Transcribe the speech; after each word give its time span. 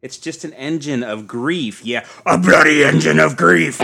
It's 0.00 0.16
just 0.16 0.44
an 0.44 0.52
engine 0.54 1.02
of 1.02 1.26
grief. 1.26 1.84
Yeah, 1.84 2.06
a 2.24 2.38
bloody 2.38 2.84
engine 2.84 3.18
of 3.18 3.36
grief. 3.36 3.80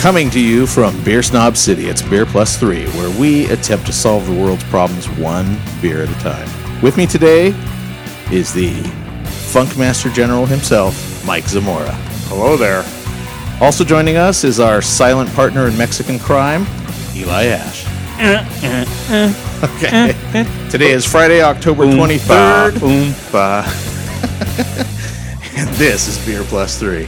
Coming 0.00 0.30
to 0.30 0.40
you 0.40 0.66
from 0.66 1.04
Beer 1.04 1.22
Snob 1.22 1.58
City, 1.58 1.90
it's 1.90 2.00
Beer 2.00 2.24
Plus 2.24 2.56
Three, 2.56 2.86
where 2.92 3.20
we 3.20 3.50
attempt 3.50 3.84
to 3.84 3.92
solve 3.92 4.26
the 4.26 4.32
world's 4.32 4.64
problems 4.64 5.10
one 5.10 5.58
beer 5.82 6.02
at 6.02 6.08
a 6.08 6.18
time. 6.20 6.48
With 6.80 6.96
me 6.96 7.04
today 7.04 7.48
is 8.32 8.54
the 8.54 8.70
Funkmaster 9.52 10.10
General 10.10 10.46
himself, 10.46 11.22
Mike 11.26 11.46
Zamora. 11.46 11.92
Hello 12.30 12.56
there. 12.56 12.82
Also 13.60 13.84
joining 13.84 14.16
us 14.16 14.42
is 14.42 14.58
our 14.58 14.80
silent 14.80 15.30
partner 15.34 15.68
in 15.68 15.76
Mexican 15.76 16.18
crime, 16.18 16.64
Eli 17.14 17.48
Ash. 17.48 17.84
Uh, 18.18 18.42
uh, 18.64 18.86
uh. 19.10 19.68
okay. 19.76 20.68
Today 20.70 20.92
is 20.92 21.04
Friday, 21.04 21.42
October 21.42 21.84
23rd. 21.84 22.70
Oompa. 22.80 23.66
And 25.56 25.68
this 25.74 26.08
is 26.08 26.24
Beer 26.24 26.42
Plus 26.44 26.78
Three. 26.78 27.06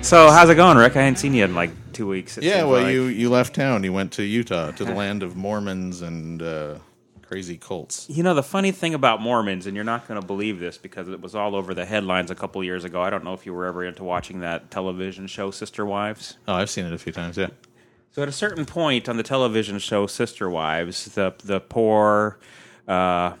So 0.00 0.30
how's 0.30 0.48
it 0.48 0.54
going, 0.54 0.78
Rick? 0.78 0.96
I 0.96 1.02
hadn't 1.02 1.16
seen 1.18 1.34
you 1.34 1.44
in 1.44 1.54
like 1.54 1.70
two 1.92 2.06
weeks. 2.06 2.38
Yeah, 2.40 2.64
well, 2.64 2.82
like. 2.82 2.92
you, 2.94 3.04
you 3.06 3.28
left 3.28 3.54
town. 3.54 3.84
You 3.84 3.92
went 3.92 4.12
to 4.12 4.22
Utah, 4.22 4.70
to 4.70 4.84
the 4.84 4.94
land 5.02 5.22
of 5.22 5.36
Mormons 5.36 6.00
and 6.00 6.40
uh, 6.40 6.76
crazy 7.22 7.58
cults. 7.58 8.06
You 8.08 8.22
know 8.22 8.32
the 8.32 8.42
funny 8.42 8.70
thing 8.70 8.94
about 8.94 9.20
Mormons, 9.20 9.66
and 9.66 9.74
you're 9.76 9.84
not 9.84 10.08
going 10.08 10.18
to 10.18 10.26
believe 10.26 10.60
this 10.60 10.78
because 10.78 11.08
it 11.08 11.20
was 11.20 11.34
all 11.34 11.54
over 11.54 11.74
the 11.74 11.84
headlines 11.84 12.30
a 12.30 12.34
couple 12.34 12.64
years 12.64 12.84
ago. 12.84 13.02
I 13.02 13.10
don't 13.10 13.22
know 13.22 13.34
if 13.34 13.44
you 13.44 13.52
were 13.52 13.66
ever 13.66 13.84
into 13.84 14.02
watching 14.02 14.40
that 14.40 14.70
television 14.70 15.26
show, 15.26 15.50
Sister 15.50 15.84
Wives. 15.84 16.38
Oh, 16.46 16.54
I've 16.54 16.70
seen 16.70 16.86
it 16.86 16.92
a 16.94 16.98
few 16.98 17.12
times, 17.12 17.36
yeah. 17.36 17.48
So 18.12 18.22
at 18.22 18.28
a 18.28 18.32
certain 18.32 18.64
point 18.64 19.08
on 19.10 19.18
the 19.18 19.22
television 19.22 19.78
show 19.78 20.06
Sister 20.06 20.48
Wives, 20.48 21.04
the 21.06 21.34
the 21.44 21.60
poor, 21.60 22.38
uh, 22.86 23.34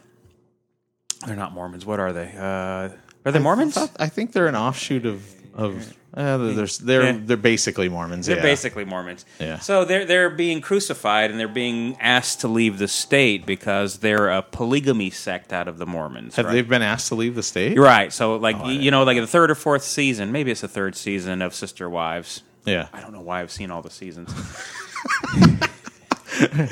they're 1.26 1.34
not 1.36 1.52
Mormons. 1.52 1.86
What 1.86 1.98
are 1.98 2.12
they? 2.12 2.34
Uh, 2.36 2.90
are 3.24 3.32
they 3.32 3.38
Mormons? 3.38 3.76
I, 3.76 3.86
thought- 3.86 3.96
I 4.00 4.08
think 4.08 4.32
they're 4.32 4.48
an 4.48 4.56
offshoot 4.56 5.06
of 5.06 5.24
of. 5.54 5.94
Uh, 6.14 6.38
they're 6.38 6.66
they're 6.66 7.02
Yeah. 7.02 7.20
they're 7.22 7.36
basically 7.36 7.88
Mormons. 7.88 8.26
They're 8.26 8.36
yeah. 8.36 8.42
basically 8.42 8.84
Mormons. 8.86 9.26
Yeah. 9.38 9.58
So 9.58 9.84
they're 9.84 10.06
they're 10.06 10.30
being 10.30 10.60
crucified 10.62 11.30
and 11.30 11.38
they're 11.38 11.46
being 11.48 11.96
asked 12.00 12.40
to 12.40 12.48
leave 12.48 12.78
the 12.78 12.88
state 12.88 13.44
because 13.44 13.98
they're 13.98 14.28
a 14.30 14.40
polygamy 14.42 15.10
sect 15.10 15.52
out 15.52 15.68
of 15.68 15.76
the 15.78 15.84
Mormons. 15.86 16.36
Have 16.36 16.46
right? 16.46 16.52
they 16.52 16.62
been 16.62 16.82
asked 16.82 17.08
to 17.08 17.14
leave 17.14 17.34
the 17.34 17.42
state? 17.42 17.78
Right. 17.78 18.12
So 18.12 18.36
like 18.36 18.56
Oh, 18.58 18.68
you 18.70 18.90
know, 18.90 19.04
like 19.04 19.18
the 19.18 19.26
third 19.26 19.50
or 19.50 19.54
fourth 19.54 19.82
season, 19.84 20.32
maybe 20.32 20.50
it's 20.50 20.62
the 20.62 20.68
third 20.68 20.96
season 20.96 21.42
of 21.42 21.54
Sister 21.54 21.90
Wives. 21.90 22.42
Yeah. 22.64 22.88
I 22.92 23.00
don't 23.00 23.12
know 23.12 23.20
why 23.20 23.40
I've 23.42 23.52
seen 23.52 23.70
all 23.70 23.82
the 23.82 23.90
seasons. 23.90 24.30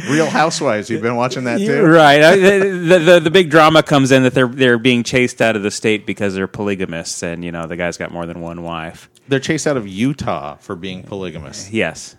Real 0.08 0.26
Housewives. 0.26 0.88
You've 0.90 1.02
been 1.02 1.16
watching 1.16 1.44
that 1.44 1.58
too. 1.58 1.82
right. 1.84 2.20
The, 2.36 2.98
the 2.98 3.20
the 3.20 3.30
big 3.30 3.50
drama 3.50 3.82
comes 3.82 4.12
in 4.12 4.22
that 4.22 4.34
they're 4.34 4.46
they're 4.46 4.78
being 4.78 5.02
chased 5.02 5.42
out 5.42 5.56
of 5.56 5.62
the 5.62 5.70
state 5.70 6.06
because 6.06 6.34
they're 6.34 6.46
polygamists, 6.46 7.22
and 7.22 7.44
you 7.44 7.50
know 7.52 7.66
the 7.66 7.76
guy's 7.76 7.96
got 7.96 8.12
more 8.12 8.26
than 8.26 8.40
one 8.40 8.62
wife. 8.62 9.08
They're 9.28 9.40
chased 9.40 9.66
out 9.66 9.76
of 9.76 9.86
Utah 9.88 10.56
for 10.56 10.76
being 10.76 11.02
polygamous. 11.02 11.70
Yes. 11.70 12.16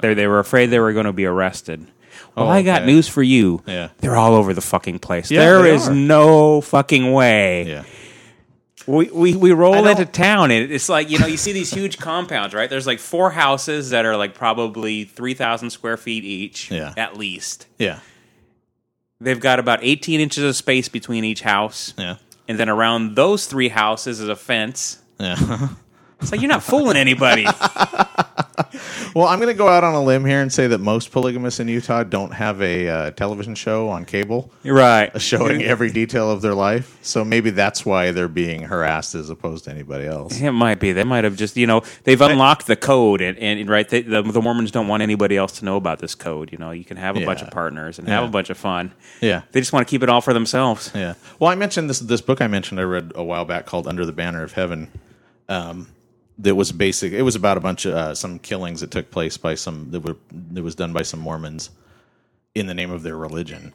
They 0.00 0.12
they 0.14 0.26
were 0.26 0.38
afraid 0.38 0.66
they 0.66 0.80
were 0.80 0.92
going 0.92 1.06
to 1.06 1.12
be 1.12 1.24
arrested. 1.24 1.86
Well, 2.36 2.46
Oh, 2.46 2.48
I 2.48 2.62
got 2.62 2.82
okay. 2.82 2.92
news 2.92 3.08
for 3.08 3.22
you. 3.22 3.62
Yeah. 3.66 3.88
They're 3.98 4.16
all 4.16 4.34
over 4.34 4.52
the 4.52 4.60
fucking 4.60 4.98
place. 4.98 5.30
Yeah, 5.30 5.40
there 5.40 5.62
they 5.62 5.74
is 5.74 5.88
are. 5.88 5.94
no 5.94 6.60
fucking 6.60 7.12
way. 7.12 7.64
Yeah. 7.66 7.84
We, 8.86 9.10
we, 9.10 9.36
we 9.36 9.52
roll 9.52 9.86
into 9.86 10.06
town 10.06 10.50
and 10.50 10.70
it's 10.72 10.88
like, 10.88 11.10
you 11.10 11.18
know, 11.18 11.26
you 11.26 11.36
see 11.36 11.52
these 11.52 11.70
huge 11.72 11.98
compounds, 12.08 12.54
right? 12.54 12.70
There's 12.70 12.86
like 12.86 12.98
four 13.00 13.30
houses 13.30 13.90
that 13.90 14.06
are 14.06 14.16
like 14.16 14.34
probably 14.34 15.04
3,000 15.04 15.70
square 15.70 15.96
feet 15.98 16.24
each, 16.24 16.70
Yeah. 16.70 16.94
at 16.96 17.16
least. 17.16 17.66
Yeah. 17.78 18.00
They've 19.20 19.40
got 19.40 19.58
about 19.58 19.80
18 19.82 20.20
inches 20.20 20.44
of 20.44 20.56
space 20.56 20.88
between 20.88 21.24
each 21.24 21.42
house. 21.42 21.92
Yeah. 21.98 22.16
And 22.46 22.58
then 22.58 22.68
around 22.68 23.14
those 23.14 23.46
three 23.46 23.68
houses 23.68 24.20
is 24.20 24.28
a 24.28 24.36
fence. 24.36 25.00
Yeah. 25.18 25.68
It's 26.20 26.32
like, 26.32 26.40
you're 26.40 26.48
not 26.48 26.62
fooling 26.62 26.96
anybody. 26.96 27.44
well, 29.14 29.26
I'm 29.26 29.38
going 29.38 29.48
to 29.48 29.54
go 29.54 29.68
out 29.68 29.84
on 29.84 29.94
a 29.94 30.02
limb 30.02 30.24
here 30.24 30.40
and 30.40 30.52
say 30.52 30.66
that 30.66 30.78
most 30.78 31.12
polygamists 31.12 31.60
in 31.60 31.68
Utah 31.68 32.02
don't 32.02 32.32
have 32.32 32.60
a 32.60 32.88
uh, 32.88 33.10
television 33.12 33.54
show 33.54 33.88
on 33.88 34.04
cable 34.04 34.50
right. 34.64 35.20
showing 35.20 35.62
every 35.62 35.90
detail 35.90 36.30
of 36.30 36.42
their 36.42 36.54
life. 36.54 36.98
So 37.02 37.24
maybe 37.24 37.50
that's 37.50 37.86
why 37.86 38.10
they're 38.10 38.28
being 38.28 38.62
harassed 38.62 39.14
as 39.14 39.30
opposed 39.30 39.64
to 39.64 39.70
anybody 39.70 40.06
else. 40.06 40.40
It 40.40 40.52
might 40.52 40.80
be. 40.80 40.92
They 40.92 41.04
might 41.04 41.24
have 41.24 41.36
just, 41.36 41.56
you 41.56 41.66
know, 41.66 41.82
they've 42.04 42.20
unlocked 42.20 42.66
the 42.66 42.76
code, 42.76 43.20
and, 43.20 43.38
and 43.38 43.68
right, 43.68 43.88
they, 43.88 44.02
the, 44.02 44.22
the 44.22 44.42
Mormons 44.42 44.70
don't 44.70 44.88
want 44.88 45.02
anybody 45.02 45.36
else 45.36 45.58
to 45.60 45.64
know 45.64 45.76
about 45.76 46.00
this 46.00 46.14
code. 46.14 46.52
You 46.52 46.58
know, 46.58 46.70
you 46.70 46.84
can 46.84 46.96
have 46.96 47.16
a 47.16 47.24
bunch 47.24 47.42
of 47.42 47.50
partners 47.50 47.98
and 47.98 48.08
have 48.08 48.24
a 48.24 48.28
bunch 48.28 48.50
of 48.50 48.58
fun. 48.58 48.92
Yeah. 49.20 49.42
They 49.52 49.60
just 49.60 49.72
want 49.72 49.86
to 49.86 49.90
keep 49.90 50.02
it 50.02 50.08
all 50.08 50.20
for 50.20 50.32
themselves. 50.32 50.90
Yeah. 50.94 51.14
Well, 51.38 51.50
I 51.50 51.54
mentioned 51.54 51.88
this 51.88 52.00
this 52.00 52.20
book 52.20 52.40
I 52.40 52.46
mentioned 52.46 52.80
I 52.80 52.84
read 52.84 53.12
a 53.14 53.24
while 53.24 53.44
back 53.44 53.66
called 53.66 53.86
Under 53.86 54.04
the 54.04 54.12
Banner 54.12 54.42
of 54.42 54.52
Heaven. 54.52 54.90
Um, 55.48 55.88
that 56.38 56.54
was 56.54 56.72
basic. 56.72 57.12
It 57.12 57.22
was 57.22 57.34
about 57.34 57.56
a 57.56 57.60
bunch 57.60 57.84
of 57.84 57.94
uh, 57.94 58.14
some 58.14 58.38
killings 58.38 58.80
that 58.80 58.90
took 58.90 59.10
place 59.10 59.36
by 59.36 59.54
some 59.54 59.90
that 59.90 60.00
were 60.00 60.16
that 60.52 60.62
was 60.62 60.74
done 60.74 60.92
by 60.92 61.02
some 61.02 61.20
Mormons 61.20 61.70
in 62.54 62.66
the 62.66 62.74
name 62.74 62.90
of 62.90 63.02
their 63.02 63.16
religion. 63.16 63.72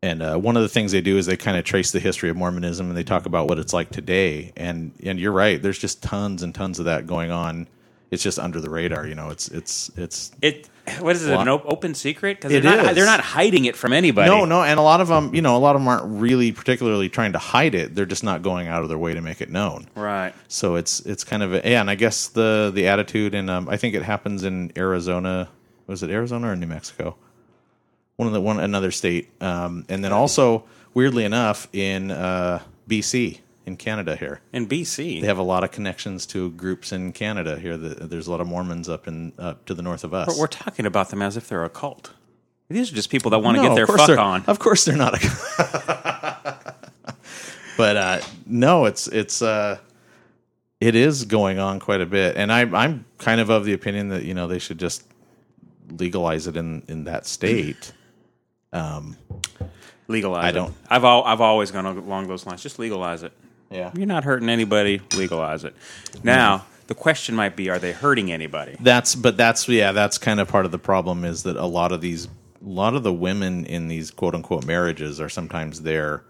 And 0.00 0.22
uh, 0.22 0.36
one 0.36 0.56
of 0.56 0.62
the 0.62 0.68
things 0.68 0.92
they 0.92 1.00
do 1.00 1.18
is 1.18 1.26
they 1.26 1.36
kind 1.36 1.56
of 1.56 1.64
trace 1.64 1.90
the 1.90 1.98
history 1.98 2.30
of 2.30 2.36
Mormonism 2.36 2.88
and 2.88 2.96
they 2.96 3.02
talk 3.02 3.26
about 3.26 3.48
what 3.48 3.58
it's 3.58 3.72
like 3.72 3.90
today. 3.90 4.52
And 4.56 4.92
and 5.02 5.18
you're 5.18 5.32
right. 5.32 5.60
There's 5.60 5.78
just 5.78 6.02
tons 6.02 6.42
and 6.42 6.54
tons 6.54 6.78
of 6.78 6.86
that 6.86 7.06
going 7.06 7.30
on. 7.30 7.66
It's 8.10 8.22
just 8.22 8.38
under 8.38 8.60
the 8.60 8.70
radar. 8.70 9.06
You 9.06 9.14
know. 9.14 9.30
It's 9.30 9.48
it's 9.48 9.90
it's 9.96 10.30
It 10.40 10.68
what 11.00 11.14
is 11.16 11.26
it? 11.26 11.34
Lot- 11.34 11.42
An 11.42 11.48
op- 11.48 11.66
open 11.66 11.94
secret? 11.94 12.38
Because 12.38 12.50
they're 12.50 12.62
not 12.62 12.86
is. 12.90 12.94
they're 12.96 13.04
not 13.04 13.20
hiding 13.20 13.66
it 13.66 13.76
from 13.76 13.92
anybody. 13.92 14.30
No, 14.30 14.46
no, 14.46 14.62
and 14.62 14.78
a 14.78 14.82
lot 14.82 15.00
of 15.02 15.08
them, 15.08 15.34
you 15.34 15.42
know, 15.42 15.56
a 15.56 15.58
lot 15.58 15.76
of 15.76 15.82
them 15.82 15.88
aren't 15.88 16.20
really 16.20 16.50
particularly 16.52 17.10
trying 17.10 17.32
to 17.32 17.38
hide 17.38 17.74
it. 17.74 17.94
They're 17.94 18.06
just 18.06 18.24
not 18.24 18.40
going 18.42 18.68
out 18.68 18.82
of 18.82 18.88
their 18.88 18.96
way 18.96 19.12
to 19.12 19.20
make 19.20 19.40
it 19.42 19.50
known. 19.50 19.86
Right. 19.94 20.32
So 20.48 20.76
it's 20.76 21.00
it's 21.00 21.24
kind 21.24 21.42
of 21.42 21.52
a, 21.52 21.56
yeah, 21.68 21.80
and 21.82 21.90
I 21.90 21.94
guess 21.94 22.28
the 22.28 22.70
the 22.74 22.88
attitude, 22.88 23.34
and 23.34 23.50
um, 23.50 23.68
I 23.68 23.76
think 23.76 23.94
it 23.94 24.02
happens 24.02 24.44
in 24.44 24.72
Arizona. 24.76 25.48
Was 25.86 26.02
it 26.02 26.10
Arizona 26.10 26.50
or 26.50 26.56
New 26.56 26.66
Mexico? 26.66 27.16
One 28.16 28.26
of 28.26 28.32
the 28.32 28.40
one 28.40 28.58
another 28.58 28.90
state, 28.90 29.30
um, 29.42 29.84
and 29.88 30.02
then 30.02 30.12
also 30.12 30.64
weirdly 30.94 31.24
enough 31.24 31.68
in 31.74 32.10
uh, 32.10 32.60
BC 32.88 33.40
in 33.68 33.76
Canada 33.76 34.16
here. 34.16 34.40
In 34.52 34.66
BC. 34.66 35.20
They 35.20 35.26
have 35.28 35.38
a 35.38 35.42
lot 35.44 35.62
of 35.62 35.70
connections 35.70 36.26
to 36.26 36.50
groups 36.50 36.90
in 36.90 37.12
Canada 37.12 37.56
here. 37.58 37.76
There's 37.76 38.26
a 38.26 38.30
lot 38.32 38.40
of 38.40 38.48
Mormons 38.48 38.88
up 38.88 39.06
in 39.06 39.32
up 39.38 39.64
to 39.66 39.74
the 39.74 39.82
north 39.82 40.02
of 40.02 40.12
us. 40.12 40.26
We're, 40.34 40.40
we're 40.40 40.46
talking 40.48 40.86
about 40.86 41.10
them 41.10 41.22
as 41.22 41.36
if 41.36 41.48
they're 41.48 41.64
a 41.64 41.70
cult. 41.70 42.12
These 42.68 42.90
are 42.92 42.94
just 42.96 43.08
people 43.10 43.30
that 43.30 43.38
want 43.38 43.56
to 43.58 43.62
No, 43.62 43.68
get 43.68 43.74
their 43.76 43.86
fuck 43.86 44.18
on. 44.18 44.44
Of 44.46 44.58
course, 44.58 44.84
they're 44.84 44.96
not 44.96 45.14
a. 45.14 45.18
cult. 45.20 46.56
but 47.76 47.96
uh, 47.96 48.20
no, 48.46 48.86
it's 48.86 49.06
it's 49.08 49.40
uh, 49.42 49.78
it 50.80 50.94
is 50.94 51.24
going 51.24 51.58
on 51.58 51.78
quite 51.80 52.00
a 52.00 52.06
bit, 52.06 52.36
and 52.36 52.52
I 52.52 52.60
I'm 52.62 53.04
kind 53.18 53.40
of 53.40 53.50
of 53.50 53.64
the 53.64 53.72
opinion 53.72 54.08
that 54.08 54.24
you 54.24 54.34
know 54.34 54.46
they 54.48 54.58
should 54.58 54.78
just 54.78 55.04
legalize 55.90 56.46
it 56.46 56.56
in 56.56 56.82
in 56.88 57.04
that 57.04 57.26
state. 57.26 57.92
Um, 58.72 59.16
Legalize 60.10 60.42
I 60.44 60.48
it. 60.48 60.52
don't- 60.52 60.74
I've 60.88 61.04
al- 61.04 61.24
I've 61.24 61.42
always 61.42 61.70
gone 61.70 61.84
along 61.84 62.28
those 62.28 62.46
lines. 62.46 62.62
Just 62.62 62.78
legalize 62.78 63.22
it. 63.22 63.32
Yeah, 63.70 63.90
You're 63.94 64.06
not 64.06 64.24
hurting 64.24 64.48
anybody. 64.48 65.00
Legalize 65.16 65.64
it. 65.64 65.74
Now 66.22 66.66
the 66.86 66.94
question 66.94 67.34
might 67.34 67.56
be: 67.56 67.68
Are 67.68 67.78
they 67.78 67.92
hurting 67.92 68.32
anybody? 68.32 68.76
that's 68.80 69.14
but 69.14 69.36
that's 69.36 69.68
yeah 69.68 69.92
that's 69.92 70.18
kind 70.18 70.40
of 70.40 70.48
part 70.48 70.64
of 70.64 70.72
the 70.72 70.78
problem 70.78 71.24
is 71.24 71.42
that 71.44 71.56
a 71.56 71.66
lot 71.66 71.92
of 71.92 72.00
these 72.00 72.26
a 72.26 72.68
lot 72.68 72.94
of 72.94 73.02
the 73.02 73.12
women 73.12 73.64
in 73.66 73.88
these 73.88 74.10
quote 74.10 74.34
unquote 74.34 74.66
marriages 74.66 75.20
are 75.20 75.28
sometimes 75.28 75.82
there 75.82 76.24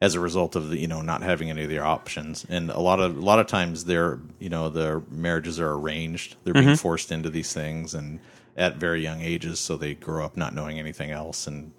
as 0.00 0.14
a 0.14 0.20
result 0.20 0.56
of 0.56 0.70
the 0.70 0.78
you 0.78 0.88
know 0.88 1.00
not 1.00 1.22
having 1.22 1.48
any 1.48 1.64
of 1.64 1.70
their 1.70 1.84
options 1.84 2.44
and 2.48 2.70
a 2.70 2.80
lot 2.80 3.00
of 3.00 3.16
a 3.16 3.20
lot 3.20 3.38
of 3.38 3.46
times 3.46 3.84
their 3.84 4.18
you 4.38 4.48
know 4.50 4.68
their 4.68 5.00
marriages 5.10 5.60
are 5.60 5.72
arranged 5.72 6.36
they're 6.44 6.52
being 6.52 6.66
mm-hmm. 6.66 6.74
forced 6.74 7.10
into 7.10 7.30
these 7.30 7.52
things 7.52 7.94
and 7.94 8.20
at 8.56 8.76
very 8.76 9.00
young 9.00 9.22
ages 9.22 9.58
so 9.58 9.76
they 9.76 9.94
grow 9.94 10.24
up 10.24 10.36
not 10.36 10.54
knowing 10.54 10.78
anything 10.78 11.10
else 11.10 11.46
and 11.46 11.72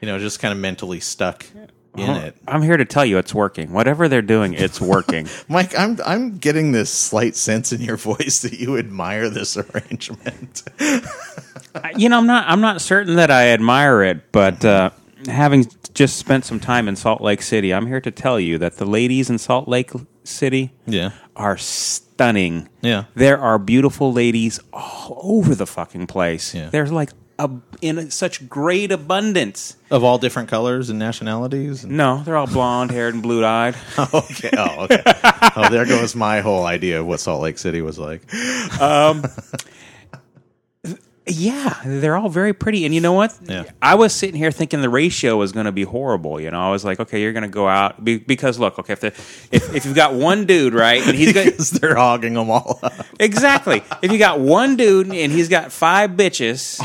you 0.00 0.06
know 0.06 0.18
just 0.18 0.38
kind 0.38 0.52
of 0.52 0.58
mentally 0.58 1.00
stuck 1.00 1.46
in 1.96 2.10
it 2.10 2.36
I'm 2.46 2.62
here 2.62 2.76
to 2.76 2.84
tell 2.84 3.04
you 3.04 3.18
it's 3.18 3.34
working. 3.34 3.72
Whatever 3.72 4.08
they're 4.08 4.22
doing, 4.22 4.54
it's 4.54 4.80
working. 4.94 5.28
Mike, 5.48 5.76
I'm 5.78 5.98
I'm 6.04 6.38
getting 6.38 6.72
this 6.72 6.90
slight 6.92 7.34
sense 7.36 7.72
in 7.72 7.80
your 7.80 7.96
voice 7.96 8.40
that 8.42 8.54
you 8.60 8.76
admire 8.78 9.28
this 9.30 9.56
arrangement. 9.56 10.62
you 11.96 12.08
know, 12.08 12.18
I'm 12.18 12.26
not 12.26 12.48
I'm 12.48 12.60
not 12.60 12.80
certain 12.80 13.16
that 13.16 13.30
I 13.30 13.48
admire 13.48 14.02
it, 14.02 14.30
but 14.32 14.64
uh, 14.64 14.90
having 15.26 15.66
just 15.94 16.16
spent 16.16 16.44
some 16.44 16.60
time 16.60 16.88
in 16.88 16.96
Salt 16.96 17.20
Lake 17.20 17.42
City, 17.42 17.72
I'm 17.74 17.86
here 17.86 18.00
to 18.00 18.10
tell 18.10 18.38
you 18.38 18.58
that 18.58 18.76
the 18.76 18.84
ladies 18.86 19.30
in 19.30 19.38
Salt 19.38 19.66
Lake 19.68 19.90
City 20.24 20.72
Yeah. 20.86 21.10
are 21.34 21.56
stunning. 21.56 22.68
Yeah. 22.82 23.04
There 23.14 23.38
are 23.38 23.58
beautiful 23.58 24.12
ladies 24.12 24.60
all 24.72 25.18
over 25.22 25.54
the 25.54 25.66
fucking 25.66 26.06
place. 26.06 26.54
Yeah. 26.54 26.70
There's 26.70 26.92
like 26.92 27.10
a, 27.10 27.14
in 27.80 28.10
such 28.10 28.48
great 28.48 28.90
abundance. 28.90 29.76
Of 29.90 30.02
all 30.02 30.18
different 30.18 30.48
colors 30.48 30.90
and 30.90 30.98
nationalities. 30.98 31.84
And- 31.84 31.96
No, 31.96 32.22
they're 32.24 32.36
all 32.36 32.46
blonde 32.46 32.90
haired 32.90 33.14
and 33.14 33.22
blue 33.22 33.44
eyed. 33.44 33.76
okay. 33.98 34.50
Oh, 34.56 34.84
okay. 34.84 35.02
oh, 35.56 35.68
there 35.70 35.86
goes 35.86 36.14
my 36.16 36.40
whole 36.40 36.64
idea 36.64 37.00
of 37.00 37.06
what 37.06 37.20
Salt 37.20 37.40
Lake 37.42 37.58
City 37.58 37.80
was 37.80 37.98
like. 37.98 38.22
Um, 38.80 39.22
yeah, 41.30 41.80
they're 41.84 42.16
all 42.16 42.30
very 42.30 42.54
pretty. 42.54 42.86
And 42.86 42.94
you 42.94 43.00
know 43.02 43.12
what? 43.12 43.36
Yeah. 43.44 43.64
I 43.82 43.96
was 43.96 44.14
sitting 44.14 44.34
here 44.36 44.50
thinking 44.50 44.80
the 44.80 44.88
ratio 44.88 45.36
was 45.36 45.52
going 45.52 45.66
to 45.66 45.72
be 45.72 45.82
horrible. 45.84 46.40
You 46.40 46.50
know, 46.50 46.60
I 46.60 46.70
was 46.70 46.84
like, 46.86 47.00
okay, 47.00 47.20
you're 47.20 47.34
going 47.34 47.42
to 47.42 47.48
go 47.50 47.68
out 47.68 48.02
be, 48.02 48.16
because 48.18 48.58
look, 48.58 48.78
okay, 48.78 48.94
if, 48.94 49.00
the, 49.00 49.06
if 49.52 49.74
if 49.74 49.84
you've 49.84 49.94
got 49.94 50.14
one 50.14 50.46
dude, 50.46 50.72
right, 50.74 51.06
and 51.06 51.14
he's 51.16 51.34
got 51.34 51.52
they're 51.80 51.94
hogging 51.96 52.32
them 52.34 52.50
all 52.50 52.80
up. 52.82 52.94
exactly, 53.20 53.82
if 54.00 54.10
you 54.10 54.18
got 54.18 54.40
one 54.40 54.76
dude 54.76 55.12
and 55.12 55.30
he's 55.30 55.48
got 55.50 55.70
five 55.70 56.10
bitches. 56.12 56.82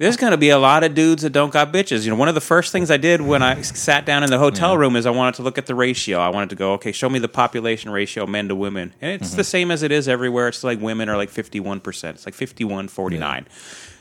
There's 0.00 0.16
going 0.16 0.30
to 0.30 0.38
be 0.38 0.48
a 0.48 0.58
lot 0.58 0.82
of 0.82 0.94
dudes 0.94 1.24
that 1.24 1.30
don't 1.34 1.52
got 1.52 1.74
bitches. 1.74 2.04
You 2.04 2.10
know, 2.10 2.16
one 2.16 2.28
of 2.28 2.34
the 2.34 2.40
first 2.40 2.72
things 2.72 2.90
I 2.90 2.96
did 2.96 3.20
when 3.20 3.42
I 3.42 3.60
sat 3.60 4.06
down 4.06 4.24
in 4.24 4.30
the 4.30 4.38
hotel 4.38 4.78
room 4.78 4.96
is 4.96 5.04
I 5.04 5.10
wanted 5.10 5.34
to 5.34 5.42
look 5.42 5.58
at 5.58 5.66
the 5.66 5.74
ratio. 5.74 6.18
I 6.18 6.30
wanted 6.30 6.48
to 6.48 6.56
go, 6.56 6.72
okay, 6.72 6.90
show 6.90 7.10
me 7.10 7.18
the 7.18 7.28
population 7.28 7.90
ratio 7.90 8.24
men 8.26 8.48
to 8.48 8.54
women. 8.54 8.94
And 9.02 9.20
it's 9.20 9.34
the 9.34 9.44
same 9.44 9.70
as 9.70 9.82
it 9.82 9.92
is 9.92 10.08
everywhere. 10.08 10.48
It's 10.48 10.64
like 10.64 10.80
women 10.80 11.10
are 11.10 11.18
like 11.18 11.30
51%. 11.30 12.14
It's 12.14 12.24
like 12.24 12.34
51 12.34 12.88
49. 12.88 13.46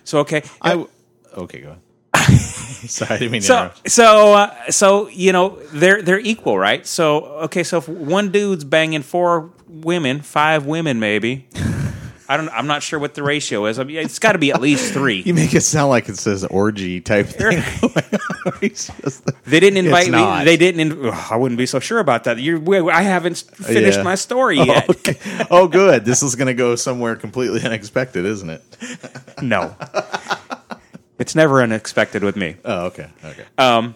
So 0.05 0.19
okay, 0.19 0.41
I 0.61 0.69
w- 0.69 0.89
okay, 1.35 1.59
go 1.59 1.75
ahead. 2.13 2.39
Sorry, 2.39 3.15
I 3.15 3.17
didn't 3.17 3.31
mean 3.33 3.41
to 3.41 3.47
so 3.47 3.55
interrupt. 3.57 3.91
so 3.91 4.33
uh, 4.35 4.71
so 4.71 5.09
you 5.09 5.33
know 5.33 5.59
they're 5.73 6.01
they're 6.01 6.19
equal, 6.19 6.57
right? 6.57 6.87
So 6.87 7.25
okay, 7.43 7.63
so 7.63 7.79
if 7.79 7.89
one 7.89 8.31
dude's 8.31 8.63
banging 8.63 9.01
four 9.01 9.51
women, 9.67 10.21
five 10.21 10.65
women 10.65 10.97
maybe. 11.01 11.45
I 12.29 12.37
don't. 12.37 12.47
I'm 12.49 12.67
not 12.67 12.83
sure 12.83 12.99
what 12.99 13.15
the 13.15 13.23
ratio 13.23 13.65
is. 13.65 13.79
I 13.79 13.83
mean, 13.83 13.97
it's 13.97 14.19
got 14.19 14.33
to 14.33 14.37
be 14.37 14.51
at 14.51 14.61
least 14.61 14.93
three. 14.93 15.21
You 15.23 15.33
make 15.33 15.55
it 15.55 15.61
sound 15.61 15.89
like 15.89 16.07
it 16.09 16.17
says 16.17 16.45
orgy 16.45 17.01
type 17.01 17.25
thing. 17.25 17.63
They 19.45 19.59
didn't 19.59 19.77
invite 19.85 20.09
me. 20.09 20.45
They 20.45 20.55
didn't. 20.57 20.79
In, 20.79 21.05
ugh, 21.07 21.27
I 21.31 21.35
wouldn't 21.37 21.57
be 21.57 21.65
so 21.65 21.79
sure 21.79 21.99
about 21.99 22.25
that. 22.25 22.39
You're, 22.39 22.91
I 22.91 23.01
haven't 23.01 23.37
finished 23.37 23.97
Yeah. 23.97 24.03
my 24.03 24.15
story 24.15 24.57
yet. 24.63 24.89
okay. 24.89 25.17
Oh, 25.49 25.67
good. 25.67 26.05
This 26.05 26.21
is 26.23 26.35
going 26.35 26.47
to 26.47 26.53
go 26.53 26.75
somewhere 26.75 27.15
completely 27.15 27.61
unexpected, 27.65 28.25
isn't 28.25 28.49
it? 28.49 28.63
No, 29.41 29.75
it's 31.17 31.35
never 31.35 31.61
unexpected 31.61 32.23
with 32.23 32.35
me. 32.35 32.55
Oh, 32.63 32.85
okay. 32.87 33.09
Okay. 33.25 33.43
Um, 33.57 33.95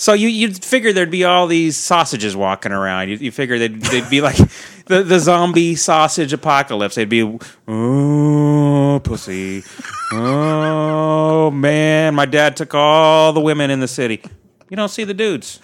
so 0.00 0.14
you 0.14 0.28
you'd 0.28 0.64
figure 0.64 0.94
there'd 0.94 1.10
be 1.10 1.24
all 1.24 1.46
these 1.46 1.76
sausages 1.76 2.34
walking 2.34 2.72
around. 2.72 3.10
You, 3.10 3.16
you 3.16 3.30
figure 3.30 3.58
they'd 3.58 3.82
they'd 3.82 4.08
be 4.08 4.22
like 4.22 4.36
the 4.86 5.02
the 5.02 5.18
zombie 5.18 5.74
sausage 5.74 6.32
apocalypse. 6.32 6.94
They'd 6.94 7.06
be 7.06 7.38
oh 7.68 9.00
pussy, 9.04 9.62
oh 10.10 11.50
man, 11.50 12.14
my 12.14 12.24
dad 12.24 12.56
took 12.56 12.74
all 12.74 13.34
the 13.34 13.42
women 13.42 13.70
in 13.70 13.80
the 13.80 13.88
city. 13.88 14.22
You 14.70 14.76
don't 14.78 14.88
see 14.88 15.04
the 15.04 15.12
dudes, 15.12 15.60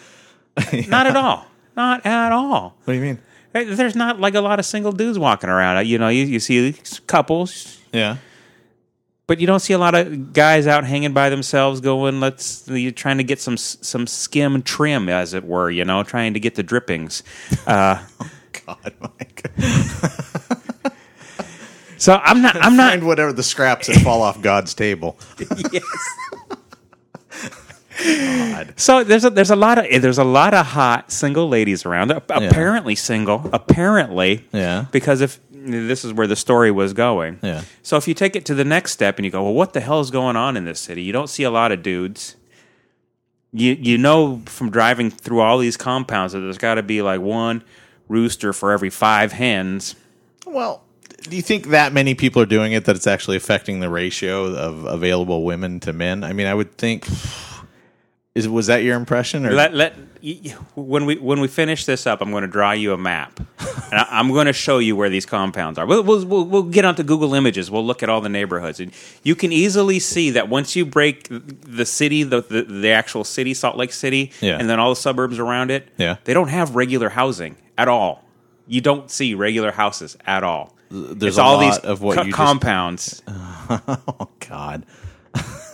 not 0.86 1.06
at 1.06 1.16
all, 1.16 1.46
not 1.74 2.04
at 2.04 2.30
all. 2.30 2.76
what 2.84 2.92
do 2.92 2.98
you 2.98 3.00
mean? 3.00 3.18
There's 3.54 3.96
not 3.96 4.20
like 4.20 4.34
a 4.34 4.42
lot 4.42 4.58
of 4.58 4.66
single 4.66 4.92
dudes 4.92 5.18
walking 5.18 5.48
around. 5.48 5.86
You 5.86 5.96
know, 5.96 6.08
you, 6.08 6.24
you 6.26 6.40
see 6.40 6.74
couples, 7.06 7.80
Yeah. 7.90 8.18
But 9.26 9.40
you 9.40 9.46
don't 9.46 9.60
see 9.60 9.72
a 9.72 9.78
lot 9.78 9.94
of 9.94 10.32
guys 10.32 10.66
out 10.66 10.84
hanging 10.84 11.12
by 11.12 11.28
themselves 11.30 11.80
going 11.80 12.20
let's 12.20 12.66
you're 12.68 12.92
trying 12.92 13.18
to 13.18 13.24
get 13.24 13.40
some 13.40 13.56
some 13.56 14.06
skim 14.06 14.62
trim 14.62 15.08
as 15.08 15.34
it 15.34 15.44
were 15.44 15.70
you 15.70 15.84
know 15.84 16.02
trying 16.02 16.34
to 16.34 16.40
get 16.40 16.54
the 16.54 16.62
drippings 16.62 17.22
uh, 17.66 18.02
God, 18.66 18.94
Mike. 19.00 19.50
so 21.98 22.20
i'm 22.24 22.42
not 22.42 22.56
i'm 22.56 22.76
not 22.76 22.90
Find 22.92 23.06
whatever 23.06 23.32
the 23.32 23.42
scraps 23.42 23.86
that 23.88 23.96
fall 24.02 24.22
off 24.22 24.40
God's 24.42 24.74
table. 24.74 25.18
yes. 25.72 25.82
God. 28.04 28.74
so 28.76 29.02
there's 29.02 29.24
a 29.24 29.30
there's 29.30 29.50
a 29.50 29.56
lot 29.56 29.78
of 29.78 30.02
there's 30.02 30.18
a 30.18 30.24
lot 30.24 30.52
of 30.52 30.66
hot 30.66 31.10
single 31.10 31.48
ladies 31.48 31.86
around 31.86 32.10
apparently 32.10 32.94
single 32.94 33.48
apparently 33.54 34.44
Yeah. 34.52 34.84
because 34.92 35.22
if 35.22 35.40
this 35.72 36.04
is 36.04 36.12
where 36.12 36.26
the 36.26 36.36
story 36.36 36.70
was 36.70 36.92
going 36.92 37.38
Yeah. 37.42 37.62
So 37.82 37.96
if 37.96 38.08
you 38.08 38.14
take 38.14 38.36
it 38.36 38.44
to 38.46 38.54
the 38.54 38.64
next 38.64 38.92
step 38.92 39.16
and 39.18 39.24
you 39.24 39.30
go, 39.30 39.42
well, 39.42 39.54
what 39.54 39.72
the 39.72 39.80
hell 39.80 40.00
is 40.00 40.10
going 40.10 40.36
on 40.36 40.56
in 40.56 40.64
this 40.64 40.80
city? 40.80 41.02
You 41.02 41.12
don't 41.12 41.28
see 41.28 41.42
a 41.42 41.50
lot 41.50 41.72
of 41.72 41.82
dudes. 41.82 42.36
You 43.52 43.72
you 43.72 43.98
know 43.98 44.42
from 44.46 44.70
driving 44.70 45.10
through 45.10 45.40
all 45.40 45.58
these 45.58 45.76
compounds 45.76 46.32
that 46.32 46.40
there's 46.40 46.58
got 46.58 46.74
to 46.74 46.82
be 46.82 47.02
like 47.02 47.20
one 47.20 47.62
rooster 48.08 48.52
for 48.52 48.72
every 48.72 48.90
five 48.90 49.32
hens. 49.32 49.94
Well, 50.46 50.82
do 51.22 51.36
you 51.36 51.42
think 51.42 51.68
that 51.68 51.92
many 51.92 52.14
people 52.14 52.40
are 52.42 52.46
doing 52.46 52.72
it 52.72 52.84
that 52.84 52.96
it's 52.96 53.06
actually 53.06 53.36
affecting 53.36 53.80
the 53.80 53.90
ratio 53.90 54.44
of 54.54 54.84
available 54.84 55.44
women 55.44 55.80
to 55.80 55.92
men? 55.92 56.22
I 56.24 56.32
mean, 56.32 56.46
I 56.46 56.54
would 56.54 56.76
think. 56.76 57.06
Is 58.36 58.46
was 58.48 58.66
that 58.66 58.82
your 58.82 58.96
impression? 58.96 59.46
Or 59.46 59.50
Let 59.52 59.72
let 59.72 59.94
when 60.74 61.06
we 61.06 61.16
when 61.16 61.40
we 61.40 61.48
finish 61.48 61.86
this 61.86 62.06
up, 62.06 62.20
I'm 62.20 62.30
going 62.30 62.42
to 62.42 62.48
draw 62.48 62.72
you 62.72 62.92
a 62.92 62.98
map, 62.98 63.38
and 63.58 63.94
I, 64.00 64.06
I'm 64.10 64.28
going 64.28 64.44
to 64.46 64.52
show 64.52 64.76
you 64.78 64.94
where 64.94 65.08
these 65.08 65.24
compounds 65.24 65.78
are. 65.78 65.86
We'll, 65.86 66.02
we'll 66.02 66.44
we'll 66.44 66.62
get 66.64 66.84
onto 66.84 67.02
Google 67.02 67.32
Images. 67.34 67.70
We'll 67.70 67.86
look 67.86 68.02
at 68.02 68.08
all 68.10 68.20
the 68.20 68.28
neighborhoods, 68.28 68.78
and 68.78 68.92
you 69.22 69.34
can 69.34 69.52
easily 69.52 69.98
see 70.00 70.30
that 70.32 70.50
once 70.50 70.76
you 70.76 70.84
break 70.84 71.28
the 71.30 71.86
city, 71.86 72.24
the 72.24 72.42
the, 72.42 72.62
the 72.62 72.90
actual 72.90 73.24
city, 73.24 73.54
Salt 73.54 73.76
Lake 73.78 73.92
City, 73.92 74.32
Yeah. 74.42 74.58
and 74.58 74.68
then 74.68 74.78
all 74.78 74.90
the 74.90 74.96
suburbs 75.00 75.38
around 75.38 75.70
it, 75.70 75.88
Yeah. 75.96 76.16
they 76.24 76.34
don't 76.34 76.48
have 76.48 76.76
regular 76.76 77.08
housing 77.08 77.56
at 77.78 77.88
all. 77.88 78.22
You 78.66 78.82
don't 78.82 79.10
see 79.10 79.34
regular 79.34 79.70
houses 79.72 80.16
at 80.26 80.42
all. 80.44 80.74
there's 80.90 81.22
It's 81.22 81.38
a 81.38 81.42
all 81.42 81.56
lot 81.56 81.60
these 81.60 81.78
of 81.78 82.02
what 82.02 82.16
co- 82.16 82.22
you 82.24 82.30
just- 82.32 82.36
compounds. 82.36 83.22
Oh 83.70 84.28
God. 84.48 84.84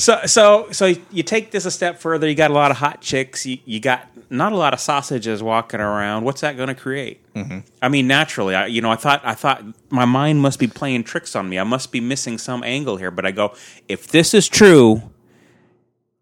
So 0.00 0.20
so 0.24 0.68
so 0.72 0.94
you 1.10 1.22
take 1.22 1.50
this 1.50 1.66
a 1.66 1.70
step 1.70 1.98
further. 1.98 2.26
You 2.26 2.34
got 2.34 2.50
a 2.50 2.54
lot 2.54 2.70
of 2.70 2.78
hot 2.78 3.02
chicks. 3.02 3.44
You, 3.44 3.58
you 3.66 3.80
got 3.80 4.08
not 4.30 4.52
a 4.52 4.56
lot 4.56 4.72
of 4.72 4.80
sausages 4.80 5.42
walking 5.42 5.78
around. 5.78 6.24
What's 6.24 6.40
that 6.40 6.56
going 6.56 6.68
to 6.68 6.74
create? 6.74 7.20
Mm-hmm. 7.34 7.58
I 7.82 7.88
mean, 7.88 8.06
naturally, 8.06 8.54
I 8.54 8.66
you 8.66 8.80
know, 8.80 8.90
I 8.90 8.96
thought 8.96 9.20
I 9.24 9.34
thought 9.34 9.62
my 9.90 10.06
mind 10.06 10.40
must 10.40 10.58
be 10.58 10.66
playing 10.66 11.04
tricks 11.04 11.36
on 11.36 11.48
me. 11.48 11.58
I 11.58 11.64
must 11.64 11.92
be 11.92 12.00
missing 12.00 12.38
some 12.38 12.64
angle 12.64 12.96
here. 12.96 13.10
But 13.10 13.26
I 13.26 13.30
go, 13.30 13.54
if 13.88 14.08
this 14.08 14.32
is 14.32 14.48
true, 14.48 15.02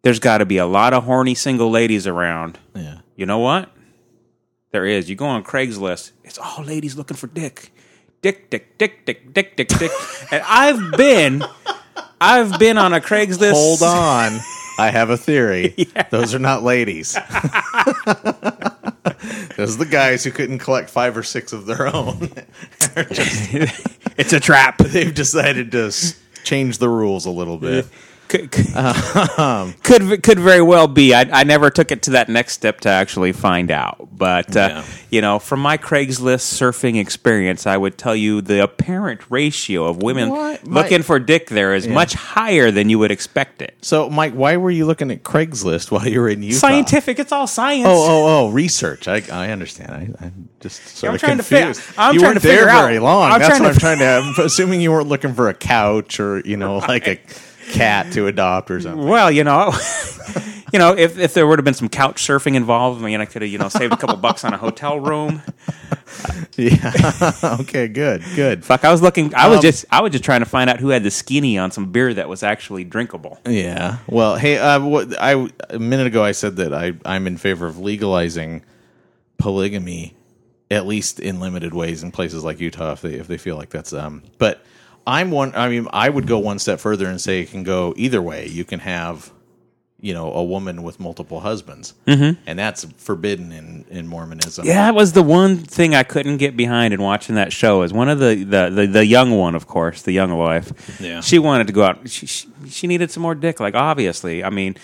there's 0.03 0.19
got 0.19 0.39
to 0.39 0.47
be 0.47 0.59
a 0.59 0.67
lot 0.67 0.93
of 0.93 1.05
horny 1.05 1.37
single 1.37 1.71
ladies 1.71 2.07
around. 2.07 2.59
Yeah. 2.75 2.99
You 3.15 3.27
know 3.27 3.39
what? 3.39 3.71
There 4.73 4.87
is. 4.87 5.09
You 5.09 5.15
go 5.15 5.27
on 5.27 5.45
Craigslist. 5.45 6.13
It's 6.25 6.39
all 6.39 6.65
ladies 6.65 6.97
looking 6.97 7.17
for 7.17 7.29
dick, 7.29 7.73
dick, 8.23 8.51
dick, 8.51 8.77
dick, 8.77 9.07
dick, 9.07 9.33
dick, 9.33 9.57
dick, 9.57 9.69
dick. 9.69 9.93
and 10.33 10.43
I've 10.47 10.97
been. 10.97 11.45
I've 12.21 12.59
been 12.59 12.79
on 12.79 12.93
a 12.93 13.01
Craigslist. 13.01 13.53
Hold 13.53 13.83
on. 13.83 14.39
I 14.81 14.91
have 14.91 15.11
a 15.11 15.17
theory. 15.17 15.75
Those 16.11 16.35
are 16.35 16.39
not 16.39 16.63
ladies. 16.63 17.15
Those 19.57 19.75
are 19.75 19.79
the 19.79 19.89
guys 19.91 20.23
who 20.23 20.31
couldn't 20.31 20.59
collect 20.61 20.89
five 20.89 21.17
or 21.17 21.23
six 21.25 21.53
of 21.53 21.67
their 21.67 21.89
own. 21.95 22.31
Just- 23.11 23.53
It's 24.17 24.33
a 24.33 24.39
trap. 24.41 24.79
they've 24.79 25.13
decided 25.15 25.73
to 25.73 25.93
change 26.45 26.79
the 26.79 26.89
rules 26.89 27.27
a 27.27 27.31
little 27.31 27.57
bit. 27.59 27.87
Could, 28.29 28.51
could, 28.53 28.67
could 29.83 30.23
could 30.23 30.39
very 30.39 30.63
well 30.63 30.87
be. 30.87 31.15
I, 31.15 31.23
I 31.33 31.45
never 31.45 31.71
took 31.71 31.91
it 31.91 32.03
to 32.03 32.11
that 32.13 32.29
next 32.29 32.53
step 32.55 32.81
to 32.81 32.89
actually 32.89 33.33
find 33.33 33.71
out. 33.71 34.09
But 34.13 34.57
uh, 34.57 34.69
Yeah. 34.69 34.85
you 35.11 35.21
know, 35.21 35.39
from 35.39 35.61
my 35.61 35.79
Craigslist 35.79 36.45
surfing 36.59 37.01
experience, 37.01 37.67
I 37.67 37.77
would 37.77 37.97
tell 37.97 38.15
you 38.15 38.41
the 38.41 38.63
apparent 38.63 39.31
ratio 39.31 39.87
of 39.87 40.03
women 40.03 40.29
What? 40.31 40.65
Looking 40.67 41.03
for 41.03 41.19
dick 41.19 41.49
there 41.49 41.75
is 41.75 41.89
much 41.89 42.15
higher 42.15 42.71
than 42.71 42.89
you 42.91 42.99
would 42.99 43.11
expect 43.11 43.63
it. 43.63 43.77
So, 43.81 44.11
Mike, 44.11 44.35
why 44.35 44.57
were 44.57 44.71
you 44.71 44.87
looking 44.87 45.11
at 45.11 45.23
Craigslist 45.23 45.91
while 45.91 46.07
you 46.07 46.21
were 46.21 46.29
in 46.29 46.43
Utah? 46.43 46.59
Scientific, 46.59 47.19
it's 47.19 47.33
all 47.33 47.47
science. 47.47 47.87
Oh, 47.89 47.93
oh, 48.27 48.27
oh! 48.49 48.51
Research. 48.51 49.09
I, 49.09 49.23
I 49.33 49.51
understand. 49.51 49.91
I, 49.93 50.25
I'm 50.27 50.49
just 50.61 50.83
sort 50.99 51.11
I'm 51.11 51.15
of 51.15 51.21
trying 51.21 51.37
to 51.39 51.43
fi- 51.43 51.61
confused. 51.63 51.83
I'm 51.97 52.15
you 52.15 52.21
trying 52.21 52.31
weren't 52.33 52.43
to 52.43 52.49
there 52.49 52.69
out- 52.69 52.83
very 52.85 52.99
long. 52.99 53.31
I'm 53.33 53.41
That's 53.41 53.59
what 53.61 53.71
I'm 53.71 53.79
trying 53.79 53.99
to. 53.99 54.05
I'm 54.07 54.45
assuming 54.45 54.81
you 54.81 54.91
weren't 54.93 55.09
looking 55.09 55.33
for 55.35 55.49
a 55.49 55.55
couch 55.55 56.21
or 56.21 56.41
you 56.41 56.57
know, 56.57 56.79
like 56.89 57.07
a 57.09 57.19
cat 57.71 58.13
to 58.13 58.27
adopt 58.27 58.71
or 58.71 58.81
something. 58.81 59.07
Well, 59.07 59.31
you 59.31 59.45
know, 59.45 59.73
you 60.73 60.79
know, 60.79 60.97
if, 60.97 61.19
if 61.19 61.35
there 61.35 61.47
would 61.47 61.59
have 61.59 61.65
been 61.65 61.75
some 61.75 61.89
couch 61.89 62.17
surfing 62.27 62.55
involved, 62.55 63.03
I 63.03 63.07
mean, 63.07 63.21
I 63.21 63.25
could 63.25 63.43
have 63.43 63.51
you 63.51 63.59
know 63.59 63.69
saved 63.69 63.93
a 63.93 63.97
couple 63.97 64.17
bucks 64.29 64.45
on 64.45 64.53
a 64.53 64.59
hotel 64.59 64.99
room. 65.01 65.43
Yeah. 66.57 66.93
okay. 67.61 67.87
Good. 67.89 68.25
Good. 68.35 68.65
Fuck, 68.65 68.85
I 68.85 68.91
was 68.91 69.01
looking. 69.03 69.35
I 69.35 69.49
was 69.49 69.59
Um, 69.59 69.63
just 69.63 69.85
I 69.91 70.01
was 70.03 70.11
just 70.13 70.25
trying 70.25 70.41
to 70.41 70.47
find 70.47 70.69
out 70.69 70.81
who 70.81 70.89
had 70.89 71.03
the 71.05 71.11
skinny 71.11 71.57
on 71.59 71.71
some 71.71 71.93
beer 71.93 72.13
that 72.15 72.29
was 72.29 72.43
actually 72.43 72.85
drinkable. 72.85 73.39
Yeah. 73.47 73.99
Well, 74.09 74.37
hey, 74.37 74.59
uh, 74.59 74.81
what 74.81 75.21
I 75.21 75.49
a 75.71 75.79
minute 75.79 76.07
ago 76.09 76.25
I 76.25 76.33
said 76.33 76.57
that 76.57 76.73
I 76.75 76.95
I'm 77.05 77.27
in 77.27 77.37
favor 77.37 77.67
of 77.67 77.79
legalizing 77.79 78.65
polygamy, 79.39 80.17
at 80.71 80.87
least 80.87 81.21
in 81.21 81.39
limited 81.41 81.75
ways 81.75 82.03
in 82.03 82.11
places 82.11 82.43
like 82.43 82.59
Utah 82.61 82.93
if 82.93 83.03
they 83.03 83.15
if 83.15 83.27
they 83.29 83.39
feel 83.39 83.57
like 83.57 83.71
that's 83.71 83.93
um. 83.93 84.23
But 84.39 84.63
I'm 85.09 85.31
one. 85.31 85.55
I 85.55 85.69
mean, 85.69 85.89
I 85.93 86.09
would 86.09 86.27
go 86.27 86.39
one 86.39 86.59
step 86.59 86.81
further 86.81 87.07
and 87.07 87.21
say 87.21 87.41
it 87.41 87.51
can 87.51 87.63
go 87.63 87.95
either 87.97 88.21
way. 88.21 88.47
You 88.47 88.65
can 88.65 88.81
have 88.81 89.33
you 90.01 90.15
know, 90.15 90.33
a 90.33 90.45
woman 90.45 90.85
with 90.85 91.01
multiple 91.01 91.41
husbands, 91.41 91.95
mm-hmm. 92.07 92.41
and 92.47 92.59
that's 92.59 92.85
forbidden 92.99 93.51
in 93.51 93.85
in 93.91 94.07
Mormonism. 94.07 94.65
Yeah, 94.65 94.75
that 94.75 94.95
was 94.95 95.13
the 95.13 95.25
one 95.25 95.57
thing 95.57 95.97
I 95.97 96.05
couldn't 96.05 96.37
get 96.37 96.57
behind 96.57 96.95
in 96.95 97.03
watching 97.03 97.35
that 97.35 97.53
show. 97.53 97.83
Is 97.83 97.93
one 97.93 98.09
of 98.09 98.21
the 98.21 98.37
the, 98.45 98.71
the, 98.71 98.87
the 98.87 99.07
young 99.07 99.33
one, 99.33 99.57
of 99.57 99.67
course, 99.67 100.03
the 100.03 100.13
young 100.13 100.37
wife. 100.37 101.01
Yeah. 101.01 101.21
she 101.21 101.41
wanted 101.41 101.67
to 101.67 101.73
go 101.73 101.83
out. 101.83 102.09
She, 102.09 102.27
she 102.27 102.49
she 102.69 102.87
needed 102.87 103.11
some 103.11 103.25
more 103.25 103.35
dick. 103.35 103.59
Like 103.59 103.75
obviously, 103.75 104.45
I 104.45 104.51
mean, 104.51 104.77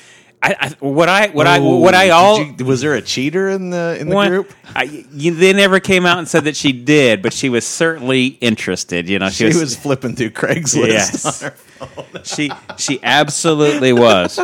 I, 0.47 0.57
I 0.61 0.69
what 0.81 1.09
I 1.09 1.29
what 1.29 1.47
I 1.47 1.59
what 1.59 1.95
I 1.95 2.11
all 2.11 2.43
you- 2.45 2.65
was 2.67 2.83
there 2.83 2.95
a 2.95 3.01
cheater 3.01 3.49
in 3.49 3.71
the 3.71 3.97
in 3.99 4.09
the 4.11 4.15
one- 4.15 4.29
group? 4.29 4.53
I, 4.77 4.83
you, 5.13 5.33
they 5.35 5.53
never 5.53 5.81
came 5.81 6.05
out 6.05 6.19
and 6.19 6.29
said 6.29 6.45
that 6.45 6.57
she 6.57 6.73
did, 6.73 7.23
but 7.23 7.33
she 7.33 7.49
was 7.49 7.67
certainly 7.67 8.27
interested. 8.27 9.09
You 9.09 9.21
know, 9.21 9.31
She 9.31 9.45
was, 9.47 9.77
flipping 9.77 10.17
through 10.17 10.31
Craigslist. 10.31 10.89
Yes. 10.89 11.43
on 11.81 12.05
her- 12.13 12.25
she 12.25 12.51
she 12.77 13.01
absolutely 13.03 13.93
was. 13.93 14.39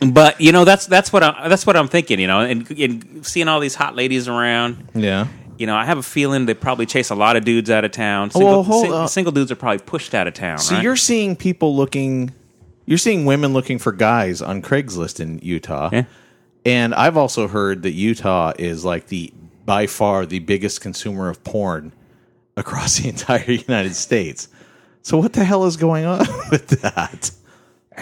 But 0.00 0.40
you 0.40 0.52
know 0.52 0.64
that's 0.64 0.86
that's 0.86 1.12
what 1.12 1.22
I, 1.22 1.48
that's 1.48 1.66
what 1.66 1.76
I'm 1.76 1.88
thinking. 1.88 2.18
You 2.18 2.26
know, 2.26 2.40
and, 2.40 2.70
and 2.70 3.26
seeing 3.26 3.48
all 3.48 3.60
these 3.60 3.74
hot 3.74 3.96
ladies 3.96 4.28
around. 4.28 4.88
Yeah. 4.94 5.26
You 5.58 5.66
know, 5.66 5.76
I 5.76 5.84
have 5.84 5.98
a 5.98 6.02
feeling 6.02 6.46
they 6.46 6.54
probably 6.54 6.86
chase 6.86 7.10
a 7.10 7.14
lot 7.14 7.36
of 7.36 7.44
dudes 7.44 7.68
out 7.68 7.84
of 7.84 7.90
town. 7.90 8.30
Single, 8.30 8.64
Well, 8.64 9.08
single 9.08 9.30
dudes 9.30 9.52
are 9.52 9.56
probably 9.56 9.84
pushed 9.84 10.14
out 10.14 10.26
of 10.26 10.32
town. 10.32 10.56
So 10.58 10.74
right? 10.76 10.82
you're 10.82 10.96
seeing 10.96 11.36
people 11.36 11.76
looking, 11.76 12.32
you're 12.90 12.98
seeing 12.98 13.24
women 13.24 13.54
looking 13.54 13.78
for 13.78 13.92
guys 13.92 14.42
on 14.42 14.60
Craigslist 14.60 15.18
in 15.20 15.38
Utah, 15.42 15.88
Yeah. 15.92 16.04
and 16.66 16.92
I've 16.94 17.16
also 17.16 17.48
heard 17.48 17.82
that 17.84 17.92
Utah 17.92 18.52
is 18.58 18.84
like 18.84 19.06
the 19.06 19.32
by 19.64 19.86
far 19.86 20.26
the 20.26 20.40
biggest 20.40 20.80
consumer 20.80 21.28
of 21.30 21.42
porn 21.44 21.92
across 22.56 22.96
the 22.98 23.08
entire 23.08 23.50
United 23.50 23.94
States. 23.94 24.48
So 25.02 25.16
what 25.16 25.32
the 25.32 25.44
hell 25.44 25.64
is 25.64 25.76
going 25.76 26.04
on 26.04 26.18
with 26.50 26.68
that? 26.82 27.30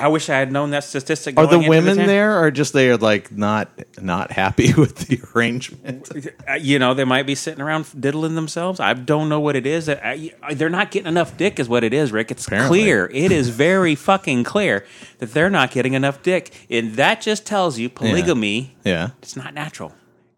I 0.00 0.08
wish 0.08 0.28
I 0.28 0.38
had 0.38 0.50
known 0.52 0.70
that 0.70 0.84
statistic. 0.84 1.38
Are 1.38 1.46
the 1.46 1.58
women 1.58 1.96
town. 1.96 2.06
there, 2.06 2.42
or 2.42 2.50
just 2.50 2.72
they 2.72 2.90
are 2.90 2.96
like 2.96 3.30
not 3.32 3.68
not 4.00 4.30
happy 4.32 4.72
with 4.82 4.96
the 5.08 5.20
arrangement? 5.34 6.08
Uh, 6.48 6.54
You 6.54 6.78
know, 6.78 6.94
they 6.94 7.04
might 7.04 7.26
be 7.26 7.34
sitting 7.34 7.60
around 7.60 7.86
diddling 7.98 8.34
themselves. 8.34 8.80
I 8.80 8.94
don't 8.94 9.28
know 9.28 9.40
what 9.40 9.56
it 9.56 9.66
is. 9.66 9.88
I- 9.88 10.32
I- 10.42 10.54
They're 10.54 10.70
not 10.70 10.90
getting 10.90 11.08
enough 11.08 11.36
dick, 11.36 11.58
is 11.60 11.68
what 11.68 11.84
it 11.84 11.92
is, 11.92 12.12
Rick. 12.12 12.30
It's 12.30 12.46
Apparently. 12.46 12.80
clear. 12.82 13.10
It 13.14 13.32
is 13.32 13.48
very 13.50 13.94
fucking 13.94 14.44
clear 14.44 14.84
that 15.18 15.32
they're 15.34 15.50
not 15.50 15.70
getting 15.70 15.94
enough 15.94 16.22
dick, 16.22 16.52
and 16.70 16.94
that 16.94 17.20
just 17.20 17.46
tells 17.46 17.78
you 17.78 17.88
polygamy. 17.88 18.76
Yeah. 18.84 19.10
It's 19.22 19.36
not 19.36 19.54
natural. 19.54 19.92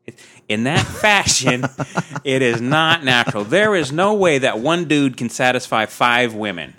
It- 0.06 0.18
In 0.48 0.64
that 0.64 0.84
fashion, 0.84 1.64
it 2.24 2.42
is 2.42 2.60
not 2.60 3.04
natural. 3.04 3.44
There 3.44 3.76
is 3.76 3.92
no 3.92 4.14
way 4.14 4.38
that 4.38 4.58
one 4.58 4.86
dude 4.86 5.16
can 5.16 5.28
satisfy 5.28 5.86
five 5.86 6.34
women, 6.34 6.74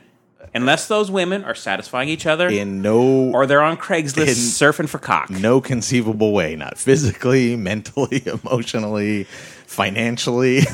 unless 0.54 0.88
those 0.88 1.10
women 1.12 1.44
are 1.44 1.56
satisfying 1.56 2.10
each 2.10 2.26
other, 2.26 2.48
In 2.50 2.82
no 2.82 3.00
or 3.34 3.46
they're 3.46 3.62
on 3.62 3.78
Craigslist 3.78 4.28
in- 4.28 4.34
surfing 4.36 4.90
for 4.90 4.98
cock. 5.00 5.30
no 5.30 5.62
conceivable 5.62 6.34
way, 6.34 6.56
not 6.56 6.78
physically, 6.78 7.56
mentally, 7.72 8.24
emotionally, 8.44 9.26
financially. 9.66 10.62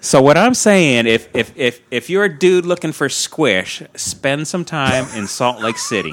So 0.00 0.20
what 0.20 0.36
I'm 0.36 0.54
saying, 0.54 1.06
if 1.06 1.28
if 1.36 1.52
if 1.56 1.80
if 1.92 2.10
you're 2.10 2.24
a 2.24 2.38
dude 2.38 2.66
looking 2.66 2.90
for 2.90 3.08
squish, 3.08 3.80
spend 3.94 4.48
some 4.48 4.64
time 4.64 5.06
in 5.16 5.28
Salt 5.28 5.60
Lake 5.62 5.78
City. 5.78 6.12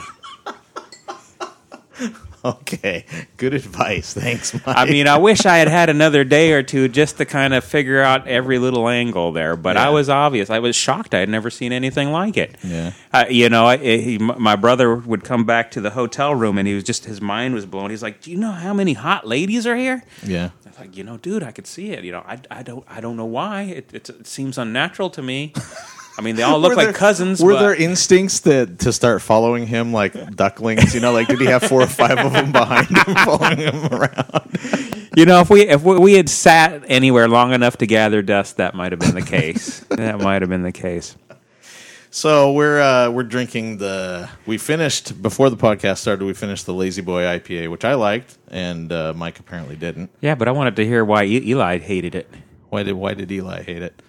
Okay, 2.45 3.05
good 3.37 3.53
advice. 3.53 4.13
Thanks, 4.13 4.53
Mike. 4.53 4.63
I 4.67 4.85
mean, 4.85 5.07
I 5.07 5.17
wish 5.17 5.45
I 5.45 5.57
had 5.57 5.67
had 5.67 5.89
another 5.89 6.23
day 6.23 6.53
or 6.53 6.63
two 6.63 6.87
just 6.87 7.17
to 7.17 7.25
kind 7.25 7.53
of 7.53 7.63
figure 7.63 8.01
out 8.01 8.27
every 8.27 8.59
little 8.59 8.87
angle 8.87 9.31
there, 9.31 9.55
but 9.55 9.77
I 9.77 9.89
was 9.89 10.09
obvious. 10.09 10.49
I 10.49 10.59
was 10.59 10.75
shocked. 10.75 11.13
I 11.13 11.19
had 11.19 11.29
never 11.29 11.49
seen 11.49 11.71
anything 11.71 12.11
like 12.11 12.37
it. 12.37 12.55
Yeah. 12.63 12.91
Uh, 13.11 13.25
you 13.29 13.49
know, 13.49 13.65
I, 13.65 13.77
he, 13.77 14.17
my 14.17 14.55
brother 14.55 14.95
would 14.95 15.23
come 15.23 15.45
back 15.45 15.71
to 15.71 15.81
the 15.81 15.91
hotel 15.91 16.35
room 16.35 16.57
and 16.57 16.67
he 16.67 16.73
was 16.73 16.83
just 16.83 17.05
his 17.05 17.21
mind 17.21 17.53
was 17.53 17.65
blown. 17.65 17.89
He's 17.89 18.03
like, 18.03 18.21
"Do 18.21 18.31
you 18.31 18.37
know 18.37 18.51
how 18.51 18.73
many 18.73 18.93
hot 18.93 19.27
ladies 19.27 19.65
are 19.65 19.75
here?" 19.75 20.03
yeah. 20.23 20.51
I 20.65 20.69
was 20.69 20.79
like, 20.79 20.97
you 20.97 21.03
know, 21.03 21.17
dude, 21.17 21.43
I 21.43 21.51
could 21.51 21.67
see 21.67 21.91
it. 21.91 22.03
You 22.03 22.11
know, 22.11 22.23
I, 22.27 22.39
I 22.51 22.63
don't 22.63 22.85
I 22.87 23.01
don't 23.01 23.17
know 23.17 23.25
why. 23.25 23.63
It, 23.63 23.93
it, 23.93 24.09
it 24.09 24.27
seems 24.27 24.57
unnatural 24.57 25.09
to 25.11 25.21
me. 25.21 25.53
I 26.17 26.21
mean, 26.21 26.35
they 26.37 26.43
all 26.43 26.59
look 26.59 26.69
Were 26.71 26.75
like 26.77 26.85
there- 26.87 26.93
cousins. 26.93 27.41
Were 27.43 27.53
but- 27.53 27.59
there 27.59 27.75
instincts 27.75 28.39
that 28.41 28.79
to 28.79 28.93
start 28.93 29.21
following 29.21 29.67
him 29.67 29.91
like 29.91 30.13
ducklings? 30.35 30.93
You 30.95 31.01
know, 31.01 31.11
like 31.11 31.27
did 31.27 31.39
he 31.39 31.45
have 31.47 31.63
four 31.63 31.81
or 31.81 31.87
five 31.87 32.17
of 32.17 32.31
them 32.33 32.51
behind 32.51 32.87
him 32.87 33.15
following 33.25 33.57
him 33.57 33.85
around? 33.93 34.57
You 35.17 35.25
know, 35.25 35.39
if 35.41 35.49
we 35.49 35.61
if 35.61 35.83
we 35.83 35.97
we 35.99 36.13
had 36.13 36.29
sat 36.29 36.83
anywhere 36.87 37.27
long 37.27 37.53
enough 37.53 37.77
to 37.77 37.85
gather 37.87 38.21
dust, 38.21 38.57
that 38.57 38.75
might 38.75 38.91
have 38.93 38.99
been 38.99 39.15
the 39.15 39.21
case. 39.21 39.79
that 39.89 40.19
might 40.19 40.41
have 40.41 40.49
been 40.49 40.63
the 40.63 40.71
case. 40.71 41.15
So 42.11 42.53
we're 42.53 42.79
uh, 42.81 43.09
we're 43.11 43.23
drinking 43.23 43.77
the. 43.79 44.29
We 44.45 44.57
finished 44.57 45.21
before 45.21 45.49
the 45.49 45.57
podcast 45.57 45.97
started. 45.97 46.23
We 46.23 46.33
finished 46.33 46.65
the 46.65 46.73
Lazy 46.73 47.01
Boy 47.01 47.23
IPA, 47.23 47.69
which 47.69 47.83
I 47.83 47.95
liked, 47.95 48.37
and 48.49 48.89
uh, 48.89 49.11
Mike 49.15 49.37
apparently 49.39 49.75
didn't. 49.75 50.11
Yeah, 50.21 50.35
but 50.35 50.47
I 50.47 50.51
wanted 50.51 50.77
to 50.77 50.85
hear 50.85 51.03
why 51.03 51.25
E- 51.25 51.43
Eli 51.49 51.79
hated 51.79 52.15
it. 52.15 52.29
Why 52.69 52.83
did 52.83 52.93
Why 52.93 53.15
did 53.15 53.29
Eli 53.31 53.63
hate 53.63 53.81
it? 53.81 54.01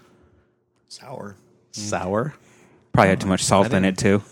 Sour. 0.89 1.35
Sour. 1.76 2.35
Probably 2.92 3.09
had 3.11 3.21
too 3.21 3.26
much 3.28 3.45
salt 3.45 3.73
in 3.73 3.85
it 3.85 3.99
too. 3.99 4.23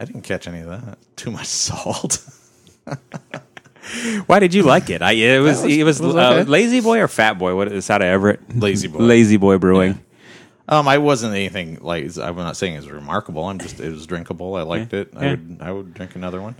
I 0.00 0.04
didn't 0.04 0.22
catch 0.22 0.46
any 0.48 0.60
of 0.60 0.68
that. 0.68 0.98
Too 1.16 1.30
much 1.32 1.46
salt. 1.46 2.24
Why 4.26 4.38
did 4.38 4.52
you 4.54 4.62
like 4.62 4.90
it? 4.90 5.02
I 5.02 5.12
it 5.12 5.40
was, 5.40 5.62
was- 5.62 5.72
it 5.76 5.82
was, 5.84 6.00
was 6.00 6.14
uh, 6.14 6.30
okay. 6.34 6.44
Lazy 6.44 6.80
Boy 6.80 7.00
or 7.00 7.08
Fat 7.08 7.34
Boy. 7.38 7.54
What 7.56 7.72
is 7.72 7.88
out 7.90 8.02
of 8.02 8.06
Everett? 8.06 8.40
Lazy 8.56 8.86
Boy. 8.88 8.98
Lazy 8.98 9.36
Boy 9.38 9.58
Brewing. 9.58 10.00
Um, 10.68 10.86
I 10.86 10.98
wasn't 10.98 11.34
anything 11.34 11.78
like. 11.80 12.16
I'm 12.18 12.36
not 12.36 12.56
saying 12.56 12.74
it's 12.74 12.86
remarkable. 12.86 13.44
I'm 13.46 13.58
just 13.58 13.80
it 13.80 13.90
was 13.90 14.06
drinkable. 14.06 14.54
I 14.56 14.62
liked 14.62 14.92
it. 14.92 15.10
I 15.16 15.24
Yeah. 15.24 15.30
would 15.30 15.58
I 15.62 15.72
would 15.72 15.94
drink 15.94 16.14
another 16.16 16.42
one. 16.42 16.54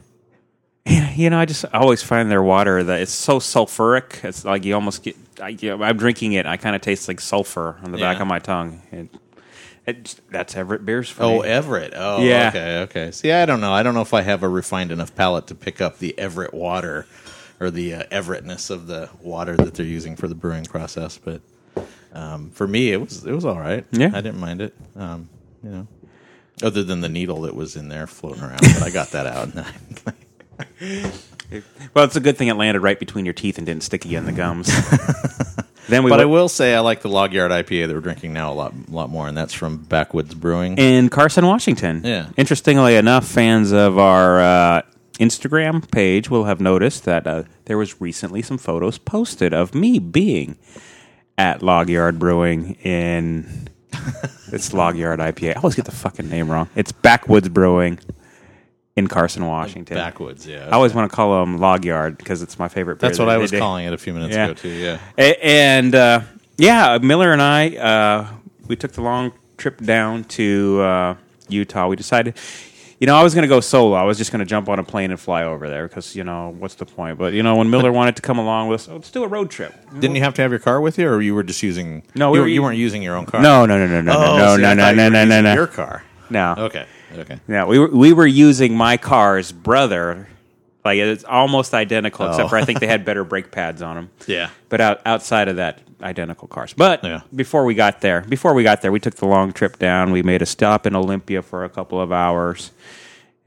You 0.87 1.28
know, 1.28 1.38
I 1.38 1.45
just 1.45 1.66
always 1.75 2.02
find 2.02 2.30
their 2.30 2.42
water 2.42 2.83
that 2.83 3.00
it's 3.02 3.12
so 3.12 3.38
sulfuric. 3.40 4.25
It's 4.25 4.45
like 4.47 4.64
you 4.64 4.75
almost 4.75 5.02
get. 5.02 5.16
I, 5.42 5.49
you 5.49 5.76
know, 5.76 5.85
I'm 5.85 5.99
drinking 5.99 6.33
it. 6.33 6.47
I 6.47 6.57
kind 6.57 6.75
of 6.75 6.80
taste 6.80 7.07
like 7.09 7.21
sulfur 7.21 7.78
on 7.85 7.92
the 7.92 7.99
back 7.99 8.16
Yeah. 8.16 8.23
of 8.23 8.28
my 8.28 8.38
tongue. 8.38 8.80
It, 8.90 9.11
it, 9.88 10.04
just- 10.04 10.21
that's 10.30 10.57
Everett 10.57 10.85
beers 10.85 11.14
Oh, 11.18 11.42
me. 11.42 11.49
Everett. 11.49 11.92
Oh, 11.97 12.23
Yeah. 12.23 12.49
Okay, 12.49 12.78
okay. 12.83 13.11
See, 13.11 13.33
I 13.33 13.47
don't 13.47 13.61
know. 13.61 13.73
I 13.73 13.83
don't 13.83 13.95
know 13.95 14.02
if 14.02 14.14
I 14.14 14.23
have 14.23 14.42
a 14.42 14.49
refined 14.49 14.92
enough 14.92 15.14
palate 15.14 15.47
to 15.49 15.54
pick 15.54 15.80
up 15.80 15.99
the 15.99 16.18
Everett 16.18 16.54
water 16.54 17.07
or 17.61 17.71
the 17.71 17.95
uh, 17.95 18.02
Everettness 18.12 18.71
of 18.71 18.87
the 18.87 19.09
water 19.21 19.57
that 19.57 19.75
they're 19.75 19.85
using 19.87 20.14
for 20.16 20.28
the 20.28 20.35
brewing 20.35 20.64
process. 20.64 21.18
But 21.18 21.40
um, 22.12 22.50
for 22.50 22.66
me, 22.68 22.92
it 22.92 23.00
was 23.00 23.25
it 23.26 23.33
was 23.33 23.45
all 23.45 23.59
right. 23.59 23.85
Yeah. 23.90 24.11
I 24.14 24.21
didn't 24.21 24.38
mind 24.40 24.61
it. 24.61 24.75
Um, 24.97 25.28
you 25.64 25.71
know, 25.71 25.87
other 26.62 26.83
than 26.85 27.00
the 27.00 27.09
needle 27.09 27.42
that 27.42 27.54
was 27.54 27.75
in 27.76 27.88
there 27.88 28.07
floating 28.07 28.42
around, 28.42 28.61
but 28.61 28.83
I 28.83 28.90
got 28.90 29.09
that 29.11 29.26
out. 29.26 29.49
Well, 31.95 32.04
it's 32.04 32.16
a 32.16 32.21
good 32.21 32.37
thing 32.37 32.49
it 32.49 32.54
landed 32.54 32.80
right 32.80 32.99
between 32.99 33.25
your 33.25 33.33
teeth 33.33 33.57
and 33.59 33.66
didn't 33.66 33.83
stick 33.83 34.04
you 34.04 34.18
in 34.18 34.26
the 34.26 34.33
gums. 34.33 34.68
then 35.88 36.04
we 36.04 36.11
but 36.11 36.21
I 36.21 36.25
will 36.26 36.49
say 36.49 36.75
I 36.75 36.80
like 36.80 37.02
the 37.02 37.09
Log 37.09 37.33
Yard 37.33 37.50
IPA 37.50 37.88
that 37.88 37.95
we're 37.95 38.00
drinking 38.00 38.33
now 38.33 38.52
a 38.52 38.54
lot 38.54 38.75
lot 38.88 39.11
more, 39.11 39.26
and 39.26 39.37
that's 39.37 39.54
from 39.54 39.78
Backwoods 39.78 40.35
Brewing. 40.35 40.76
in 40.76 41.09
Carson, 41.09 41.47
Washington. 41.47 42.02
Yeah. 42.04 42.28
Interestingly 42.37 42.97
enough, 42.97 43.26
fans 43.26 43.73
of 43.73 43.99
our 43.99 44.40
uh, 44.40 44.83
Instagram 45.18 45.90
page 45.90 46.30
will 46.30 46.45
have 46.45 46.61
noticed 46.61 47.04
that 47.04 47.26
uh, 47.26 47.45
there 47.64 47.78
was 47.78 48.00
recently 48.00 48.42
some 48.42 48.59
photos 48.59 48.99
posted 48.99 49.52
of 49.52 49.75
me 49.75 49.99
being 49.99 50.57
at 51.37 51.62
Log 51.62 51.88
Yard 51.88 52.18
Brewing 52.18 52.75
in. 52.83 53.68
it's 54.52 54.73
Log 54.75 54.97
Yard 54.97 55.18
IPA. 55.18 55.57
I 55.57 55.61
always 55.61 55.75
get 55.75 55.87
the 55.87 55.92
fucking 55.92 56.28
name 56.28 56.50
wrong. 56.50 56.68
It's 56.76 56.92
Backwoods 56.92 57.49
Brewing 57.49 57.99
in 58.99 59.07
Carson, 59.07 59.47
Washington. 59.47 59.97
Backwoods, 59.97 60.47
yeah. 60.47 60.67
I 60.67 60.73
always 60.73 60.93
want 60.93 61.11
to 61.11 61.14
call 61.14 61.40
them 61.40 61.59
Log 61.59 61.85
Yard 61.85 62.19
because 62.19 62.43
it's 62.43 62.59
my 62.59 62.69
favorite. 62.69 62.99
that's 62.99 63.19
what 63.19 63.26
that 63.26 63.35
I 63.35 63.38
was 63.38 63.50
calling 63.50 63.87
it 63.87 63.93
a 63.93 63.99
few 63.99 64.12
minutes 64.12 64.35
Yeah. 64.35 64.45
ago 64.47 64.55
too. 64.55 64.69
Yeah. 64.69 64.99
And 65.17 65.95
uh, 65.95 66.21
yeah, 66.57 66.99
Miller 67.00 67.33
and 67.33 67.40
I, 67.40 67.76
uh, 67.76 68.28
we 68.67 68.76
took 68.76 68.93
the 68.93 69.02
long 69.02 69.33
trip 69.57 69.81
down 69.81 70.25
to 70.25 70.81
uh, 70.83 71.14
Utah. 71.49 71.87
We 71.88 71.97
decided, 71.97 72.37
you 72.99 73.07
know, 73.07 73.14
I 73.17 73.23
was 73.23 73.33
going 73.35 73.43
to 73.43 73.49
go 73.49 73.61
solo. 73.61 73.95
I 73.97 74.02
was 74.02 74.19
just 74.19 74.33
going 74.33 74.40
to 74.40 74.45
jump 74.45 74.69
on 74.69 74.78
a 74.81 74.85
plane 74.85 75.11
and 75.12 75.19
fly 75.21 75.45
over 75.45 75.69
there 75.69 75.87
because, 75.87 76.17
you 76.17 76.25
know, 76.25 76.55
what's 76.59 76.75
the 76.75 76.85
point? 76.85 77.17
But, 77.19 77.33
you 77.33 77.43
know, 77.45 77.55
when 77.57 77.71
Miller 77.71 77.93
wanted 77.93 78.17
to 78.17 78.23
come 78.23 78.38
along 78.38 78.69
with 78.69 78.81
us, 78.83 78.88
oh, 78.88 78.95
let's 78.97 79.11
do 79.12 79.23
a 79.23 79.28
road 79.28 79.50
trip. 79.50 79.73
Didn't 80.00 80.17
you 80.17 80.23
have 80.23 80.35
to 80.35 80.43
have 80.43 80.50
your 80.50 80.59
car 80.61 80.81
with 80.81 80.99
you, 80.99 81.09
or 81.09 81.23
you 81.23 81.35
were 81.35 81.45
just 81.45 81.62
using? 81.62 82.02
No, 82.17 82.31
we 82.33 82.38
you, 82.38 82.43
were 82.43 82.49
you 82.49 82.62
weren't 82.62 82.78
using 82.78 83.02
your 83.02 83.17
own 83.17 83.26
car. 83.26 83.40
No, 83.40 83.64
no, 83.67 83.78
no, 83.78 83.87
no, 83.87 84.00
no, 84.00 84.12
Oh, 84.12 84.37
no, 84.38 84.57
see, 84.57 84.62
no, 84.62 84.75
no, 84.75 84.93
no, 84.93 85.09
no, 85.09 85.25
no, 85.25 85.40
no. 85.40 85.55
Your 85.55 85.67
car. 85.69 86.02
No. 86.31 86.55
Okay. 86.59 86.87
Okay. 87.17 87.38
Yeah, 87.49 87.65
we 87.65 87.79
were 87.79 87.88
we 87.88 88.12
were 88.12 88.27
using 88.27 88.77
my 88.77 88.97
car's 88.97 89.53
brother. 89.53 90.29
Like 90.85 90.99
it's 90.99 91.25
almost 91.25 91.75
identical, 91.75 92.27
except 92.27 92.47
Oh. 92.47 92.49
for 92.49 92.57
I 92.57 92.65
think 92.65 92.81
they 92.81 92.87
had 92.87 93.03
oh. 93.03 93.05
better 93.05 93.25
brake 93.25 93.50
pads 93.50 93.83
on 93.83 93.97
them. 93.97 94.11
Yeah. 94.27 94.50
But 94.69 94.81
out, 94.81 95.00
outside 95.05 95.49
of 95.49 95.57
that, 95.57 95.81
identical 96.03 96.49
cars. 96.49 96.73
But 96.73 97.03
Yeah. 97.05 97.21
before 97.35 97.65
we 97.65 97.75
got 97.75 98.00
there, 98.00 98.23
before 98.23 98.55
we 98.55 98.62
got 98.62 98.81
there, 98.83 98.93
we 98.93 99.00
took 99.00 99.15
the 99.17 99.27
long 99.27 99.53
trip 99.53 99.79
down. 99.79 100.12
We 100.12 100.23
made 100.23 100.41
a 100.41 100.47
stop 100.47 100.87
in 100.87 100.95
Olympia 100.95 101.43
for 101.43 101.65
a 101.65 101.69
couple 101.69 102.00
of 102.00 102.12
hours, 102.12 102.71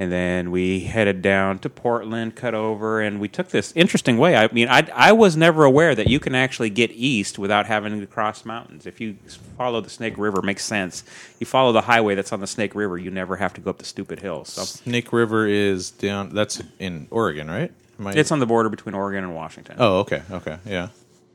And 0.02 0.12
then 0.12 0.50
we 0.50 0.80
headed 0.80 1.22
down 1.22 1.60
to 1.60 1.70
Portland, 1.70 2.36
cut 2.36 2.56
over, 2.56 3.02
and 3.02 3.20
we 3.20 3.28
took 3.28 3.50
this 3.50 3.72
interesting 3.76 4.18
way. 4.18 4.36
I 4.36 4.52
mean, 4.52 4.68
I, 4.68 4.90
I 4.96 5.12
was 5.12 5.38
never 5.38 5.64
aware 5.64 5.94
that 5.94 6.08
you 6.10 6.20
can 6.20 6.34
actually 6.34 6.72
get 6.72 6.90
east 6.90 7.38
without 7.38 7.68
having 7.68 8.00
to 8.00 8.08
cross 8.08 8.44
mountains. 8.44 8.88
If 8.88 9.00
you 9.00 9.18
follow 9.60 9.80
the 9.80 9.92
Snake 9.92 10.18
River, 10.18 10.42
makes 10.42 10.66
sense. 10.66 11.04
You 11.40 11.46
follow 11.46 11.72
the 11.72 11.82
highway 11.82 12.16
that's 12.16 12.34
on 12.34 12.40
the 12.40 12.48
Snake 12.48 12.74
River, 12.74 12.98
you 12.98 13.12
never 13.12 13.36
have 13.36 13.54
to 13.54 13.62
go 13.62 13.70
up 13.70 13.78
the 13.78 13.86
stupid 13.86 14.22
hills. 14.22 14.50
So 14.50 14.64
Snake 14.64 15.14
River 15.14 15.46
is 15.46 15.92
down. 15.92 16.34
That's 16.34 16.64
in 16.80 17.06
Oregon, 17.12 17.48
right? 17.52 17.72
I- 18.04 18.14
it's 18.14 18.32
on 18.32 18.40
the 18.40 18.48
border 18.48 18.70
between 18.70 18.96
Oregon 18.96 19.24
and 19.24 19.36
Washington. 19.36 19.76
Oh, 19.78 20.00
okay, 20.00 20.24
okay, 20.32 20.58
yeah. 20.66 20.88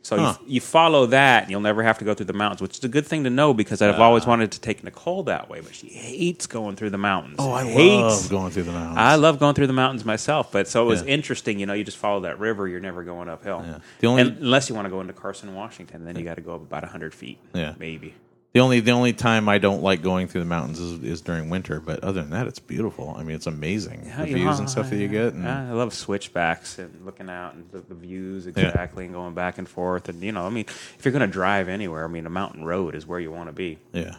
So 0.07 0.17
Huh. 0.17 0.37
you, 0.47 0.55
you 0.55 0.61
follow 0.61 1.07
that, 1.07 1.43
and 1.43 1.51
you'll 1.51 1.61
never 1.61 1.83
have 1.83 1.99
to 1.99 2.05
go 2.05 2.15
through 2.15 2.27
the 2.27 2.33
mountains, 2.33 2.63
which 2.63 2.79
is 2.79 2.85
a 2.85 2.89
good 2.89 3.05
thing 3.05 3.25
to 3.25 3.31
know 3.31 3.53
because 3.53 3.83
I've 3.83 3.99
always 3.99 4.25
wanted 4.25 4.53
to 4.53 4.61
take 4.61 4.85
Nicole 4.85 5.25
that 5.25 5.49
way, 5.51 5.61
but 5.61 5.75
she 5.75 5.89
hates 5.89 6.47
going 6.47 6.77
through 6.77 6.91
the 6.91 6.97
mountains. 6.99 7.37
Oh, 7.41 7.51
I 7.51 7.65
hates. 7.65 8.23
love 8.23 8.31
going 8.31 8.51
through 8.53 8.63
the 8.63 8.73
mountains. 8.73 8.99
I 8.99 9.17
love 9.17 9.41
going 9.41 9.55
through 9.55 9.67
the 9.67 9.73
mountains 9.73 10.05
myself, 10.05 10.53
but 10.53 10.69
so 10.69 10.85
it 10.85 10.87
was 10.87 11.03
Yeah. 11.03 11.09
interesting. 11.09 11.59
You 11.59 11.67
know, 11.67 11.73
you 11.73 11.83
just 11.83 11.97
follow 11.97 12.21
that 12.21 12.39
river; 12.39 12.69
you're 12.69 12.79
never 12.79 13.03
going 13.03 13.29
uphill. 13.29 13.65
Yeah. 13.67 13.79
The 13.99 14.07
only- 14.07 14.23
And- 14.23 14.39
unless 14.39 14.69
you 14.69 14.77
want 14.77 14.87
to 14.87 14.91
go 14.91 15.01
into 15.01 15.13
Carson, 15.13 15.55
Washington, 15.57 16.05
then 16.05 16.17
you 16.17 16.23
got 16.25 16.37
to 16.37 16.41
go 16.41 16.55
up 16.55 16.63
about 16.63 16.85
hundred 16.85 17.13
feet. 17.13 17.39
Yeah. 17.53 17.75
maybe. 17.79 18.15
The 18.57 18.61
only 18.61 18.81
the 18.81 18.93
only 18.93 19.13
time 19.13 19.51
I 19.51 19.59
don't 19.59 19.83
like 19.83 20.01
going 20.01 20.29
through 20.29 20.41
the 20.41 20.47
mountains 20.47 20.81
is, 20.81 21.05
is 21.05 21.21
during 21.21 21.51
winter, 21.51 21.79
but 21.79 22.03
other 22.03 22.23
than 22.23 22.31
that, 22.31 22.47
it's 22.47 22.59
beautiful. 22.59 23.15
I 23.15 23.23
mean, 23.23 23.37
it's 23.37 23.47
amazing 23.47 24.11
the 24.17 24.25
views 24.25 24.59
and 24.59 24.67
oh, 24.67 24.71
stuff 24.71 24.89
that 24.89 24.97
you 24.97 25.09
get. 25.09 25.35
And, 25.35 25.47
I 25.47 25.73
love 25.73 25.93
switchbacks 25.93 26.79
and 26.79 27.05
looking 27.05 27.29
out 27.29 27.53
and 27.53 27.71
the, 27.71 27.81
the 27.81 27.95
views 27.95 28.47
exactly, 28.47 29.05
and 29.05 29.13
going 29.13 29.35
back 29.35 29.59
and 29.59 29.69
forth. 29.69 30.09
And 30.09 30.23
you 30.23 30.33
know, 30.33 30.47
I 30.47 30.49
mean, 30.49 30.65
if 30.99 31.01
you're 31.05 31.13
going 31.13 31.21
to 31.21 31.31
drive 31.31 31.69
anywhere, 31.69 32.03
I 32.03 32.09
mean, 32.09 32.25
a 32.25 32.31
mountain 32.31 32.65
road 32.65 32.95
is 32.95 33.07
where 33.07 33.21
you 33.21 33.31
want 33.31 33.51
to 33.51 33.53
be. 33.53 33.77
yeah, 33.93 34.15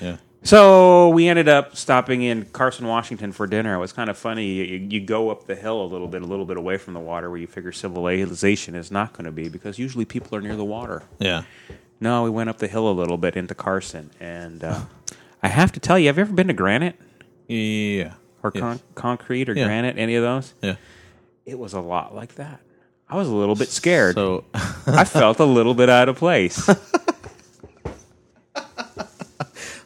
yeah, 0.00 0.18
So 0.44 1.08
we 1.08 1.26
ended 1.26 1.48
up 1.48 1.74
stopping 1.74 2.22
in 2.22 2.44
Carson, 2.44 2.86
Washington 2.86 3.32
for 3.32 3.48
dinner. 3.48 3.74
It 3.74 3.78
was 3.78 3.92
kind 3.92 4.10
of 4.10 4.16
funny. 4.16 4.46
You, 4.46 4.86
you 4.90 5.00
go 5.00 5.28
up 5.30 5.48
the 5.48 5.56
hill 5.56 5.82
a 5.82 5.88
little 5.88 6.06
bit, 6.06 6.22
a 6.22 6.26
little 6.26 6.46
bit 6.46 6.56
away 6.56 6.76
from 6.76 6.94
the 6.94 7.00
water, 7.00 7.28
where 7.30 7.40
you 7.40 7.48
figure 7.48 7.72
civilization 7.72 8.76
is 8.76 8.92
not 8.92 9.12
going 9.12 9.24
to 9.24 9.32
be 9.32 9.48
because 9.48 9.76
usually 9.76 10.04
people 10.04 10.38
are 10.38 10.40
near 10.40 10.54
the 10.54 10.64
water. 10.64 11.02
yeah. 11.18 11.42
No, 12.02 12.24
we 12.24 12.30
went 12.30 12.50
up 12.50 12.58
the 12.58 12.66
hill 12.66 12.90
a 12.90 12.92
little 12.92 13.16
bit 13.16 13.36
into 13.36 13.54
Carson, 13.54 14.10
and 14.18 14.64
uh, 14.64 14.80
I 15.40 15.46
have 15.46 15.70
to 15.72 15.80
tell 15.80 15.96
you, 16.00 16.08
have 16.08 16.16
you 16.18 16.22
ever 16.22 16.32
been 16.32 16.48
to 16.48 16.52
Granite 16.52 16.96
Yeah. 17.46 18.14
or 18.42 18.50
Yes. 18.52 18.60
con- 18.60 18.80
Concrete 18.96 19.48
or 19.48 19.54
Yeah. 19.54 19.66
Granite? 19.66 19.96
Any 19.98 20.16
of 20.16 20.24
those? 20.24 20.52
Yeah. 20.62 20.74
It 21.46 21.60
was 21.60 21.74
a 21.74 21.80
lot 21.80 22.12
like 22.12 22.34
that. 22.34 22.58
I 23.08 23.14
was 23.14 23.28
a 23.28 23.34
little 23.34 23.54
bit 23.54 23.68
scared. 23.68 24.16
So 24.16 24.42
I 24.86 25.04
felt 25.04 25.38
a 25.38 25.44
little 25.44 25.74
bit 25.74 25.88
out 25.88 26.08
of 26.08 26.16
place. 26.16 26.68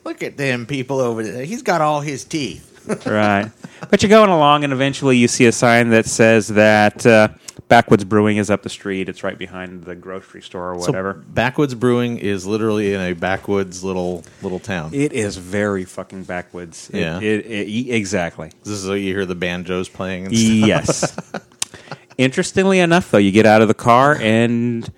look 0.05 0.23
at 0.23 0.39
them 0.39 0.65
people 0.65 1.01
over 1.01 1.23
there. 1.23 1.45
He's 1.45 1.61
got 1.63 1.83
all 1.83 2.01
his 2.01 2.25
teeth. 2.25 2.73
right. 3.07 3.51
But 3.91 4.03
you're 4.03 4.09
going 4.09 4.31
along, 4.31 4.65
and 4.65 4.73
eventually 4.73 5.19
you 5.19 5.29
see 5.29 5.45
a 5.45 5.53
sign 5.53 5.91
that 5.91 6.07
says 6.07 6.49
that 6.49 7.05
uh, 7.05 7.29
Backwoods 7.69 8.05
Brewing 8.05 8.37
is 8.37 8.49
up 8.49 8.63
the 8.63 8.69
street. 8.69 9.09
It's 9.09 9.25
right 9.25 9.37
behind 9.37 9.85
the 9.85 9.97
grocery 9.97 10.41
store 10.41 10.71
or 10.71 10.77
whatever. 10.77 11.15
So 11.25 11.31
Backwoods 11.33 11.75
Brewing 11.75 12.19
is 12.19 12.47
literally 12.47 12.95
in 12.95 13.01
a 13.01 13.13
backwoods 13.13 13.83
little 13.83 14.23
little 14.43 14.61
town. 14.61 14.95
it 14.95 15.13
is 15.13 15.37
very 15.37 15.85
fucking 15.85 16.25
backwoods. 16.25 16.91
It- 16.93 17.01
Yeah. 17.01 17.19
It, 17.21 17.45
it- 17.47 17.95
exactly. 17.95 18.51
this 18.63 18.73
is 18.75 18.87
where 18.89 18.97
you 18.97 19.13
hear 19.13 19.27
the 19.27 19.35
banjos 19.35 19.89
playing. 19.89 20.27
And 20.27 20.37
stuff. 20.37 20.69
Yes. 20.69 21.17
Interestingly 22.19 22.79
enough, 22.81 23.11
though, 23.11 23.19
you 23.19 23.31
get 23.31 23.45
out 23.47 23.61
of 23.63 23.69
the 23.69 23.75
car 23.75 24.17
and 24.21 24.91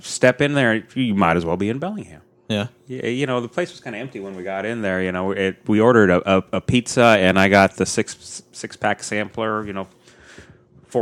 step 0.00 0.40
in 0.40 0.54
there. 0.54 0.84
You 0.94 1.14
might 1.14 1.36
as 1.36 1.44
well 1.44 1.56
be 1.56 1.68
in 1.68 1.78
Bellingham. 1.78 2.20
Yeah. 2.48 2.68
Yeah, 2.86 3.06
you 3.06 3.26
know 3.26 3.40
the 3.40 3.48
place 3.48 3.72
was 3.72 3.80
kind 3.80 3.96
of 3.96 4.00
empty 4.00 4.20
when 4.20 4.36
we 4.36 4.44
got 4.44 4.64
in 4.64 4.80
there. 4.80 5.02
You 5.02 5.10
know, 5.10 5.32
it, 5.32 5.56
we 5.66 5.80
ordered 5.80 6.10
a, 6.10 6.36
a, 6.38 6.44
a 6.52 6.60
pizza 6.60 7.02
and 7.18 7.36
I 7.36 7.48
got 7.48 7.74
the 7.76 7.84
six 7.86 8.42
six 8.52 8.76
pack 8.76 9.02
sampler. 9.02 9.66
You 9.66 9.72
know, 9.72 9.88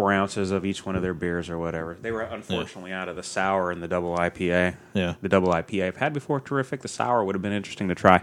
four 0.01 0.13
ounces 0.13 0.51
of 0.51 0.65
each 0.65 0.85
one 0.85 0.97
of 0.97 1.03
their 1.03 1.15
beers 1.15 1.49
or 1.49 1.59
whatever. 1.59 1.97
They 2.01 2.11
were 2.11 2.23
unfortunately 2.23 2.93
out 2.93 3.09
of 3.09 3.17
the 3.17 3.23
sour 3.23 3.71
and 3.71 3.83
the 3.83 3.89
double 3.89 4.17
IPA. 4.17 4.77
Yeah. 4.93 5.15
the 5.21 5.29
double 5.29 5.49
IPA 5.53 5.87
I've 5.87 5.97
had 5.97 6.13
before. 6.13 6.41
Terrific. 6.41 6.81
The 6.83 6.89
sour 6.89 7.23
would 7.25 7.35
have 7.35 7.43
been 7.43 7.53
interesting 7.53 7.89
to 7.89 7.95
try. 7.95 8.23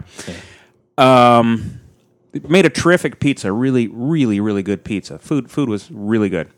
Um, 0.98 1.80
made 2.48 2.66
a 2.66 2.70
terrific 2.70 3.20
pizza. 3.20 3.52
Really, 3.52 3.88
really, 3.88 4.40
really 4.40 4.62
good 4.62 4.84
pizza. 4.84 5.18
Food 5.18 5.50
food 5.50 5.68
was 5.68 5.90
really 5.90 6.28
good. 6.28 6.48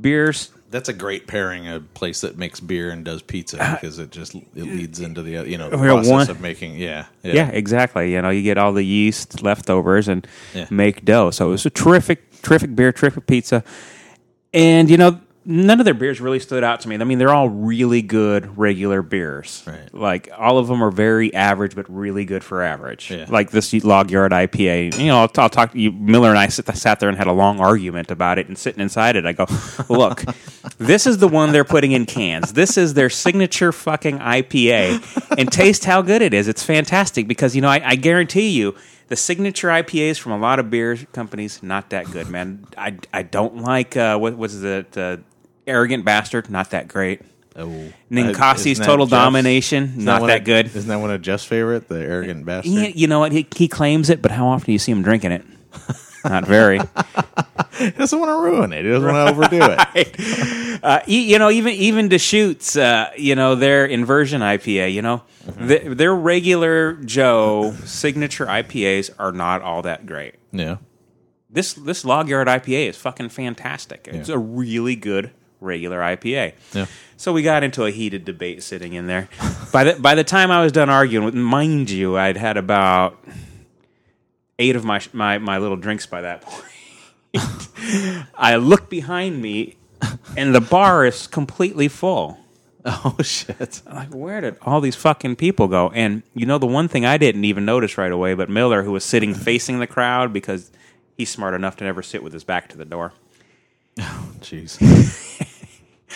Beers 0.00 0.50
That's 0.70 0.88
a 0.88 0.92
great 0.92 1.26
pairing. 1.26 1.68
A 1.68 1.80
place 1.80 2.20
that 2.20 2.36
makes 2.38 2.60
beer 2.60 2.90
and 2.90 3.04
does 3.04 3.22
pizza 3.22 3.56
because 3.80 3.98
it 3.98 4.10
just 4.10 4.34
it 4.34 4.44
leads 4.54 5.00
into 5.00 5.22
the 5.22 5.48
you 5.48 5.58
know 5.58 5.70
the 5.70 5.76
process 5.78 6.10
one- 6.10 6.30
of 6.30 6.40
making. 6.40 6.76
Yeah. 6.76 7.06
Yeah. 7.22 7.48
exactly. 7.48 8.12
You 8.12 8.22
know, 8.22 8.30
you 8.30 8.42
get 8.42 8.58
all 8.58 8.72
the 8.72 8.84
yeast 8.84 9.42
leftovers 9.42 10.08
and 10.08 10.26
Yeah. 10.54 10.66
make 10.70 11.04
dough. 11.04 11.30
So 11.30 11.48
it 11.48 11.50
was 11.50 11.66
a 11.66 11.70
terrific, 11.70 12.42
terrific 12.42 12.74
beer, 12.76 12.92
terrific 12.92 13.26
pizza. 13.26 13.62
And, 14.52 14.88
you 14.88 14.96
know, 14.96 15.20
none 15.50 15.80
of 15.80 15.86
their 15.86 15.94
beers 15.94 16.20
really 16.20 16.38
stood 16.38 16.62
out 16.62 16.80
to 16.80 16.88
me. 16.88 16.96
I 16.96 17.04
mean, 17.04 17.18
they're 17.18 17.32
all 17.32 17.48
really 17.48 18.02
good 18.02 18.58
regular 18.58 19.00
beers. 19.00 19.64
Right. 19.66 19.92
Like, 19.94 20.28
all 20.36 20.58
of 20.58 20.68
them 20.68 20.82
are 20.84 20.90
very 20.90 21.32
average, 21.32 21.74
but 21.74 21.86
really 21.88 22.26
good 22.26 22.44
for 22.44 22.62
average. 22.62 23.10
Yeah. 23.10 23.24
Like 23.28 23.50
this 23.50 23.72
Log 23.82 24.10
Yard 24.10 24.32
IPA. 24.32 24.98
You 24.98 25.06
know, 25.06 25.20
I'll, 25.20 25.30
I'll 25.38 25.48
talk 25.48 25.72
to 25.72 25.80
you. 25.80 25.90
Miller 25.90 26.28
and 26.28 26.38
I 26.38 26.48
sit, 26.48 26.66
sat 26.76 27.00
there 27.00 27.08
and 27.08 27.16
had 27.16 27.28
a 27.28 27.32
long 27.32 27.60
argument 27.60 28.10
about 28.10 28.38
it. 28.38 28.46
And 28.48 28.58
sitting 28.58 28.82
inside 28.82 29.16
it, 29.16 29.24
I 29.24 29.32
go, 29.32 29.46
look, 29.88 30.22
this 30.76 31.06
is 31.06 31.16
the 31.16 31.28
one 31.28 31.52
they're 31.52 31.64
putting 31.64 31.92
in 31.92 32.04
cans. 32.04 32.52
This 32.52 32.76
is 32.76 32.92
their 32.92 33.08
signature 33.08 33.72
fucking 33.72 34.18
IPA. 34.18 35.38
And 35.38 35.50
taste 35.50 35.86
how 35.86 36.02
good 36.02 36.20
it 36.20 36.34
is. 36.34 36.46
It's 36.46 36.62
fantastic 36.62 37.26
because, 37.26 37.56
you 37.56 37.62
know, 37.62 37.70
I, 37.70 37.80
I 37.82 37.94
guarantee 37.96 38.50
you, 38.50 38.74
the 39.08 39.16
signature 39.16 39.68
IPAs 39.68 40.18
from 40.18 40.32
a 40.32 40.38
lot 40.38 40.58
of 40.58 40.70
beer 40.70 40.96
companies, 41.12 41.62
not 41.62 41.90
that 41.90 42.10
good, 42.10 42.28
man. 42.28 42.64
I, 42.76 42.96
I 43.12 43.22
don't 43.22 43.58
like, 43.58 43.96
uh, 43.96 44.18
what 44.18 44.36
was 44.36 44.62
it, 44.62 44.96
uh, 44.96 45.18
Arrogant 45.66 46.04
Bastard, 46.04 46.50
not 46.50 46.70
that 46.70 46.88
great. 46.88 47.22
Oh. 47.56 47.92
Ninkasi's 48.10 48.78
Total 48.78 49.06
Jeff's- 49.06 49.10
Domination, 49.10 50.04
not 50.04 50.20
one 50.20 50.28
that 50.28 50.40
of- 50.40 50.44
good. 50.44 50.66
Isn't 50.66 50.88
that 50.88 50.96
one 51.00 51.10
of 51.10 51.20
Jeff's 51.22 51.44
favorite? 51.44 51.88
The 51.88 51.98
arrogant 52.00 52.44
bastard. 52.46 52.70
He, 52.70 52.90
you 52.92 53.06
know 53.08 53.18
what? 53.18 53.32
He, 53.32 53.46
he 53.56 53.66
claims 53.66 54.10
it, 54.10 54.22
but 54.22 54.30
how 54.30 54.46
often 54.46 54.66
do 54.66 54.72
you 54.72 54.78
see 54.78 54.92
him 54.92 55.02
drinking 55.02 55.32
it? 55.32 55.44
Not 56.24 56.46
very. 56.46 56.80
He 57.78 57.90
doesn't 57.90 58.18
want 58.18 58.28
to 58.30 58.34
ruin 58.42 58.72
it. 58.72 58.84
He 58.84 58.90
doesn't 58.90 59.08
want 59.08 59.28
to 59.28 59.34
overdo 59.34 59.76
it. 59.96 60.80
Uh, 60.82 61.00
you 61.06 61.38
know, 61.38 61.48
even 61.48 61.72
even 61.74 62.08
Deschutes, 62.08 62.76
uh, 62.76 63.10
you 63.16 63.36
know, 63.36 63.54
their 63.54 63.86
inversion 63.86 64.40
IPA, 64.40 64.92
you 64.92 65.00
know, 65.02 65.22
th- 65.58 65.96
their 65.96 66.12
regular 66.12 66.94
Joe 66.94 67.72
signature 67.84 68.46
IPAs 68.46 69.10
are 69.20 69.30
not 69.30 69.62
all 69.62 69.82
that 69.82 70.06
great. 70.06 70.34
Yeah. 70.50 70.78
This 71.50 71.74
this 71.74 72.04
Log 72.04 72.28
Yard 72.28 72.48
IPA 72.48 72.88
is 72.88 72.96
fucking 72.96 73.28
fantastic. 73.28 74.08
It's 74.10 74.28
Yeah. 74.28 74.34
a 74.34 74.38
really 74.38 74.96
good 74.96 75.30
regular 75.60 76.00
IPA. 76.00 76.54
Yeah. 76.72 76.86
So 77.16 77.32
we 77.32 77.42
got 77.42 77.62
into 77.62 77.84
a 77.84 77.92
heated 77.92 78.24
debate 78.24 78.64
sitting 78.64 78.94
in 78.94 79.06
there. 79.06 79.28
by 79.72 79.84
the 79.84 79.94
by 80.00 80.16
the 80.16 80.24
time 80.24 80.50
I 80.50 80.62
was 80.62 80.72
done 80.72 80.90
arguing, 80.90 81.24
with, 81.26 81.34
mind 81.34 81.90
you, 81.90 82.16
I'd 82.18 82.36
had 82.36 82.56
about 82.56 83.18
eight 84.58 84.76
of 84.76 84.84
my 84.84 85.00
my 85.12 85.38
my 85.38 85.58
little 85.58 85.76
drinks 85.76 86.06
by 86.06 86.22
that 86.22 86.42
point. 86.42 86.64
I 88.34 88.56
look 88.56 88.88
behind 88.88 89.40
me, 89.40 89.76
and 90.36 90.54
the 90.54 90.60
bar 90.60 91.04
is 91.04 91.26
completely 91.26 91.88
full. 91.88 92.38
Oh 92.84 93.16
shit. 93.22 93.82
Like, 93.86 94.14
where 94.14 94.40
did 94.40 94.56
all 94.62 94.80
these 94.80 94.96
fucking 94.96 95.36
people 95.36 95.68
go? 95.68 95.90
And 95.90 96.22
you 96.34 96.46
know, 96.46 96.58
the 96.58 96.66
one 96.66 96.88
thing 96.88 97.04
I 97.04 97.18
didn't 97.18 97.44
even 97.44 97.64
notice 97.64 97.98
right 97.98 98.12
away, 98.12 98.34
but 98.34 98.48
Miller, 98.48 98.82
who 98.82 98.92
was 98.92 99.04
sitting 99.04 99.34
facing 99.48 99.78
the 99.78 99.86
crowd 99.86 100.32
because 100.32 100.70
he's 101.16 101.30
smart 101.30 101.54
enough 101.54 101.76
to 101.76 101.84
never 101.84 102.02
sit 102.02 102.22
with 102.22 102.32
his 102.32 102.44
back 102.44 102.68
to 102.70 102.76
the 102.76 102.84
door. 102.84 103.12
Oh, 104.00 104.32
jeez. 104.40 104.78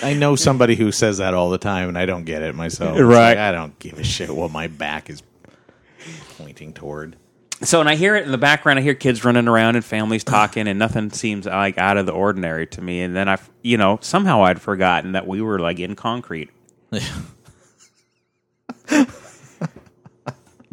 I 0.03 0.15
know 0.15 0.37
somebody 0.37 0.75
who 0.75 0.91
says 0.91 1.19
that 1.19 1.35
all 1.35 1.51
the 1.51 1.59
time, 1.59 1.89
and 1.89 1.99
I 1.99 2.07
don't 2.07 2.25
get 2.25 2.43
it 2.43 2.55
myself. 2.55 2.99
Right. 2.99 3.31
like, 3.31 3.39
I 3.39 3.53
don't 3.53 3.79
give 3.79 3.99
a 3.99 4.05
shit 4.05 4.31
what 4.31 4.51
my 4.51 4.67
back 4.67 5.11
is 5.11 5.23
pointing 6.39 6.73
toward. 6.73 7.17
So, 7.65 7.79
and 7.81 7.89
I 7.89 7.95
hear 7.95 8.17
it 8.17 8.25
in 8.25 8.33
the 8.33 8.39
background. 8.39 8.79
I 8.79 8.83
hear 8.83 8.95
kids 8.95 9.25
running 9.25 9.47
around 9.49 9.77
and 9.77 9.85
families 9.85 10.25
talking, 10.25 10.67
and 10.67 10.79
nothing 10.79 11.11
seems 11.11 11.47
like 11.47 11.79
out 11.79 11.97
of 11.97 12.07
the 12.07 12.13
ordinary 12.13 12.67
to 12.69 12.81
me. 12.83 13.03
And 13.03 13.15
then 13.15 13.29
I, 13.29 13.39
you 13.63 13.77
know, 13.77 13.99
somehow 14.03 14.43
I'd 14.45 14.61
forgotten 14.61 15.13
that 15.13 15.27
we 15.27 15.41
were 15.41 15.59
like 15.61 15.79
in 15.79 15.95
concrete 15.95 16.51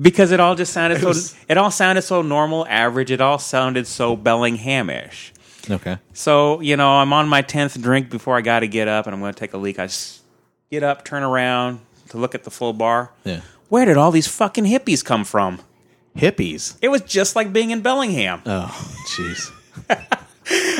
because 0.01 0.31
it 0.31 0.39
all 0.39 0.55
just 0.55 0.73
sounded 0.73 1.01
so. 1.01 1.07
was- 1.09 1.35
It 1.47 1.57
all 1.57 1.71
sounded 1.71 2.01
so 2.03 2.21
normal, 2.21 2.65
average. 2.67 3.11
It 3.11 3.21
all 3.21 3.39
sounded 3.39 3.87
so 3.87 4.15
Bellinghamish. 4.17 5.31
Okay. 5.69 5.97
So, 6.13 6.61
you 6.61 6.75
know, 6.77 6.89
I'm 6.89 7.13
on 7.13 7.27
my 7.27 7.41
10th 7.43 7.79
drink 7.81 8.09
before 8.09 8.35
I 8.37 8.41
got 8.41 8.61
to 8.61 8.67
get 8.67 8.87
up 8.87 9.05
and 9.05 9.13
I'm 9.13 9.21
going 9.21 9.33
to 9.33 9.39
take 9.39 9.53
a 9.53 9.57
leak. 9.57 9.77
I 9.77 9.83
s- 9.85 10.21
get 10.71 10.81
up, 10.83 11.05
turn 11.05 11.21
around 11.21 11.81
to 12.09 12.17
look 12.17 12.33
at 12.33 12.43
the 12.43 12.49
full 12.51 12.73
bar. 12.73 13.11
Yeah. 13.23 13.41
Where 13.67 13.85
did 13.85 13.97
all 13.97 14.09
these 14.09 14.27
fucking 14.27 14.65
hippies 14.65 15.05
come 15.05 15.23
from? 15.23 15.59
Hippies. 16.19 16.75
It 16.81 16.89
was 16.89 17.01
just 17.01 17.35
like 17.35 17.51
being 17.53 17.71
in 17.71 17.81
Bellingham. 17.81 18.41
Oh, 18.45 18.67
jeez. 19.15 19.51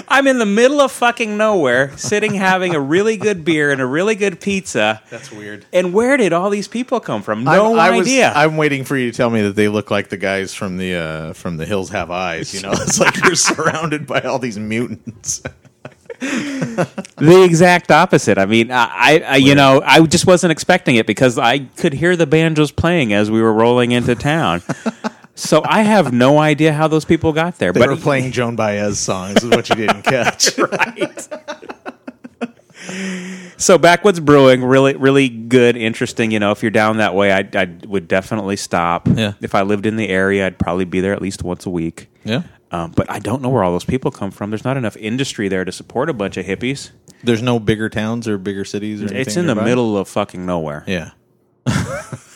I'm 0.08 0.26
in 0.26 0.40
the 0.40 0.46
middle 0.48 0.82
of 0.82 0.92
fucking 0.92 1.38
nowhere, 1.38 1.96
sitting 1.96 2.34
having 2.34 2.74
a 2.74 2.80
really 2.80 3.18
good 3.18 3.46
beer 3.46 3.72
and 3.72 3.80
a 3.80 3.86
really 3.86 4.16
good 4.16 4.40
pizza. 4.42 5.02
That's 5.12 5.32
weird. 5.32 5.64
And 5.72 5.94
where 5.94 6.18
did 6.18 6.34
all 6.34 6.50
these 6.50 6.68
people 6.68 7.00
come 7.00 7.22
from? 7.22 7.44
No 7.44 7.74
I'm, 7.74 7.80
I 7.80 7.92
was- 7.92 8.08
idea. 8.08 8.32
I'm 8.34 8.58
waiting 8.58 8.84
for 8.84 8.98
you 8.98 9.12
to 9.12 9.16
tell 9.16 9.30
me 9.30 9.44
that 9.44 9.56
they 9.56 9.68
look 9.68 9.92
like 9.92 10.10
the 10.10 10.18
guys 10.18 10.56
from 10.56 10.78
the 10.78 10.96
uh, 10.96 11.34
from 11.34 11.58
the 11.58 11.66
Hills 11.66 11.90
Have 11.92 12.10
Eyes. 12.10 12.54
You 12.54 12.62
know, 12.62 12.72
it's 12.72 13.00
like 13.00 13.24
you're 13.24 13.36
surrounded 13.36 14.08
by 14.08 14.22
all 14.22 14.40
these 14.40 14.58
mutants. 14.58 15.44
the 16.20 17.44
exact 17.46 17.92
opposite. 17.92 18.38
I 18.38 18.46
mean, 18.46 18.72
I, 18.72 18.90
I, 18.92 19.20
I 19.20 19.36
you 19.38 19.56
know, 19.56 19.82
I 19.86 20.02
just 20.06 20.26
wasn't 20.28 20.52
expecting 20.52 20.96
it 20.96 21.06
because 21.08 21.38
I 21.38 21.60
could 21.60 21.94
hear 21.94 22.16
the 22.16 22.28
banjos 22.28 22.72
playing 22.72 23.14
as 23.14 23.30
we 23.32 23.42
were 23.42 23.54
rolling 23.54 23.92
into 23.92 24.16
town. 24.16 24.62
So 25.40 25.62
I 25.66 25.82
have 25.82 26.12
no 26.12 26.38
idea 26.38 26.74
how 26.74 26.88
those 26.88 27.06
people 27.06 27.34
got 27.34 27.58
there. 27.58 27.72
They 27.72 27.80
but 27.80 27.90
were 27.90 27.96
playing 27.96 28.32
Joan 28.32 28.56
Baez 28.56 29.00
songs, 29.00 29.44
is 29.44 29.50
what 29.50 29.70
you 29.70 29.76
didn't 29.76 30.02
catch. 30.04 30.58
right. 30.58 31.28
so 33.58 33.78
backwoods 33.78 34.20
brewing, 34.20 34.64
really, 34.64 34.96
really 34.96 35.30
good, 35.30 35.78
interesting. 35.78 36.32
You 36.32 36.40
know, 36.40 36.52
if 36.52 36.62
you're 36.62 36.72
down 36.72 36.98
that 36.98 37.16
way, 37.16 37.32
I, 37.32 37.48
I 37.54 37.78
would 37.88 38.08
definitely 38.08 38.58
stop. 38.58 39.08
Yeah. 39.08 39.34
If 39.42 39.56
I 39.56 39.62
lived 39.62 39.86
in 39.86 39.96
the 39.96 40.10
area, 40.10 40.46
I'd 40.46 40.60
probably 40.60 40.86
be 40.86 41.00
there 41.00 41.14
at 41.14 41.22
least 41.22 41.44
once 41.44 41.66
a 41.66 41.70
week. 41.70 42.10
Yeah. 42.24 42.44
Um, 42.72 42.92
but 42.92 43.10
I 43.10 43.20
don't 43.20 43.42
know 43.42 43.50
where 43.50 43.64
all 43.64 43.72
those 43.72 43.86
people 43.86 44.12
come 44.12 44.32
from. 44.32 44.52
There's 44.52 44.66
not 44.66 44.78
enough 44.78 44.96
industry 44.98 45.48
there 45.48 45.66
to 45.66 45.72
support 45.72 46.10
a 46.10 46.14
bunch 46.14 46.38
of 46.38 46.46
hippies. 46.46 46.92
There's 47.24 47.42
no 47.42 47.60
bigger 47.60 47.90
towns 47.90 48.28
or 48.28 48.38
bigger 48.38 48.64
cities 48.64 49.02
or 49.02 49.06
anything. 49.06 49.22
It's 49.22 49.38
in 49.38 49.48
the 49.48 49.56
middle 49.56 49.98
of 49.98 50.08
fucking 50.08 50.46
nowhere. 50.46 50.84
Yeah. 50.86 51.12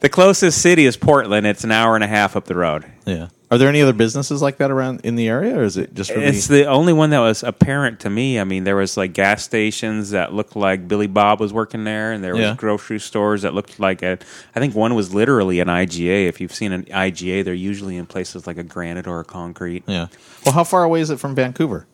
The 0.00 0.08
closest 0.08 0.60
city 0.60 0.84
is 0.86 0.96
Portland. 0.96 1.46
It's 1.46 1.64
an 1.64 1.72
hour 1.72 1.94
and 1.94 2.04
a 2.04 2.06
half 2.08 2.36
up 2.36 2.44
the 2.44 2.54
road. 2.56 2.84
Yeah. 3.06 3.28
Are 3.50 3.58
there 3.58 3.68
any 3.68 3.80
other 3.80 3.92
businesses 3.92 4.42
like 4.42 4.56
that 4.58 4.72
around 4.72 5.02
in 5.04 5.14
the 5.14 5.28
area, 5.28 5.56
or 5.56 5.62
is 5.62 5.76
it 5.76 5.94
just 5.94 6.10
really? 6.10 6.24
It's 6.26 6.48
the 6.48 6.66
only 6.66 6.92
one 6.92 7.10
that 7.10 7.20
was 7.20 7.44
apparent 7.44 8.00
to 8.00 8.10
me. 8.10 8.40
I 8.40 8.44
mean, 8.44 8.64
there 8.64 8.74
was 8.74 8.96
like 8.96 9.12
gas 9.12 9.44
stations 9.44 10.10
that 10.10 10.32
looked 10.34 10.56
like 10.56 10.88
Billy 10.88 11.06
Bob 11.06 11.38
was 11.38 11.52
working 11.52 11.84
there, 11.84 12.10
and 12.12 12.24
there 12.24 12.32
was 12.32 12.40
Yeah. 12.42 12.54
grocery 12.56 12.98
stores 12.98 13.42
that 13.42 13.54
looked 13.54 13.78
like 13.78 14.02
a. 14.02 14.18
I 14.56 14.58
think 14.60 14.74
one 14.74 14.96
was 14.96 15.14
literally 15.14 15.60
an 15.60 15.68
IGA. 15.68 16.26
If 16.26 16.40
you've 16.40 16.52
seen 16.54 16.72
an 16.72 16.86
IGA, 16.86 17.44
they're 17.44 17.54
usually 17.54 17.96
in 17.96 18.06
places 18.06 18.48
like 18.48 18.58
a 18.58 18.64
granite 18.64 19.06
or 19.06 19.20
a 19.20 19.24
concrete. 19.24 19.84
yeah. 19.86 20.08
Well, 20.44 20.52
how 20.54 20.64
far 20.64 20.82
away 20.82 21.00
is 21.00 21.10
it 21.10 21.20
from 21.20 21.36
Vancouver? 21.36 21.86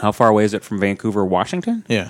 How 0.00 0.10
far 0.10 0.28
away 0.28 0.44
is 0.44 0.54
it 0.54 0.64
from 0.64 0.80
Vancouver, 0.80 1.22
Washington? 1.22 1.84
Yeah. 1.86 2.08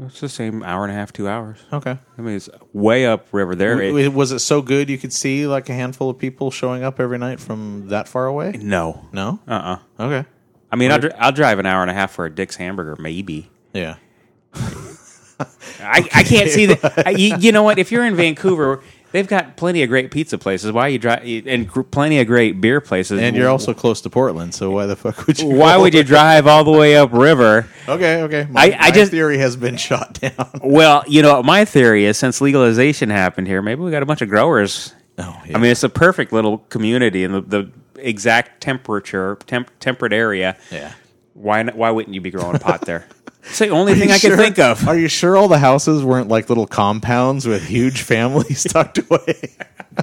It's 0.00 0.20
the 0.20 0.28
same 0.28 0.62
hour 0.62 0.84
and 0.84 0.90
a 0.92 0.94
half, 0.94 1.12
two 1.12 1.28
hours. 1.28 1.58
Okay. 1.72 1.98
I 2.18 2.20
mean, 2.22 2.36
it's 2.36 2.48
way 2.72 3.06
up 3.06 3.26
river 3.30 3.54
there. 3.54 3.80
It- 3.80 4.12
was 4.12 4.32
it 4.32 4.38
so 4.38 4.62
good 4.62 4.88
you 4.88 4.96
could 4.98 5.12
see 5.12 5.46
like 5.46 5.68
a 5.68 5.74
handful 5.74 6.08
of 6.10 6.18
people 6.18 6.50
showing 6.50 6.82
up 6.82 6.98
every 6.98 7.18
night 7.18 7.40
from 7.40 7.88
that 7.88 8.08
far 8.08 8.26
away? 8.26 8.52
no, 8.52 9.06
No. 9.12 9.38
uh, 9.46 9.76
uh 9.98 10.02
Okay. 10.04 10.28
I 10.70 10.76
mean, 10.76 10.90
I'll, 10.90 10.98
dri- 10.98 11.12
I'll 11.12 11.32
drive 11.32 11.58
an 11.58 11.66
hour 11.66 11.82
and 11.82 11.90
a 11.90 11.94
half 11.94 12.12
for 12.12 12.24
a 12.24 12.34
Dick's 12.34 12.56
hamburger, 12.56 12.96
maybe. 12.98 13.50
Yeah. 13.74 13.96
I, 14.54 16.08
I 16.14 16.22
can't 16.22 16.48
see 16.50 16.66
that. 16.66 17.06
I- 17.06 17.10
You, 17.10 17.36
you 17.38 17.52
know 17.52 17.62
what? 17.62 17.78
If 17.78 17.92
you're 17.92 18.06
in 18.06 18.16
Vancouver, 18.16 18.82
they've 19.12 19.26
got 19.28 19.56
plenty 19.56 19.82
of 19.82 19.88
great 19.88 20.10
pizza 20.10 20.36
places. 20.38 20.72
Why 20.72 20.88
you 20.88 20.98
drive 20.98 21.22
and 21.46 21.68
gr- 21.68 21.82
plenty 21.82 22.18
of 22.20 22.26
great 22.26 22.60
beer 22.60 22.80
places. 22.80 23.20
And 23.20 23.36
you're 23.36 23.48
also 23.48 23.72
close 23.74 24.00
to 24.02 24.10
Portland, 24.10 24.54
so 24.54 24.70
why 24.70 24.86
the 24.86 24.96
fuck 24.96 25.26
would 25.26 25.38
you? 25.38 25.48
why 25.48 25.76
would 25.76 25.94
you 25.94 26.02
drive 26.02 26.46
all 26.46 26.64
the 26.64 26.70
way 26.72 26.96
up 26.96 27.12
river? 27.12 27.68
Okay. 27.88 28.22
Okay. 28.22 28.46
My, 28.50 28.62
I- 28.62 28.64
I 28.64 28.88
my 28.88 28.90
just- 28.90 29.10
theory 29.10 29.38
has 29.38 29.56
been 29.56 29.76
shot 29.76 30.14
down. 30.20 30.32
Well, 30.64 31.04
you 31.06 31.22
know, 31.22 31.42
my 31.42 31.64
theory 31.64 32.04
is 32.06 32.16
since 32.18 32.40
legalization 32.40 33.10
happened 33.10 33.46
here, 33.46 33.62
maybe 33.62 33.82
we 33.82 33.90
got 33.90 34.02
a 34.02 34.06
bunch 34.06 34.22
of 34.22 34.28
growers. 34.28 34.94
Oh, 35.18 35.40
I 35.54 35.58
mean, 35.58 35.70
it's 35.70 35.82
a 35.82 35.88
perfect 35.90 36.32
little 36.32 36.58
community 36.70 37.22
in 37.24 37.32
the, 37.32 37.40
the 37.42 37.70
exact 37.96 38.62
temperature, 38.62 39.36
temp, 39.46 39.70
temperate 39.78 40.12
area. 40.12 40.56
yeah. 40.70 40.92
Why? 41.34 41.62
Not, 41.62 41.76
why 41.76 41.90
wouldn't 41.90 42.14
you 42.14 42.20
be 42.20 42.30
growing 42.30 42.58
pot 42.58 42.82
there? 42.82 43.06
It's 43.44 43.58
the 43.58 43.68
only 43.70 43.92
Are 43.92 43.96
thing 43.96 44.08
you 44.08 44.14
I 44.14 44.18
can 44.18 44.30
sure- 44.30 44.36
think 44.36 44.58
of. 44.58 44.86
Are 44.88 44.96
you 44.96 45.08
sure 45.08 45.36
all 45.36 45.48
the 45.48 45.58
houses 45.58 46.02
weren't 46.04 46.28
like 46.28 46.48
little 46.48 46.66
compounds 46.66 47.46
with 47.46 47.64
huge 47.66 48.02
families 48.12 48.64
tucked 48.64 48.98
away? 48.98 49.56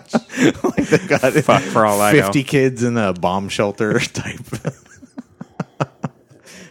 like 0.64 0.88
they've 0.88 1.08
got 1.08 1.22
Fuck, 1.34 1.64
for 1.64 1.86
all 1.86 2.00
I 2.02 2.12
know. 2.14 2.22
fifty 2.22 2.44
kids 2.44 2.84
in 2.84 2.98
a 2.98 3.14
bomb 3.14 3.50
shelter 3.50 3.98
type. 4.00 4.40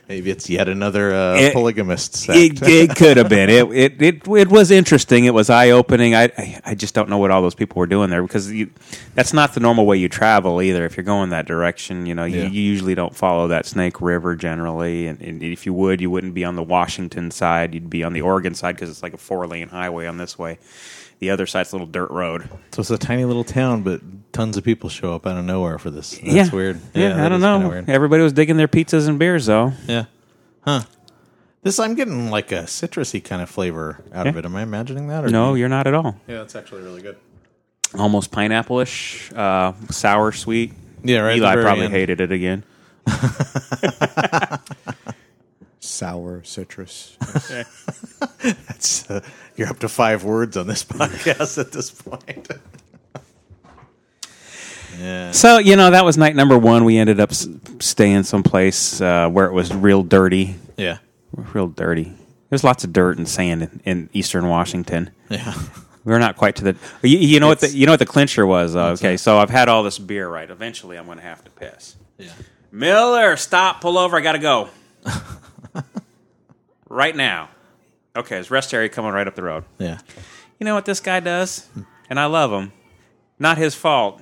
Maybe 0.08 0.30
it's 0.30 0.48
yet 0.48 0.68
another 0.70 1.12
uh, 1.12 1.36
It- 1.36 1.52
polygamist 1.52 2.16
sect. 2.16 2.38
It, 2.38 2.62
it 2.62 2.96
could 2.96 3.18
have 3.18 3.28
been. 3.28 3.50
It, 3.50 3.70
it 3.72 4.02
it 4.02 4.26
it 4.28 4.48
was 4.48 4.70
interesting. 4.70 5.26
It 5.26 5.34
was 5.34 5.50
eye 5.50 5.68
opening. 5.70 6.14
I, 6.14 6.30
I 6.38 6.60
I 6.64 6.74
just 6.74 6.94
don't 6.94 7.10
know 7.10 7.18
what 7.18 7.30
all 7.30 7.42
those 7.42 7.54
people 7.54 7.78
were 7.78 7.86
doing 7.86 8.08
there 8.08 8.22
because 8.22 8.50
you, 8.50 8.70
that's 9.14 9.34
not 9.34 9.52
the 9.52 9.60
normal 9.60 9.84
way 9.84 9.98
you 9.98 10.08
travel 10.08 10.62
either. 10.62 10.86
If 10.86 10.96
you're 10.96 11.04
going 11.04 11.28
that 11.30 11.44
direction, 11.46 12.06
you 12.06 12.14
know, 12.14 12.24
you, 12.24 12.38
Yeah. 12.40 12.48
you 12.48 12.62
usually 12.62 12.94
don't 12.94 13.14
follow 13.14 13.48
that 13.48 13.66
Snake 13.66 14.00
River 14.00 14.34
generally. 14.34 15.06
And, 15.08 15.20
and 15.20 15.42
if 15.42 15.66
you 15.66 15.74
would, 15.74 16.00
you 16.00 16.10
wouldn't 16.10 16.32
be 16.32 16.44
on 16.44 16.56
the 16.56 16.62
Washington 16.62 17.30
side. 17.30 17.74
You'd 17.74 17.90
be 17.90 18.02
on 18.02 18.14
the 18.14 18.22
Oregon 18.22 18.54
side 18.54 18.76
because 18.76 18.88
it's 18.88 19.02
like 19.02 19.12
a 19.12 19.18
four 19.18 19.46
lane 19.46 19.68
highway 19.68 20.06
on 20.06 20.16
this 20.16 20.38
way. 20.38 20.58
The 21.20 21.30
other 21.30 21.46
side's 21.46 21.72
a 21.72 21.76
little 21.76 21.86
dirt 21.86 22.10
road. 22.10 22.48
so 22.72 22.80
it's 22.80 22.90
a 22.90 22.98
tiny 22.98 23.24
little 23.24 23.44
town, 23.44 23.82
but 23.82 24.00
tons 24.32 24.56
of 24.56 24.64
people 24.64 24.88
show 24.88 25.14
up 25.14 25.26
out 25.26 25.36
of 25.36 25.44
nowhere 25.44 25.78
for 25.78 25.90
this. 25.90 26.12
That's 26.12 26.24
yeah, 26.24 26.50
weird. 26.50 26.80
Yeah, 26.94 27.14
that 27.14 27.26
I 27.26 27.28
don't 27.28 27.40
know. 27.40 27.84
Everybody 27.88 28.22
was 28.22 28.32
digging 28.32 28.56
their 28.56 28.68
pizzas 28.68 29.08
and 29.08 29.18
beers 29.18 29.46
though. 29.46 29.72
Yeah. 29.86 30.04
Huh. 30.60 30.82
This 31.62 31.80
I'm 31.80 31.94
getting 31.96 32.30
like 32.30 32.52
a 32.52 32.62
citrusy 32.62 33.22
kind 33.22 33.42
of 33.42 33.50
flavor 33.50 34.04
out 34.12 34.26
of 34.28 34.36
it. 34.36 34.44
Am 34.44 34.54
I 34.54 34.62
imagining 34.62 35.08
that? 35.08 35.24
Or 35.24 35.28
No, 35.28 35.54
you're 35.54 35.68
not 35.68 35.86
at 35.86 35.94
all. 35.94 36.16
Yeah, 36.28 36.38
that's 36.38 36.54
actually 36.54 36.82
really 36.82 37.02
good. 37.02 37.16
Almost 37.94 38.30
pineapple-ish, 38.30 39.32
uh, 39.32 39.72
sour, 39.90 40.30
sweet. 40.30 40.72
Yeah, 41.02 41.20
right. 41.20 41.36
Eli 41.38 41.56
probably 41.56 41.86
end. 41.86 41.94
hated 41.94 42.20
it 42.20 42.32
again. 42.32 42.62
Sour 45.80 46.42
citrus. 46.44 47.16
It's, 48.40 49.08
uh, 49.10 49.20
you're 49.56 49.68
up 49.68 49.78
to 49.80 49.88
five 49.88 50.24
words 50.24 50.56
on 50.56 50.66
this 50.66 50.84
podcast 50.84 51.58
at 51.58 51.72
this 51.72 51.90
point. 51.90 52.48
yeah. 54.98 55.30
So 55.32 55.58
you 55.58 55.76
know 55.76 55.90
that 55.90 56.04
was 56.04 56.16
night 56.18 56.34
number 56.34 56.58
one. 56.58 56.84
We 56.84 56.98
ended 56.98 57.20
up 57.20 57.30
s- 57.30 57.48
staying 57.80 58.24
someplace 58.24 59.00
uh, 59.00 59.28
where 59.28 59.46
it 59.46 59.52
was 59.52 59.74
real 59.74 60.02
dirty, 60.02 60.56
Yeah. 60.76 60.98
real 61.32 61.68
dirty. 61.68 62.12
There's 62.50 62.64
lots 62.64 62.84
of 62.84 62.92
dirt 62.92 63.18
and 63.18 63.28
sand 63.28 63.62
in, 63.62 63.80
in 63.84 64.10
eastern 64.12 64.48
Washington. 64.48 65.10
Yeah. 65.28 65.54
We're 66.04 66.18
not 66.18 66.36
quite 66.36 66.56
to 66.56 66.64
the. 66.64 66.76
You, 67.02 67.18
you 67.18 67.40
know 67.40 67.48
what 67.48 67.60
the 67.60 67.68
you 67.68 67.86
know 67.86 67.92
what 67.92 67.98
the 67.98 68.06
clincher 68.06 68.46
was. 68.46 68.74
Uh, 68.74 68.90
okay, 68.92 69.16
so 69.16 69.38
I've 69.38 69.50
had 69.50 69.68
all 69.68 69.82
this 69.82 69.98
beer. 69.98 70.28
Right, 70.28 70.50
eventually 70.50 70.96
I'm 70.96 71.06
going 71.06 71.18
to 71.18 71.24
have 71.24 71.44
to 71.44 71.50
piss. 71.50 71.96
Yeah. 72.16 72.30
Miller, 72.72 73.36
stop, 73.36 73.80
pull 73.80 73.98
over. 73.98 74.16
I 74.16 74.20
got 74.22 74.32
to 74.32 74.38
go 74.38 74.68
right 76.88 77.14
now. 77.14 77.50
Okay, 78.16 78.36
there's 78.36 78.50
rest 78.50 78.74
area 78.74 78.88
coming 78.88 79.12
right 79.12 79.26
up 79.26 79.34
the 79.34 79.42
road. 79.42 79.64
Yeah. 79.78 79.98
You 80.58 80.64
know 80.64 80.74
what 80.74 80.84
this 80.84 81.00
guy 81.00 81.20
does? 81.20 81.68
And 82.10 82.18
I 82.18 82.26
love 82.26 82.50
him. 82.50 82.72
Not 83.38 83.58
his 83.58 83.74
fault. 83.74 84.20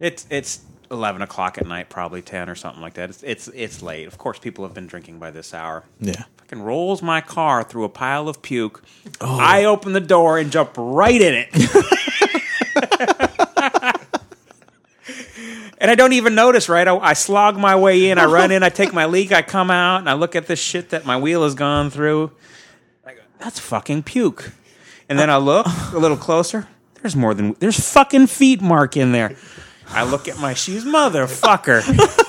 It's 0.00 0.26
it's 0.30 0.62
eleven 0.90 1.22
o'clock 1.22 1.58
at 1.58 1.66
night, 1.66 1.88
probably 1.88 2.22
ten 2.22 2.48
or 2.48 2.56
something 2.56 2.82
like 2.82 2.94
that. 2.94 3.10
It's 3.10 3.22
it's 3.22 3.48
it's 3.48 3.82
late. 3.82 4.08
Of 4.08 4.18
course, 4.18 4.38
people 4.40 4.64
have 4.64 4.74
been 4.74 4.88
drinking 4.88 5.20
by 5.20 5.30
this 5.30 5.54
hour. 5.54 5.84
Yeah. 6.00 6.24
Fucking 6.38 6.60
rolls 6.60 7.02
my 7.02 7.20
car 7.20 7.62
through 7.62 7.84
a 7.84 7.88
pile 7.88 8.28
of 8.28 8.42
puke. 8.42 8.82
Oh. 9.20 9.38
I 9.38 9.64
open 9.64 9.92
the 9.92 10.00
door 10.00 10.38
and 10.38 10.50
jump 10.50 10.72
right 10.76 11.20
in 11.20 11.34
it. 11.34 11.48
and 15.82 15.90
I 15.90 15.96
don't 15.96 16.12
even 16.12 16.36
notice, 16.36 16.68
right? 16.68 16.86
I, 16.86 16.96
I 16.96 17.12
slog 17.12 17.58
my 17.58 17.74
way 17.74 18.10
in, 18.10 18.16
I 18.16 18.26
run 18.26 18.52
in, 18.52 18.62
I 18.62 18.68
take 18.68 18.94
my 18.94 19.06
leak, 19.14 19.32
I 19.32 19.42
come 19.42 19.68
out, 19.68 19.98
and 19.98 20.08
I 20.08 20.12
look 20.12 20.36
at 20.36 20.46
this 20.46 20.60
shit 20.60 20.90
that 20.90 21.04
my 21.04 21.16
wheel 21.16 21.42
has 21.42 21.56
gone 21.56 21.90
through. 21.90 22.30
I 23.04 23.14
go, 23.14 23.20
that's 23.40 23.58
fucking 23.58 24.04
puke. 24.04 24.52
And 25.08 25.18
then 25.18 25.28
I 25.28 25.38
look 25.38 25.66
a 25.92 25.98
little 25.98 26.16
closer. 26.16 26.68
There's 27.02 27.16
more 27.16 27.34
than 27.34 27.54
there's 27.58 27.92
fucking 27.92 28.28
feet 28.28 28.62
mark 28.62 28.96
in 28.96 29.10
there. 29.10 29.34
I 29.88 30.04
look 30.04 30.28
at 30.28 30.38
my 30.38 30.54
shoes, 30.54 30.84
motherfucker. 30.84 32.28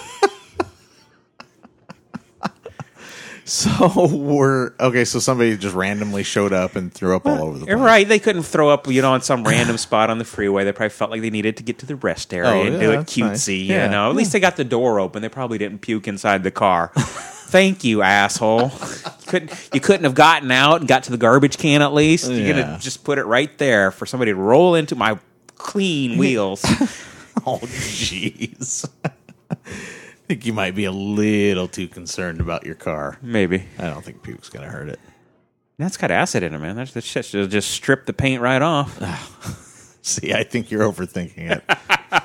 So 3.53 4.07
we're 4.11 4.73
okay. 4.79 5.05
So 5.05 5.19
somebody 5.19 5.55
just 5.57 5.75
randomly 5.75 6.23
showed 6.23 6.53
up 6.53 6.75
and 6.75 6.91
threw 6.91 7.15
up 7.15 7.27
all 7.27 7.43
over 7.43 7.59
the 7.59 7.65
place. 7.67 7.77
Right, 7.77 8.07
they 8.07 8.17
couldn't 8.17 8.41
throw 8.43 8.69
up, 8.69 8.87
you 8.87 9.03
know, 9.03 9.13
on 9.13 9.21
some 9.21 9.43
random 9.43 9.77
spot 9.87 10.09
on 10.09 10.17
the 10.17 10.25
freeway. 10.25 10.63
They 10.63 10.71
probably 10.71 10.89
felt 10.89 11.11
like 11.11 11.21
they 11.21 11.29
needed 11.29 11.57
to 11.57 11.63
get 11.63 11.77
to 11.79 11.85
the 11.85 11.95
rest 11.95 12.33
area 12.33 12.49
Oh, 12.49 12.63
and 12.63 12.73
yeah, 12.73 12.79
do 12.79 12.91
it 12.93 12.95
that's 12.97 13.15
cutesy. 13.15 13.67
nice. 13.67 13.83
You 13.85 13.89
know, 13.89 14.09
at 14.09 14.15
least 14.15 14.31
they 14.33 14.39
got 14.39 14.55
the 14.57 14.63
door 14.63 14.99
open. 14.99 15.21
They 15.21 15.29
probably 15.29 15.59
didn't 15.59 15.79
puke 15.81 16.07
inside 16.07 16.43
the 16.43 16.49
car. 16.49 16.91
Thank 16.97 17.83
you, 17.83 18.01
asshole. 18.01 18.71
You 18.71 19.27
couldn't 19.27 19.69
you 19.71 19.79
couldn't 19.79 20.05
have 20.05 20.15
gotten 20.15 20.49
out 20.49 20.79
and 20.79 20.87
got 20.87 21.03
to 21.03 21.11
the 21.11 21.17
garbage 21.17 21.59
can 21.59 21.83
at 21.83 21.93
least? 21.93 22.31
You're 22.31 22.39
Yeah. 22.39 22.61
gonna 22.63 22.79
just 22.81 23.03
put 23.03 23.19
it 23.19 23.25
right 23.25 23.55
there 23.59 23.91
for 23.91 24.07
somebody 24.07 24.31
to 24.31 24.35
roll 24.35 24.73
into 24.73 24.95
my 24.95 25.19
clean 25.57 26.17
wheels. 26.17 26.63
Oh, 27.45 27.59
jeez. 27.61 28.89
I 30.23 30.25
think 30.27 30.45
you 30.45 30.53
might 30.53 30.73
be 30.73 30.85
a 30.85 30.91
little 30.91 31.67
too 31.67 31.87
concerned 31.87 32.39
about 32.39 32.65
your 32.65 32.75
car. 32.75 33.17
Maybe 33.21 33.65
I 33.77 33.87
don't 33.89 34.03
think 34.03 34.23
puke's 34.23 34.49
gonna 34.49 34.69
hurt 34.69 34.89
it. 34.89 34.99
that's 35.77 35.97
got 35.97 36.11
acid 36.11 36.43
in 36.43 36.53
it, 36.53 36.59
man. 36.59 36.75
That's 36.75 36.93
that 36.93 37.03
shit 37.03 37.25
should 37.25 37.51
just 37.51 37.71
strip 37.71 38.05
the 38.05 38.13
paint 38.13 38.41
right 38.41 38.61
off. 38.61 38.99
See, 40.01 40.33
I 40.33 40.43
think 40.43 40.71
you're 40.71 40.89
overthinking 40.89 41.51
it. 41.51 41.63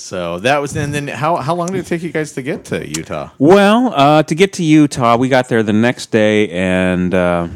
So 0.00 0.38
that 0.40 0.58
was, 0.58 0.74
and 0.76 0.94
then 0.94 1.08
how 1.08 1.36
how 1.36 1.54
long 1.54 1.68
did 1.68 1.76
it 1.76 1.86
take 1.86 2.02
you 2.02 2.10
guys 2.10 2.32
to 2.32 2.42
get 2.42 2.64
to 2.66 2.88
Utah? 2.88 3.30
Well, 3.38 3.92
uh, 3.94 4.22
to 4.24 4.34
get 4.34 4.54
to 4.54 4.64
Utah, 4.64 5.16
we 5.16 5.28
got 5.28 5.48
there 5.50 5.62
the 5.62 5.74
next 5.74 6.06
day, 6.10 6.48
and 6.48 7.14
uh, 7.14 7.48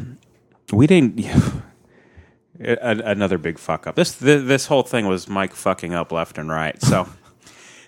we 0.73 0.87
didn't. 0.87 1.25
another 2.61 3.39
big 3.39 3.59
fuck 3.59 3.87
up. 3.87 3.97
This 3.97 4.13
this 4.13 4.67
whole 4.67 4.83
thing 4.83 5.07
was 5.09 5.27
Mike 5.27 5.55
fucking 5.55 5.95
up 5.95 6.13
left 6.13 6.37
and 6.37 6.51
right. 6.51 6.81
So 6.83 7.09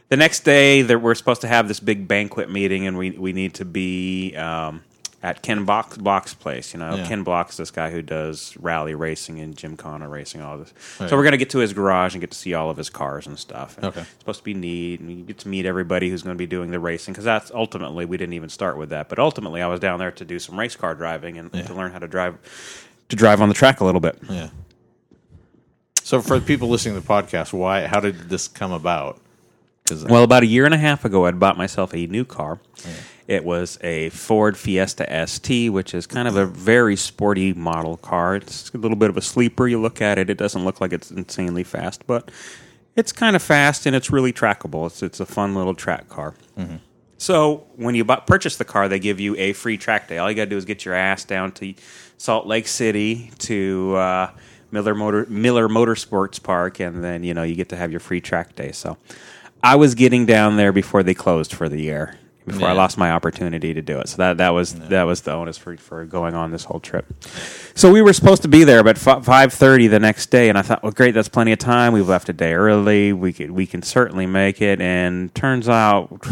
the 0.09 0.17
next 0.17 0.45
day, 0.45 0.83
that 0.83 1.01
we're 1.01 1.15
supposed 1.15 1.41
to 1.43 1.49
have 1.49 1.69
this 1.69 1.81
big 1.81 2.07
banquet 2.09 2.51
meeting, 2.51 2.87
and 2.87 2.97
we 2.99 3.11
we 3.11 3.33
need 3.33 3.55
to 3.55 3.65
be 3.65 4.35
um, 4.37 4.83
at 5.23 5.43
Ken 5.43 5.65
Block, 5.65 5.97
Block's 5.99 6.35
place. 6.35 6.73
You 6.73 6.79
know, 6.81 6.95
Yeah. 6.95 7.07
Ken 7.09 7.23
Block's 7.25 7.57
this 7.57 7.71
guy 7.73 7.91
who 7.91 8.03
does 8.03 8.57
rally 8.61 8.95
racing 8.95 9.41
and 9.41 9.57
Gymkhana 9.57 10.09
racing, 10.09 10.43
all 10.43 10.59
this. 10.59 10.73
Right. 11.01 11.11
So 11.11 11.17
we're 11.17 11.25
gonna 11.25 11.37
get 11.39 11.51
to 11.51 11.59
his 11.59 11.73
garage 11.73 12.15
and 12.15 12.21
get 12.21 12.31
to 12.31 12.39
see 12.39 12.55
all 12.55 12.71
of 12.71 12.77
his 12.77 12.89
cars 12.91 13.27
and 13.27 13.37
stuff. 13.39 13.77
And 13.79 13.87
Okay. 13.87 14.03
it's 14.03 14.11
supposed 14.21 14.39
to 14.41 14.45
be 14.45 14.55
neat, 14.55 15.01
and 15.01 15.11
you 15.11 15.25
get 15.25 15.39
to 15.39 15.49
meet 15.49 15.67
everybody 15.67 16.09
who's 16.11 16.23
going 16.23 16.35
to 16.37 16.39
be 16.39 16.47
doing 16.47 16.71
the 16.71 16.79
racing 16.79 17.13
because 17.15 17.25
that's 17.25 17.51
ultimately 17.53 18.05
we 18.05 18.17
didn't 18.17 18.35
even 18.35 18.49
start 18.51 18.77
with 18.77 18.91
that, 18.91 19.09
but 19.09 19.19
ultimately 19.19 19.61
I 19.63 19.67
was 19.67 19.81
down 19.81 19.99
there 19.99 20.13
to 20.13 20.25
do 20.25 20.39
some 20.39 20.59
race 20.59 20.77
car 20.77 20.95
driving 20.95 21.39
and 21.39 21.51
Yeah. 21.53 21.63
to 21.63 21.75
learn 21.75 21.91
how 21.93 21.99
to 21.99 22.07
drive 22.09 22.37
to 23.09 23.17
drive 23.17 23.41
on 23.41 23.49
the 23.49 23.55
track 23.55 23.81
a 23.81 23.85
little 23.85 24.01
bit. 24.01 24.19
Yeah. 24.29 24.49
So 26.03 26.21
for 26.21 26.39
the 26.39 26.47
people 26.47 26.69
listening 26.69 26.95
to 26.95 27.01
the 27.01 27.07
podcast, 27.07 27.53
why? 27.53 27.87
How 27.87 27.99
did 27.99 28.29
this 28.29 28.47
come 28.47 28.71
about? 28.71 29.19
Because 29.87 30.05
Well, 30.05 30.25
about 30.25 30.43
a 30.43 30.47
year 30.47 30.65
and 30.65 30.75
a 30.75 30.79
half 30.79 31.05
ago, 31.05 31.27
I'd 31.27 31.39
bought 31.39 31.57
myself 31.57 31.95
a 31.95 32.07
new 32.07 32.25
car. 32.25 32.59
It 33.29 33.45
was 33.45 33.79
a 33.83 34.11
Ford 34.11 34.57
Fiesta 34.57 35.27
ST, 35.27 35.73
which 35.73 35.95
is 35.95 36.07
kind 36.07 36.29
of 36.29 36.37
a 36.37 36.47
very 36.47 36.95
sporty 36.97 37.53
model 37.53 37.97
car. 37.97 38.37
It's 38.37 38.71
a 38.73 38.79
little 38.79 38.97
bit 38.97 39.11
of 39.11 39.17
a 39.17 39.21
sleeper. 39.23 39.67
You 39.67 39.81
look 39.81 40.01
at 40.01 40.19
it, 40.19 40.31
it 40.31 40.39
doesn't 40.39 40.65
look 40.65 40.81
like 40.81 40.93
it's 40.93 41.11
insanely 41.11 41.65
fast, 41.65 42.07
but 42.07 42.31
it's 42.95 43.13
kind 43.13 43.35
of 43.37 43.43
fast 43.43 43.85
and 43.87 43.97
it's 43.97 44.11
really 44.11 44.33
trackable. 44.33 44.87
It's 44.87 45.03
it's 45.03 45.19
a 45.21 45.27
fun 45.27 45.55
little 45.55 45.75
track 45.75 46.09
car. 46.09 46.35
So 47.19 47.67
when 47.77 47.95
you 47.95 48.05
bu 48.05 48.17
purchase 48.27 48.57
the 48.57 48.65
car, 48.65 48.89
they 48.89 48.99
give 48.99 49.19
you 49.21 49.35
a 49.37 49.53
free 49.55 49.77
track 49.79 50.07
day. 50.09 50.19
All 50.19 50.31
you 50.31 50.37
got 50.37 50.45
to 50.45 50.51
do 50.51 50.57
is 50.57 50.65
get 50.65 50.85
your 50.85 50.95
ass 50.95 51.25
down 51.25 51.51
to 51.53 51.75
Salt 52.19 52.47
Lake 52.47 52.69
City 52.69 53.31
to 53.39 53.97
uh, 53.97 54.31
Miller 54.71 54.95
Motor 54.95 55.27
Miller 55.29 55.69
Motorsports 55.69 56.41
Park, 56.43 56.79
and 56.79 57.03
then 57.03 57.25
you 57.25 57.35
know 57.35 57.43
you 57.43 57.55
get 57.55 57.71
to 57.71 57.77
have 57.77 57.91
your 57.91 58.01
free 58.01 58.21
track 58.21 58.55
day. 58.55 58.71
So 58.73 58.99
I 59.67 59.75
was 59.75 59.97
getting 59.97 60.27
down 60.27 60.57
there 60.57 60.71
before 60.71 61.03
they 61.03 61.13
closed 61.13 61.53
for 61.53 61.69
the 61.69 61.81
year. 61.81 62.17
Before 62.47 62.69
I 62.69 62.73
lost 62.75 62.97
my 62.97 63.11
opportunity 63.11 63.75
to 63.75 63.83
do 63.83 63.99
it, 63.99 64.09
so 64.09 64.19
that 64.19 64.37
that 64.37 64.51
was 64.51 64.75
that 64.75 65.03
was 65.03 65.23
the 65.23 65.33
onus 65.33 65.59
for 65.59 65.77
for 65.77 66.05
going 66.05 66.35
on 66.35 66.53
this 66.53 66.63
whole 66.63 66.79
trip. 66.79 67.05
So 67.75 67.91
we 67.91 68.01
were 68.01 68.13
supposed 68.13 68.43
to 68.43 68.49
be 68.49 68.63
there 68.63 68.79
about 68.79 68.97
five 69.25 69.53
thirty 69.53 69.89
the 69.89 69.99
next 69.99 70.31
day, 70.31 70.49
and 70.49 70.57
I 70.57 70.63
thought, 70.63 70.81
well, 70.85 70.93
great, 70.93 71.13
that's 71.13 71.29
plenty 71.29 71.51
of 71.51 71.59
time. 71.59 71.93
We've 71.93 72.09
left 72.09 72.29
a 72.29 72.33
day 72.33 72.53
early. 72.53 73.13
We 73.13 73.33
could 73.33 73.51
we 73.51 73.67
can 73.67 73.83
certainly 73.83 74.27
make 74.27 74.63
it. 74.63 74.81
And 74.81 75.35
turns 75.35 75.69
out 75.69 76.25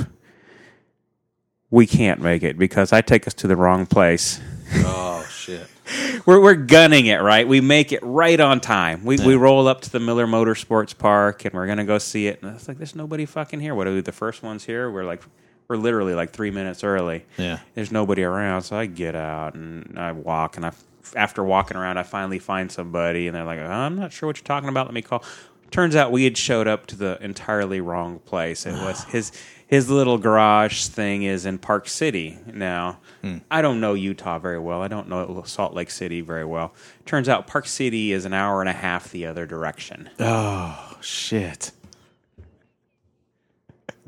we 1.69 1.85
can't 1.85 2.21
make 2.21 2.45
it 2.45 2.57
because 2.57 2.93
I 2.93 3.01
take 3.01 3.27
us 3.27 3.35
to 3.35 3.49
the 3.49 3.57
wrong 3.57 3.85
place. 3.85 4.41
oh 4.77 5.27
shit. 5.29 5.67
We're 6.27 6.41
we're 6.41 6.55
gunning 6.55 7.07
it 7.07 7.21
right. 7.21 7.47
We 7.47 7.61
make 7.61 7.93
it 7.93 8.01
right 8.03 8.41
on 8.41 8.61
time. 8.61 9.05
We 9.05 9.19
we 9.19 9.35
roll 9.35 9.69
up 9.69 9.83
to 9.83 9.91
the 9.91 10.01
Miller 10.01 10.27
Motorsports 10.27 10.97
Park 10.97 11.45
and 11.45 11.53
we're 11.53 11.67
gonna 11.67 11.85
go 11.85 11.99
see 11.99 12.27
it. 12.27 12.43
And 12.43 12.55
it's 12.55 12.69
like 12.69 12.79
there's 12.79 12.95
nobody 12.95 13.27
fucking 13.27 13.61
here. 13.61 13.75
What 13.75 13.87
are 13.87 13.93
we 13.93 14.01
the 14.01 14.13
first 14.13 14.43
ones 14.43 14.65
here? 14.65 14.91
We're 14.91 15.05
like 15.05 15.23
we're 15.69 15.77
literally 15.77 16.15
like 16.15 16.31
three 16.31 16.51
minutes 16.51 16.85
early. 16.85 17.25
Yeah. 17.37 17.59
There's 17.75 17.93
nobody 17.93 18.23
around, 18.23 18.63
so 18.63 18.77
I 18.77 18.87
get 18.87 19.15
out 19.15 19.55
and 19.55 19.99
I 19.99 20.13
walk 20.13 20.57
and 20.57 20.65
I 20.65 20.73
after 21.17 21.45
walking 21.45 21.77
around 21.77 21.99
I 21.99 22.03
finally 22.03 22.39
find 22.39 22.73
somebody 22.73 23.27
and 23.27 23.37
they're 23.37 23.45
like, 23.45 23.61
I'm 23.61 23.97
not 23.97 24.13
sure 24.13 24.27
what 24.27 24.39
you're 24.39 24.45
talking 24.45 24.71
about. 24.71 24.87
Let 24.87 24.95
me 24.95 25.03
call. 25.03 25.23
Turns 25.71 25.97
out 25.97 26.13
we 26.13 26.25
had 26.25 26.39
showed 26.39 26.67
up 26.67 26.87
to 26.87 26.97
the 26.97 27.19
entirely 27.21 27.81
wrong 27.81 28.21
place. 28.21 28.65
It 28.65 28.73
was 28.73 29.05
his 29.05 29.33
his 29.67 29.91
little 29.91 30.19
garage 30.19 30.87
thing 30.87 31.25
is 31.25 31.45
in 31.47 31.59
Park 31.59 31.89
City 31.89 32.39
now. 32.47 32.99
Hmm. 33.25 33.39
I 33.51 33.63
don't 33.63 33.81
know 33.81 33.95
Utah 33.95 34.39
very 34.39 34.59
well. 34.59 34.83
I 34.83 34.89
don't 34.89 35.09
know 35.09 35.43
Salt 35.47 35.73
Lake 35.73 35.91
City 35.91 36.21
very 36.21 36.45
well. 36.45 36.75
Turns 37.07 37.27
out 37.27 37.47
Park 37.47 37.67
City 37.67 38.13
is 38.13 38.27
an 38.27 38.35
hour 38.35 38.61
and 38.61 38.69
a 38.69 38.75
half 38.75 39.11
the 39.11 39.25
other 39.25 39.47
direction. 39.47 40.11
Oh 40.21 40.99
shit. 41.01 41.73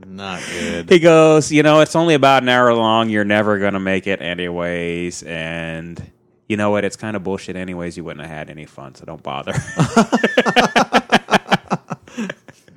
Not 0.04 0.42
good. 0.52 0.90
He 0.90 0.98
goes, 0.98 1.50
you 1.50 1.62
know, 1.62 1.80
it's 1.80 1.96
only 1.96 2.12
about 2.12 2.42
an 2.42 2.50
hour 2.50 2.74
long. 2.74 3.08
You're 3.08 3.24
never 3.24 3.58
going 3.58 3.72
to 3.72 3.80
make 3.80 4.06
it 4.06 4.20
anyways. 4.20 5.22
And 5.22 6.10
you 6.46 6.58
know 6.58 6.70
what? 6.70 6.84
It's 6.84 6.96
kind 6.96 7.16
of 7.16 7.24
bullshit 7.24 7.56
anyways. 7.56 7.96
You 7.96 8.04
wouldn't 8.04 8.20
have 8.26 8.36
had 8.36 8.50
any 8.50 8.66
fun, 8.66 8.94
so 8.96 9.06
don't 9.06 9.22
bother. 9.22 9.54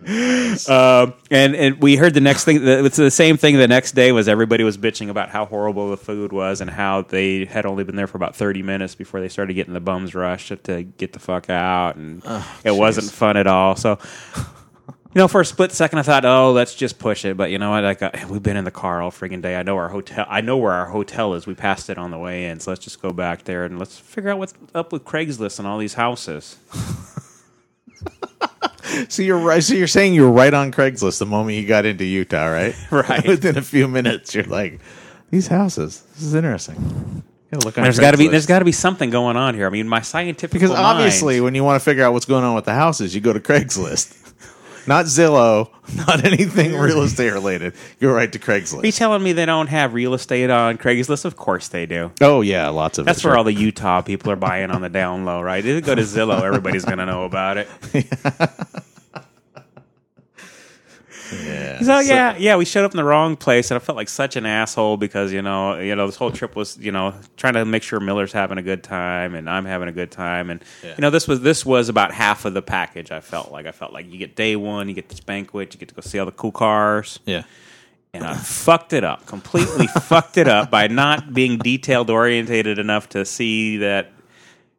um, 0.69 1.13
and 1.30 1.56
and 1.56 1.82
we 1.82 1.95
heard 1.95 2.13
the 2.13 2.22
next 2.22 2.45
thing. 2.45 2.65
It's 2.65 2.98
the 2.98 3.12
same 3.12 3.38
thing. 3.38 3.58
The 3.58 3.67
next 3.67 3.91
day 3.91 4.12
was 4.12 4.28
everybody 4.28 4.63
was 4.63 4.78
bitching 4.78 5.10
about 5.10 5.30
how 5.30 5.45
horrible 5.45 5.89
the 5.89 5.98
food 5.98 6.32
was 6.32 6.62
and 6.62 6.69
how 6.69 7.04
they 7.04 7.45
had 7.45 7.65
only 7.65 7.84
been 7.84 7.95
there 7.95 8.08
for 8.08 8.17
about 8.17 8.36
thirty 8.36 8.63
minutes 8.63 8.95
before 8.95 9.19
they 9.19 9.30
started 9.30 9.54
getting 9.54 9.74
the 9.74 9.80
bums 9.80 10.15
rush 10.15 10.52
to 10.63 10.84
get 10.84 11.13
the 11.13 11.19
fuck 11.19 11.50
out, 11.50 11.95
and 11.95 12.24
it 12.63 12.76
wasn't 12.76 13.12
fun 13.12 13.38
at 13.38 13.45
all. 13.45 13.76
So 13.76 14.00
you 15.13 15.19
know, 15.19 15.28
for 15.28 15.41
a 15.41 15.45
split 15.45 15.72
second, 15.72 15.98
I 15.98 16.04
thought, 16.04 16.24
"Oh, 16.24 16.52
let's 16.52 16.76
just 16.76 17.00
push 17.00 17.26
it." 17.26 17.36
But 17.36 17.50
you 17.50 17.58
know 17.58 17.72
what? 17.72 17.84
Like, 17.84 18.02
uh, 18.04 18.12
we've 18.30 18.43
been 18.43 18.58
in 18.58 18.63
the 18.63 18.72
car 18.72 19.02
all 19.02 19.10
friggin' 19.10 19.41
day. 19.41 19.56
I 19.56 19.63
know 19.63 19.76
our 19.76 19.89
hotel. 19.89 20.26
I 20.30 20.41
know 20.41 20.58
where 20.58 20.72
our 20.72 20.86
hotel 20.86 21.34
is. 21.34 21.48
We 21.48 21.56
passed 21.56 21.89
it 21.89 21.98
on 21.98 22.12
the 22.12 22.19
way 22.19 22.45
in, 22.45 22.60
so 22.60 22.69
let's 22.69 22.84
just 22.84 23.02
go 23.02 23.12
back 23.12 23.43
there 23.45 23.65
and 23.65 23.80
let's 23.80 23.98
figure 23.98 24.30
out 24.30 24.38
what's 24.38 24.54
up 24.76 24.93
with 24.93 25.06
Craigslist 25.06 25.58
and 25.58 25.67
all 25.67 25.80
these 25.80 25.95
houses. 25.95 26.58
So 29.10 29.21
you're 29.21 29.39
right. 29.39 29.63
So 29.63 29.73
you're 29.73 29.88
saying 29.88 30.13
you're 30.13 30.32
right 30.32 30.54
on 30.54 30.71
Craigslist 30.71 31.19
the 31.19 31.25
moment 31.25 31.58
you 31.58 31.65
got 31.67 31.86
into 31.86 32.06
Utah, 32.06 32.47
right? 32.47 32.75
Right. 32.91 33.25
Within 33.28 33.58
a 33.58 33.62
few 33.62 33.88
minutes, 33.88 34.34
you're 34.36 34.43
like, 34.45 34.80
these 35.30 35.47
houses. 35.47 36.02
This 36.15 36.23
is 36.23 36.34
interesting. 36.36 37.23
Gotta 37.52 37.65
look 37.65 37.78
on 37.78 37.84
There's 37.84 37.99
got 37.99 38.12
to 38.12 38.17
be 38.17 38.28
there's 38.28 38.45
got 38.45 38.60
to 38.60 38.65
be 38.65 38.71
something 38.71 39.10
going 39.10 39.36
on 39.38 39.56
here. 39.56 39.65
I 39.65 39.69
mean, 39.69 39.88
my 39.88 40.02
scientific 40.02 40.54
because 40.54 40.69
mind- 40.69 40.82
obviously, 40.82 41.41
when 41.41 41.56
you 41.56 41.63
want 41.63 41.82
to 41.82 41.84
figure 41.84 42.04
out 42.04 42.13
what's 42.13 42.25
going 42.25 42.43
on 42.43 42.56
with 42.56 42.65
the 42.65 42.73
houses, 42.73 43.15
you 43.15 43.21
go 43.21 43.34
to 43.34 43.39
Craigslist, 43.39 44.29
not 44.89 45.06
Zillow, 45.06 45.69
not 46.08 46.25
anything 46.25 46.75
real 46.75 47.04
estate 47.04 47.32
related. 47.32 47.75
Go 48.02 48.12
right 48.12 48.32
to 48.32 48.52
Are 48.52 48.86
you 48.86 48.91
telling 48.91 49.21
me 49.21 49.34
they 49.34 49.45
don't 49.45 49.67
have 49.67 49.93
real 49.93 50.15
estate 50.15 50.49
on 50.49 50.80
Craigslist? 50.80 51.25
Of 51.25 51.36
course 51.36 51.67
they 51.67 51.86
do. 51.86 52.12
Oh 52.19 52.41
yeah, 52.41 52.67
lots 52.69 52.97
of 52.97 53.06
That's 53.06 53.19
it, 53.19 53.25
where 53.25 53.34
sure. 53.34 53.38
all 53.38 53.43
the 53.43 53.54
Utah 53.54 54.02
people 54.02 54.32
are 54.32 54.36
buying 54.36 54.71
on 54.71 54.82
the 54.82 54.89
down 54.89 55.25
low, 55.25 55.41
right? 55.41 55.60
If 55.60 55.67
you 55.67 55.80
go 55.82 55.93
to 55.93 56.02
Zillow, 56.02 56.41
everybody's 56.41 56.86
going 56.86 56.97
to 56.97 57.06
know 57.06 57.23
about 57.23 57.58
it. 57.58 57.67
Yeah. 61.32 61.82
So 61.82 62.00
yeah, 62.00 62.36
yeah, 62.38 62.56
we 62.56 62.65
showed 62.65 62.86
up 62.86 62.92
in 62.92 62.98
the 62.98 63.04
wrong 63.04 63.36
place, 63.36 63.72
and 63.72 63.76
I 63.76 63.80
felt 63.80 63.96
like 63.96 64.10
such 64.10 64.36
an 64.36 64.46
asshole 64.46 64.98
because 64.98 65.32
you 65.32 65.42
know, 65.42 65.80
you 65.80 65.96
know, 65.96 66.06
this 66.06 66.15
whole 66.15 66.32
trip 66.32 66.56
was 66.56 66.78
you 66.78 66.92
know 66.92 67.13
trying 67.38 67.54
to 67.54 67.65
make 67.65 67.84
sure 67.84 68.00
Miller's 68.00 68.32
having 68.34 68.58
a 68.58 68.62
good 68.62 68.84
time 68.84 69.36
and 69.36 69.50
I'm 69.50 69.65
having 69.65 69.88
a 69.88 69.92
good 69.92 70.12
time, 70.12 70.50
and 70.50 70.63
Yeah. 70.84 70.96
you 70.98 71.02
know, 71.02 71.10
this 71.10 71.28
was 71.28 71.42
this 71.42 71.65
was 71.65 71.89
about 71.89 72.12
half 72.12 72.46
of 72.46 72.54
the 72.54 72.62
package. 72.62 73.12
I 73.12 73.20
felt 73.20 73.52
like 73.52 73.65
I 73.65 73.72
felt 73.72 73.94
like 73.94 74.12
you 74.12 74.18
get 74.18 74.36
day 74.36 74.56
one, 74.56 74.89
you 74.89 74.96
get 74.96 75.10
this 75.10 75.20
banquet, 75.20 75.74
you 75.74 75.80
get 75.80 75.89
to 75.89 75.96
go 75.96 76.02
see 76.02 76.20
all 76.20 76.26
the 76.26 76.32
cool 76.32 76.52
cars, 76.52 77.20
yeah. 77.26 77.44
and 78.13 78.24
I 78.24 78.36
fucked 78.36 78.94
it 78.94 79.04
up 79.04 79.26
completely. 79.26 79.88
fucked 80.02 80.38
it 80.38 80.48
up 80.48 80.70
by 80.72 80.88
not 80.88 81.34
being 81.34 81.58
detailed 81.58 82.10
orientated 82.10 82.80
enough 82.80 83.10
to 83.10 83.26
see 83.26 83.78
that 83.78 84.12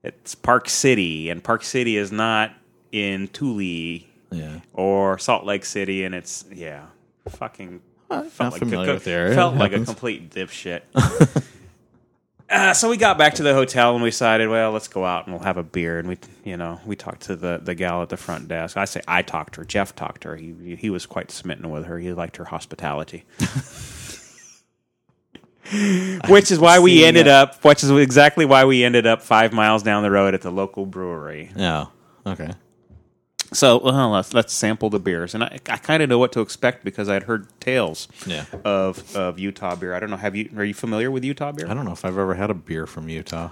it's 0.03 0.35
Park 0.35 0.69
City, 0.69 1.29
and 1.31 1.45
Park 1.45 1.63
City 1.63 1.97
is 1.97 2.11
not 2.11 2.53
in 2.93 3.29
Tooele 3.29 4.05
Yeah. 4.31 4.61
or 4.73 5.19
Salt 5.19 5.45
Lake 5.45 5.64
City, 5.64 6.05
and 6.05 6.14
it's 6.14 6.45
yeah, 6.53 6.87
fucking 7.29 7.81
felt 8.09 8.38
not 8.38 8.53
like 8.53 8.59
familiar 8.61 8.90
a, 8.90 8.95
with 8.95 9.05
the 9.05 9.11
area. 9.11 9.35
Felt 9.35 9.55
It 9.55 9.59
like 9.59 9.73
a 9.73 9.79
happens. 9.79 9.88
complete 9.88 10.31
dipshit. 10.31 10.83
uh, 12.51 12.75
so 12.75 12.90
we 12.90 12.97
got 12.97 13.19
back 13.19 13.35
to 13.35 13.43
the 13.43 13.55
hotel 13.55 13.95
and 13.95 14.03
we 14.03 14.11
decided, 14.11 14.49
well, 14.49 14.73
let's 14.73 14.88
go 14.88 15.05
out 15.05 15.27
and 15.27 15.35
we'll 15.35 15.45
have 15.45 15.57
a 15.57 15.62
beer. 15.62 15.99
And 15.99 16.09
we, 16.09 16.19
you 16.45 16.57
know, 16.57 16.81
we 16.85 16.97
talked 16.97 17.23
to 17.23 17.37
the 17.37 17.61
the 17.62 17.75
gal 17.75 18.03
at 18.03 18.09
the 18.09 18.16
front 18.16 18.49
desk. 18.49 18.77
I 18.77 18.85
say 18.85 19.01
I 19.09 19.23
talked 19.23 19.55
to 19.55 19.61
her. 19.61 19.64
Jeff 19.64 19.95
talked 19.95 20.23
to 20.23 20.29
her. 20.31 20.37
He 20.37 20.77
he 20.77 20.90
was 20.90 21.07
quite 21.07 21.31
smitten 21.31 21.71
with 21.71 21.87
her. 21.87 21.99
He 21.99 22.12
liked 22.12 22.37
her 22.37 22.45
hospitality. 22.45 23.25
Which 26.29 26.51
is 26.51 26.59
why 26.59 26.81
we 26.81 27.05
ended 27.05 27.29
uh, 27.29 27.43
up. 27.43 27.64
Which 27.64 27.85
is 27.85 27.90
exactly 27.90 28.45
why 28.45 28.64
we 28.64 28.83
ended 28.83 29.07
up 29.07 29.23
five 29.23 29.53
miles 29.53 29.83
down 29.83 30.03
the 30.03 30.11
road 30.11 30.35
at 30.35 30.43
the 30.43 30.51
local 30.51 30.85
brewery. 30.87 31.51
Yeah. 31.55 31.87
Okay. 32.27 32.51
So 33.53 33.79
well, 33.83 34.11
let's 34.11 34.33
let's 34.33 34.53
sample 34.53 34.91
the 34.91 35.01
beers, 35.01 35.35
and 35.35 35.43
I, 35.43 35.59
I 35.69 35.77
kind 35.77 36.03
of 36.03 36.09
know 36.09 36.19
what 36.19 36.31
to 36.33 36.41
expect 36.41 36.85
because 36.85 37.09
I'd 37.09 37.25
heard 37.25 37.49
tales 37.61 38.07
Yeah. 38.27 38.45
of 38.65 39.17
of 39.17 39.39
Utah 39.41 39.75
beer. 39.75 39.95
I 39.95 39.99
don't 40.01 40.11
know. 40.11 40.17
Have 40.17 40.37
you 40.37 40.51
are 40.57 40.65
you 40.65 40.75
familiar 40.75 41.11
with 41.11 41.25
Utah 41.25 41.51
beer? 41.53 41.67
I 41.69 41.75
don't 41.75 41.85
know 41.85 41.93
if 41.93 42.05
I've 42.05 42.17
ever 42.19 42.35
had 42.35 42.51
a 42.51 42.55
beer 42.55 42.87
from 42.87 43.09
Utah. 43.09 43.51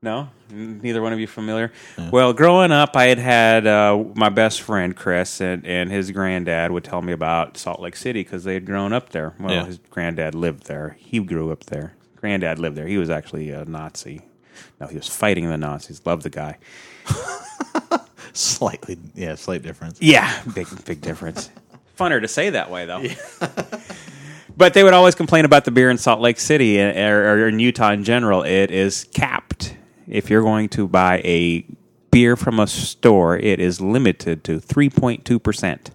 No, 0.00 0.28
neither 0.50 1.02
one 1.02 1.12
of 1.12 1.18
you 1.18 1.26
familiar. 1.26 1.72
Well, 2.12 2.32
growing 2.32 2.70
up, 2.70 2.96
I 2.96 3.06
had 3.06 3.18
had 3.18 3.66
uh, 3.66 4.04
my 4.14 4.28
best 4.28 4.60
friend 4.60 4.94
Chris, 4.94 5.40
and, 5.40 5.66
and 5.66 5.90
his 5.90 6.12
granddad 6.12 6.70
would 6.70 6.84
tell 6.84 7.02
me 7.02 7.12
about 7.12 7.56
Salt 7.56 7.80
Lake 7.80 7.96
City 7.96 8.22
because 8.22 8.44
they 8.44 8.54
had 8.54 8.64
grown 8.64 8.92
up 8.92 9.08
there. 9.10 9.34
Well, 9.40 9.52
Yeah. 9.52 9.64
his 9.66 9.78
granddad 9.90 10.36
lived 10.36 10.66
there. 10.66 10.96
He 11.00 11.18
grew 11.18 11.50
up 11.50 11.64
there. 11.64 11.94
Granddad 12.14 12.60
lived 12.60 12.76
there. 12.76 12.86
He 12.86 12.96
was 12.96 13.10
actually 13.10 13.50
a 13.50 13.64
Nazi. 13.64 14.22
No, 14.80 14.86
he 14.86 14.94
was 14.96 15.08
fighting 15.08 15.48
the 15.48 15.56
Nazis. 15.56 16.00
Loved 16.06 16.22
the 16.22 16.30
guy. 16.30 16.58
Slightly, 18.38 18.96
yeah, 19.16 19.34
slight 19.34 19.62
difference. 19.62 19.98
Yeah, 20.00 20.32
big 20.54 20.68
big 20.84 21.00
difference. 21.00 21.50
funner 21.98 22.20
to 22.20 22.28
say 22.28 22.50
that 22.50 22.70
way, 22.70 22.86
though. 22.86 23.02
but 24.56 24.74
they 24.74 24.84
would 24.84 24.94
always 24.94 25.16
complain 25.16 25.44
about 25.44 25.64
the 25.64 25.72
beer 25.72 25.90
in 25.90 25.98
Salt 25.98 26.20
Lake 26.20 26.38
City 26.38 26.80
or, 26.80 27.34
or 27.34 27.48
in 27.48 27.58
Utah 27.58 27.90
in 27.90 28.04
general. 28.04 28.44
It 28.44 28.70
is 28.70 29.04
capped. 29.12 29.76
If 30.06 30.30
you're 30.30 30.42
going 30.42 30.68
to 30.70 30.86
buy 30.86 31.20
a 31.24 31.66
beer 32.10 32.36
from 32.36 32.60
a 32.60 32.66
store, 32.66 33.36
it 33.36 33.58
is 33.58 33.80
limited 33.80 34.44
to 34.44 34.60
3.2%. 34.60 35.90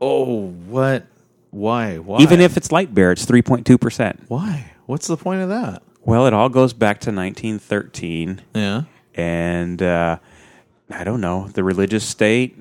Oh, 0.00 0.46
what? 0.46 1.06
Why? 1.50 1.98
Why? 1.98 2.18
Even 2.20 2.40
if 2.40 2.56
it's 2.56 2.72
light 2.72 2.94
beer, 2.94 3.10
it's 3.10 3.26
3.2%. 3.26 4.20
why? 4.28 4.72
What's 4.86 5.06
the 5.06 5.16
point 5.16 5.42
of 5.42 5.48
that? 5.48 5.82
Well, 6.04 6.26
it 6.26 6.32
all 6.32 6.48
goes 6.48 6.72
back 6.72 7.00
to 7.00 7.10
1913. 7.10 8.42
Yeah. 8.54 8.82
And 9.14 9.82
uh, 9.82 10.18
I 10.92 11.04
don't 11.04 11.20
know, 11.20 11.48
the 11.48 11.64
religious 11.64 12.04
state. 12.08 12.56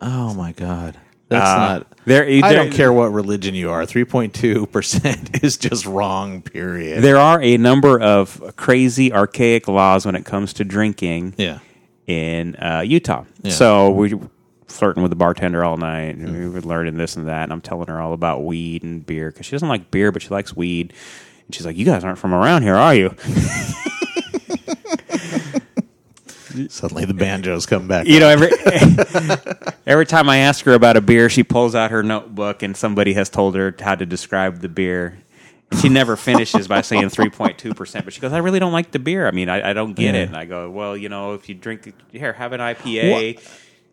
Oh 0.00 0.34
my 0.34 0.52
god. 0.52 0.96
That's 1.28 1.48
Uh, 1.48 1.56
not. 1.56 1.86
there- 2.06 2.26
I 2.44 2.52
don't 2.52 2.72
care 2.72 2.92
what 2.92 3.12
religion 3.12 3.54
you 3.54 3.70
are. 3.70 3.86
Three 3.86 4.04
point 4.04 4.34
two 4.34 4.66
percent 4.66 5.42
is 5.44 5.56
just 5.56 5.86
wrong. 5.86 6.42
Period. 6.42 7.02
There 7.04 7.18
are 7.18 7.40
a 7.40 7.56
number 7.56 8.00
of 8.00 8.54
crazy, 8.56 9.12
archaic 9.12 9.68
laws 9.68 10.04
when 10.06 10.16
it 10.16 10.24
comes 10.24 10.52
to 10.54 10.64
drinking. 10.64 11.34
yeah. 11.38 11.58
in 12.06 12.56
uh, 12.56 12.80
Utah. 12.84 13.24
Yeah. 13.42 13.52
So 13.52 13.90
we 13.90 14.14
were 14.14 14.28
flirting 14.66 15.02
with 15.04 15.10
the 15.10 15.16
bartender 15.16 15.62
all 15.64 15.76
night, 15.76 16.16
and 16.16 16.36
we 16.36 16.48
were 16.48 16.60
learning 16.62 16.96
this 16.96 17.14
and 17.16 17.28
that. 17.28 17.44
And 17.44 17.52
I'm 17.52 17.60
telling 17.60 17.86
her 17.86 18.00
all 18.00 18.12
about 18.12 18.42
weed 18.44 18.82
and 18.82 19.06
beer 19.06 19.30
because 19.30 19.46
she 19.46 19.52
doesn't 19.52 19.68
like 19.68 19.92
beer, 19.92 20.10
but 20.10 20.22
she 20.22 20.28
likes 20.30 20.56
weed. 20.56 20.92
And 21.46 21.54
she's 21.54 21.64
like, 21.66 21.76
"You 21.76 21.84
guys 21.84 22.02
aren't 22.02 22.18
from 22.18 22.34
around 22.34 22.62
here, 22.62 22.74
are 22.74 22.94
you?" 22.94 23.14
Suddenly 26.68 27.04
the 27.04 27.14
banjos 27.14 27.66
come 27.66 27.86
back. 27.88 28.06
You 28.06 28.20
know, 28.20 28.28
every 28.28 28.50
every 29.86 30.06
time 30.06 30.28
I 30.28 30.38
ask 30.38 30.64
her 30.64 30.74
about 30.74 30.96
a 30.96 31.00
beer, 31.00 31.28
she 31.28 31.42
pulls 31.42 31.74
out 31.74 31.90
her 31.90 32.02
notebook, 32.02 32.62
and 32.62 32.76
somebody 32.76 33.12
has 33.14 33.28
told 33.28 33.54
her 33.54 33.74
how 33.80 33.94
to 33.94 34.06
describe 34.06 34.60
the 34.60 34.68
beer. 34.68 35.18
She 35.80 35.88
never 35.88 36.16
finishes 36.28 36.66
by 36.68 36.80
saying 36.82 37.08
three 37.10 37.30
point 37.30 37.58
two 37.58 37.74
percent, 37.74 38.04
but 38.04 38.14
she 38.14 38.20
goes, 38.20 38.32
"I 38.32 38.38
really 38.38 38.58
don't 38.58 38.72
like 38.72 38.90
the 38.90 38.98
beer. 38.98 39.26
I 39.26 39.30
mean, 39.30 39.48
I, 39.48 39.70
I 39.70 39.72
don't 39.72 39.94
get 39.94 40.14
Yeah. 40.14 40.22
it." 40.22 40.28
And 40.28 40.36
I 40.36 40.44
go, 40.44 40.70
"Well, 40.70 40.96
you 40.96 41.08
know, 41.08 41.34
if 41.34 41.48
you 41.48 41.54
drink 41.54 41.92
here, 42.12 42.32
have 42.32 42.52
an 42.52 42.60
IPA." 42.60 43.40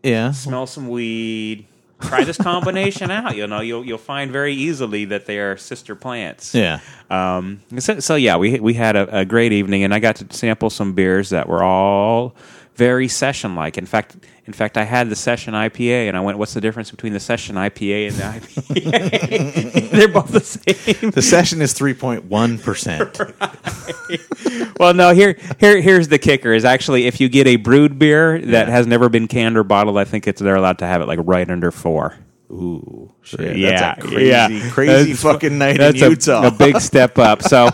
yeah. 0.03 0.31
smell 0.31 0.65
some 0.67 0.89
weed. 0.89 1.65
Try 2.01 2.23
this 2.23 2.37
combination 2.37 3.09
out. 3.09 3.35
You 3.35 3.47
know, 3.47 3.59
you'll 3.59 3.83
you'll 3.85 3.97
find 3.97 4.31
very 4.31 4.53
easily 4.53 5.05
that 5.05 5.25
they 5.25 5.39
are 5.39 5.57
sister 5.57 5.95
plants. 5.95 6.53
Yeah. 6.53 6.79
Um. 7.09 7.61
So, 7.79 7.99
so 7.99 8.15
yeah, 8.15 8.37
we 8.37 8.59
we 8.59 8.75
had 8.75 8.95
a, 8.95 9.19
a 9.19 9.25
great 9.25 9.51
evening, 9.51 9.83
and 9.83 9.93
I 9.93 9.99
got 9.99 10.17
to 10.17 10.27
sample 10.35 10.69
some 10.69 10.93
beers 10.93 11.29
that 11.29 11.49
were 11.49 11.63
all 11.63 12.35
very 12.77 13.07
session 13.07 13.55
like. 13.55 13.77
In 13.77 13.85
fact, 13.85 14.15
in 14.45 14.53
fact, 14.53 14.77
I 14.77 14.83
had 14.83 15.09
the 15.09 15.15
session 15.15 15.53
IPA, 15.53 16.07
and 16.07 16.15
I 16.15 16.21
went, 16.21 16.37
"What's 16.37 16.53
the 16.53 16.61
difference 16.61 16.89
between 16.91 17.11
the 17.13 17.19
session 17.19 17.55
IPA 17.55 18.07
and 18.07 18.15
the 18.15 18.23
IPA?" 18.23 19.91
They're 19.91 20.07
both 20.07 20.29
the 20.31 20.39
same. 20.39 21.11
The 21.11 21.21
session 21.21 21.61
is 21.61 21.73
three 21.73 21.93
point 21.93 22.25
one 22.25 22.57
percent. 22.59 23.19
well, 24.79 24.93
no. 24.93 25.13
Here, 25.13 25.37
here, 25.59 25.81
here's 25.81 26.07
the 26.07 26.19
kicker: 26.19 26.53
is 26.53 26.65
actually 26.65 27.05
if 27.07 27.19
you 27.19 27.29
get 27.29 27.47
a 27.47 27.55
brewed 27.57 27.99
beer 27.99 28.39
that 28.39 28.67
Yeah. 28.67 28.73
has 28.73 28.87
never 28.87 29.09
been 29.09 29.27
canned 29.27 29.57
or 29.57 29.63
bottled, 29.63 29.97
I 29.97 30.03
think 30.05 30.27
it's 30.27 30.41
they're 30.41 30.55
allowed 30.55 30.79
to 30.79 30.85
have 30.85 31.01
it 31.01 31.07
like 31.07 31.19
right 31.23 31.49
under 31.49 31.71
four. 31.71 32.15
Ooh, 32.49 33.13
shit. 33.23 33.57
yeah, 33.57 33.95
That's 33.95 34.05
a 34.05 34.07
crazy, 34.07 34.25
yeah. 34.29 34.69
crazy 34.71 34.91
That's- 35.13 35.21
fucking 35.21 35.57
night 35.57 35.77
That's 35.77 35.97
in 36.01 36.07
a, 36.07 36.09
Utah. 36.11 36.47
a 36.47 36.51
big 36.51 36.79
step 36.81 37.17
up. 37.19 37.41
So, 37.43 37.69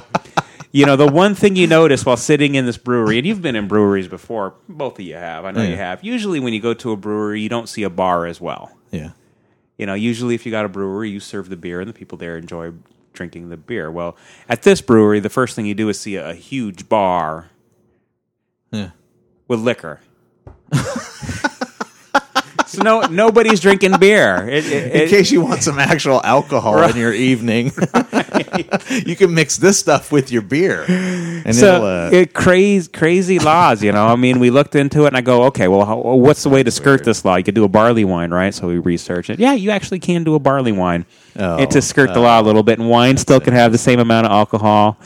you 0.73 0.85
know, 0.85 0.95
the 0.97 1.07
one 1.07 1.35
thing 1.35 1.55
you 1.55 1.67
notice 1.67 2.05
while 2.05 2.17
sitting 2.17 2.55
in 2.55 2.65
this 2.65 2.77
brewery, 2.77 3.17
and 3.19 3.25
you've 3.25 3.41
been 3.41 3.55
in 3.55 3.67
breweries 3.69 4.07
before, 4.09 4.55
both 4.67 4.99
of 4.99 5.05
you 5.05 5.13
have. 5.15 5.45
I 5.45 5.51
know 5.51 5.63
you 5.63 5.77
have. 5.77 6.03
Usually, 6.03 6.39
when 6.41 6.51
you 6.53 6.59
go 6.59 6.73
to 6.73 6.91
a 6.91 6.97
brewery, 6.97 7.39
you 7.41 7.47
don't 7.49 7.69
see 7.69 7.83
a 7.83 7.89
bar 7.89 8.25
as 8.25 8.41
well. 8.41 8.75
yeah. 8.91 9.11
You 9.77 9.85
know, 9.87 9.93
usually 9.95 10.35
if 10.35 10.45
you 10.45 10.51
got 10.51 10.65
a 10.65 10.69
brewery, 10.69 11.09
you 11.09 11.19
serve 11.19 11.49
the 11.49 11.55
beer, 11.55 11.79
and 11.79 11.89
the 11.89 11.93
people 11.93 12.17
there 12.17 12.37
enjoy 12.37 12.73
drinking 13.13 13.49
the 13.49 13.57
beer. 13.57 13.89
Well, 13.91 14.15
at 14.49 14.61
this 14.63 14.81
brewery, 14.81 15.19
the 15.19 15.29
first 15.29 15.55
thing 15.55 15.65
you 15.65 15.73
do 15.75 15.89
is 15.89 15.99
see 15.99 16.15
a, 16.15 16.29
a 16.29 16.33
huge 16.35 16.87
bar 16.89 17.49
Yeah. 18.71 18.91
with 19.47 19.59
liquor. 19.59 19.99
so 22.73 22.83
no, 22.83 23.01
nobody's 23.01 23.59
drinking 23.59 23.97
beer. 23.99 24.47
It, 24.49 24.65
it, 24.65 25.01
In 25.03 25.09
case 25.09 25.31
you 25.31 25.41
want 25.41 25.63
some 25.63 25.79
actual 25.79 26.21
alcohol 26.23 26.81
in 26.83 26.95
your 26.95 27.13
evening, 27.13 27.71
you 29.05 29.15
can 29.15 29.33
mix 29.33 29.57
this 29.57 29.79
stuff 29.79 30.11
with 30.11 30.31
your 30.31 30.41
beer, 30.41 30.83
and 30.87 31.55
so 31.55 31.85
Uh, 31.85 32.09
it 32.11 32.33
crazy 32.33 32.89
crazy 32.91 33.39
laws 33.39 33.83
you 33.83 33.91
know? 33.91 34.07
I 34.07 34.15
mean 34.15 34.39
we 34.39 34.49
looked 34.49 34.75
into 34.75 35.03
it 35.03 35.07
and 35.07 35.17
i 35.17 35.21
go 35.21 35.43
okay 35.45 35.67
well 35.67 35.85
how, 35.85 35.97
what's 35.97 36.43
the 36.43 36.49
way 36.49 36.63
to 36.63 36.71
skirt 36.71 37.03
this 37.03 37.23
law? 37.25 37.35
You 37.35 37.43
could 37.43 37.55
do 37.55 37.63
a 37.63 37.67
barley 37.69 38.05
wine 38.05 38.31
right? 38.31 38.53
So 38.53 38.67
we 38.67 38.79
researched 38.79 39.29
it. 39.29 39.39
Yeah 39.39 39.53
you 39.53 39.71
actually 39.71 39.99
can 39.99 40.23
do 40.23 40.35
a 40.35 40.39
barley 40.39 40.71
wine. 40.71 41.05
Oh, 41.35 41.57
and 41.57 41.69
to 41.71 41.81
skirt 41.81 42.13
the 42.13 42.19
law 42.19 42.39
a 42.39 42.43
little 42.43 42.63
bit 42.63 42.79
and 42.79 42.89
wine 42.89 43.17
still 43.17 43.39
can 43.39 43.53
have 43.53 43.71
the 43.71 43.77
same 43.77 43.99
amount 43.99 44.27
of 44.27 44.31
alcohol 44.31 44.97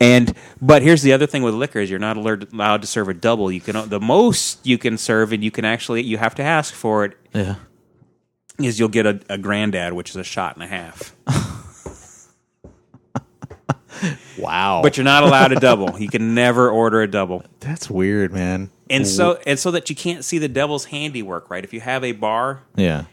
and 0.00 0.34
but 0.60 0.82
here's 0.82 1.02
the 1.02 1.12
other 1.12 1.26
thing 1.26 1.42
with 1.42 1.54
liquor 1.54 1.78
is 1.78 1.88
you're 1.90 1.98
not 1.98 2.16
allowed 2.16 2.52
allowed 2.52 2.80
to 2.82 2.86
serve 2.88 3.08
a 3.08 3.14
double 3.14 3.50
you 3.52 3.60
can 3.60 3.88
the 3.88 4.00
most 4.00 4.64
you 4.66 4.76
can 4.78 4.98
serve 4.98 5.32
and 5.32 5.42
you 5.44 5.50
can 5.50 5.64
actually 5.64 6.02
you 6.02 6.18
have 6.18 6.34
to 6.34 6.42
ask 6.42 6.74
for 6.74 7.04
it 7.04 7.16
yeah. 7.32 7.54
is 8.58 8.78
you'll 8.78 8.88
get 8.88 9.06
a, 9.06 9.20
a 9.28 9.38
granddad 9.38 9.92
which 9.92 10.10
is 10.10 10.16
a 10.16 10.24
shot 10.24 10.54
and 10.56 10.62
a 10.64 10.66
half 10.66 11.14
Wow. 14.38 14.80
but 14.82 14.96
you're 14.96 15.04
not 15.04 15.22
allowed 15.22 15.52
a 15.52 15.60
double 15.60 15.98
you 15.98 16.08
can 16.08 16.34
never 16.34 16.68
order 16.68 17.00
a 17.00 17.08
double 17.08 17.44
that's 17.60 17.88
weird, 17.88 18.32
man. 18.32 18.70
and 18.90 19.06
so 19.06 19.38
and 19.46 19.58
so 19.58 19.70
that 19.70 19.88
you 19.88 19.94
can't 19.96 20.24
see 20.24 20.38
the 20.38 20.48
devil's 20.48 20.86
handiwork 20.86 21.48
right 21.48 21.62
if 21.64 21.72
you 21.72 21.80
have 21.80 22.02
a 22.02 22.12
bar 22.12 22.62
Yeah. 22.74 23.04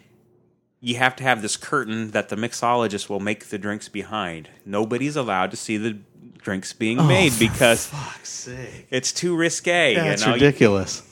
you 0.82 0.96
have 0.98 1.16
to 1.18 1.24
have 1.24 1.42
this 1.44 1.56
curtain 1.56 2.12
that 2.12 2.30
the 2.30 2.36
mixologist 2.36 3.08
will 3.08 3.20
make 3.20 3.46
the 3.50 3.60
drinks 3.60 3.88
behind 3.88 4.50
nobody's 4.66 5.16
allowed 5.16 5.52
to 5.52 5.58
see 5.58 5.78
the 5.78 6.00
drinks 6.42 6.74
being 6.74 7.00
Oh, 7.00 7.08
made 7.08 7.34
because 7.40 7.92
it's 8.90 9.12
too 9.12 9.36
risque 9.36 9.96
That's 9.96 10.22
you 10.22 10.28
know? 10.28 10.34
ridiculous. 10.34 11.04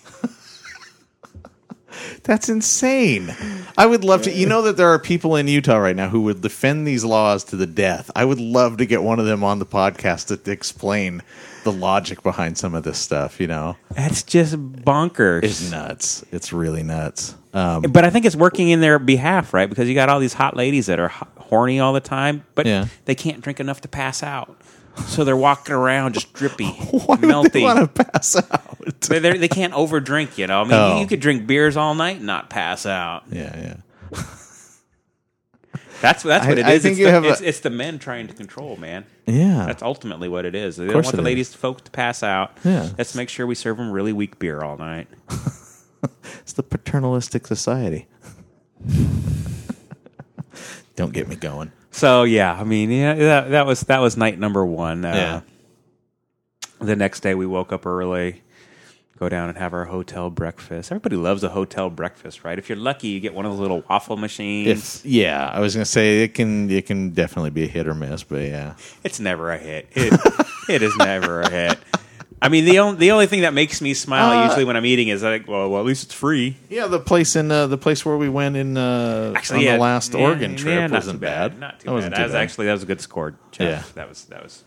That's 2.23 2.49
insane. 2.49 3.33
I 3.77 3.85
would 3.85 4.03
love 4.03 4.23
to. 4.23 4.31
You 4.31 4.45
know 4.47 4.61
that 4.63 4.77
there 4.77 4.89
are 4.89 4.99
people 4.99 5.35
in 5.35 5.47
Utah 5.47 5.77
right 5.77 5.95
now 5.95 6.09
who 6.09 6.21
would 6.21 6.41
defend 6.41 6.85
these 6.85 7.03
laws 7.03 7.43
to 7.45 7.55
the 7.55 7.65
death. 7.65 8.11
I 8.15 8.25
would 8.25 8.39
love 8.39 8.77
to 8.77 8.85
get 8.85 9.01
one 9.01 9.19
of 9.19 9.25
them 9.25 9.43
on 9.43 9.59
the 9.59 9.65
podcast 9.65 10.43
to 10.43 10.51
explain 10.51 11.23
the 11.63 11.71
logic 11.71 12.21
behind 12.21 12.57
some 12.57 12.75
of 12.75 12.83
this 12.83 12.99
stuff. 12.99 13.39
You 13.41 13.47
know, 13.47 13.75
that's 13.91 14.21
just 14.23 14.55
bonkers 14.55 15.43
it's 15.43 15.71
nuts. 15.71 16.23
It's 16.31 16.53
really 16.53 16.83
nuts. 16.83 17.35
Um, 17.51 17.81
but 17.81 18.05
i 18.05 18.11
think 18.11 18.25
it's 18.25 18.35
working 18.35 18.69
in 18.69 18.79
their 18.79 18.99
behalf 18.99 19.55
right 19.55 19.67
because 19.67 19.89
you 19.89 19.95
got 19.95 20.07
all 20.07 20.19
these 20.19 20.35
hot 20.35 20.55
ladies 20.55 20.85
that 20.85 20.99
are 20.99 21.07
ho- 21.07 21.25
horny 21.39 21.79
all 21.79 21.93
the 21.93 21.99
time 21.99 22.45
but 22.53 22.67
Yeah. 22.67 22.85
they 23.05 23.15
can't 23.15 23.41
drink 23.41 23.59
enough 23.59 23.81
to 23.81 23.87
pass 23.87 24.21
out 24.21 24.55
so 25.07 25.23
they're 25.23 25.35
walking 25.37 25.73
around 25.73 26.13
just 26.13 26.33
drippy 26.33 26.67
why 26.71 27.15
would 27.15 27.19
melty 27.19 27.51
they 27.51 27.61
want 27.63 27.95
to 27.95 28.03
pass 28.03 28.35
out? 28.35 28.77
they, 29.01 29.19
they 29.37 29.47
can't 29.47 29.73
overdrink 29.73 30.37
you 30.37 30.47
know 30.47 30.61
i 30.61 30.63
mean 30.63 30.73
Oh. 30.73 30.95
you, 30.95 31.01
you 31.01 31.07
could 31.07 31.19
drink 31.19 31.47
beers 31.47 31.77
all 31.77 31.95
night 31.95 32.17
and 32.17 32.25
not 32.25 32.49
pass 32.49 32.85
out 32.85 33.23
yeah, 33.31 33.55
yeah. 33.57 33.75
that's 36.01 36.23
that's 36.23 36.23
what 36.47 36.57
I- 36.57 36.61
it 36.61 36.65
I 36.65 36.79
think 36.79 36.91
it's, 36.93 36.99
you 36.99 37.05
the, 37.05 37.11
have 37.11 37.23
a- 37.25 37.29
it's, 37.29 37.41
it's 37.41 37.59
the 37.61 37.69
men 37.69 37.99
trying 37.99 38.27
to 38.27 38.33
control 38.33 38.77
man 38.77 39.05
Yeah. 39.27 39.65
That's 39.67 39.83
ultimately 39.83 40.27
what 40.27 40.45
it 40.45 40.55
is. 40.55 40.75
They 40.77 40.85
don't 40.85 40.93
course 40.93 41.05
want 41.07 41.17
the 41.17 41.21
it 41.21 41.25
ladies 41.25 41.53
folks 41.53 41.83
to 41.83 41.91
pass 41.91 42.23
out. 42.23 42.57
Yeah. 42.63 42.89
Let's 42.97 43.13
make 43.13 43.29
sure 43.29 43.45
we 43.45 43.53
serve 43.53 43.77
them 43.77 43.91
really 43.91 44.11
weak 44.11 44.39
beer 44.39 44.61
all 44.63 44.75
night. 44.77 45.07
It's 46.41 46.53
the 46.53 46.63
paternalistic 46.63 47.45
society. 47.45 48.07
Don't 50.95 51.13
get 51.13 51.27
me 51.27 51.35
going. 51.35 51.71
So 51.99 52.23
yeah, 52.23 52.53
I 52.53 52.63
mean, 52.63 52.91
yeah, 52.91 53.13
that, 53.13 53.49
that 53.49 53.65
was 53.65 53.81
that 53.81 53.99
was 53.99 54.15
night 54.15 54.39
number 54.39 54.65
one. 54.65 55.03
Uh, 55.03 55.13
Yeah. 55.13 56.85
The 56.85 56.95
next 56.95 57.19
day 57.19 57.35
we 57.35 57.45
woke 57.45 57.73
up 57.73 57.85
early, 57.85 58.41
go 59.19 59.27
down 59.27 59.49
and 59.49 59.57
have 59.57 59.73
our 59.73 59.83
hotel 59.83 60.29
breakfast. 60.29 60.93
Everybody 60.93 61.17
loves 61.17 61.43
a 61.43 61.49
hotel 61.49 61.89
breakfast, 61.89 62.45
right? 62.45 62.57
If 62.57 62.69
you're 62.69 62.77
lucky, 62.77 63.09
you 63.09 63.19
get 63.19 63.33
one 63.33 63.45
of 63.45 63.51
those 63.51 63.59
little 63.59 63.83
waffle 63.89 64.15
machines. 64.15 65.01
If 65.03 65.05
yeah, 65.05 65.49
I 65.53 65.59
was 65.59 65.75
gonna 65.75 65.83
say 65.83 66.23
it 66.23 66.35
can 66.35 66.71
it 66.71 66.85
can 66.85 67.09
definitely 67.09 67.49
be 67.49 67.65
a 67.65 67.67
hit 67.67 67.85
or 67.85 67.93
miss, 67.93 68.23
but 68.23 68.43
yeah. 68.43 68.75
it's 69.03 69.19
never 69.19 69.51
a 69.51 69.57
hit. 69.57 69.89
It, 69.91 70.17
it 70.69 70.81
is 70.81 70.95
never 70.95 71.41
a 71.41 71.49
hit. 71.49 71.79
I 72.41 72.47
mean, 72.47 72.63
the 72.63 72.79
only 72.79 72.97
the 72.97 73.11
only 73.11 73.27
thing 73.27 73.41
that 73.41 73.53
makes 73.53 73.81
me 73.81 73.93
smile 73.93 74.39
Uh, 74.39 74.45
usually 74.45 74.63
when 74.63 74.77
I'm 74.77 74.85
eating 74.85 75.09
is 75.09 75.23
like, 75.23 75.45
well, 75.47 75.69
well, 75.69 75.81
at 75.81 75.85
least 75.85 76.05
it's 76.05 76.13
free. 76.13 76.55
Yeah, 76.69 76.87
the 76.87 76.99
place 76.99 77.35
in 77.35 77.51
uh, 77.51 77.67
the 77.67 77.77
place 77.77 78.05
where 78.05 78.15
we 78.15 78.29
went 78.29 78.55
in 78.55 78.77
uh, 78.77 79.33
Actually, 79.35 79.59
on 79.59 79.63
yeah, 79.65 79.75
the 79.75 79.81
last 79.81 80.13
yeah, 80.13 80.21
Oregon 80.21 80.51
yeah, 80.51 80.57
trip 80.57 80.91
not 80.91 80.91
wasn't 80.91 81.15
too 81.17 81.19
bad. 81.19 81.51
bad. 81.51 81.59
Not 81.59 81.79
too 81.81 81.85
That 81.87 81.91
wasn't 81.91 82.11
bad. 82.13 82.17
too 82.17 82.21
That 82.21 82.25
was 82.27 82.33
bad. 82.33 82.41
actually 82.43 82.65
that 82.67 82.73
was 82.73 82.83
a 82.83 82.85
good 82.85 83.01
score. 83.01 83.35
Jeff. 83.51 83.67
Yeah. 83.87 83.91
that 83.95 84.07
was 84.07 84.23
that 84.25 84.41
was 84.41 84.63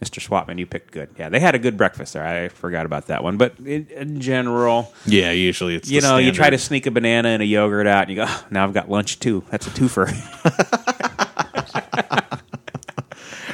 Mr. 0.00 0.20
Swatman. 0.24 0.58
You 0.60 0.66
picked 0.66 0.92
good. 0.92 1.08
Yeah, 1.18 1.30
they 1.30 1.40
had 1.40 1.56
a 1.56 1.58
good 1.58 1.76
breakfast 1.76 2.12
there. 2.12 2.24
I 2.24 2.48
forgot 2.48 2.86
about 2.86 3.08
that 3.08 3.24
one, 3.24 3.38
but 3.38 3.58
in, 3.58 3.88
in 3.88 4.20
general, 4.20 4.92
Yeah, 5.04 5.32
usually 5.32 5.74
it's 5.74 5.90
you 5.90 6.00
the 6.00 6.06
know, 6.06 6.18
you 6.18 6.30
try 6.30 6.50
to 6.50 6.58
standard. 6.58 6.60
sneak 6.60 6.86
a 6.86 6.90
banana 6.92 7.30
and 7.30 7.42
a 7.42 7.46
yogurt 7.46 7.88
out, 7.88 8.02
and 8.02 8.10
you 8.10 8.16
go, 8.16 8.26
"Oh, 8.28 8.44
now 8.50 8.62
I've 8.64 8.74
got 8.74 8.88
lunch 8.88 9.18
too. 9.18 9.42
That's 9.50 9.66
a 9.66 9.70
twofer. 9.70 10.06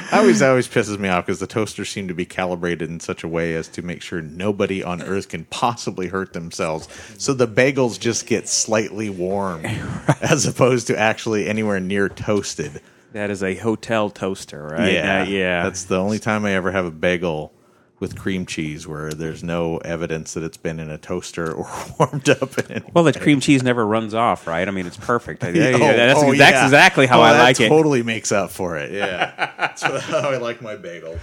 I 0.11 0.19
always 0.19 0.39
that 0.39 0.49
always 0.49 0.67
pisses 0.67 0.97
me 0.97 1.09
off 1.09 1.25
because 1.25 1.39
the 1.39 1.47
toasters 1.47 1.89
seem 1.89 2.07
to 2.07 2.13
be 2.13 2.25
calibrated 2.25 2.89
in 2.89 2.99
such 2.99 3.23
a 3.23 3.27
way 3.27 3.55
as 3.55 3.67
to 3.69 3.81
make 3.81 4.01
sure 4.01 4.21
nobody 4.21 4.83
on 4.83 5.01
Earth 5.01 5.29
can 5.29 5.45
possibly 5.45 6.07
hurt 6.07 6.33
themselves. 6.33 6.87
So 7.17 7.33
the 7.33 7.47
bagels 7.47 7.99
just 7.99 8.25
get 8.25 8.47
slightly 8.47 9.09
warm, 9.09 9.65
as 10.21 10.45
opposed 10.45 10.87
to 10.87 10.97
actually 10.97 11.47
anywhere 11.47 11.79
near 11.79 12.09
toasted. 12.09 12.81
That 13.13 13.31
is 13.31 13.43
a 13.43 13.55
hotel 13.55 14.09
toaster, 14.09 14.63
right? 14.63 14.79
Uh, 14.79 15.29
yeah. 15.29 15.63
That's 15.63 15.85
the 15.85 15.97
only 15.97 16.19
time 16.19 16.45
I 16.45 16.51
ever 16.53 16.71
have 16.71 16.85
a 16.85 16.91
bagel 16.91 17.53
with 17.99 18.15
cream 18.17 18.45
cheese 18.45 18.87
where 18.87 19.11
there's 19.11 19.43
no 19.43 19.77
evidence 19.79 20.33
that 20.35 20.43
it's 20.43 20.57
been 20.57 20.79
in 20.79 20.89
a 20.89 20.97
toaster 20.99 21.51
or 21.51 21.67
warmed 21.99 22.29
up 22.29 22.57
in. 22.69 22.83
well, 22.93 23.03
the 23.03 23.13
cream 23.13 23.39
cheese 23.39 23.63
never 23.63 23.85
runs 23.87 24.13
off, 24.13 24.45
right? 24.45 24.67
I 24.67 24.71
mean, 24.71 24.85
it's 24.85 24.97
perfect. 24.97 25.43
Yeah, 25.47 25.69
yeah, 25.69 25.75
Oh, 25.75 25.79
that's, 25.79 26.19
oh, 26.19 26.33
that's 26.35 26.51
yeah. 26.51 26.63
exactly 26.65 27.05
how 27.07 27.19
Oh, 27.19 27.23
I 27.23 27.33
that 27.33 27.41
like 27.43 27.59
it. 27.59 27.69
Totally 27.69 28.03
makes 28.03 28.31
up 28.31 28.51
for 28.51 28.77
it. 28.77 28.91
Yeah, 28.91 29.51
that's 29.57 29.81
how 29.81 30.29
I 30.29 30.37
like 30.37 30.61
my 30.61 30.75
bagel. 30.75 31.17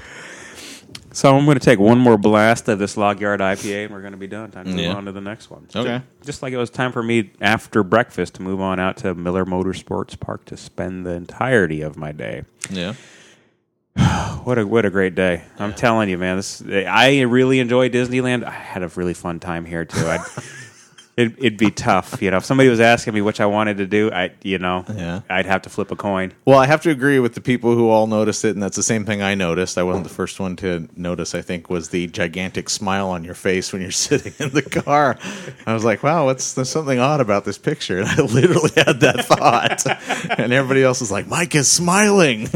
So 1.12 1.36
I'm 1.36 1.44
going 1.44 1.56
to 1.56 1.64
take 1.64 1.78
one 1.78 1.98
more 1.98 2.18
blast 2.18 2.68
of 2.68 2.80
this 2.80 2.96
Log 2.96 3.20
Yard 3.20 3.38
IPA, 3.38 3.84
and 3.84 3.94
we're 3.94 4.00
going 4.00 4.14
to 4.14 4.18
be 4.18 4.26
done. 4.26 4.50
Time 4.50 4.64
to 4.64 4.72
move 4.72 4.96
on 4.96 5.04
to 5.04 5.12
the 5.12 5.20
next 5.20 5.48
one. 5.48 5.64
Okay. 5.74 6.02
Just 6.24 6.42
like 6.42 6.52
it 6.52 6.56
was 6.56 6.70
time 6.70 6.90
for 6.90 7.04
me 7.04 7.30
after 7.40 7.84
breakfast 7.84 8.34
to 8.34 8.42
move 8.42 8.60
on 8.60 8.80
out 8.80 8.96
to 8.98 9.14
Miller 9.14 9.44
Motorsports 9.44 10.18
Park 10.18 10.44
to 10.46 10.56
spend 10.56 11.06
the 11.06 11.10
entirety 11.12 11.82
of 11.82 11.96
my 11.96 12.10
day. 12.10 12.42
Yeah. 12.68 12.94
What 14.44 14.58
a 14.58 14.66
what 14.66 14.84
a 14.84 14.90
great 14.90 15.14
day! 15.14 15.42
I'm 15.58 15.72
telling 15.72 16.10
you, 16.10 16.18
man. 16.18 16.36
This 16.36 16.62
I 16.62 17.22
really 17.22 17.60
enjoy 17.60 17.88
Disneyland. 17.88 18.44
I 18.44 18.50
had 18.50 18.82
a 18.82 18.88
really 18.88 19.14
fun 19.14 19.40
time 19.40 19.64
here 19.64 19.86
too. 19.86 20.06
I'd, 20.06 20.20
it, 21.16 21.32
it'd 21.38 21.56
be 21.56 21.70
tough, 21.70 22.20
you 22.20 22.30
know. 22.30 22.36
If 22.36 22.44
somebody 22.44 22.68
was 22.68 22.78
asking 22.80 23.14
me 23.14 23.22
which 23.22 23.40
I 23.40 23.46
wanted 23.46 23.78
to 23.78 23.86
do, 23.86 24.10
I 24.12 24.32
you 24.42 24.58
know, 24.58 24.84
Yeah. 24.94 25.22
I'd 25.30 25.46
have 25.46 25.62
to 25.62 25.70
flip 25.70 25.90
a 25.92 25.96
coin. 25.96 26.34
Well, 26.44 26.58
I 26.58 26.66
have 26.66 26.82
to 26.82 26.90
agree 26.90 27.20
with 27.20 27.34
the 27.34 27.40
people 27.40 27.74
who 27.74 27.88
all 27.88 28.06
noticed 28.06 28.44
it, 28.44 28.50
and 28.50 28.62
that's 28.62 28.76
the 28.76 28.82
same 28.82 29.06
thing 29.06 29.22
I 29.22 29.34
noticed. 29.34 29.78
I 29.78 29.82
wasn't 29.82 30.04
the 30.04 30.12
first 30.12 30.38
one 30.38 30.56
to 30.56 30.90
notice. 30.94 31.34
I 31.34 31.40
think 31.40 31.70
was 31.70 31.88
the 31.88 32.06
gigantic 32.08 32.68
smile 32.68 33.08
on 33.08 33.24
your 33.24 33.34
face 33.34 33.72
when 33.72 33.80
you're 33.80 33.90
sitting 34.08 34.34
in 34.40 34.50
the 34.50 34.60
car. 34.62 35.16
I 35.66 35.72
was 35.72 35.84
like, 35.84 36.02
"Wow, 36.02 36.26
what's 36.26 36.52
there's 36.52 36.68
something 36.68 36.98
odd 36.98 37.22
about 37.22 37.46
this 37.46 37.56
picture?" 37.56 37.98
And 38.00 38.08
I 38.08 38.20
literally 38.20 38.72
had 38.76 39.00
that 39.00 39.24
thought, 39.24 39.86
and 40.38 40.52
everybody 40.52 40.82
else 40.82 41.00
was 41.00 41.10
like, 41.10 41.26
"Mike 41.28 41.54
is 41.54 41.72
smiling." 41.72 42.48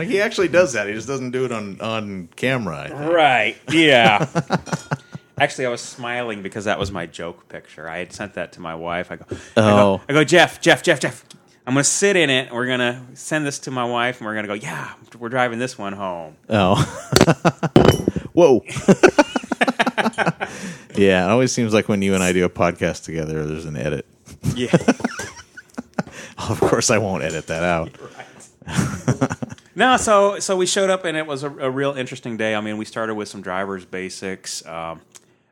Like 0.00 0.08
he 0.08 0.20
actually 0.20 0.48
does 0.48 0.72
that. 0.72 0.86
He 0.88 0.94
just 0.94 1.06
doesn't 1.08 1.30
do 1.32 1.44
it 1.44 1.52
on 1.52 1.80
on 1.80 2.28
camera. 2.36 2.88
Right? 3.12 3.56
Yeah. 3.70 4.26
Actually, 5.38 5.66
I 5.66 5.68
was 5.70 5.80
smiling 5.80 6.42
because 6.42 6.64
that 6.66 6.78
was 6.78 6.90
my 6.92 7.06
joke 7.06 7.48
picture. 7.48 7.88
I 7.88 7.98
had 7.98 8.12
sent 8.12 8.34
that 8.34 8.52
to 8.52 8.60
my 8.60 8.74
wife. 8.74 9.10
I 9.10 9.16
go, 9.16 9.24
I 9.30 9.36
Oh. 9.56 9.96
go, 9.98 10.02
I 10.08 10.12
go 10.12 10.24
Jeff, 10.24 10.60
Jeff, 10.60 10.82
Jeff, 10.82 11.00
Jeff. 11.00 11.24
I'm 11.66 11.74
going 11.74 11.84
to 11.84 11.88
sit 11.88 12.16
in 12.16 12.28
it. 12.30 12.52
We're 12.52 12.66
going 12.66 12.80
to 12.80 13.00
send 13.14 13.46
this 13.46 13.58
to 13.60 13.70
my 13.70 13.84
wife, 13.84 14.18
and 14.18 14.26
we're 14.26 14.34
going 14.34 14.44
to 14.44 14.48
go. 14.48 14.54
Yeah, 14.54 14.92
we're 15.18 15.28
driving 15.30 15.58
this 15.58 15.78
one 15.78 15.92
home. 15.92 16.36
Oh. 16.48 16.76
Whoa. 18.32 18.62
yeah, 20.96 21.24
it 21.26 21.30
always 21.30 21.52
seems 21.52 21.72
like 21.72 21.88
when 21.88 22.02
you 22.02 22.14
and 22.14 22.22
I 22.22 22.32
do 22.32 22.44
a 22.44 22.50
podcast 22.50 23.04
together, 23.04 23.44
there's 23.46 23.64
an 23.66 23.76
edit. 23.76 24.06
Yeah. 24.54 24.74
Of 26.38 26.58
course, 26.60 26.90
I 26.90 26.98
won't 26.98 27.22
edit 27.22 27.46
that 27.48 27.62
out. 27.62 27.90
No, 29.80 29.96
so 29.96 30.38
so 30.40 30.56
we 30.56 30.66
showed 30.66 30.90
up 30.90 31.06
and 31.06 31.16
it 31.16 31.26
was 31.26 31.42
a, 31.42 31.48
a 31.48 31.70
real 31.70 31.92
interesting 31.92 32.36
day. 32.36 32.54
I 32.54 32.60
mean, 32.60 32.76
we 32.76 32.84
started 32.84 33.14
with 33.14 33.28
some 33.28 33.40
drivers 33.40 33.86
basics. 33.86 34.62
Um, 34.66 35.00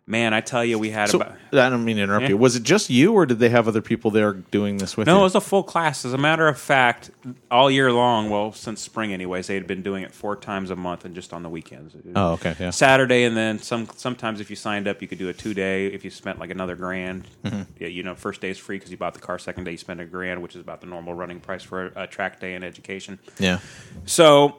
man, 0.09 0.33
I 0.35 0.41
tell 0.41 0.65
you, 0.65 0.79
we 0.79 0.91
had 0.91 1.11
So, 1.11 1.19
about 1.21 1.35
I 1.53 1.69
don't 1.71 1.85
mean 1.85 1.97
to 1.97 2.03
interrupt 2.03 2.23
Yeah. 2.25 2.29
you. 2.31 2.37
Was 2.39 2.57
it 2.57 2.63
just 2.63 2.89
you, 2.91 3.13
or 3.13 3.27
did 3.27 3.39
they 3.39 3.51
have 3.51 3.69
other 3.69 3.83
people 3.83 4.11
there 4.11 4.33
doing 4.33 4.79
this 4.79 4.97
with 4.97 5.07
no, 5.07 5.13
you? 5.13 5.17
No, 5.19 5.21
it 5.21 5.25
was 5.25 5.35
a 5.35 5.41
full 5.41 5.63
class. 5.63 6.05
As 6.05 6.13
a 6.13 6.19
matter 6.19 6.49
of 6.49 6.59
fact, 6.59 7.11
all 7.51 7.71
year 7.71 7.93
long, 7.93 8.31
well, 8.31 8.53
since 8.53 8.81
spring, 8.81 9.13
anyways, 9.13 9.47
they 9.47 9.55
had 9.55 9.67
been 9.67 9.83
doing 9.83 10.03
it 10.03 10.13
four 10.15 10.35
times 10.35 10.71
a 10.71 10.77
month 10.77 11.05
and 11.05 11.15
just 11.15 11.33
on 11.33 11.43
the 11.43 11.49
weekends. 11.49 11.95
oh, 12.17 12.33
okay, 12.33 12.57
yeah. 12.59 12.71
Saturday, 12.71 13.25
and 13.25 13.37
then 13.37 13.59
some. 13.59 13.87
Sometimes, 13.97 14.41
if 14.41 14.51
you 14.51 14.57
signed 14.57 14.89
up, 14.89 15.01
you 15.03 15.09
could 15.09 15.19
do 15.19 15.29
a 15.29 15.33
two 15.35 15.53
day. 15.55 15.87
If 15.87 16.05
you 16.05 16.11
spent 16.11 16.39
like 16.39 16.51
another 16.51 16.75
grand, 16.75 17.29
Mm-hmm. 17.45 17.63
yeah, 17.79 17.89
you 17.89 18.03
know, 18.03 18.15
first 18.15 18.41
day 18.41 18.51
is 18.51 18.59
free 18.59 18.77
because 18.77 18.91
you 18.91 18.97
bought 18.97 19.15
the 19.15 19.21
car. 19.21 19.39
Second 19.39 19.65
day, 19.65 19.73
you 19.73 19.79
spend 19.79 20.01
a 20.01 20.05
grand, 20.07 20.43
which 20.43 20.55
is 20.57 20.61
about 20.61 20.81
the 20.81 20.87
normal 20.87 21.15
running 21.15 21.39
price 21.41 21.63
for 21.63 21.87
a, 21.89 22.03
a 22.05 22.07
track 22.07 22.41
day 22.41 22.55
in 22.55 22.63
education. 22.65 23.19
Yeah. 23.39 23.59
So, 24.07 24.57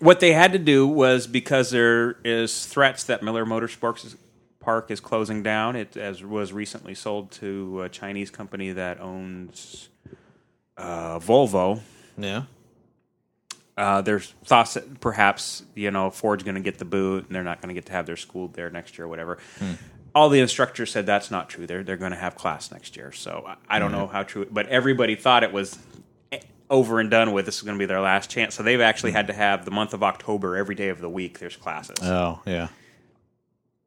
what 0.00 0.20
they 0.20 0.32
had 0.32 0.52
to 0.52 0.58
do 0.58 0.86
was 0.86 1.26
because 1.26 1.70
there 1.70 2.16
is 2.24 2.66
threats 2.66 3.04
that 3.04 3.22
Miller 3.22 3.44
Motorsports 3.46 4.04
is- 4.04 4.16
Park 4.64 4.90
is 4.90 4.98
closing 5.00 5.42
down. 5.42 5.76
It 5.76 5.96
as 5.96 6.24
was 6.24 6.52
recently 6.52 6.94
sold 6.94 7.30
to 7.32 7.82
a 7.82 7.88
Chinese 7.88 8.30
company 8.30 8.72
that 8.72 8.98
owns 9.00 9.90
uh, 10.78 11.18
Volvo. 11.18 11.80
Yeah. 12.16 12.44
Uh, 13.76 14.00
there's 14.00 14.32
thoughts 14.44 14.74
that 14.74 15.00
perhaps 15.00 15.62
you 15.74 15.90
know 15.90 16.08
Ford's 16.10 16.44
going 16.44 16.54
to 16.54 16.60
get 16.60 16.78
the 16.78 16.84
boot, 16.84 17.26
and 17.26 17.34
they're 17.34 17.42
not 17.44 17.60
going 17.60 17.68
to 17.68 17.74
get 17.74 17.86
to 17.86 17.92
have 17.92 18.06
their 18.06 18.16
school 18.16 18.48
there 18.48 18.70
next 18.70 18.96
year, 18.96 19.04
or 19.04 19.08
whatever. 19.08 19.38
All 20.14 20.28
the 20.28 20.38
instructors 20.40 20.92
said 20.92 21.06
that's 21.06 21.30
not 21.30 21.48
true. 21.50 21.66
They're 21.66 21.82
they're 21.82 21.96
going 21.96 22.12
to 22.12 22.16
have 22.18 22.34
class 22.36 22.70
next 22.70 22.96
year. 22.96 23.12
So 23.12 23.44
I, 23.46 23.76
I 23.76 23.78
don't 23.80 23.92
know 23.92 24.06
how 24.06 24.22
true, 24.22 24.46
but 24.50 24.68
everybody 24.68 25.16
thought 25.16 25.42
it 25.42 25.52
was 25.52 25.76
over 26.70 27.00
and 27.00 27.10
done 27.10 27.32
with. 27.32 27.44
This 27.46 27.56
is 27.56 27.62
going 27.62 27.76
to 27.76 27.78
be 27.82 27.86
their 27.86 28.00
last 28.00 28.30
chance. 28.30 28.54
So 28.54 28.62
they've 28.62 28.80
actually 28.80 29.12
had 29.12 29.26
to 29.26 29.32
have 29.34 29.64
the 29.64 29.70
month 29.72 29.92
of 29.92 30.02
October 30.02 30.56
every 30.56 30.74
day 30.76 30.88
of 30.88 31.00
the 31.00 31.10
week. 31.10 31.38
There's 31.40 31.56
classes, 31.56 31.96
Oh, 32.02 32.40
yeah. 32.46 32.68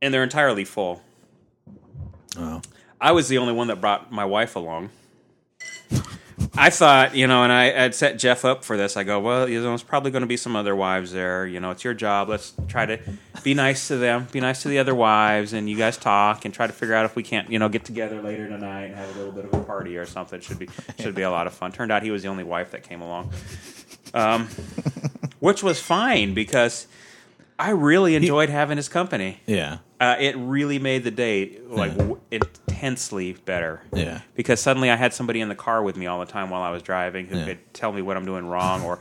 And 0.01 0.13
they're 0.13 0.23
entirely 0.23 0.65
full. 0.65 1.01
Oh. 2.37 2.61
I 2.99 3.11
was 3.11 3.27
the 3.27 3.37
only 3.37 3.53
one 3.53 3.67
that 3.67 3.81
brought 3.81 4.11
my 4.11 4.25
wife 4.25 4.55
along. 4.55 4.89
I 6.55 6.69
thought, 6.69 7.15
you 7.15 7.27
know, 7.27 7.43
and 7.43 7.51
I 7.51 7.71
had 7.71 7.95
set 7.95 8.17
Jeff 8.17 8.45
up 8.45 8.63
for 8.63 8.77
this. 8.77 8.97
I 8.97 9.03
go, 9.03 9.19
well, 9.19 9.47
you 9.47 9.61
know, 9.61 9.69
there's 9.69 9.83
probably 9.83 10.11
going 10.11 10.21
to 10.21 10.27
be 10.27 10.37
some 10.37 10.55
other 10.55 10.75
wives 10.75 11.11
there. 11.11 11.45
You 11.45 11.59
know, 11.59 11.71
it's 11.71 11.83
your 11.83 11.93
job. 11.93 12.29
Let's 12.29 12.53
try 12.67 12.85
to 12.85 12.99
be 13.43 13.53
nice 13.53 13.87
to 13.89 13.97
them, 13.97 14.27
be 14.31 14.39
nice 14.39 14.63
to 14.63 14.67
the 14.67 14.79
other 14.79 14.95
wives, 14.95 15.53
and 15.53 15.69
you 15.69 15.77
guys 15.77 15.97
talk 15.97 16.45
and 16.45 16.53
try 16.53 16.67
to 16.67 16.73
figure 16.73 16.95
out 16.95 17.05
if 17.05 17.15
we 17.15 17.23
can't, 17.23 17.49
you 17.51 17.59
know, 17.59 17.69
get 17.69 17.85
together 17.85 18.21
later 18.21 18.47
tonight 18.47 18.85
and 18.85 18.95
have 18.95 19.15
a 19.15 19.17
little 19.19 19.31
bit 19.31 19.45
of 19.45 19.53
a 19.53 19.63
party 19.63 19.97
or 19.97 20.05
something. 20.05 20.41
Should 20.41 20.59
be 20.59 20.69
should 20.99 21.15
be 21.15 21.23
a 21.23 21.31
lot 21.31 21.47
of 21.47 21.53
fun. 21.53 21.71
Turned 21.71 21.91
out 21.91 22.03
he 22.03 22.11
was 22.11 22.23
the 22.23 22.29
only 22.29 22.43
wife 22.43 22.71
that 22.71 22.83
came 22.83 23.01
along, 23.01 23.31
um, 24.13 24.47
which 25.39 25.63
was 25.63 25.79
fine 25.79 26.33
because 26.33 26.87
I 27.59 27.71
really 27.71 28.15
enjoyed 28.15 28.49
having 28.49 28.77
his 28.77 28.87
company. 28.89 29.39
Yeah. 29.45 29.79
Uh, 29.99 30.15
it 30.19 30.35
really 30.37 30.77
made 30.77 31.03
the 31.03 31.11
day 31.11 31.59
like 31.67 31.97
w- 31.97 32.19
intensely 32.31 33.33
better. 33.33 33.81
Yeah. 33.93 34.21
because 34.35 34.59
suddenly 34.59 34.91
I 34.91 34.95
had 34.95 35.13
somebody 35.13 35.41
in 35.41 35.49
the 35.49 35.55
car 35.55 35.81
with 35.81 35.97
me 35.97 36.05
all 36.07 36.19
the 36.19 36.25
time 36.31 36.49
while 36.49 36.61
I 36.61 36.69
was 36.69 36.83
driving 36.83 37.25
who 37.27 37.37
Yeah. 37.39 37.45
could 37.45 37.73
tell 37.73 37.91
me 37.91 38.01
what 38.01 38.15
I'm 38.17 38.25
doing 38.25 38.45
wrong, 38.47 38.83
or 38.83 38.99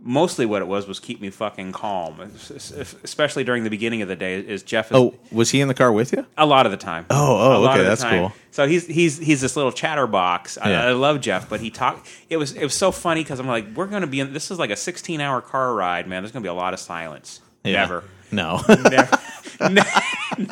mostly 0.00 0.46
what 0.46 0.62
it 0.62 0.68
was 0.68 0.86
was 0.86 1.00
keep 1.00 1.20
me 1.20 1.28
fucking 1.28 1.72
calm. 1.72 2.20
Es- 2.34 2.50
es- 2.72 2.94
Especially 3.04 3.44
during 3.44 3.64
the 3.64 3.68
beginning 3.70 4.00
of 4.00 4.08
the 4.08 4.16
day, 4.16 4.38
is 4.40 4.62
Jeff 4.62 4.90
is 4.90 4.96
Oh, 4.96 5.14
was 5.30 5.50
he 5.50 5.60
in 5.60 5.68
the 5.68 5.74
car 5.74 5.92
with 5.92 6.12
you? 6.12 6.24
a 6.38 6.46
lot 6.46 6.64
of 6.64 6.72
the 6.72 6.78
time. 6.78 7.04
Oh, 7.10 7.62
oh, 7.62 7.68
okay, 7.70 7.82
that's 7.82 8.00
time. 8.00 8.20
cool. 8.28 8.32
So 8.52 8.66
he's 8.66 8.86
he's 8.86 9.18
he's 9.18 9.42
this 9.42 9.54
little 9.54 9.72
chatterbox. 9.72 10.56
I, 10.56 10.70
Yeah. 10.70 10.86
I 10.86 10.92
love 10.92 11.20
Jeff, 11.20 11.48
but 11.50 11.60
he 11.60 11.68
talked. 11.70 12.08
It 12.30 12.38
was 12.38 12.52
it 12.52 12.62
was 12.62 12.74
so 12.74 12.90
funny 12.90 13.22
because 13.22 13.38
I'm 13.38 13.46
like, 13.48 13.66
we're 13.76 13.86
going 13.86 14.00
to 14.00 14.06
be 14.08 14.20
in. 14.20 14.32
This 14.32 14.50
is 14.50 14.58
like 14.58 14.70
a 14.70 14.76
16 14.76 15.20
hour 15.20 15.42
car 15.42 15.74
ride, 15.74 16.06
man. 16.08 16.22
There's 16.22 16.32
going 16.32 16.42
to 16.42 16.46
be 16.46 16.50
a 16.50 16.54
lot 16.54 16.72
of 16.72 16.80
silence. 16.80 17.40
Yeah. 17.64 17.72
Never. 17.72 18.04
No. 18.30 18.60
Never. 18.68 19.18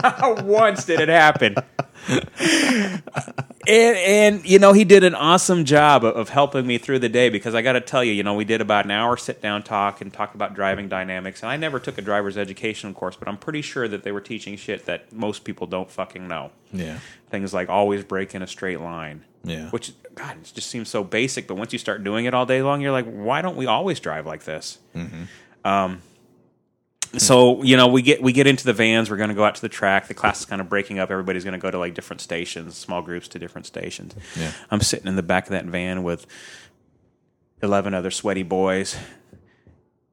Not 0.03 0.43
once 0.45 0.85
did 0.85 1.01
it 1.01 1.09
happen. 1.09 1.55
and, 2.09 3.03
and 3.69 4.45
you 4.49 4.59
know 4.59 4.73
he 4.73 4.85
did 4.85 5.05
an 5.05 5.15
awesome 5.15 5.65
job 5.65 6.05
of, 6.05 6.17
of 6.17 6.29
helping 6.29 6.67
me 6.67 6.79
through 6.79 6.99
the 7.01 7.09
day 7.09 7.29
because 7.29 7.55
I 7.55 7.63
got 7.63 7.73
to 7.73 7.81
tell 7.81 8.03
you, 8.05 8.13
you 8.13 8.23
know, 8.23 8.35
we 8.35 8.45
did 8.45 8.61
about 8.61 8.85
an 8.85 8.91
hour 8.91 9.17
sit 9.17 9.41
down 9.41 9.63
talk 9.63 10.01
and 10.01 10.13
talk 10.13 10.35
about 10.35 10.55
driving 10.55 10.89
dynamics. 10.89 11.43
And 11.43 11.51
I 11.51 11.57
never 11.57 11.79
took 11.79 11.99
a 11.99 12.03
driver's 12.03 12.37
education 12.37 12.95
course, 12.95 13.17
but 13.17 13.29
I'm 13.29 13.37
pretty 13.39 13.63
sure 13.63 13.87
that 13.89 14.03
they 14.03 14.13
were 14.13 14.21
teaching 14.21 14.57
shit 14.57 14.87
that 14.87 15.13
most 15.13 15.45
people 15.45 15.67
don't 15.67 15.91
fucking 15.91 16.27
know. 16.27 16.51
yeah. 16.73 16.99
Things 17.31 17.53
like 17.53 17.69
always 17.69 18.05
break 18.05 18.35
in 18.35 18.43
a 18.43 18.47
straight 18.47 18.81
line. 18.81 19.25
Yeah. 19.43 19.71
Which 19.71 19.93
God, 20.15 20.37
it 20.39 20.53
just 20.55 20.69
seems 20.71 20.89
so 20.89 21.03
basic. 21.05 21.47
But 21.49 21.57
once 21.57 21.73
you 21.73 21.79
start 21.79 22.03
doing 22.05 22.25
it 22.25 22.35
all 22.35 22.47
day 22.47 22.63
long, 22.63 22.81
you're 22.81 22.93
like, 22.93 23.07
why 23.07 23.43
don't 23.43 23.57
we 23.57 23.67
always 23.67 23.99
drive 24.01 24.27
like 24.27 24.45
this? 24.45 24.79
Um, 25.65 26.03
so 27.19 27.63
you 27.63 27.77
know, 27.77 27.87
we 27.89 28.03
get 28.03 28.23
we 28.23 28.33
get 28.33 28.47
into 28.47 28.65
the 28.65 28.73
vans. 28.73 29.11
We're 29.11 29.17
going 29.17 29.29
to 29.31 29.35
go 29.35 29.45
out 29.45 29.55
to 29.57 29.61
the 29.63 29.69
track. 29.69 30.09
The 30.09 30.15
class 30.15 30.41
is 30.41 30.47
kind 30.47 30.61
of 30.61 30.69
breaking 30.69 30.99
up. 30.99 31.11
Everybody's 31.11 31.45
going 31.45 31.53
to 31.53 31.59
go 31.59 31.71
to 31.71 31.79
like 31.79 31.95
different 31.95 32.21
stations, 32.21 32.77
small 32.77 33.03
groups 33.03 33.29
to 33.29 33.39
different 33.39 33.67
stations. 33.67 34.15
Yeah. 34.39 34.53
I'm 34.71 34.81
sitting 34.81 35.07
in 35.07 35.17
the 35.17 35.23
back 35.23 35.45
of 35.45 35.51
that 35.51 35.65
van 35.67 36.03
with 36.03 36.27
eleven 37.63 37.95
other 37.95 38.11
sweaty 38.11 38.43
boys. 38.43 38.97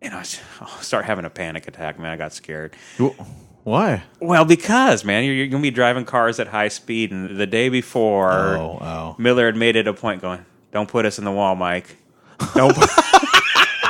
And 0.02 0.14
I 0.14 0.24
start 0.82 1.06
having 1.06 1.24
a 1.24 1.30
panic 1.30 1.66
attack, 1.68 1.98
man. 1.98 2.12
I 2.12 2.18
got 2.18 2.34
scared. 2.34 2.76
Why? 3.64 4.04
Well, 4.20 4.44
because 4.44 5.06
man, 5.06 5.24
you're, 5.24 5.34
you're 5.34 5.48
going 5.48 5.64
to 5.64 5.66
be 5.66 5.72
driving 5.72 6.04
cars 6.04 6.42
at 6.42 6.48
high 6.48 6.68
speed, 6.68 7.12
and 7.12 7.38
the 7.38 7.48
day 7.48 7.70
before, 7.70 8.32
Oh, 8.58 8.78
oh. 8.82 9.16
Miller 9.18 9.46
had 9.46 9.56
made 9.56 9.78
it 9.78 9.88
a 9.88 9.94
point 9.94 10.22
going, 10.22 10.46
"Don't 10.74 10.90
put 10.90 11.06
us 11.06 11.20
in 11.20 11.24
the 11.26 11.32
wall, 11.32 11.56
Mike. 11.56 11.96
Don't." 12.54 12.76
Put- 12.76 12.90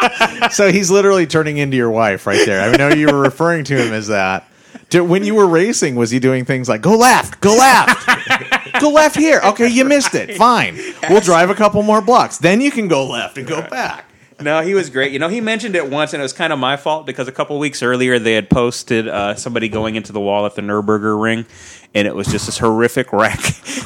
So 0.52 0.72
he's 0.72 0.92
literally 0.92 1.26
turning 1.26 1.58
into 1.58 1.78
your 1.78 1.90
wife 1.90 2.28
right 2.28 2.46
there. 2.46 2.62
I 2.62 2.76
know 2.76 2.90
you 2.90 3.08
were 3.08 3.20
referring 3.22 3.64
to 3.66 3.76
him 3.76 3.94
as 3.94 4.08
that. 4.08 4.48
When 4.92 5.24
you 5.24 5.34
were 5.36 5.48
racing, 5.48 5.96
was 5.96 6.12
he 6.12 6.20
doing 6.20 6.46
things 6.46 6.70
like 6.70 6.82
go 6.82 6.96
left, 6.96 7.40
go 7.42 7.56
left, 7.56 8.80
go 8.80 8.90
left 8.92 9.16
here? 9.16 9.40
Okay, 9.44 9.68
you 9.68 9.86
missed 9.86 10.14
it. 10.14 10.36
Fine, 10.36 10.78
we'll 11.10 11.22
drive 11.22 11.50
a 11.50 11.56
couple 11.56 11.82
more 11.82 12.02
blocks. 12.02 12.38
Then 12.38 12.62
you 12.62 12.70
can 12.70 12.88
go 12.88 13.08
left 13.08 13.38
and 13.38 13.48
go 13.48 13.68
back. 13.68 14.06
no, 14.42 14.62
he 14.62 14.76
was 14.76 14.90
great. 14.92 15.12
You 15.12 15.18
know, 15.20 15.30
he 15.30 15.42
mentioned 15.42 15.76
it 15.76 15.90
once, 15.90 16.14
and 16.14 16.22
it 16.22 16.24
was 16.24 16.34
kind 16.34 16.54
of 16.54 16.60
my 16.60 16.78
fault 16.78 17.06
because 17.08 17.28
a 17.28 17.32
couple 17.32 17.58
weeks 17.58 17.82
earlier 17.82 18.20
they 18.20 18.34
had 18.34 18.50
posted 18.52 19.08
uh, 19.08 19.34
somebody 19.36 19.68
going 19.70 19.96
into 19.96 20.12
the 20.12 20.20
wall 20.20 20.46
at 20.46 20.54
the 20.56 20.62
Nürburgring, 20.62 21.48
and 21.96 22.08
it 22.08 22.14
was 22.14 22.28
just 22.28 22.46
this 22.46 22.60
horrific 22.60 23.12
wreck. 23.14 23.40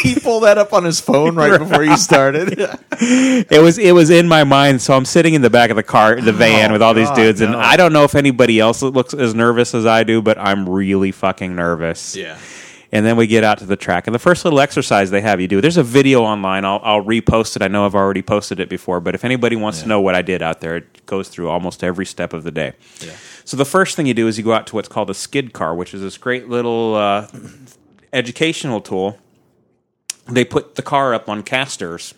he 0.03 0.15
pulled 0.17 0.45
that 0.45 0.57
up 0.59 0.73
on 0.73 0.85
his 0.85 1.01
phone 1.01 1.35
right 1.35 1.59
before 1.59 1.83
you 1.85 1.97
started. 1.97 2.55
it 3.01 3.63
was 3.63 3.79
it 3.79 3.93
was 3.93 4.11
in 4.11 4.29
my 4.29 4.45
mind. 4.45 4.81
So 4.83 4.95
I'm 4.95 5.05
sitting 5.05 5.35
in 5.35 5.43
the 5.43 5.51
back 5.51 5.71
of 5.71 5.77
the 5.77 5.83
car, 5.83 6.21
the 6.21 6.33
van, 6.33 6.71
Oh, 6.71 6.73
with 6.75 6.83
all 6.83 6.95
these 6.95 7.09
God, 7.09 7.17
dudes, 7.17 7.41
and. 7.41 7.55
I 7.55 7.77
don't 7.77 7.93
know 7.93 8.05
if 8.05 8.15
anybody 8.15 8.59
else 8.61 8.83
looks 8.83 9.15
as 9.15 9.35
nervous 9.35 9.75
as 9.75 9.87
I 9.87 10.05
do, 10.05 10.21
but 10.23 10.39
I'm 10.39 10.69
really 10.69 11.13
fucking 11.13 11.55
nervous. 11.55 12.17
yeah. 12.17 12.39
And 12.95 13.07
then 13.07 13.17
we 13.17 13.27
get 13.27 13.43
out 13.43 13.57
to 13.59 13.65
the 13.65 13.77
track, 13.77 14.07
and 14.07 14.15
the 14.15 14.19
first 14.19 14.45
little 14.45 14.61
exercise 14.61 15.11
they 15.11 15.23
have 15.23 15.41
you 15.41 15.49
do. 15.49 15.63
There's 15.63 15.79
a 15.79 15.83
video 15.83 16.23
online. 16.25 16.67
I'll, 16.67 16.79
I'll 16.83 17.03
repost 17.03 17.57
it. 17.57 17.63
I 17.63 17.69
know 17.69 17.87
I've 17.87 17.95
already 17.95 18.21
posted 18.21 18.61
it 18.61 18.69
before, 18.69 19.01
but 19.01 19.15
if 19.15 19.25
anybody 19.25 19.57
wants 19.57 19.81
to 19.81 19.89
know 19.89 20.03
what 20.03 20.15
I 20.15 20.21
did 20.21 20.43
out 20.43 20.61
there, 20.61 20.77
it 20.77 21.07
goes 21.07 21.29
through 21.31 21.49
almost 21.49 21.83
every 21.83 22.05
step 22.05 22.35
of 22.35 22.45
the 22.45 22.51
day. 22.51 22.75
Yeah. 23.01 23.13
So 23.45 23.57
the 23.57 23.65
first 23.65 23.97
thing 23.97 24.05
you 24.05 24.13
do 24.13 24.29
is 24.29 24.37
you 24.37 24.45
go 24.45 24.53
out 24.53 24.67
to 24.67 24.75
what's 24.77 24.89
called 24.89 25.09
a 25.09 25.15
skid 25.15 25.55
car, 25.55 25.75
which 25.75 25.95
is 25.95 26.03
this 26.03 26.19
great 26.19 26.51
little 26.51 26.95
uh, 26.95 27.29
educational 28.13 28.81
tool. 28.81 29.19
They 30.29 30.45
put 30.45 30.77
the 30.77 30.83
car 30.83 31.15
up 31.15 31.29
on 31.29 31.43
casters. 31.43 32.15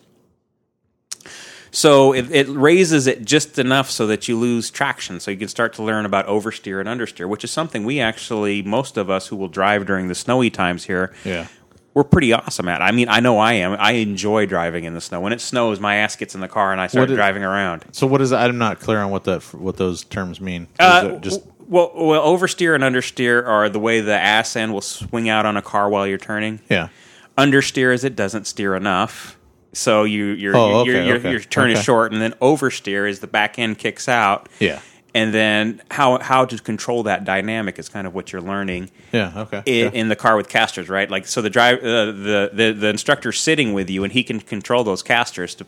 So 1.70 2.12
it, 2.12 2.30
it 2.30 2.48
raises 2.48 3.08
it 3.08 3.24
just 3.24 3.58
enough 3.58 3.90
so 3.90 4.06
that 4.06 4.28
you 4.28 4.38
lose 4.38 4.70
traction, 4.70 5.18
so 5.18 5.32
you 5.32 5.36
can 5.36 5.48
start 5.48 5.72
to 5.74 5.82
learn 5.82 6.06
about 6.06 6.26
oversteer 6.28 6.78
and 6.78 6.88
understeer, 6.88 7.28
which 7.28 7.42
is 7.42 7.50
something 7.50 7.84
we 7.84 7.98
actually, 7.98 8.62
most 8.62 8.96
of 8.96 9.10
us 9.10 9.26
who 9.26 9.34
will 9.36 9.48
drive 9.48 9.84
during 9.84 10.06
the 10.06 10.14
snowy 10.14 10.50
times 10.50 10.84
here, 10.84 11.12
Yeah. 11.24 11.48
we're 11.92 12.04
pretty 12.04 12.32
awesome 12.32 12.68
at. 12.68 12.80
I 12.80 12.92
mean, 12.92 13.08
I 13.08 13.18
know 13.18 13.38
I 13.38 13.54
am. 13.54 13.72
I 13.80 13.92
enjoy 13.92 14.46
driving 14.46 14.84
in 14.84 14.94
the 14.94 15.00
snow. 15.00 15.20
When 15.20 15.32
it 15.32 15.40
snows, 15.40 15.80
my 15.80 15.96
ass 15.96 16.14
gets 16.14 16.36
in 16.36 16.40
the 16.40 16.46
car 16.48 16.70
and 16.70 16.80
I 16.80 16.86
start 16.86 17.10
is- 17.10 17.16
driving 17.16 17.42
around. 17.42 17.84
So 17.90 18.06
what 18.06 18.20
is? 18.20 18.32
I'm 18.32 18.56
not 18.58 18.78
clear 18.78 19.00
on 19.00 19.10
what 19.10 19.24
that 19.24 19.42
what 19.54 19.76
those 19.76 20.04
terms 20.04 20.40
mean. 20.40 20.62
Is 20.62 20.68
Uh, 20.78 21.12
it 21.16 21.22
just 21.22 21.40
well, 21.68 21.92
well, 21.94 22.24
oversteer 22.26 22.74
and 22.74 22.84
understeer 22.84 23.46
are 23.46 23.68
the 23.68 23.78
way 23.80 24.00
the 24.00 24.12
ass 24.18 24.56
end 24.56 24.72
will 24.72 24.80
swing 24.80 25.28
out 25.28 25.46
on 25.46 25.56
a 25.56 25.62
car 25.62 25.88
while 25.88 26.06
you're 26.06 26.18
turning. 26.18 26.60
yeah. 26.68 26.88
Understeer 27.36 27.92
is 27.92 28.04
it 28.04 28.14
doesn't 28.14 28.46
steer 28.46 28.76
enough, 28.76 29.36
so 29.72 30.04
you 30.04 30.26
your 30.26 30.56
Oh, 30.56 30.84
your, 30.84 30.96
okay, 30.96 31.06
your, 31.08 31.16
okay, 31.16 31.30
your 31.32 31.40
turn 31.40 31.70
is 31.72 31.82
short, 31.82 32.12
and 32.12 32.22
then 32.22 32.30
oversteer 32.40 33.08
is 33.10 33.18
the 33.18 33.26
back 33.26 33.58
end 33.58 33.78
kicks 33.78 34.08
out. 34.08 34.48
Yeah. 34.60 34.80
and 35.16 35.34
then 35.34 35.82
how 35.90 36.20
how 36.20 36.44
to 36.44 36.56
control 36.58 37.02
that 37.04 37.24
dynamic 37.24 37.78
is 37.80 37.88
kind 37.88 38.06
of 38.06 38.14
what 38.14 38.32
you're 38.32 38.40
learning 38.42 38.90
Yeah. 39.12 39.32
Okay. 39.36 39.62
in, 39.66 39.86
okay. 39.88 39.98
in 39.98 40.08
the 40.08 40.16
car 40.16 40.36
with 40.36 40.48
casters, 40.48 40.88
right? 40.88 41.10
Like 41.10 41.26
so, 41.26 41.42
the 41.42 41.50
drive 41.50 41.78
uh, 41.80 42.06
the 42.06 42.50
the 42.52 42.72
the 42.78 42.88
instructor's 42.88 43.40
sitting 43.40 43.72
with 43.72 43.90
you, 43.90 44.04
and 44.04 44.12
he 44.12 44.22
can 44.22 44.38
control 44.38 44.84
those 44.84 45.02
casters 45.02 45.56
to 45.56 45.66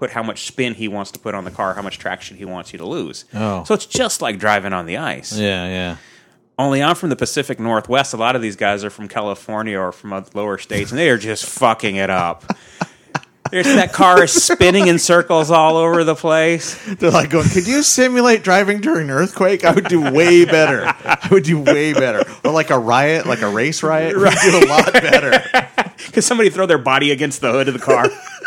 put 0.00 0.10
how 0.10 0.22
much 0.22 0.46
spin 0.46 0.74
he 0.74 0.88
wants 0.88 1.10
to 1.12 1.18
put 1.20 1.34
on 1.34 1.44
the 1.44 1.50
car, 1.50 1.74
how 1.74 1.82
much 1.82 1.98
traction 1.98 2.36
he 2.38 2.44
wants 2.46 2.72
you 2.72 2.78
to 2.78 2.86
lose. 2.86 3.26
Oh. 3.34 3.62
so 3.64 3.74
it's 3.74 3.86
just 3.86 4.20
like 4.22 4.38
driving 4.38 4.72
on 4.72 4.86
the 4.86 4.96
ice. 4.96 5.36
yeah. 5.36 5.68
Yeah. 5.68 5.96
Only 6.58 6.82
I'm 6.82 6.94
from 6.94 7.08
the 7.08 7.16
Pacific 7.16 7.58
Northwest. 7.58 8.12
A 8.12 8.18
lot 8.18 8.36
of 8.36 8.42
these 8.42 8.56
guys 8.56 8.84
are 8.84 8.90
from 8.90 9.08
California 9.08 9.78
or 9.78 9.92
from 9.92 10.12
other 10.12 10.28
lower 10.34 10.58
states, 10.58 10.90
and 10.90 10.98
they 10.98 11.08
are 11.08 11.16
just 11.16 11.46
fucking 11.46 11.96
it 11.96 12.10
up. 12.10 12.44
There's 13.50 13.66
that 13.66 13.92
car 13.92 14.22
is 14.22 14.30
spinning 14.44 14.86
in 14.86 14.98
circles 14.98 15.50
all 15.50 15.76
over 15.76 16.04
the 16.04 16.14
place. 16.14 16.78
They're 16.84 17.10
like 17.10 17.30
going, 17.30 17.48
could 17.48 17.66
you 17.66 17.82
simulate 17.82 18.44
driving 18.44 18.80
during 18.80 19.04
an 19.08 19.10
earthquake? 19.10 19.64
I 19.64 19.72
would 19.72 19.88
do 19.88 20.12
way 20.12 20.44
better. 20.44 20.84
I 20.86 21.28
would 21.32 21.42
do 21.44 21.58
way 21.58 21.92
better. 21.92 22.22
Or 22.44 22.52
like 22.52 22.70
a 22.70 22.78
riot, 22.78 23.26
like 23.26 23.40
a 23.42 23.48
race 23.50 23.82
riot. 23.82 24.14
Right. 24.16 24.36
Would 24.44 24.60
do 24.60 24.66
a 24.66 24.68
lot 24.68 24.92
better. 24.92 25.42
Could 26.12 26.24
somebody 26.24 26.50
throw 26.50 26.66
their 26.66 26.78
body 26.78 27.10
against 27.10 27.40
the 27.40 27.50
hood 27.50 27.68
of 27.68 27.74
the 27.74 27.80
car? 27.80 28.06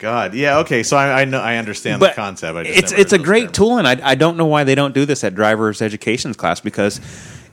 God. 0.00 0.34
Yeah. 0.34 0.58
Okay. 0.58 0.82
So 0.82 0.96
I, 0.96 1.20
I 1.20 1.24
know 1.24 1.38
I 1.38 1.56
understand 1.56 2.02
the 2.02 2.10
concept. 2.10 2.56
I 2.56 2.64
just 2.64 2.78
it's 2.78 2.92
it's 2.92 3.12
a 3.12 3.18
great 3.18 3.44
terms. 3.44 3.56
tool, 3.56 3.78
and 3.78 3.86
I 3.86 4.00
I 4.02 4.14
don't 4.16 4.36
know 4.36 4.46
why 4.46 4.64
they 4.64 4.74
don't 4.74 4.94
do 4.94 5.04
this 5.04 5.22
at 5.22 5.34
driver's 5.36 5.80
education 5.80 6.34
class 6.34 6.60
because. 6.60 7.00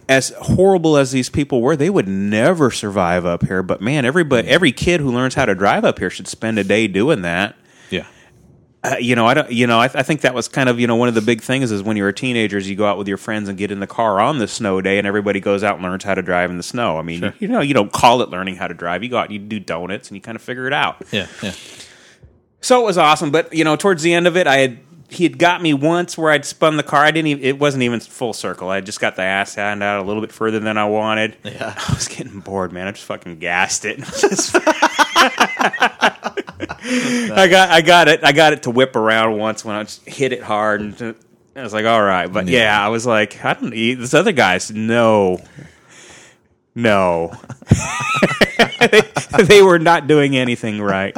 As 0.10 0.30
horrible 0.39 0.95
as 0.95 1.12
these 1.12 1.30
people 1.30 1.62
were, 1.62 1.76
they 1.76 1.89
would 1.89 2.08
never 2.08 2.72
survive 2.72 3.26
up 3.26 3.45
here. 3.45 3.62
But 3.62 3.82
man, 3.82 4.06
everybody, 4.06 4.48
every 4.48 4.72
kid 4.72 5.02
who 5.02 5.12
learns 5.12 5.36
how 5.36 5.43
to 5.43 5.54
drive 5.54 5.84
up 5.84 6.00
here 6.00 6.10
should 6.10 6.30
spend 6.30 6.58
a 6.58 6.64
day 6.64 6.88
doing 6.88 7.24
that. 7.24 7.58
Yeah. 7.89 8.06
Uh, 8.86 8.95
you 9.02 9.18
know, 9.18 9.26
I 9.26 9.34
don't. 9.34 9.52
You 9.52 9.68
know, 9.68 9.80
I, 9.80 9.86
I 9.86 10.04
think 10.04 10.22
that 10.22 10.34
was 10.34 10.48
kind 10.48 10.70
of 10.70 10.80
you 10.80 10.88
know 10.88 10.95
one 10.95 11.10
of 11.10 11.14
the 11.14 11.22
big 11.22 11.41
things 11.41 11.74
is 11.74 11.84
when 11.84 11.98
you 11.98 12.04
were 12.04 12.14
teenagers, 12.14 12.70
you 12.70 12.78
go 12.78 12.86
out 12.86 12.98
with 12.98 13.10
your 13.10 13.18
friends 13.18 13.50
and 13.50 13.58
get 13.58 13.70
in 13.70 13.82
the 13.82 13.88
car 13.88 14.22
on 14.22 14.38
the 14.38 14.48
snow 14.48 14.80
day, 14.80 14.98
and 14.98 15.06
everybody 15.06 15.41
goes 15.41 15.62
out 15.62 15.76
and 15.76 15.84
learns 15.84 16.06
how 16.06 16.16
to 16.16 16.22
drive 16.22 16.52
in 16.52 16.56
the 16.58 16.64
snow. 16.64 16.98
I 16.98 17.02
mean, 17.02 17.34
you 17.39 17.50
know, 17.50 17.60
you 17.60 17.74
don't 17.74 17.91
call 17.91 18.22
it 18.22 18.30
learning 18.30 18.56
how 18.56 18.70
to 18.70 18.74
drive. 18.74 19.04
You 19.04 19.10
go 19.10 19.18
out, 19.18 19.26
and 19.26 19.34
you 19.34 19.39
do 19.39 19.60
donuts, 19.60 20.08
and 20.08 20.16
you 20.16 20.22
kind 20.22 20.38
of 20.38 20.41
figure 20.41 20.68
it 20.68 20.74
out. 20.74 21.04
Yeah. 21.12 21.28
Yeah. 21.43 21.52
So 22.62 22.82
it 22.82 22.86
was 22.86 22.97
awesome, 22.97 23.32
but 23.32 23.53
you 23.53 23.64
know, 23.64 23.76
towards 23.76 24.03
the 24.03 24.14
end 24.14 24.28
of 24.28 24.36
it, 24.36 24.47
I 24.47 24.58
had 24.58 24.80
he 25.10 25.24
had 25.24 25.38
got 25.38 25.62
me 25.62 25.74
once 25.74 26.18
where 26.18 26.32
I'd 26.32 26.45
spun 26.45 26.78
the 26.78 26.84
car. 26.84 27.03
I 27.03 27.12
didn't. 27.12 27.28
Even, 27.28 27.43
it 27.43 27.60
wasn't 27.60 27.84
even 27.84 27.99
full 27.99 28.34
circle. 28.34 28.70
I 28.70 28.82
just 28.82 28.99
got 28.99 29.16
the 29.16 29.22
ass 29.22 29.55
hand 29.55 29.82
out 29.82 30.03
a 30.03 30.05
little 30.05 30.22
bit 30.22 30.32
further 30.32 30.60
than 30.60 30.78
I 30.78 30.86
wanted. 30.86 31.38
Yeah. 31.43 31.74
I 31.78 31.93
was 31.93 32.08
getting 32.08 32.41
bored, 32.41 32.74
man. 32.74 32.88
I 32.88 32.91
just 32.91 33.05
fucking 33.05 33.39
gassed 33.39 33.86
it. 33.86 33.99
I 36.89 37.47
got, 37.49 37.70
I 37.70 37.82
got 37.82 38.08
it, 38.08 38.24
I 38.24 38.32
got 38.32 38.53
it 38.53 38.64
to 38.64 38.72
whip 38.72 38.95
around 38.95 39.38
once 39.38 39.64
when 39.64 39.76
I 39.76 39.84
just 39.84 40.08
hit 40.08 40.32
it 40.32 40.41
hard, 40.41 40.82
and 40.82 41.16
I 41.55 41.64
was 41.64 41.74
like, 41.74 41.86
all 41.86 42.01
right. 42.01 42.32
But 42.32 42.47
yeah, 42.47 42.84
I 42.84 42.89
was 42.89 43.05
like, 43.05 43.43
I 43.43 43.53
don't. 43.53 43.74
Eat. 43.74 43.95
This 43.95 44.14
other 44.14 44.32
guys, 44.32 44.72
no, 44.72 45.39
no, 46.76 47.34
they, 48.80 49.01
they 49.43 49.62
were 49.62 49.80
not 49.80 50.08
doing 50.08 50.36
anything 50.36 50.82
right. 50.82 51.16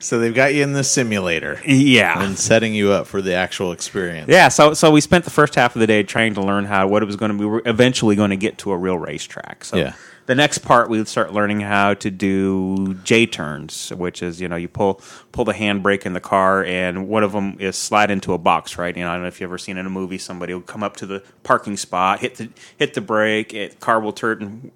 So 0.00 0.18
they've 0.18 0.34
got 0.34 0.52
you 0.52 0.62
in 0.62 0.74
the 0.74 0.84
simulator 0.84 1.58
Yeah, 1.64 2.22
and 2.22 2.38
setting 2.38 2.74
you 2.74 2.90
up 2.90 3.06
for 3.06 3.22
the 3.22 3.32
actual 3.34 3.72
experience. 3.72 4.28
Yeah, 4.28 4.48
so 4.48 4.74
so 4.74 4.90
we 4.90 5.00
spent 5.00 5.24
the 5.24 5.30
first 5.30 5.54
half 5.54 5.74
of 5.74 5.80
the 5.80 5.86
day 5.86 6.02
trying 6.02 6.34
to 6.34 6.42
learn 6.42 6.66
how 6.66 6.86
what 6.88 7.02
it 7.02 7.06
was 7.06 7.16
going 7.16 7.30
to 7.32 7.38
be. 7.38 7.44
We 7.44 7.50
were 7.50 7.62
eventually 7.64 8.14
going 8.14 8.28
to 8.30 8.36
get 8.36 8.58
to 8.58 8.72
a 8.72 8.76
real 8.76 8.98
racetrack. 8.98 9.64
So 9.64 9.78
Yeah. 9.78 9.94
the 10.26 10.34
next 10.34 10.58
part 10.58 10.90
we 10.90 10.98
would 10.98 11.08
start 11.08 11.32
learning 11.32 11.60
how 11.60 11.94
to 11.94 12.10
do 12.10 12.94
J 13.02 13.24
turns, 13.24 13.90
which 13.94 14.22
is 14.22 14.42
you 14.42 14.48
know 14.48 14.56
you 14.56 14.68
pull 14.68 15.00
pull 15.32 15.46
the 15.46 15.54
handbrake 15.54 16.04
in 16.04 16.12
the 16.12 16.20
car, 16.20 16.62
and 16.62 17.08
one 17.08 17.22
of 17.24 17.32
them 17.32 17.56
is 17.58 17.74
slide 17.76 18.10
into 18.10 18.34
a 18.34 18.38
box, 18.38 18.76
right? 18.76 18.94
You 18.94 19.04
know, 19.04 19.08
I 19.08 19.14
don't 19.14 19.22
know 19.22 19.28
if 19.28 19.40
you've 19.40 19.48
ever 19.48 19.56
seen 19.56 19.78
in 19.78 19.86
a 19.86 19.90
movie 19.90 20.18
somebody 20.18 20.52
will 20.52 20.60
come 20.60 20.82
up 20.82 20.96
to 20.98 21.06
the 21.06 21.22
parking 21.44 21.78
spot, 21.78 22.20
hit 22.20 22.34
the 22.34 22.50
hit 22.76 22.92
the 22.92 23.00
brake, 23.00 23.54
it 23.54 23.80
car 23.80 24.00
will 24.00 24.12
turn 24.12 24.70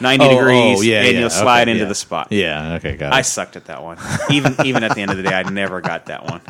ninety 0.00 0.24
Oh, 0.24 0.28
oh 0.28 0.38
degrees, 0.38 0.78
oh, 0.78 0.82
yeah, 0.82 1.02
and 1.02 1.12
yeah, 1.14 1.20
you'll 1.20 1.30
slide 1.30 1.62
okay, 1.62 1.70
into 1.72 1.82
yeah. 1.84 1.88
the 1.88 1.94
spot. 1.94 2.28
Yeah. 2.30 2.74
Okay. 2.74 2.96
Got 2.96 3.12
it. 3.12 3.16
I 3.16 3.22
sucked 3.22 3.56
at 3.56 3.66
that 3.66 3.82
one. 3.82 3.98
Even 4.30 4.54
even 4.64 4.82
at 4.84 4.94
the 4.94 5.00
end 5.02 5.10
of 5.10 5.16
the 5.16 5.22
day, 5.22 5.34
I 5.34 5.42
never 5.44 5.80
got 5.80 6.06
that 6.06 6.24
one. 6.24 6.40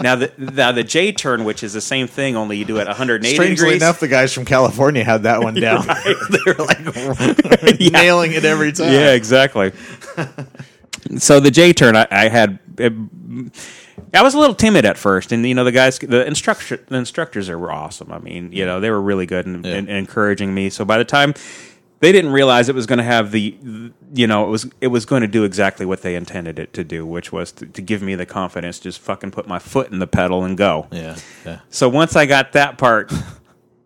Now 0.00 0.14
the 0.16 0.32
now 0.38 0.72
the 0.72 0.84
J 0.84 1.12
turn, 1.12 1.44
which 1.44 1.62
is 1.62 1.72
the 1.72 1.80
same 1.80 2.06
thing, 2.06 2.36
only 2.36 2.56
you 2.56 2.64
do 2.64 2.78
it 2.78 2.86
180 2.86 3.34
Strangely 3.34 3.54
degrees. 3.64 3.82
enough, 3.82 3.98
the 4.00 4.08
guys 4.08 4.32
from 4.32 4.44
California 4.44 5.02
had 5.02 5.24
that 5.24 5.42
one 5.42 5.54
down. 5.54 5.86
they 6.30 6.38
were 6.46 6.54
like 6.64 7.80
nailing 7.80 8.32
it 8.32 8.44
every 8.44 8.72
time. 8.72 8.92
yeah, 8.92 9.12
exactly. 9.12 9.72
so 11.16 11.40
the 11.40 11.50
J 11.50 11.72
turn, 11.72 11.96
I, 11.96 12.06
I 12.10 12.28
had. 12.28 12.58
I 14.14 14.22
was 14.22 14.34
a 14.34 14.38
little 14.38 14.54
timid 14.54 14.84
at 14.84 14.96
first, 14.96 15.32
and 15.32 15.46
you 15.46 15.54
know 15.54 15.64
the 15.64 15.72
guys, 15.72 15.98
the 15.98 16.26
instructor, 16.26 16.76
the 16.88 16.96
instructors 16.96 17.48
are 17.48 17.58
were 17.58 17.72
awesome. 17.72 18.12
I 18.12 18.18
mean, 18.18 18.52
you 18.52 18.64
know 18.64 18.80
they 18.80 18.90
were 18.90 19.00
really 19.02 19.26
good 19.26 19.46
and, 19.46 19.64
Yeah. 19.66 19.74
and 19.74 19.88
encouraging 19.88 20.54
me. 20.54 20.70
So 20.70 20.84
by 20.84 20.98
the 20.98 21.04
time 21.04 21.34
they 22.00 22.12
didn't 22.12 22.32
realize 22.32 22.68
it 22.68 22.74
was 22.74 22.86
going 22.86 22.98
to 22.98 23.04
have 23.04 23.32
the, 23.32 23.56
you 24.14 24.26
know, 24.26 24.46
it 24.46 24.50
was 24.50 24.70
it 24.80 24.88
was 24.88 25.04
going 25.04 25.22
to 25.22 25.28
do 25.28 25.44
exactly 25.44 25.84
what 25.84 26.02
they 26.02 26.14
intended 26.14 26.58
it 26.58 26.72
to 26.74 26.84
do, 26.84 27.04
which 27.04 27.32
was 27.32 27.52
to, 27.52 27.66
to 27.66 27.82
give 27.82 28.02
me 28.02 28.14
the 28.14 28.26
confidence, 28.26 28.78
to 28.78 28.84
just 28.84 29.00
fucking 29.00 29.30
put 29.30 29.48
my 29.48 29.58
foot 29.58 29.90
in 29.90 29.98
the 29.98 30.06
pedal 30.06 30.44
and 30.44 30.56
go. 30.56 30.86
Yeah. 30.92 31.16
Yeah. 31.44 31.60
So 31.70 31.88
once 31.88 32.14
I 32.14 32.26
got 32.26 32.52
that 32.52 32.78
part, 32.78 33.12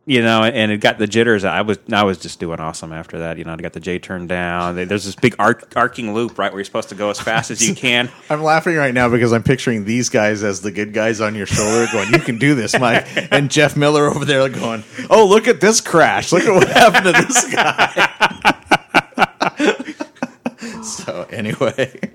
you 0.05 0.21
know, 0.21 0.43
and 0.43 0.73
it 0.73 0.79
got 0.79 0.99
the 0.99 1.07
jitters, 1.07 1.45
I 1.45 1.61
was 1.63 1.79
I 1.93 2.03
was 2.03 2.19
just 2.19 2.41
doing 2.41 2.59
awesome 2.59 2.93
after 2.93 3.21
that. 3.21 3.39
You 3.39 3.45
know, 3.45 3.53
I 3.53 3.57
got 3.57 3.73
the 3.73 3.79
J 3.81 4.01
turned 4.01 4.29
down. 4.29 4.75
There's 4.75 5.05
this 5.05 5.15
big 5.15 5.37
arc, 5.39 5.73
arcing 5.77 6.13
loop 6.13 6.39
right 6.39 6.51
where 6.51 6.59
you're 6.59 6.65
supposed 6.65 6.89
to 6.89 6.97
go 6.97 7.11
as 7.11 7.21
fast 7.21 7.53
as 7.53 7.67
you 7.67 7.75
can. 7.77 8.11
I'm 8.29 8.43
laughing 8.43 8.75
right 8.75 8.93
now 8.93 9.09
because 9.09 9.33
I'm 9.33 9.45
picturing 9.45 9.85
these 9.85 10.09
guys 10.09 10.43
as 10.43 10.61
the 10.61 10.73
good 10.73 10.93
guys 10.93 11.21
on 11.21 11.37
your 11.37 11.47
shoulder 11.47 11.87
going, 11.93 12.13
You 12.13 12.19
can 12.19 12.39
do 12.39 12.55
this, 12.55 12.79
Mike. 12.79 13.07
And 13.33 13.51
Jeff 13.51 13.77
Miller 13.77 14.09
over 14.09 14.25
there 14.25 14.49
going, 14.49 14.83
Oh, 15.09 15.27
look 15.27 15.47
at 15.47 15.61
this 15.61 15.81
crash. 15.81 16.33
Look 16.33 16.43
at 16.43 16.53
what 16.53 16.69
happened 16.69 17.05
to 17.05 17.13
this 17.23 17.55
guy. 17.55 18.09
so, 20.83 21.27
anyway. 21.31 22.13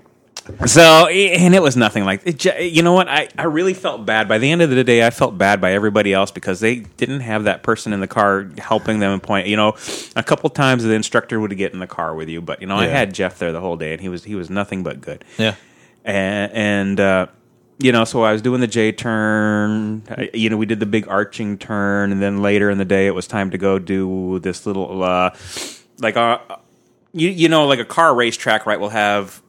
So 0.66 1.06
and 1.06 1.54
it 1.54 1.62
was 1.62 1.76
nothing 1.76 2.04
like 2.04 2.22
it, 2.26 2.44
you 2.72 2.82
know 2.82 2.92
what 2.92 3.08
I, 3.08 3.28
I 3.38 3.44
really 3.44 3.74
felt 3.74 4.04
bad 4.04 4.26
by 4.28 4.38
the 4.38 4.50
end 4.50 4.60
of 4.60 4.70
the 4.70 4.82
day 4.82 5.06
I 5.06 5.10
felt 5.10 5.38
bad 5.38 5.60
by 5.60 5.72
everybody 5.72 6.12
else 6.12 6.30
because 6.32 6.58
they 6.60 6.80
didn't 6.80 7.20
have 7.20 7.44
that 7.44 7.62
person 7.62 7.92
in 7.92 8.00
the 8.00 8.08
car 8.08 8.50
helping 8.58 8.98
them 8.98 9.12
and 9.12 9.22
point 9.22 9.46
you 9.46 9.56
know 9.56 9.76
a 10.16 10.22
couple 10.22 10.50
times 10.50 10.82
the 10.82 10.92
instructor 10.92 11.38
would 11.38 11.56
get 11.56 11.72
in 11.72 11.78
the 11.78 11.86
car 11.86 12.14
with 12.14 12.28
you 12.28 12.40
but 12.40 12.60
you 12.60 12.66
know 12.66 12.76
I 12.76 12.86
had 12.86 13.14
Jeff 13.14 13.38
there 13.38 13.52
the 13.52 13.60
whole 13.60 13.76
day 13.76 13.92
and 13.92 14.00
he 14.00 14.08
was 14.08 14.24
he 14.24 14.34
was 14.34 14.50
nothing 14.50 14.82
but 14.82 15.00
good 15.00 15.24
Yeah. 15.38 15.54
and, 16.04 16.52
and 16.52 17.00
uh, 17.00 17.26
you 17.80 17.92
know, 17.92 18.02
so 18.04 18.24
I 18.24 18.32
was 18.32 18.42
doing 18.42 18.60
the 18.60 18.66
J 18.66 18.90
turn. 18.90 20.02
You 20.34 20.50
know, 20.50 20.56
we 20.56 20.66
did 20.66 20.80
the 20.80 20.86
big 20.86 21.06
arching 21.06 21.56
turn, 21.58 22.10
and 22.10 22.20
then 22.20 22.42
later 22.42 22.70
in 22.70 22.78
the 22.78 22.84
day, 22.84 23.06
it 23.06 23.14
was 23.14 23.28
time 23.28 23.52
to 23.52 23.58
go 23.58 23.78
do 23.78 24.40
this 24.40 24.66
little, 24.66 25.04
uh, 25.04 25.30
like, 26.00 26.16
uh, 26.16 26.38
you 27.12 27.28
you 27.28 27.48
know 27.48 27.66
like 27.68 27.78
a 27.78 27.84
car 27.84 28.12
racetrack, 28.16 28.66
right? 28.66 28.80
We'll 28.80 28.88
have 28.90 29.40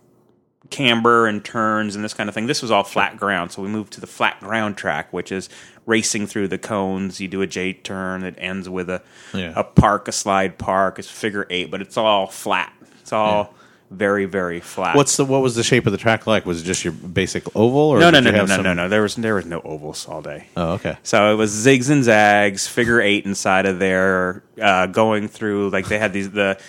camber 0.69 1.27
and 1.27 1.43
turns 1.43 1.95
and 1.95 2.03
this 2.03 2.13
kind 2.13 2.29
of 2.29 2.35
thing. 2.35 2.47
This 2.47 2.61
was 2.61 2.71
all 2.71 2.83
flat 2.83 3.17
ground, 3.17 3.51
so 3.51 3.61
we 3.61 3.67
moved 3.69 3.93
to 3.93 4.01
the 4.01 4.07
flat 4.07 4.39
ground 4.39 4.77
track, 4.77 5.11
which 5.11 5.31
is 5.31 5.49
racing 5.85 6.27
through 6.27 6.47
the 6.49 6.57
cones. 6.57 7.19
You 7.19 7.27
do 7.27 7.41
a 7.41 7.47
J 7.47 7.73
turn 7.73 8.21
that 8.21 8.35
ends 8.37 8.69
with 8.69 8.89
a 8.89 9.01
Yeah. 9.33 9.53
a 9.55 9.63
park, 9.63 10.07
a 10.07 10.11
slide 10.11 10.57
park. 10.57 10.99
It's 10.99 11.09
figure 11.09 11.47
eight, 11.49 11.71
but 11.71 11.81
it's 11.81 11.97
all 11.97 12.27
flat. 12.27 12.71
It's 13.01 13.11
all 13.11 13.55
very 13.91 14.25
very 14.25 14.59
flat. 14.59 14.95
What's 14.95 15.17
the 15.17 15.25
what 15.25 15.41
was 15.41 15.55
the 15.55 15.63
shape 15.63 15.87
of 15.87 15.91
the 15.91 15.97
track 15.97 16.27
like? 16.27 16.45
Was 16.45 16.61
it 16.61 16.65
just 16.65 16.83
your 16.83 16.93
basic 16.93 17.43
oval? 17.55 17.81
Or 17.89 17.99
no 17.99 18.11
no 18.11 18.19
no 18.19 18.29
no 18.29 18.37
no 18.41 18.45
some- 18.45 18.63
no 18.63 18.73
no. 18.75 18.87
There 18.87 19.01
was 19.01 19.15
there 19.15 19.33
was 19.33 19.47
no 19.47 19.61
ovals 19.61 20.07
all 20.07 20.21
day. 20.21 20.45
Oh, 20.55 20.73
okay. 20.73 20.97
So 21.01 21.33
it 21.33 21.35
was 21.35 21.51
zigs 21.51 21.89
and 21.89 22.03
zags, 22.03 22.67
figure 22.67 23.01
eight 23.01 23.25
inside 23.25 23.65
of 23.65 23.79
there, 23.79 24.43
uh, 24.61 24.85
going 24.85 25.27
through 25.27 25.71
like 25.71 25.87
they 25.87 25.97
had 25.97 26.13
these 26.13 26.29
the, 26.29 26.59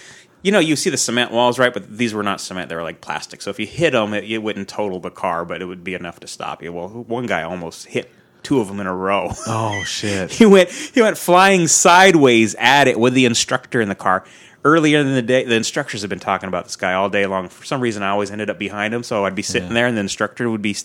you 0.43 0.53
know, 0.53 0.59
you 0.59 0.76
see 0.76 0.91
the 0.91 0.97
cement 0.97 1.30
walls, 1.32 1.59
right? 1.59 1.72
But 1.72 1.97
these 1.99 2.14
were 2.14 2.22
not 2.22 2.41
cement; 2.41 2.68
they 2.68 2.76
were 2.76 2.82
like 2.82 3.01
plastic. 3.01 3.43
So 3.43 3.51
if 3.51 3.59
you 3.59 3.66
hit 3.66 3.91
them, 3.93 4.14
it, 4.14 4.24
it 4.24 4.38
wouldn't 4.38 4.68
total 4.68 5.01
the 5.01 5.11
car, 5.11 5.45
but 5.45 5.61
it 5.62 5.66
would 5.66 5.84
be 5.84 5.95
enough 5.95 6.20
to 6.20 6.26
stop 6.26 6.62
you. 6.62 6.72
Well, 6.72 6.88
one 6.88 7.26
guy 7.26 7.43
almost 7.43 7.86
hit 7.86 8.11
two 8.43 8.61
of 8.61 8.68
them 8.68 8.80
in 8.80 8.86
a 8.86 8.95
row. 8.95 9.32
Oh 9.47 9.82
shit. 9.86 10.30
he 10.32 10.47
went 10.47 10.70
he 10.70 11.03
went 11.03 11.18
flying 11.18 11.66
sideways 11.68 12.55
at 12.59 12.88
it 12.88 12.99
with 12.99 13.12
the 13.14 13.26
instructor 13.26 13.80
in 13.80 13.88
the 13.88 13.95
car. 13.95 14.24
Earlier 14.62 14.99
in 14.99 15.14
the 15.14 15.22
day, 15.22 15.45
the 15.45 15.55
instructors 15.55 16.03
had 16.03 16.11
been 16.11 16.18
talking 16.20 16.47
about 16.49 16.64
this 16.64 16.76
guy 16.76 16.93
all 16.93 17.09
day 17.09 17.24
long. 17.26 17.49
For 17.49 17.64
some 17.64 17.80
reason, 17.80 18.03
I 18.03 18.11
always 18.11 18.30
ended 18.30 18.51
up 18.51 18.59
behind 18.59 18.93
him, 18.93 19.03
so 19.03 19.24
I'd 19.24 19.34
be 19.34 19.41
sitting 19.43 19.68
Yeah. 19.68 19.74
there, 19.74 19.86
and 19.86 19.97
the 19.97 20.03
instructor 20.03 20.51
would 20.51 20.61
be. 20.62 20.76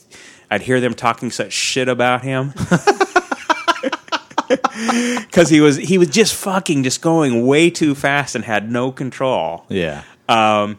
I'd 0.49 0.61
hear 0.61 0.79
them 0.79 0.93
talking 0.93 1.29
such 1.31 1.51
shit 1.51 1.89
about 1.89 2.21
him 2.23 2.53
because 5.25 5.49
he 5.49 5.61
was 5.61 5.77
he 5.77 5.97
was 5.97 6.09
just 6.09 6.33
fucking 6.35 6.83
just 6.83 7.01
going 7.01 7.45
way 7.45 7.69
too 7.69 7.95
fast 7.95 8.35
and 8.35 8.43
had 8.45 8.71
no 8.71 8.91
control. 8.91 9.65
Yeah. 9.69 10.03
Um, 10.27 10.75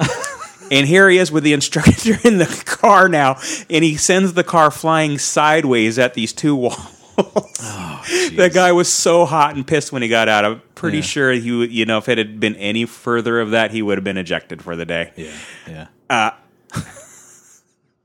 and 0.70 0.86
here 0.86 1.08
he 1.08 1.18
is 1.18 1.30
with 1.30 1.44
the 1.44 1.52
instructor 1.52 2.18
in 2.24 2.38
the 2.38 2.62
car 2.66 3.08
now, 3.08 3.38
and 3.70 3.84
he 3.84 3.96
sends 3.96 4.32
the 4.32 4.44
car 4.44 4.70
flying 4.70 5.18
sideways 5.18 5.98
at 5.98 6.14
these 6.14 6.32
two 6.32 6.54
walls. 6.56 6.92
that 8.36 8.50
guy 8.52 8.72
was 8.72 8.92
so 8.92 9.24
hot 9.24 9.54
and 9.56 9.66
pissed 9.66 9.90
when 9.92 10.02
he 10.02 10.08
got 10.08 10.28
out. 10.28 10.44
I'm 10.44 10.60
pretty 10.74 10.98
Yeah. 10.98 11.02
sure 11.04 11.32
he, 11.32 11.66
you 11.66 11.86
know, 11.86 11.98
if 11.98 12.08
it 12.08 12.18
had 12.18 12.38
been 12.40 12.56
any 12.56 12.84
further 12.84 13.40
of 13.40 13.52
that, 13.52 13.70
he 13.70 13.80
would 13.80 13.96
have 13.96 14.04
been 14.04 14.18
ejected 14.18 14.60
for 14.62 14.76
the 14.76 14.84
day. 14.84 15.12
Yeah. 15.16 15.86
Yeah. 16.10 16.34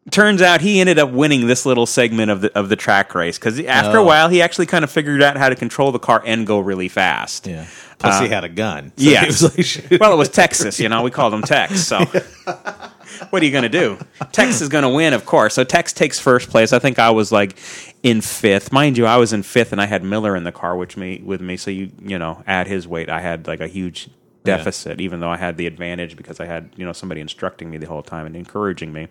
Turns 0.10 0.42
out 0.42 0.62
he 0.62 0.80
ended 0.80 0.98
up 0.98 1.12
winning 1.12 1.46
this 1.46 1.64
little 1.64 1.86
segment 1.86 2.32
of 2.32 2.42
the 2.42 2.58
of 2.58 2.70
the 2.70 2.76
track 2.76 3.14
race 3.14 3.38
because 3.38 3.60
after 3.60 3.98
a 3.98 4.02
Oh. 4.02 4.04
while, 4.04 4.30
he 4.30 4.42
actually 4.42 4.66
kind 4.66 4.84
of 4.84 4.90
figured 4.90 5.22
out 5.22 5.38
how 5.38 5.48
to 5.48 5.56
control 5.56 5.92
the 5.92 6.00
car 6.00 6.24
and 6.26 6.48
go 6.48 6.60
really 6.60 6.88
fast. 6.88 7.46
Yeah. 7.46 7.68
Plus, 8.00 8.20
he 8.20 8.26
uh, 8.26 8.30
had 8.30 8.44
a 8.44 8.50
gun. 8.50 8.94
So 8.98 9.04
yes. 9.04 9.22
he 9.22 9.28
was 9.62 9.92
like, 9.92 10.02
well, 10.02 10.12
it 10.12 10.18
was 10.18 10.30
Texas, 10.30 10.80
you 10.80 10.90
know. 10.90 11.04
We 11.04 11.12
called 11.12 11.36
him 11.36 11.44
Tex. 11.44 11.82
So, 11.82 12.00
what 13.30 13.44
are 13.44 13.46
you 13.46 13.52
going 13.52 13.62
to 13.62 13.70
do? 13.70 14.00
Tex 14.32 14.60
is 14.60 14.70
going 14.70 14.82
to 14.82 14.90
win, 14.90 15.14
of 15.14 15.28
course. 15.28 15.54
So 15.54 15.64
Tex 15.64 15.94
takes 15.94 16.20
first 16.20 16.50
place. 16.50 16.74
I 16.74 16.80
think 16.80 16.98
I 16.98 17.12
was 17.12 17.32
like 17.32 17.56
in 18.02 18.22
fifth, 18.22 18.72
mind 18.72 18.98
you. 18.98 19.06
I 19.06 19.18
was 19.18 19.34
in 19.34 19.44
fifth, 19.44 19.72
and 19.72 19.80
I 19.80 19.86
had 19.86 20.04
Miller 20.04 20.36
in 20.36 20.46
the 20.46 20.52
car, 20.52 20.76
which 20.76 20.98
me 20.98 21.22
with 21.24 21.42
me. 21.42 21.58
So 21.58 21.70
you 21.70 21.92
you 22.02 22.18
know, 22.18 22.44
at 22.48 22.66
his 22.66 22.88
weight, 22.88 23.08
I 23.08 23.22
had 23.22 23.46
like 23.46 23.60
a 23.60 23.68
huge 23.68 24.10
deficit, 24.44 25.00
even 25.00 25.20
though 25.20 25.30
I 25.30 25.38
had 25.38 25.58
the 25.58 25.68
advantage 25.68 26.18
because 26.18 26.40
I 26.40 26.46
had 26.48 26.72
you 26.76 26.84
know 26.84 26.94
somebody 26.94 27.22
instructing 27.22 27.70
me 27.70 27.78
the 27.78 27.86
whole 27.88 28.02
time 28.02 28.26
and 28.26 28.36
encouraging 28.36 28.92
me. 28.92 29.10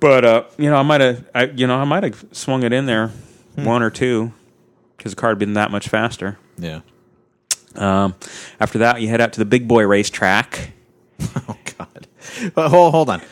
But 0.00 0.24
uh, 0.24 0.44
you 0.58 0.70
know, 0.70 0.76
I 0.76 0.82
might 0.82 1.00
have, 1.02 1.58
you 1.58 1.66
know, 1.66 1.76
I 1.76 1.84
might 1.84 2.02
have 2.02 2.24
swung 2.32 2.62
it 2.62 2.72
in 2.72 2.86
there 2.86 3.12
one 3.56 3.82
or 3.82 3.90
two 3.90 4.32
because 4.96 5.12
the 5.12 5.16
car 5.20 5.30
had 5.30 5.38
been 5.38 5.52
that 5.54 5.70
much 5.70 5.88
faster. 5.88 6.38
yeah. 6.58 6.80
Um, 7.76 8.16
after 8.58 8.78
that, 8.78 9.00
you 9.00 9.08
head 9.08 9.20
out 9.20 9.32
to 9.34 9.38
the 9.38 9.44
big 9.44 9.68
boy 9.68 9.86
racetrack. 9.86 10.72
Oh 11.48 11.56
God. 11.78 12.06
But 12.54 12.68
hold, 12.68 12.92
hold 12.92 13.10
on. 13.10 13.22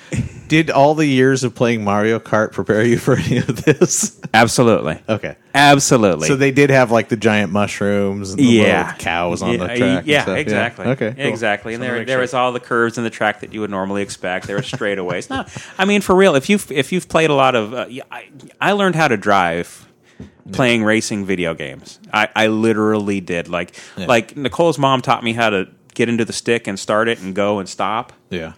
Did 0.48 0.70
all 0.70 0.94
the 0.94 1.04
years 1.06 1.44
of 1.44 1.54
playing 1.54 1.84
Mario 1.84 2.18
Kart 2.18 2.52
prepare 2.52 2.82
you 2.82 2.96
for 2.96 3.16
any 3.16 3.36
of 3.36 3.64
this? 3.64 4.18
Absolutely. 4.34 4.98
Okay. 5.08 5.36
Absolutely. 5.54 6.26
So 6.26 6.36
they 6.36 6.50
did 6.52 6.70
have 6.70 6.90
like 6.90 7.08
the 7.10 7.16
giant 7.16 7.52
mushrooms 7.52 8.30
and 8.30 8.38
the 8.38 8.44
yeah, 8.44 8.84
little 8.86 8.98
cows 8.98 9.42
on 9.42 9.50
yeah, 9.52 9.56
the 9.58 9.66
track. 9.66 9.80
and 9.80 10.06
Yeah, 10.06 10.22
stuff. 10.22 10.38
exactly. 10.38 10.86
Okay. 10.86 11.12
cool. 11.14 11.26
exactly. 11.26 11.74
And 11.74 11.82
Just 11.82 11.88
wanna 11.90 11.98
there, 11.98 12.04
there 12.06 12.14
sure. 12.16 12.20
was 12.22 12.34
all 12.34 12.52
the 12.52 12.60
curves 12.60 12.96
in 12.96 13.04
the 13.04 13.10
track 13.10 13.40
that 13.40 13.52
you 13.52 13.60
would 13.60 13.70
normally 13.70 14.00
expect. 14.00 14.46
There 14.46 14.56
were 14.56 14.62
straightaways. 14.62 15.28
no, 15.28 15.44
I 15.76 15.84
mean 15.84 16.00
for 16.00 16.14
real. 16.14 16.34
If 16.34 16.48
you 16.48 16.56
have 16.56 16.70
if 16.72 16.92
you've 16.92 17.08
played 17.08 17.28
a 17.30 17.34
lot 17.34 17.54
of, 17.54 17.74
uh, 17.74 17.86
I, 18.10 18.28
I 18.60 18.72
learned 18.72 18.94
how 18.96 19.08
to 19.08 19.16
drive 19.18 19.86
playing 20.52 20.82
racing 20.82 21.26
video 21.26 21.52
games. 21.52 22.00
I, 22.12 22.28
I 22.34 22.46
literally 22.46 23.20
did. 23.20 23.48
Like 23.48 23.74
Yeah. 23.98 24.06
like 24.06 24.34
Nicole's 24.34 24.78
mom 24.78 25.02
taught 25.02 25.22
me 25.22 25.34
how 25.34 25.50
to 25.50 25.68
get 25.94 26.08
into 26.08 26.24
the 26.24 26.32
stick 26.32 26.66
and 26.66 26.78
start 26.78 27.06
it 27.08 27.20
and 27.20 27.34
go 27.34 27.58
and 27.58 27.68
stop. 27.68 28.14
Yeah. 28.30 28.52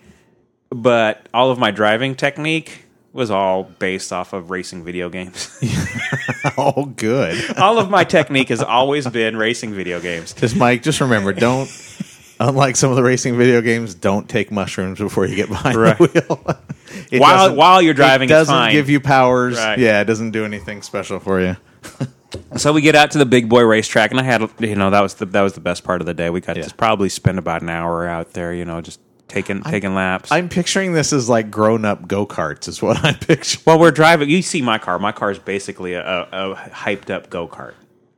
But 0.71 1.27
all 1.35 1.51
of 1.51 1.59
my 1.59 1.71
driving 1.71 2.15
technique 2.15 2.85
was 3.13 3.31
all 3.31 3.65
based 3.65 4.13
off 4.13 4.33
of 4.33 4.51
racing 4.51 4.85
video 4.85 5.09
games. 5.11 5.49
Oh, 6.57 6.87
good. 6.87 7.57
all 7.59 7.79
of 7.79 7.91
my 7.91 8.03
technique 8.05 8.49
has 8.49 8.63
always 8.63 9.07
been 9.07 9.37
racing 9.37 9.75
video 9.75 10.01
games. 10.01 10.33
Just 10.33 10.57
Mike, 10.57 10.83
just 10.83 11.01
remember, 11.01 11.33
don't. 11.33 11.69
Unlike 12.39 12.77
some 12.77 12.89
of 12.91 12.97
the 12.97 13.03
racing 13.03 13.37
video 13.37 13.61
games, 13.61 13.95
don't 13.95 14.27
take 14.29 14.51
mushrooms 14.51 14.99
before 14.99 15.27
you 15.27 15.37
get 15.37 15.49
behind 15.49 15.77
Right. 15.77 15.99
the 15.99 16.07
wheel. 16.29 16.57
It 17.13 17.21
While- 17.21 17.55
while 17.55 17.81
you're 17.83 17.95
driving, 17.95 18.29
it 18.29 18.33
doesn't 18.33 18.53
fine. 18.55 18.73
give 18.73 18.89
you 18.91 19.01
powers. 19.01 19.57
Right. 19.59 19.79
Yeah, 19.79 20.01
it 20.01 20.05
doesn't 20.07 20.31
do 20.33 20.45
anything 20.45 20.83
special 20.83 21.19
for 21.21 21.41
you. 21.41 21.57
So 22.57 22.73
we 22.73 22.81
get 22.81 22.95
out 22.97 23.11
to 23.13 23.19
the 23.19 23.27
big 23.27 23.49
boy 23.49 23.63
racetrack, 23.63 24.11
and 24.11 24.19
I 24.19 24.23
had 24.25 24.49
you 24.61 24.75
know 24.77 24.91
that 24.91 25.01
was 25.01 25.15
the 25.15 25.27
that 25.27 25.43
was 25.43 25.53
the 25.53 25.61
best 25.61 25.85
part 25.85 26.01
of 26.01 26.07
the 26.07 26.15
day. 26.15 26.31
We 26.31 26.41
got 26.41 26.57
Yeah. 26.57 26.63
to 26.65 26.75
probably 26.75 27.09
spend 27.09 27.39
about 27.39 27.63
an 27.63 27.69
hour 27.69 28.07
out 28.09 28.33
there, 28.33 28.53
you 28.55 28.65
know, 28.65 28.81
just 28.81 28.99
taking 29.31 29.63
taking 29.63 29.95
laps. 29.95 30.31
I'm 30.31 30.49
picturing 30.49 30.93
this 30.93 31.13
as 31.13 31.29
like 31.29 31.51
grown 31.51 31.85
up 31.85 32.07
go 32.07 32.27
karts, 32.27 32.69
is 32.69 32.83
what 32.83 33.03
I'm 33.05 33.15
picturing. 33.21 33.63
well, 33.67 33.79
we're 33.79 33.91
driving. 33.91 34.29
You 34.29 34.43
see 34.43 34.61
my 34.61 34.79
car. 34.79 34.99
My 34.99 35.13
car 35.13 35.31
is 35.31 35.39
basically 35.39 35.95
a, 35.95 36.03
a, 36.03 36.51
a 36.53 36.55
hyped 36.57 37.11
up 37.11 37.31
go 37.31 37.49
kart. 37.49 37.75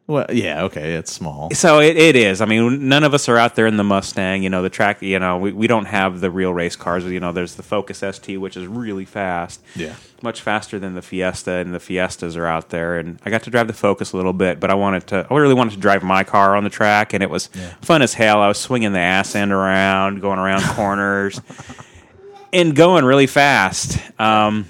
Well, 0.09 0.27
yeah, 0.31 0.65
okay, 0.65 0.95
it's 0.95 1.13
small. 1.13 1.51
So 1.53 1.79
it, 1.79 1.97
it 1.97 2.17
is. 2.17 2.41
I 2.41 2.45
mean, 2.45 2.89
none 2.89 3.05
of 3.05 3.15
us 3.15 3.29
are 3.29 3.39
out 3.39 3.55
there 3.55 3.69
in 3.69 3.77
the 3.77 3.85
Mustang. 3.85 4.43
You 4.43 4.51
know, 4.51 4.61
the 4.61 4.69
track. 4.69 5.01
You 5.01 5.19
know, 5.21 5.39
we, 5.39 5.53
we 5.53 5.67
don't 5.69 5.85
have 5.85 6.21
the 6.21 6.29
real 6.31 6.53
race 6.53 6.75
cars. 6.75 7.05
You 7.05 7.21
know, 7.21 7.31
there's 7.33 7.55
the 7.55 7.63
Focus 7.63 7.99
ST, 7.99 8.41
which 8.41 8.57
is 8.57 8.67
really 8.67 9.05
fast. 9.05 9.63
Yeah. 9.77 9.95
much 10.21 10.41
faster 10.41 10.81
than 10.81 10.95
the 10.95 11.03
Fiesta, 11.03 11.53
and 11.53 11.73
the 11.73 11.79
Fiestas 11.81 12.37
are 12.37 12.47
out 12.47 12.71
there. 12.71 12.99
And 12.99 13.21
I 13.25 13.31
got 13.31 13.45
to 13.45 13.51
drive 13.51 13.69
the 13.69 13.73
Focus 13.73 14.13
a 14.13 14.17
little 14.17 14.33
bit, 14.33 14.59
but 14.59 14.71
I 14.71 14.75
wanted 14.75 15.07
to. 15.09 15.27
I 15.31 15.35
really 15.37 15.55
wanted 15.55 15.75
to 15.75 15.81
drive 15.81 16.03
my 16.03 16.25
car 16.25 16.57
on 16.57 16.65
the 16.65 16.71
track, 16.71 17.13
and 17.15 17.23
it 17.23 17.31
was 17.31 17.49
fun 17.81 18.03
as 18.03 18.13
hell. 18.13 18.41
I 18.41 18.49
was 18.49 18.59
swinging 18.59 18.93
the 18.93 18.99
ass 18.99 19.37
end 19.37 19.53
around, 19.53 20.21
going 20.21 20.41
around 20.41 20.63
corners, 20.75 21.41
and 22.53 22.75
going 22.75 23.05
really 23.05 23.29
fast. 23.29 23.99
Um, 24.21 24.67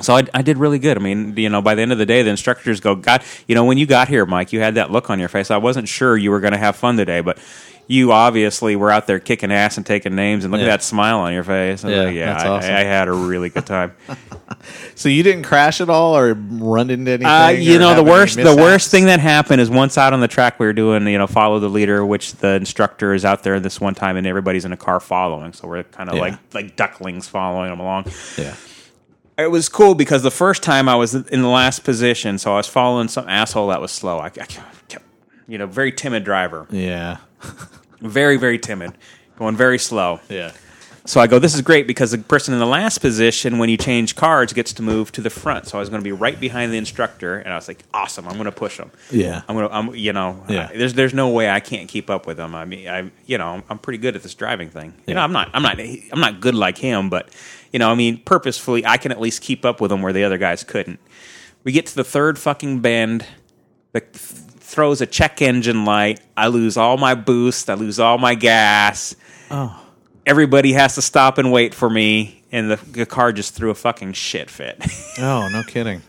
so 0.00 0.14
I, 0.16 0.22
I 0.34 0.42
did 0.42 0.58
really 0.58 0.78
good. 0.78 0.96
I 0.96 1.00
mean, 1.00 1.36
you 1.36 1.48
know, 1.48 1.62
by 1.62 1.74
the 1.74 1.82
end 1.82 1.92
of 1.92 1.98
the 1.98 2.06
day, 2.06 2.22
the 2.22 2.30
instructors 2.30 2.80
go, 2.80 2.94
God, 2.94 3.22
you 3.46 3.54
know, 3.54 3.64
when 3.64 3.78
you 3.78 3.86
got 3.86 4.08
here, 4.08 4.26
Mike, 4.26 4.52
you 4.52 4.60
had 4.60 4.74
that 4.76 4.90
look 4.90 5.10
on 5.10 5.18
your 5.18 5.28
face. 5.28 5.50
I 5.50 5.56
wasn't 5.58 5.88
sure 5.88 6.16
you 6.16 6.30
were 6.30 6.40
going 6.40 6.52
to 6.52 6.58
have 6.58 6.76
fun 6.76 6.96
today, 6.96 7.20
but 7.20 7.38
you 7.86 8.12
obviously 8.12 8.76
were 8.76 8.90
out 8.92 9.08
there 9.08 9.18
kicking 9.18 9.50
ass 9.50 9.76
and 9.76 9.84
taking 9.84 10.14
names, 10.14 10.44
and 10.44 10.52
look 10.52 10.60
Yeah. 10.60 10.68
at 10.68 10.70
that 10.78 10.82
smile 10.84 11.18
on 11.20 11.32
your 11.32 11.42
face. 11.42 11.84
I 11.84 11.88
was 11.88 11.96
Yeah, 11.96 12.02
like, 12.04 12.14
yeah, 12.14 12.38
I, 12.40 12.48
awesome. 12.48 12.72
I 12.74 12.84
had 12.84 13.08
a 13.08 13.12
really 13.12 13.48
good 13.50 13.66
time. 13.66 13.92
So 14.94 15.08
you 15.08 15.22
didn't 15.22 15.44
crash 15.44 15.80
at 15.80 15.88
all 15.88 16.14
or 16.16 16.34
run 16.34 16.90
into 16.90 17.10
anything? 17.12 17.26
Uh, 17.26 17.48
you 17.48 17.78
know, 17.78 17.94
the 17.94 18.02
worst 18.02 18.36
the 18.36 18.54
worst 18.54 18.90
thing 18.90 19.06
that 19.06 19.18
happened 19.18 19.60
is 19.60 19.70
once 19.70 19.96
out 19.96 20.12
on 20.12 20.20
the 20.20 20.28
track, 20.28 20.60
we 20.60 20.66
were 20.66 20.74
doing 20.74 21.06
you 21.06 21.16
know 21.16 21.26
follow 21.26 21.58
the 21.60 21.68
leader, 21.70 22.04
which 22.04 22.34
the 22.34 22.56
instructor 22.56 23.14
is 23.14 23.24
out 23.24 23.42
there 23.42 23.58
this 23.58 23.80
one 23.80 23.94
time, 23.94 24.16
and 24.18 24.26
everybody's 24.26 24.66
in 24.66 24.72
a 24.72 24.76
car 24.76 25.00
following. 25.00 25.54
So 25.54 25.66
we're 25.66 25.84
kind 25.84 26.10
of 26.10 26.16
Yeah. 26.16 26.20
like 26.20 26.34
like 26.52 26.76
ducklings 26.76 27.26
following 27.26 27.70
them 27.70 27.80
along. 27.80 28.06
Yeah. 28.36 28.54
It 29.42 29.50
was 29.50 29.68
cool 29.68 29.94
because 29.94 30.22
the 30.22 30.30
first 30.30 30.62
time 30.62 30.88
I 30.88 30.94
was 30.94 31.14
in 31.14 31.42
the 31.42 31.48
last 31.48 31.84
position, 31.84 32.38
so 32.38 32.52
I 32.52 32.56
was 32.56 32.68
following 32.68 33.08
some 33.08 33.28
asshole 33.28 33.68
that 33.68 33.80
was 33.80 33.90
slow. 33.92 34.18
I, 34.18 34.26
I 34.26 34.30
kept, 34.30 34.96
you 35.48 35.58
know, 35.58 35.66
very 35.66 35.92
timid 35.92 36.24
driver, 36.24 36.66
Yeah. 36.70 37.18
very 38.00 38.36
very 38.36 38.58
timid, 38.58 38.92
going 39.38 39.56
very 39.56 39.78
slow. 39.78 40.20
Yeah. 40.28 40.52
So 41.06 41.18
I 41.18 41.26
go, 41.26 41.38
this 41.38 41.54
is 41.54 41.62
great 41.62 41.86
because 41.86 42.10
the 42.10 42.18
person 42.18 42.52
in 42.52 42.60
the 42.60 42.66
last 42.66 42.98
position, 42.98 43.58
when 43.58 43.68
you 43.70 43.76
change 43.78 44.14
cards, 44.16 44.52
gets 44.52 44.74
to 44.74 44.82
move 44.82 45.10
to 45.12 45.22
the 45.22 45.30
front. 45.30 45.66
So 45.66 45.78
I 45.78 45.80
was 45.80 45.88
going 45.88 46.00
to 46.00 46.04
be 46.04 46.12
right 46.12 46.38
behind 46.38 46.72
the 46.72 46.76
instructor, 46.76 47.38
and 47.38 47.52
I 47.52 47.56
was 47.56 47.66
like, 47.68 47.78
awesome, 47.94 48.26
I'm 48.28 48.34
going 48.34 48.44
to 48.44 48.52
push 48.52 48.76
him. 48.78 48.90
Yeah. 49.10 49.40
I'm 49.48 49.56
going 49.56 49.68
to, 49.68 49.74
I'm, 49.74 49.94
you 49.94 50.12
know, 50.12 50.44
Yeah. 50.48 50.68
I- 50.70 50.76
there's 50.76 50.92
there's 50.94 51.14
no 51.14 51.30
way 51.30 51.48
I 51.50 51.58
can't 51.58 51.88
keep 51.88 52.10
up 52.10 52.26
with 52.26 52.38
him. 52.38 52.54
I 52.54 52.64
mean, 52.66 52.86
I, 52.86 53.10
you 53.26 53.38
know, 53.38 53.62
I'm 53.68 53.78
pretty 53.78 53.98
good 53.98 54.14
at 54.14 54.22
this 54.22 54.34
driving 54.34 54.68
thing. 54.68 54.92
You 55.06 55.14
know, 55.14 55.22
I'm 55.22 55.32
not, 55.32 55.50
I'm 55.54 55.62
not, 55.62 55.80
I'm 55.80 56.20
not 56.20 56.38
good 56.40 56.54
like 56.54 56.76
him, 56.78 57.08
but 57.08 57.30
you 57.72 57.78
know, 57.78 57.90
I 57.90 57.94
mean, 57.94 58.18
purposefully, 58.24 58.84
I 58.84 58.96
can 58.96 59.12
at 59.12 59.20
least 59.20 59.42
keep 59.42 59.64
up 59.64 59.80
with 59.80 59.90
them 59.90 60.02
where 60.02 60.12
the 60.12 60.24
other 60.24 60.38
guys 60.38 60.64
couldn't. 60.64 60.98
We 61.64 61.72
get 61.72 61.86
to 61.86 61.94
the 61.94 62.04
third 62.04 62.38
fucking 62.38 62.80
bend. 62.80 63.24
The 63.92 64.00
th- 64.00 64.12
throws 64.14 65.00
a 65.00 65.06
check 65.06 65.42
engine 65.42 65.84
light. 65.84 66.20
I 66.36 66.46
lose 66.48 66.76
all 66.76 66.96
my 66.96 67.14
boost. 67.14 67.68
I 67.68 67.74
lose 67.74 67.98
all 67.98 68.18
my 68.18 68.34
gas 68.34 69.14
Oh. 69.50 69.84
everybody 70.24 70.72
has 70.74 70.94
to 70.94 71.02
stop 71.02 71.38
and 71.38 71.50
wait 71.50 71.74
for 71.74 71.90
me, 71.90 72.42
and 72.52 72.70
the, 72.70 72.76
the 72.76 73.04
car 73.06 73.32
just 73.32 73.54
threw 73.54 73.70
a 73.70 73.74
fucking 73.74 74.12
shit 74.12 74.48
fit. 74.50 74.80
Oh, 75.18 75.48
no 75.52 75.62
kidding. 75.64 76.00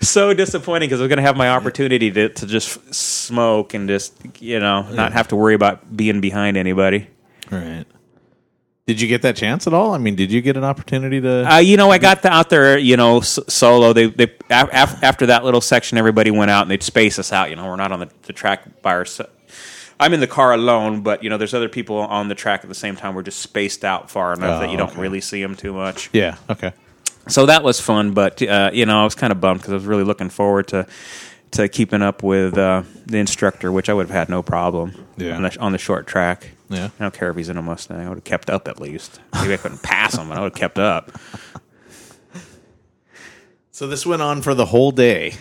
so 0.00 0.32
disappointing 0.34 0.88
because 0.88 1.00
I 1.00 1.04
was 1.04 1.08
going 1.08 1.16
to 1.16 1.22
have 1.22 1.36
my 1.36 1.48
opportunity 1.48 2.10
to, 2.10 2.28
to 2.28 2.46
just 2.46 2.94
smoke 2.94 3.74
and 3.74 3.88
just, 3.88 4.14
you 4.40 4.60
know, 4.60 4.82
not 4.92 5.12
have 5.12 5.28
to 5.28 5.36
worry 5.36 5.54
about 5.54 5.96
being 5.96 6.20
behind 6.20 6.56
anybody. 6.56 7.08
Right. 7.50 7.84
Did 8.86 9.00
you 9.00 9.08
get 9.08 9.22
that 9.22 9.34
chance 9.36 9.66
at 9.66 9.72
all? 9.72 9.94
I 9.94 9.98
mean, 9.98 10.14
did 10.14 10.30
you 10.30 10.42
get 10.42 10.58
an 10.58 10.64
opportunity 10.64 11.18
to? 11.22 11.50
Uh, 11.54 11.56
you 11.58 11.78
know, 11.78 11.90
I 11.90 11.96
got 11.96 12.20
the, 12.22 12.30
out 12.30 12.50
there, 12.50 12.76
you 12.76 12.98
know, 12.98 13.18
s- 13.18 13.38
solo. 13.48 13.94
They, 13.94 14.06
they 14.06 14.24
af- 14.50 14.68
af- 14.72 15.02
after 15.02 15.26
that 15.26 15.42
little 15.42 15.62
section, 15.62 15.96
everybody 15.96 16.30
went 16.30 16.50
out 16.50 16.62
and 16.62 16.70
they'd 16.70 16.82
space 16.82 17.18
us 17.18 17.32
out. 17.32 17.48
You 17.48 17.56
know, 17.56 17.64
we're 17.66 17.76
not 17.76 17.92
on 17.92 18.00
the, 18.00 18.10
the 18.24 18.34
track 18.34 18.82
by 18.82 18.92
ourselves. 18.92 19.32
I'm 19.98 20.12
in 20.12 20.20
the 20.20 20.26
car 20.26 20.52
alone, 20.52 21.00
but 21.02 21.22
you 21.22 21.30
know, 21.30 21.38
there's 21.38 21.54
other 21.54 21.68
people 21.70 21.96
on 21.96 22.28
the 22.28 22.34
track 22.34 22.60
at 22.62 22.68
the 22.68 22.74
same 22.74 22.94
time. 22.96 23.14
We're 23.14 23.22
just 23.22 23.38
spaced 23.40 23.84
out 23.86 24.10
far 24.10 24.34
enough 24.34 24.58
Oh, 24.58 24.60
that 24.60 24.70
you 24.70 24.76
don't 24.76 24.90
okay. 24.90 25.00
really 25.00 25.20
see 25.22 25.40
them 25.40 25.54
too 25.54 25.72
much. 25.72 26.10
yeah. 26.12 26.36
Okay. 26.50 26.72
So 27.28 27.46
that 27.46 27.62
was 27.62 27.80
fun, 27.80 28.12
but 28.12 28.42
uh, 28.42 28.70
you 28.74 28.84
know, 28.84 29.00
I 29.00 29.04
was 29.04 29.14
kind 29.14 29.32
of 29.32 29.40
bummed 29.40 29.60
because 29.60 29.72
I 29.72 29.76
was 29.76 29.86
really 29.86 30.04
looking 30.04 30.28
forward 30.28 30.66
to 30.68 30.86
to 31.54 31.68
keeping 31.68 32.02
up 32.02 32.22
with 32.22 32.58
uh, 32.58 32.82
the 33.06 33.18
instructor, 33.18 33.72
which 33.72 33.88
I 33.88 33.94
would 33.94 34.08
have 34.08 34.14
had 34.14 34.28
no 34.28 34.42
problem. 34.42 35.06
Yeah. 35.16 35.36
On 35.36 35.42
the, 35.42 35.60
on 35.60 35.72
the 35.72 35.78
short 35.78 36.06
track. 36.06 36.50
Yeah. 36.68 36.90
I 36.98 37.02
don't 37.02 37.14
care 37.14 37.30
if 37.30 37.36
he's 37.36 37.48
in 37.48 37.56
a 37.56 37.62
Mustang. 37.62 38.00
I 38.00 38.08
would 38.08 38.18
have 38.18 38.24
kept 38.24 38.50
up 38.50 38.66
at 38.66 38.80
least. 38.80 39.20
Maybe 39.34 39.54
I 39.54 39.56
couldn't 39.56 39.82
pass 39.82 40.16
him, 40.16 40.28
but 40.28 40.38
I 40.38 40.40
would 40.40 40.52
have 40.52 40.58
kept 40.60 40.78
up. 40.78 41.12
So 43.70 43.86
this 43.86 44.04
went 44.06 44.22
on 44.22 44.42
for 44.42 44.54
the 44.54 44.66
whole 44.66 44.90
day. 44.92 45.34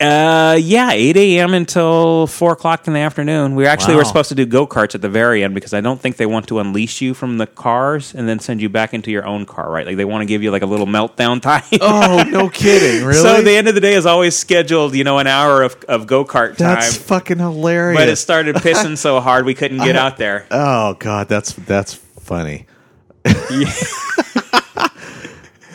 Uh, 0.00 0.56
yeah, 0.58 0.92
eight 0.92 1.16
a.m. 1.18 1.52
until 1.52 2.26
four 2.26 2.52
o'clock 2.52 2.86
in 2.86 2.94
the 2.94 3.00
afternoon. 3.00 3.54
We 3.54 3.66
actually 3.66 3.94
Wow. 3.94 3.98
were 3.98 4.04
supposed 4.06 4.30
to 4.30 4.34
do 4.34 4.46
go 4.46 4.66
karts 4.66 4.94
at 4.94 5.02
the 5.02 5.10
very 5.10 5.44
end 5.44 5.54
because 5.54 5.74
I 5.74 5.82
don't 5.82 6.00
think 6.00 6.16
they 6.16 6.24
want 6.24 6.48
to 6.48 6.58
unleash 6.58 7.02
you 7.02 7.12
from 7.12 7.36
the 7.36 7.46
cars 7.46 8.14
and 8.14 8.26
then 8.26 8.38
send 8.38 8.62
you 8.62 8.70
back 8.70 8.94
into 8.94 9.10
your 9.10 9.26
own 9.26 9.44
car. 9.44 9.70
Right? 9.70 9.86
Like 9.86 9.96
they 9.98 10.06
want 10.06 10.22
to 10.22 10.26
give 10.26 10.42
you 10.42 10.50
like 10.50 10.62
a 10.62 10.66
little 10.66 10.86
meltdown 10.86 11.42
time. 11.50 11.64
Oh, 11.82 12.24
no 12.28 12.48
kidding! 12.48 13.04
Really? 13.06 13.20
So 13.20 13.42
the 13.42 13.52
end 13.56 13.68
of 13.68 13.74
the 13.74 13.80
day 13.82 13.92
is 13.94 14.06
always 14.06 14.34
scheduled, 14.36 14.94
you 14.94 15.04
know, 15.04 15.18
an 15.18 15.26
hour 15.26 15.62
of, 15.62 15.76
of 15.86 16.06
go 16.06 16.24
kart 16.24 16.56
time. 16.56 16.76
that's 16.76 16.96
fucking 16.96 17.38
hilarious. 17.38 17.98
but 18.00 18.08
it 18.08 18.16
started 18.16 18.56
pissing 18.56 18.96
so 18.96 19.20
hard 19.20 19.44
we 19.44 19.54
couldn't 19.54 19.78
get 19.84 19.96
out 19.96 20.16
there. 20.16 20.46
oh 20.50 20.94
god, 20.94 21.28
that's 21.28 21.52
that's 21.52 21.92
funny. 21.94 22.66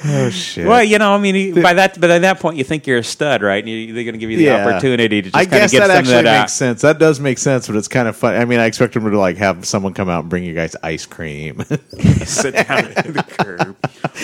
Oh 0.06 0.30
shit. 0.32 0.66
Well, 0.68 0.84
you 0.84 0.98
know, 1.00 1.14
I 1.14 1.18
mean, 1.18 1.62
by 1.62 1.74
that, 1.74 2.00
but 2.00 2.10
at 2.10 2.22
that 2.22 2.40
point, 2.40 2.58
you 2.58 2.64
think 2.64 2.88
you're 2.88 3.00
a 3.00 3.04
stud, 3.04 3.42
right? 3.42 3.64
And 3.64 3.70
you, 3.70 3.94
they're 3.94 4.04
going 4.04 4.14
to 4.14 4.20
give 4.20 4.30
you 4.32 4.38
the 4.38 4.44
Yeah. 4.46 4.66
opportunity 4.68 5.22
to 5.22 5.30
just 5.30 5.36
I 5.36 5.46
kind 5.46 5.54
of 5.56 5.60
guess 5.62 5.72
get 5.72 5.80
that 5.88 5.90
actually 5.92 6.22
that 6.24 6.42
makes 6.42 6.54
sense. 6.54 6.82
That 6.82 7.00
does 7.00 7.20
make 7.20 7.38
sense, 7.38 7.68
but 7.68 7.76
it's 7.76 7.88
kind 7.88 8.08
of 8.08 8.16
fun. 8.16 8.36
I 8.36 8.46
mean, 8.46 8.60
I 8.60 8.66
expect 8.66 8.94
them 8.94 9.10
to 9.10 9.18
like 9.20 9.38
have 9.38 9.66
someone 9.66 9.94
come 9.94 10.10
out 10.10 10.22
and 10.22 10.30
bring 10.30 10.44
you 10.44 10.54
guys 10.54 10.76
ice 10.84 11.06
cream. 11.06 11.62
Sit 12.26 12.54
down 12.54 12.68
at 12.70 13.06
the 13.14 13.24
curb. 13.38 13.76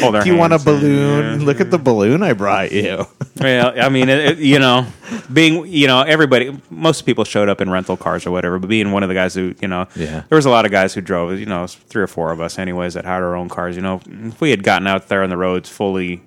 Hold 0.02 0.24
Do 0.24 0.30
you 0.30 0.38
want 0.38 0.54
a 0.54 0.60
balloon? 0.60 1.40
Yeah. 1.42 1.46
Look 1.46 1.60
at 1.62 1.72
the 1.72 1.78
balloon 1.78 2.24
I 2.24 2.34
brought 2.34 2.72
you. 2.72 3.06
Well, 3.40 3.74
I 3.80 3.90
mean, 3.90 4.10
it, 4.10 4.20
it- 4.20 4.38
you 4.40 4.60
know, 4.60 4.86
being, 5.32 5.66
you 5.68 5.88
know, 5.88 6.02
everybody, 6.02 6.58
most 6.70 7.02
people 7.04 7.24
showed 7.24 7.50
up 7.50 7.62
in 7.62 7.70
rental 7.70 7.98
cars 7.98 8.26
or 8.26 8.32
whatever, 8.32 8.60
but 8.60 8.68
being 8.68 8.92
one 8.92 9.04
of 9.04 9.10
the 9.10 9.16
guys 9.16 9.34
who, 9.36 9.54
you 9.62 9.68
know, 9.68 9.88
Yeah. 9.96 10.24
there 10.30 10.36
was 10.36 10.46
a 10.46 10.50
lot 10.50 10.66
of 10.66 10.72
guys 10.72 10.94
who 10.94 11.02
drove, 11.02 11.40
you 11.40 11.46
know, 11.46 11.68
three 11.68 12.02
or 12.02 12.08
four 12.08 12.32
of 12.32 12.40
us, 12.42 12.58
anyways, 12.60 12.94
that 12.96 13.06
had 13.06 13.22
our 13.22 13.36
own 13.36 13.50
cars. 13.50 13.76
You 13.76 13.82
know, 13.82 14.02
if 14.08 14.40
we 14.42 14.50
had 14.52 14.64
gotten 14.64 14.88
out 14.88 15.08
there 15.10 15.24
on 15.24 15.30
the 15.30 15.38
roads 15.38 15.70
fully, 15.72 16.22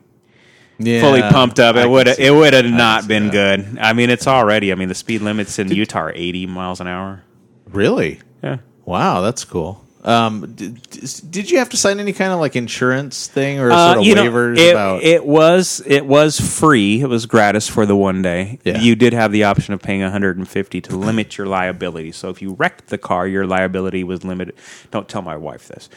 Yeah, 0.79 1.01
fully 1.01 1.21
pumped 1.23 1.61
up, 1.61 1.77
I 1.77 1.83
it 1.85 1.91
would 1.91 2.09
it 2.09 2.33
would 2.35 2.53
have 2.55 2.65
not 2.67 3.07
been 3.07 3.27
that. 3.29 3.33
good. 3.33 3.79
I 3.79 3.93
mean, 3.93 4.11
it's 4.11 4.27
already. 4.27 4.73
I 4.73 4.75
mean, 4.75 4.89
the 4.89 4.95
speed 4.95 5.21
limits 5.23 5.59
in 5.59 5.69
Utah 5.71 6.01
are 6.01 6.13
eighty 6.15 6.47
miles 6.47 6.81
an 6.81 6.87
hour. 6.89 7.23
Really? 7.71 8.21
Yeah. 8.43 8.59
Wow, 8.85 9.21
that's 9.21 9.45
cool. 9.45 9.84
Um, 10.07 10.53
did, 10.55 10.83
did 11.31 11.51
you 11.51 11.57
have 11.59 11.71
to 11.71 11.79
sign 11.79 11.99
any 11.99 12.13
kind 12.13 12.31
of 12.31 12.39
like 12.39 12.57
insurance 12.57 13.27
thing 13.27 13.59
or 13.59 13.71
Uh, 13.71 13.87
sort 13.87 13.99
of 14.01 14.05
you 14.05 14.15
know, 14.15 14.25
waivers 14.31 14.59
it, 14.59 14.73
about? 14.73 15.03
it 15.03 15.25
was 15.25 15.83
it 15.87 16.05
was 16.05 16.39
free. 16.39 17.01
It 17.01 17.09
was 17.09 17.25
gratis 17.25 17.69
for 17.69 17.87
the 17.87 17.97
one 17.97 18.21
day. 18.21 18.59
Yeah. 18.65 18.79
You 18.81 18.97
did 18.97 19.15
have 19.15 19.33
the 19.33 19.45
option 19.45 19.73
of 19.73 19.81
paying 19.81 20.03
150 20.03 20.81
to 20.83 20.97
limit 20.97 21.39
your 21.39 21.47
liability. 21.47 22.13
So 22.13 22.29
if 22.29 22.43
you 22.43 22.53
wrecked 22.53 22.89
the 22.89 22.99
car, 22.99 23.27
your 23.27 23.47
liability 23.47 24.05
was 24.05 24.25
limited. 24.25 24.55
Don't 24.91 25.09
tell 25.09 25.23
my 25.23 25.37
wife 25.39 25.69
this. 25.69 25.89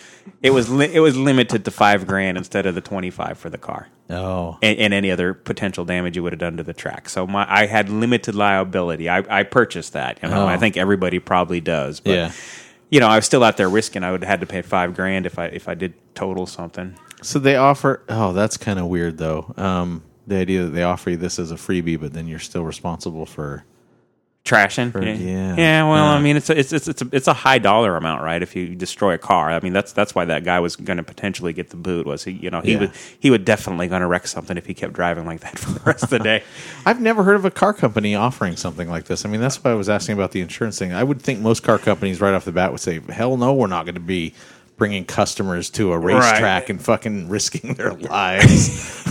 It 0.41 0.51
was 0.51 0.69
li- 0.69 0.93
it 0.93 1.01
was 1.01 1.17
limited 1.17 1.65
to 1.65 1.71
five 1.71 2.07
grand 2.07 2.37
instead 2.37 2.65
of 2.65 2.75
the 2.75 2.81
25 2.81 3.37
for 3.37 3.49
the 3.49 3.57
car. 3.57 3.89
oh, 4.09 4.57
And, 4.61 4.79
and 4.79 4.93
any 4.93 5.11
other 5.11 5.33
potential 5.33 5.83
damage 5.83 6.15
you 6.15 6.23
would 6.23 6.31
have 6.31 6.39
done 6.39 6.55
to 6.57 6.63
the 6.63 6.73
track. 6.73 7.09
So 7.09 7.27
my 7.27 7.45
I 7.49 7.65
had 7.65 7.89
limited 7.89 8.35
liability. 8.35 9.09
I, 9.09 9.39
I 9.39 9.43
purchased 9.43 9.91
that. 9.93 10.19
You 10.23 10.29
know, 10.29 10.43
Oh. 10.43 10.47
I 10.47 10.55
think 10.55 10.77
everybody 10.77 11.19
probably 11.19 11.59
does. 11.59 11.99
But, 11.99 12.11
Yeah. 12.11 12.31
You 12.89 12.99
know, 12.99 13.07
I 13.07 13.15
was 13.17 13.25
still 13.25 13.43
out 13.43 13.57
there 13.57 13.69
risking. 13.69 14.03
I 14.03 14.11
would 14.11 14.21
have 14.23 14.29
had 14.29 14.39
to 14.41 14.47
pay 14.47 14.61
five 14.61 14.95
grand 14.95 15.25
if 15.25 15.37
I 15.37 15.45
if 15.47 15.67
I 15.67 15.73
did 15.75 15.93
total 16.15 16.45
something. 16.45 16.97
so 17.21 17.39
they 17.39 17.55
offer. 17.55 18.03
Oh, 18.09 18.33
that's 18.33 18.57
kind 18.57 18.79
of 18.79 18.85
weird 18.87 19.17
though. 19.17 19.53
Um, 19.57 20.03
the 20.25 20.35
idea 20.37 20.63
that 20.63 20.69
they 20.71 20.83
offer 20.83 21.11
you 21.11 21.17
this 21.17 21.39
as 21.39 21.51
a 21.51 21.55
freebie, 21.55 21.99
but 21.99 22.13
then 22.13 22.27
you're 22.27 22.39
still 22.39 22.63
responsible 22.63 23.25
for. 23.25 23.63
Trashing. 24.47 24.91
For- 24.91 25.03
yeah. 25.03 25.55
yeah. 25.57 25.83
Well, 25.89 25.95
Yeah. 26.05 26.11
I 26.13 26.19
mean, 26.21 26.37
it's 26.37 26.49
a, 26.49 26.57
it's 26.57 26.71
it's 26.73 26.87
it's 26.87 27.01
a, 27.01 27.07
it's 27.11 27.27
a 27.27 27.33
high 27.33 27.59
dollar 27.59 27.95
amount, 27.97 28.23
right? 28.23 28.41
If 28.41 28.55
you 28.55 28.73
destroy 28.75 29.13
a 29.13 29.17
car, 29.17 29.51
I 29.51 29.59
mean, 29.59 29.73
that's 29.73 29.91
that's 29.91 30.15
why 30.15 30.25
that 30.25 30.43
guy 30.43 30.59
was 30.59 30.75
going 30.75 30.97
to 30.97 31.03
potentially 31.03 31.53
get 31.53 31.69
the 31.69 31.75
boot. 31.77 32.05
Was 32.05 32.23
he? 32.23 32.31
You 32.31 32.49
know, 32.49 32.61
he 32.61 32.73
Yeah. 32.73 32.79
would 32.79 32.91
he 33.19 33.29
would 33.29 33.45
definitely 33.45 33.87
going 33.87 34.01
to 34.01 34.07
wreck 34.07 34.27
something 34.27 34.57
if 34.57 34.65
he 34.65 34.73
kept 34.73 34.93
driving 34.93 35.25
like 35.25 35.41
that 35.41 35.59
for 35.59 35.71
the 35.71 35.79
rest 35.81 36.03
of 36.03 36.09
the 36.09 36.19
day. 36.19 36.43
I've 36.85 37.01
never 37.01 37.23
heard 37.23 37.35
of 37.35 37.45
a 37.45 37.51
car 37.51 37.73
company 37.73 38.15
offering 38.15 38.55
something 38.55 38.89
like 38.89 39.05
this. 39.05 39.25
I 39.25 39.29
mean, 39.29 39.41
that's 39.41 39.63
why 39.63 39.71
I 39.71 39.75
was 39.75 39.89
asking 39.89 40.13
about 40.13 40.31
the 40.31 40.41
insurance 40.41 40.79
thing. 40.79 40.93
I 40.93 41.03
would 41.03 41.21
think 41.21 41.39
most 41.41 41.63
car 41.63 41.77
companies 41.77 42.21
right 42.21 42.33
off 42.33 42.45
the 42.45 42.51
bat 42.51 42.71
would 42.71 42.81
say, 42.81 43.01
"Hell 43.09 43.37
no, 43.37 43.53
we're 43.53 43.67
not 43.67 43.85
going 43.85 43.95
to 43.95 44.01
be." 44.01 44.33
Bringing 44.77 45.05
customers 45.05 45.71
to 45.71 45.91
a 45.91 45.97
racetrack 45.97 46.69
and 46.69 46.79
fucking 46.79 47.29
risking 47.29 47.73
their 47.73 47.93
lives. 47.95 49.03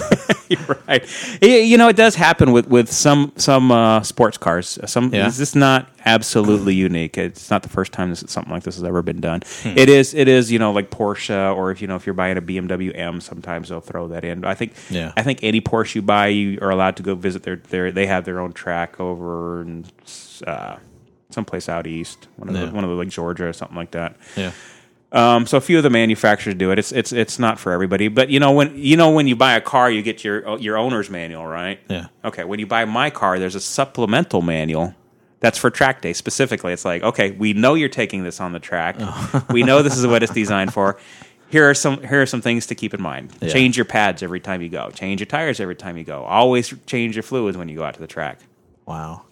Right. 0.88 1.04
You 1.42 1.76
know, 1.76 1.88
it 1.88 1.96
does 1.96 2.14
happen 2.14 2.52
with 2.52 2.68
with 2.68 2.90
some 2.92 3.32
some 3.36 3.70
uh, 3.72 4.02
sports 4.02 4.38
cars. 4.38 4.78
Some 4.86 5.12
Yeah. 5.12 5.24
this 5.26 5.40
is 5.40 5.54
not 5.56 5.88
absolutely 6.04 6.74
unique. 6.74 7.18
It's 7.18 7.50
not 7.50 7.62
the 7.64 7.68
first 7.68 7.92
time 7.92 8.10
this, 8.10 8.22
something 8.28 8.52
like 8.52 8.62
this 8.62 8.76
has 8.76 8.84
ever 8.84 9.02
been 9.02 9.20
done. 9.20 9.42
Hmm. 9.62 9.76
It 9.76 9.88
is. 9.88 10.14
It 10.14 10.28
is. 10.28 10.52
You 10.52 10.58
know, 10.60 10.70
like 10.72 10.90
Porsche, 10.90 11.54
or 11.56 11.70
if 11.72 11.82
you 11.82 11.88
know 11.88 11.96
if 11.96 12.06
you're 12.06 12.14
buying 12.14 12.36
a 12.38 12.42
BMW 12.42 12.96
M, 12.96 13.20
sometimes 13.20 13.68
they'll 13.68 13.80
throw 13.80 14.06
that 14.08 14.24
in. 14.24 14.44
I 14.44 14.54
think. 14.54 14.74
Yeah. 14.90 15.12
I 15.16 15.22
think 15.22 15.40
any 15.42 15.60
Porsche 15.60 15.96
you 15.96 16.02
buy, 16.02 16.28
you 16.28 16.58
are 16.62 16.70
allowed 16.70 16.96
to 16.98 17.02
go 17.02 17.14
visit 17.16 17.42
their 17.42 17.56
their. 17.56 17.90
They 17.90 18.06
have 18.06 18.24
their 18.24 18.38
own 18.40 18.52
track 18.52 19.00
over 19.00 19.62
in 19.62 19.86
uh, 20.46 20.76
someplace 21.30 21.68
out 21.68 21.86
east, 21.86 22.28
one 22.36 22.48
of 22.48 22.54
Yeah. 22.54 22.66
the, 22.66 22.72
one 22.72 22.84
of 22.84 22.90
the 22.90 22.96
like 22.96 23.08
Georgia 23.08 23.46
or 23.46 23.52
something 23.52 23.76
like 23.76 23.90
that. 23.92 24.16
yeah. 24.36 24.52
Um, 25.12 25.46
so 25.46 25.56
a 25.56 25.60
few 25.60 25.76
of 25.76 25.82
the 25.82 25.90
manufacturers 25.90 26.56
do 26.56 26.72
it. 26.72 26.78
It's 26.78 26.92
it's 26.92 27.12
it's 27.12 27.38
not 27.38 27.58
for 27.58 27.72
everybody, 27.72 28.08
but 28.08 28.28
you 28.28 28.40
know 28.40 28.52
when 28.52 28.76
you 28.76 28.96
know 28.96 29.10
when 29.10 29.26
you 29.26 29.36
buy 29.36 29.54
a 29.54 29.60
car, 29.60 29.90
you 29.90 30.02
get 30.02 30.24
your 30.24 30.58
your 30.58 30.76
owner's 30.76 31.08
manual, 31.08 31.46
right? 31.46 31.78
Yeah. 31.88 32.06
Okay. 32.24 32.44
When 32.44 32.58
you 32.58 32.66
buy 32.66 32.84
my 32.84 33.10
car, 33.10 33.38
there's 33.38 33.54
a 33.54 33.60
supplemental 33.60 34.42
manual 34.42 34.94
that's 35.40 35.58
for 35.58 35.70
track 35.70 36.02
day 36.02 36.12
specifically. 36.12 36.72
It's 36.72 36.84
like, 36.84 37.02
okay, 37.02 37.30
we 37.30 37.52
know 37.52 37.74
you're 37.74 37.88
taking 37.88 38.24
this 38.24 38.40
on 38.40 38.52
the 38.52 38.58
track. 38.58 38.96
we 39.50 39.62
know 39.62 39.82
this 39.82 39.96
is 39.96 40.06
what 40.06 40.22
it's 40.22 40.32
designed 40.32 40.72
for. 40.72 40.98
Here 41.48 41.68
are 41.70 41.74
some 41.74 42.02
here 42.02 42.22
are 42.22 42.26
some 42.26 42.40
things 42.40 42.66
to 42.66 42.74
keep 42.74 42.92
in 42.92 43.00
mind. 43.00 43.32
Yeah. 43.40 43.50
Change 43.50 43.76
your 43.76 43.84
pads 43.84 44.22
every 44.22 44.40
time 44.40 44.62
you 44.62 44.68
go. 44.68 44.90
Change 44.90 45.20
your 45.20 45.26
tires 45.26 45.60
every 45.60 45.76
time 45.76 45.96
you 45.96 46.04
go. 46.04 46.24
Always 46.24 46.74
change 46.86 47.14
your 47.14 47.22
fluids 47.22 47.56
when 47.56 47.68
you 47.68 47.76
go 47.76 47.84
out 47.84 47.94
to 47.94 48.00
the 48.00 48.08
track. 48.08 48.40
Wow. 48.86 49.25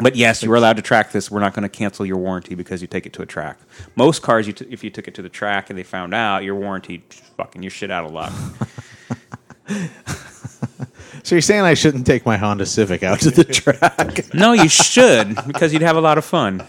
But 0.00 0.14
yes, 0.16 0.42
you 0.42 0.50
were 0.50 0.56
allowed 0.56 0.76
to 0.76 0.82
track 0.82 1.12
this. 1.12 1.30
We're 1.30 1.40
not 1.40 1.54
going 1.54 1.62
to 1.62 1.68
cancel 1.68 2.04
your 2.04 2.18
warranty 2.18 2.54
because 2.54 2.82
you 2.82 2.88
take 2.88 3.06
it 3.06 3.12
to 3.14 3.22
a 3.22 3.26
track. 3.26 3.58
Most 3.94 4.22
cars, 4.22 4.46
you 4.46 4.52
t- 4.52 4.66
if 4.70 4.84
you 4.84 4.90
took 4.90 5.08
it 5.08 5.14
to 5.14 5.22
the 5.22 5.28
track 5.28 5.70
and 5.70 5.78
they 5.78 5.82
found 5.82 6.12
out 6.14 6.44
your 6.44 6.54
warranty, 6.54 7.02
fucking 7.36 7.62
your 7.62 7.70
shit 7.70 7.90
out 7.90 8.04
of 8.04 8.12
luck. 8.12 8.32
So 11.22 11.34
you're 11.34 11.42
saying 11.42 11.62
I 11.62 11.74
shouldn't 11.74 12.06
take 12.06 12.24
my 12.24 12.36
Honda 12.36 12.64
Civic 12.66 13.02
out 13.02 13.18
to 13.22 13.32
the 13.32 13.42
track? 14.22 14.32
no, 14.32 14.52
you 14.52 14.68
should 14.68 15.34
because 15.44 15.72
you'd 15.72 15.82
have 15.82 15.96
a 15.96 16.00
lot 16.00 16.18
of 16.18 16.24
fun. 16.24 16.64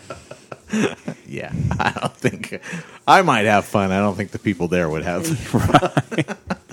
yeah, 1.28 1.52
I 1.80 1.92
don't 1.92 2.18
think 2.18 2.60
I 3.08 3.22
might 3.22 3.46
have 3.46 3.66
fun. 3.66 3.92
I 3.92 4.00
don't 4.00 4.16
think 4.16 4.32
the 4.32 4.40
people 4.40 4.68
there 4.68 4.90
would 4.90 5.04
have. 5.04 5.28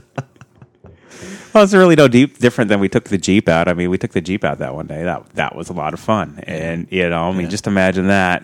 Well, 1.53 1.65
it's 1.65 1.73
really 1.75 1.95
no 1.97 2.09
deep 2.09 2.39
different 2.39 2.69
than 2.69 2.81
we 2.81 2.89
took 2.89 3.05
the 3.05 3.19
Jeep 3.19 3.49
out. 3.49 3.69
I 3.69 3.75
mean, 3.75 3.91
we 3.91 3.99
took 3.99 4.13
the 4.13 4.21
Jeep 4.21 4.43
out 4.45 4.59
that 4.59 4.75
one 4.75 4.87
day. 4.87 5.05
That 5.05 5.29
that 5.35 5.55
was 5.55 5.69
a 5.69 5.73
lot 5.73 5.95
of 5.95 6.01
fun, 6.01 6.43
and 6.47 6.87
you 6.91 7.09
know, 7.09 7.29
I 7.29 7.33
mean, 7.33 7.43
Yeah. 7.43 7.49
just 7.49 7.67
imagine 7.67 8.09
that 8.09 8.43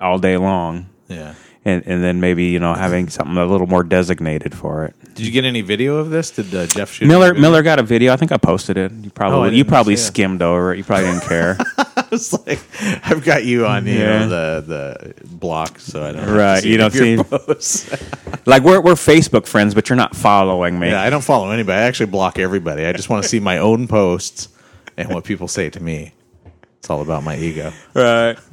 all 0.00 0.18
day 0.18 0.36
long, 0.36 0.86
yeah. 1.08 1.34
and 1.64 1.82
and 1.86 2.02
then 2.04 2.20
maybe 2.20 2.44
you 2.44 2.60
know 2.60 2.74
having 2.74 3.08
something 3.08 3.36
a 3.36 3.46
little 3.46 3.66
more 3.66 3.82
designated 3.82 4.54
for 4.54 4.84
it. 4.84 4.94
Did 5.14 5.26
you 5.26 5.32
get 5.32 5.44
any 5.44 5.60
video 5.62 5.96
of 5.98 6.10
this? 6.10 6.30
Did 6.32 6.54
uh, 6.54 6.66
Jeff 6.66 6.92
shoot? 6.92 7.06
Miller? 7.06 7.34
Miller 7.34 7.62
got 7.62 7.78
a 7.78 7.82
video. 7.84 8.12
I 8.12 8.16
think 8.16 8.32
I 8.32 8.36
posted 8.36 8.76
it. 8.76 8.90
You 8.92 9.06
Oh, 9.06 9.10
probably 9.14 9.50
didn't 9.50 9.58
you 9.58 9.64
probably 9.64 9.96
see 9.96 10.02
it. 10.02 10.06
skimmed 10.06 10.42
over 10.42 10.72
it. 10.74 10.78
You 10.78 10.84
probably 10.84 11.06
didn't 11.10 11.22
care. 11.22 11.58
I 12.10 12.14
was 12.14 12.32
like, 12.46 12.60
I've 13.04 13.24
got 13.24 13.44
you 13.44 13.66
on 13.66 13.86
you 13.86 13.94
Yeah. 13.98 14.26
know, 14.26 14.60
the 14.60 15.14
the 15.20 15.26
block, 15.26 15.78
so 15.78 16.04
I 16.04 16.12
don't 16.12 16.28
Right, 16.30 16.62
see 16.62 16.70
you 16.70 16.76
don't 16.78 16.92
see- 16.92 17.16
posts. 17.22 17.90
like 18.46 18.62
we're 18.62 18.80
we're 18.80 18.94
Facebook 18.94 19.46
friends, 19.46 19.74
but 19.74 19.88
you're 19.88 19.96
not 19.96 20.14
following 20.16 20.78
me. 20.78 20.88
yeah, 20.90 21.02
I 21.02 21.10
don't 21.10 21.24
follow 21.24 21.50
anybody. 21.50 21.78
I 21.78 21.82
actually 21.82 22.06
block 22.06 22.38
everybody. 22.38 22.84
I 22.86 22.92
just 22.92 23.08
want 23.10 23.22
to 23.22 23.28
see 23.28 23.40
my 23.40 23.58
own 23.58 23.88
posts 23.88 24.48
and 24.96 25.08
what 25.12 25.24
people 25.24 25.48
say 25.48 25.70
to 25.70 25.82
me. 25.82 26.12
It's 26.78 26.90
all 26.90 27.00
about 27.00 27.22
my 27.24 27.36
ego. 27.36 27.72
Right. 27.94 28.36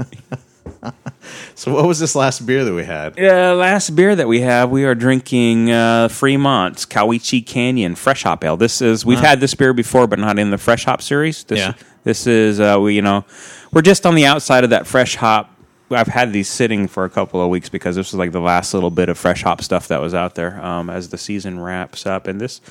So, 1.56 1.74
what 1.74 1.86
was 1.86 2.00
this 2.00 2.16
last 2.16 2.46
beer 2.46 2.64
that 2.66 2.74
we 2.74 2.84
had? 2.84 3.20
Uh, 3.20 3.54
last 3.56 3.96
beer 3.96 4.16
that 4.16 4.28
we 4.28 4.42
have, 4.42 4.72
we 4.72 4.84
are 4.86 4.96
drinking 4.96 5.70
uh, 5.72 6.08
Fremont's 6.08 6.86
Cowiche 6.86 7.46
Canyon 7.46 7.94
Fresh 7.96 8.24
Hop 8.24 8.44
Ale. 8.44 8.58
This 8.58 8.82
is 8.82 9.06
we've 9.06 9.20
had 9.20 9.40
this 9.40 9.54
beer 9.54 9.74
before, 9.74 10.08
but 10.08 10.18
not 10.18 10.40
in 10.40 10.50
the 10.50 10.58
Fresh 10.58 10.86
Hop 10.86 11.02
series. 11.02 11.44
This, 11.44 11.60
Yeah. 11.60 11.74
This 12.04 12.28
is 12.28 12.60
uh, 12.60 12.78
we 12.82 12.96
you 12.96 13.02
know 13.02 13.26
we're 13.72 13.82
just 13.82 14.06
on 14.06 14.16
the 14.16 14.26
outside 14.26 14.64
of 14.64 14.70
that 14.72 14.88
fresh 14.88 15.16
hop 15.16 15.50
I've 15.92 16.08
had 16.08 16.32
these 16.32 16.48
sitting 16.50 16.88
for 16.88 17.04
a 17.04 17.10
couple 17.10 17.42
of 17.42 17.50
weeks 17.50 17.68
because 17.68 17.98
this 17.98 18.12
was 18.14 18.18
like 18.18 18.32
the 18.32 18.40
last 18.40 18.74
little 18.74 18.90
bit 18.90 19.10
of 19.10 19.18
fresh 19.18 19.44
hop 19.44 19.62
stuff 19.62 19.90
that 19.90 20.00
was 20.02 20.14
out 20.14 20.36
there 20.36 20.64
um, 20.64 20.90
as 20.90 21.10
the 21.10 21.18
season 21.18 21.60
wraps 21.60 22.06
up. 22.06 22.28
And 22.28 22.40
this 22.40 22.62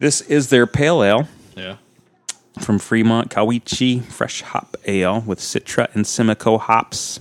this 0.00 0.20
is 0.22 0.48
their 0.50 0.66
pale 0.66 1.02
ale 1.04 1.28
Yeah. 1.56 1.76
from 2.58 2.78
Fremont 2.80 3.30
Cowiche 3.30 4.02
Fresh 4.02 4.42
Hop 4.42 4.76
Ale 4.84 5.20
with 5.20 5.38
Citra 5.38 5.94
and 5.94 6.04
Simcoe 6.06 6.58
hops. 6.58 7.20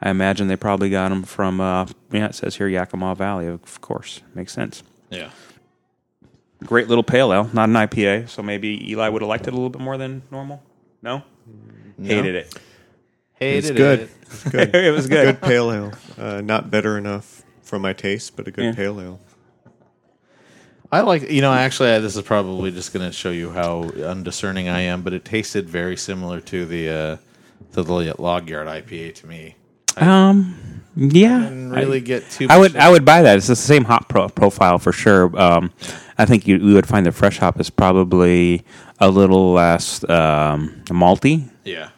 I 0.00 0.08
imagine 0.10 0.48
they 0.48 0.56
probably 0.56 0.88
got 0.90 1.08
them 1.10 1.22
from, 1.22 1.60
uh, 1.60 1.86
yeah, 2.12 2.26
it 2.26 2.34
says 2.34 2.56
here 2.56 2.68
Yakima 2.68 3.14
Valley, 3.14 3.46
of 3.48 3.80
course. 3.80 4.20
Makes 4.34 4.52
sense. 4.52 4.82
Yeah. 5.10 5.30
Great 6.64 6.88
little 6.88 7.04
pale 7.04 7.32
ale, 7.32 7.50
not 7.52 7.68
an 7.68 7.74
IPA, 7.74 8.28
so 8.28 8.42
maybe 8.42 8.90
Eli 8.90 9.08
would 9.08 9.22
have 9.22 9.28
liked 9.28 9.46
it 9.46 9.50
a 9.52 9.56
little 9.56 9.68
bit 9.70 9.80
more 9.82 9.98
than 9.98 10.22
normal. 10.30 10.62
No? 11.02 11.22
Hated 12.02 12.34
it. 12.34 12.54
Hated 13.34 13.58
It's 13.58 13.70
good. 13.70 14.00
it. 14.00 14.10
It's 14.22 14.44
good. 14.44 14.74
it 14.74 14.90
was 14.92 15.06
good. 15.06 15.26
good 15.38 15.42
pale 15.42 15.70
ale. 15.70 15.92
Uh, 16.18 16.40
not 16.40 16.70
bitter 16.70 16.96
enough 16.96 17.42
for 17.62 17.78
my 17.78 17.92
taste, 17.92 18.36
but 18.36 18.48
a 18.48 18.50
good 18.50 18.64
Yeah. 18.64 18.72
pale 18.74 19.00
ale. 19.00 19.20
I 20.90 21.00
like, 21.00 21.30
you 21.30 21.40
know, 21.42 21.52
actually, 21.52 21.90
uh, 21.92 21.98
this 22.00 22.16
is 22.16 22.22
probably 22.22 22.70
just 22.70 22.92
going 22.94 23.04
to 23.04 23.12
show 23.12 23.30
you 23.30 23.50
how 23.50 23.82
undiscerning 23.82 24.68
I 24.68 24.80
am, 24.82 25.02
but 25.02 25.12
it 25.12 25.24
tasted 25.24 25.68
very 25.68 25.96
similar 25.96 26.40
to 26.42 26.64
the 26.64 26.88
uh, 26.88 27.16
to 27.72 27.82
the 27.82 28.14
Log 28.18 28.48
Yard 28.48 28.68
IPA 28.68 29.14
to 29.16 29.26
me. 29.26 29.56
Um, 29.96 30.82
yeah. 30.94 31.40
Didn't 31.40 31.72
really 31.72 32.00
get 32.00 32.30
too. 32.30 32.46
I 32.48 32.56
would 32.58 32.76
I 32.76 32.90
would 32.90 33.04
buy 33.04 33.22
that. 33.22 33.36
It's 33.36 33.48
the 33.48 33.56
same 33.56 33.84
hop 33.84 34.08
pro- 34.08 34.28
profile 34.28 34.78
for 34.78 34.92
sure. 34.92 35.36
Um, 35.38 35.72
I 36.18 36.24
think 36.24 36.46
you, 36.46 36.56
you 36.56 36.74
would 36.74 36.86
find 36.86 37.04
the 37.04 37.12
fresh 37.12 37.38
hop 37.38 37.60
is 37.60 37.70
probably 37.70 38.64
a 38.98 39.10
little 39.10 39.52
less 39.52 40.02
um, 40.08 40.82
malty. 40.86 41.48
Yeah. 41.64 41.90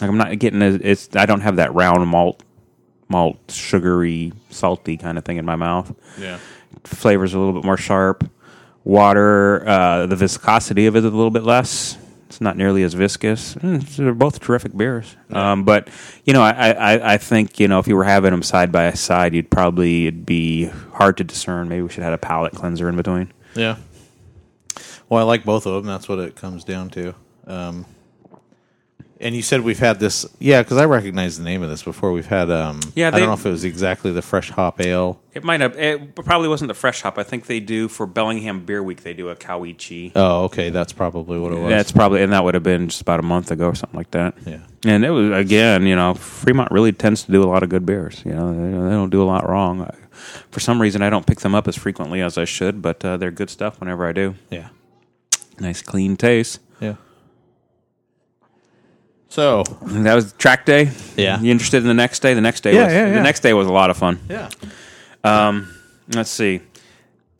Like 0.00 0.10
I'm 0.10 0.18
not 0.18 0.38
getting 0.38 0.62
as 0.62 0.76
it's. 0.76 1.14
I 1.16 1.26
don't 1.26 1.40
have 1.40 1.56
that 1.56 1.74
round 1.74 2.06
malt, 2.08 2.42
malt 3.08 3.38
sugary, 3.48 4.32
salty 4.50 4.96
kind 4.96 5.18
of 5.18 5.24
thing 5.24 5.36
in 5.36 5.44
my 5.44 5.56
mouth. 5.56 5.94
Yeah. 6.18 6.38
Flavors 6.84 7.34
a 7.34 7.38
little 7.38 7.54
bit 7.54 7.64
more 7.64 7.76
sharp. 7.76 8.28
Water, 8.84 9.66
uh, 9.66 10.06
the 10.06 10.14
viscosity 10.14 10.86
of 10.86 10.94
it 10.94 11.00
is 11.00 11.04
a 11.06 11.10
little 11.10 11.30
bit 11.30 11.42
less. 11.42 11.98
It's 12.26 12.40
not 12.40 12.56
nearly 12.56 12.82
as 12.82 12.94
viscous. 12.94 13.54
Mm, 13.54 13.96
they're 13.96 14.12
both 14.12 14.40
terrific 14.40 14.76
beers. 14.76 15.16
Um, 15.30 15.64
but 15.64 15.88
you 16.24 16.32
know, 16.32 16.42
I, 16.42 16.72
I, 16.72 17.14
I 17.14 17.18
think 17.18 17.58
you 17.58 17.68
know 17.68 17.78
if 17.78 17.88
you 17.88 17.96
were 17.96 18.04
having 18.04 18.32
them 18.32 18.42
side 18.42 18.70
by 18.70 18.90
side, 18.92 19.34
you'd 19.34 19.50
probably 19.50 20.06
it'd 20.08 20.26
be 20.26 20.66
hard 20.92 21.16
to 21.18 21.24
discern. 21.24 21.68
Maybe 21.68 21.82
we 21.82 21.88
should 21.88 22.02
have 22.02 22.12
a 22.12 22.18
palate 22.18 22.52
cleanser 22.52 22.88
in 22.88 22.96
between. 22.96 23.32
Yeah. 23.56 23.76
Well, 25.08 25.20
I 25.20 25.24
like 25.24 25.44
both 25.44 25.66
of 25.66 25.74
them. 25.74 25.86
That's 25.86 26.08
what 26.08 26.18
it 26.18 26.36
comes 26.36 26.64
down 26.64 26.90
to. 26.90 27.14
Um, 27.46 27.86
and 29.18 29.34
you 29.34 29.40
said 29.40 29.62
we've 29.62 29.78
had 29.78 29.98
this, 29.98 30.26
yeah, 30.40 30.62
because 30.62 30.76
I 30.76 30.84
recognize 30.84 31.38
the 31.38 31.44
name 31.44 31.62
of 31.62 31.70
this 31.70 31.82
before. 31.82 32.12
We've 32.12 32.26
had, 32.26 32.50
um, 32.50 32.80
Yeah, 32.94 33.08
I 33.08 33.12
don't 33.12 33.28
know 33.28 33.32
if 33.32 33.46
it 33.46 33.50
was 33.50 33.64
exactly 33.64 34.12
the 34.12 34.20
fresh 34.20 34.50
hop 34.50 34.78
ale. 34.80 35.18
It 35.32 35.42
might 35.42 35.62
have. 35.62 35.78
It 35.78 36.14
probably 36.16 36.48
wasn't 36.48 36.68
the 36.68 36.74
fresh 36.74 37.00
hop. 37.00 37.16
I 37.16 37.22
think 37.22 37.46
they 37.46 37.60
do 37.60 37.88
for 37.88 38.06
Bellingham 38.06 38.66
Beer 38.66 38.82
Week. 38.82 39.02
They 39.04 39.14
do 39.14 39.30
a 39.30 39.36
Cowiche. 39.36 40.12
Oh, 40.14 40.44
okay, 40.44 40.68
that's 40.68 40.92
probably 40.92 41.38
what 41.38 41.52
it 41.52 41.58
was. 41.58 41.70
That's 41.70 41.92
probably, 41.92 42.22
and 42.22 42.32
that 42.32 42.44
would 42.44 42.52
have 42.54 42.62
been 42.62 42.88
just 42.88 43.00
about 43.00 43.20
a 43.20 43.22
month 43.22 43.50
ago 43.50 43.68
or 43.68 43.74
something 43.74 43.96
like 43.96 44.10
that. 44.10 44.34
yeah, 44.44 44.58
And 44.84 45.02
it 45.04 45.10
was 45.10 45.30
again, 45.32 45.86
you 45.86 45.96
know, 45.96 46.12
Fremont 46.12 46.70
really 46.70 46.92
tends 46.92 47.22
to 47.22 47.32
do 47.32 47.42
a 47.42 47.48
lot 47.48 47.62
of 47.62 47.70
good 47.70 47.86
beers. 47.86 48.20
You 48.24 48.32
know, 48.34 48.52
they, 48.52 48.70
they 48.70 48.90
don't 48.90 49.10
do 49.10 49.22
a 49.22 49.24
lot 49.24 49.48
wrong. 49.48 49.88
I, 50.16 50.42
for 50.50 50.60
some 50.60 50.80
reason, 50.80 51.02
I 51.02 51.10
don't 51.10 51.26
pick 51.26 51.40
them 51.40 51.54
up 51.54 51.68
as 51.68 51.76
frequently 51.76 52.20
as 52.22 52.36
I 52.38 52.44
should, 52.44 52.82
but 52.82 53.04
uh, 53.04 53.16
they're 53.16 53.30
good 53.30 53.50
stuff 53.50 53.80
whenever 53.80 54.06
I 54.06 54.12
do. 54.12 54.34
yeah, 54.50 54.68
Nice, 55.60 55.82
clean 55.82 56.16
taste. 56.16 56.60
yeah. 56.80 56.94
So, 59.28 59.64
that 59.82 60.14
was 60.14 60.32
track 60.34 60.64
day. 60.64 60.90
Yeah. 61.16 61.40
You 61.40 61.50
interested 61.50 61.78
in 61.78 61.88
the 61.88 61.94
next 61.94 62.20
day? 62.20 62.32
The 62.34 62.40
next 62.40 62.60
day. 62.62 62.74
Yeah, 62.74 62.84
was, 62.84 62.92
yeah, 62.92 63.06
yeah. 63.08 63.14
The 63.14 63.22
next 63.22 63.40
day 63.40 63.52
was 63.52 63.66
a 63.66 63.72
lot 63.72 63.90
of 63.90 63.96
fun. 63.96 64.18
yeah, 64.30 64.48
Um, 65.24 65.72
Let's 66.08 66.30
see. 66.30 66.60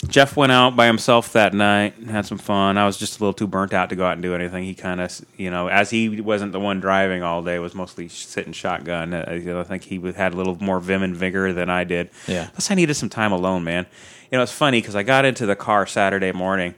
Jeff 0.09 0.37
went 0.37 0.53
out 0.53 0.77
by 0.77 0.87
himself 0.87 1.33
that 1.33 1.53
night, 1.55 1.99
and 1.99 2.11
had 2.11 2.27
some 2.27 2.39
fun. 2.39 2.79
I 2.79 2.87
was 2.87 2.97
just 2.97 3.19
a 3.19 3.23
little 3.23 3.33
too 3.33 3.47
burnt 3.47 3.73
out 3.73 3.91
to 3.91 3.97
go 3.97 4.07
out 4.07 4.15
and 4.15 4.23
do 4.23 4.35
anything. 4.35 4.65
He 4.65 4.75
kind 4.75 5.01
of, 5.01 5.21
you 5.37 5.51
know, 5.51 5.69
as 5.69 5.91
he 5.91 6.21
wasn't 6.21 6.53
the 6.53 6.61
one 6.61 6.81
driving 6.81 7.23
all 7.23 7.43
day, 7.43 7.59
was 7.59 7.75
mostly 7.75 8.09
sitting 8.09 8.53
shotgun. 8.53 9.15
Uh, 9.15 9.25
I 9.29 9.63
think 9.65 9.85
he 9.85 9.99
had 10.13 10.35
a 10.35 10.37
little 10.37 10.57
more 10.63 10.81
vim 10.81 11.03
and 11.03 11.17
vigor 11.17 11.53
than 11.53 11.71
I 11.71 11.85
did. 11.85 12.11
Yeah. 12.27 12.49
Plus, 12.53 12.71
I 12.71 12.75
needed 12.75 12.95
some 12.95 13.09
time 13.09 13.33
alone, 13.33 13.65
man. 13.65 13.87
You 14.31 14.39
know, 14.39 14.43
it's 14.43 14.53
funny 14.53 14.81
because 14.81 14.97
I 14.97 15.03
got 15.03 15.25
into 15.25 15.47
the 15.47 15.57
car 15.57 15.87
Saturday 15.87 16.33
morning, 16.33 16.75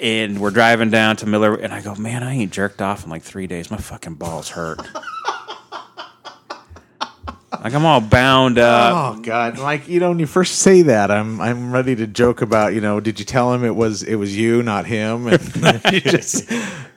and 0.00 0.40
we're 0.40 0.50
driving 0.50 0.90
down 0.90 1.16
to 1.16 1.26
Miller, 1.26 1.54
and 1.54 1.72
I 1.72 1.82
go, 1.82 1.94
man, 1.94 2.22
I 2.22 2.34
ain't 2.34 2.52
jerked 2.52 2.80
off 2.80 3.04
in 3.04 3.10
like 3.10 3.22
three 3.22 3.46
days. 3.46 3.70
My 3.70 3.78
fucking 3.78 4.14
balls 4.14 4.50
hurt. 4.50 4.80
like 7.62 7.74
I'm 7.74 7.86
all 7.86 8.00
bound 8.00 8.58
up. 8.58 9.16
Oh 9.18 9.22
God! 9.22 9.58
Like 9.58 9.88
you 9.88 10.00
know, 10.00 10.08
when 10.10 10.18
you 10.18 10.26
first 10.26 10.56
say 10.56 10.82
that, 10.82 11.10
I'm 11.10 11.40
I'm 11.40 11.72
ready 11.72 11.94
to 11.96 12.06
joke 12.06 12.42
about 12.42 12.74
you 12.74 12.80
know. 12.80 12.98
Did 13.00 13.18
you 13.18 13.24
tell 13.24 13.52
him 13.54 13.64
it 13.64 13.76
was 13.76 14.02
it 14.02 14.16
was 14.16 14.36
you, 14.36 14.62
not 14.62 14.86
him? 14.86 15.28
And 15.28 15.40
just, 15.84 16.50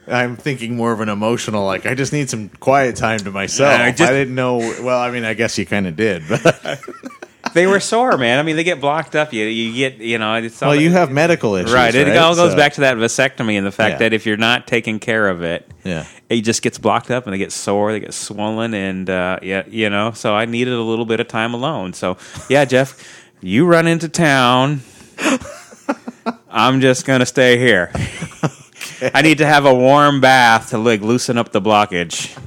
I'm 0.07 0.35
thinking 0.35 0.75
more 0.75 0.91
of 0.91 1.01
an 1.01 1.09
emotional. 1.09 1.65
Like 1.65 1.85
I 1.85 1.93
just 1.93 2.13
need 2.13 2.29
some 2.29 2.49
quiet 2.49 2.95
time 2.95 3.19
to 3.19 3.31
myself. 3.31 3.79
I 3.79 3.87
I, 3.87 3.91
just- 3.91 4.11
didn't 4.11 4.33
know. 4.33 4.57
Well, 4.57 4.99
I 4.99 5.11
mean, 5.11 5.23
I 5.23 5.35
guess 5.35 5.57
you 5.57 5.65
kind 5.65 5.85
of 5.87 5.95
did, 5.95 6.23
but 6.27 6.79
they 7.55 7.65
were 7.65 7.79
sore, 7.79 8.17
man. 8.17 8.37
I 8.37 8.43
mean, 8.43 8.55
they 8.55 8.63
get 8.63 8.79
blocked 8.79 9.15
up. 9.15 9.33
You 9.33 9.45
you 9.45 9.73
get 9.73 9.97
you 9.97 10.19
know. 10.19 10.35
It's 10.35 10.61
all 10.61 10.69
well, 10.69 10.79
you 10.79 10.91
have 10.91 11.09
medical 11.11 11.55
issues, 11.55 11.73
right. 11.73 11.95
It 11.95 12.15
all 12.15 12.35
goes 12.35 12.51
So- 12.51 12.57
back 12.57 12.73
to 12.73 12.81
that 12.81 12.97
vasectomy 12.97 13.57
and 13.57 13.65
the 13.65 13.71
fact 13.71 13.93
Yeah. 13.93 13.97
that 13.99 14.13
if 14.13 14.27
you're 14.27 14.37
not 14.37 14.67
taking 14.67 14.99
care 14.99 15.27
of 15.27 15.41
it, 15.41 15.67
Yeah. 15.83 16.05
it 16.29 16.41
just 16.41 16.61
gets 16.61 16.77
blocked 16.77 17.09
up 17.09 17.25
and 17.25 17.33
they 17.33 17.39
get 17.39 17.51
sore, 17.51 17.91
they 17.91 17.99
get 17.99 18.13
swollen, 18.13 18.73
and 18.75 19.09
uh, 19.09 19.39
yeah, 19.41 19.63
you 19.67 19.89
know. 19.89 20.11
So 20.11 20.35
I 20.35 20.45
needed 20.45 20.73
a 20.75 20.81
little 20.81 21.05
bit 21.05 21.19
of 21.19 21.27
time 21.27 21.55
alone. 21.55 21.93
So 21.93 22.17
yeah, 22.49 22.65
Jeff, 22.65 22.95
you 23.41 23.65
run 23.65 23.87
into 23.87 24.07
town. 24.09 24.81
I'm 26.49 26.81
just 26.81 27.05
gonna 27.05 27.25
stay 27.25 27.57
here. 27.57 27.91
I 29.13 29.21
need 29.21 29.39
to 29.39 29.45
have 29.45 29.65
a 29.65 29.73
warm 29.73 30.21
bath 30.21 30.69
to 30.69 30.77
like 30.77 31.01
loosen 31.01 31.37
up 31.37 31.51
the 31.51 31.61
blockage. 31.61 32.37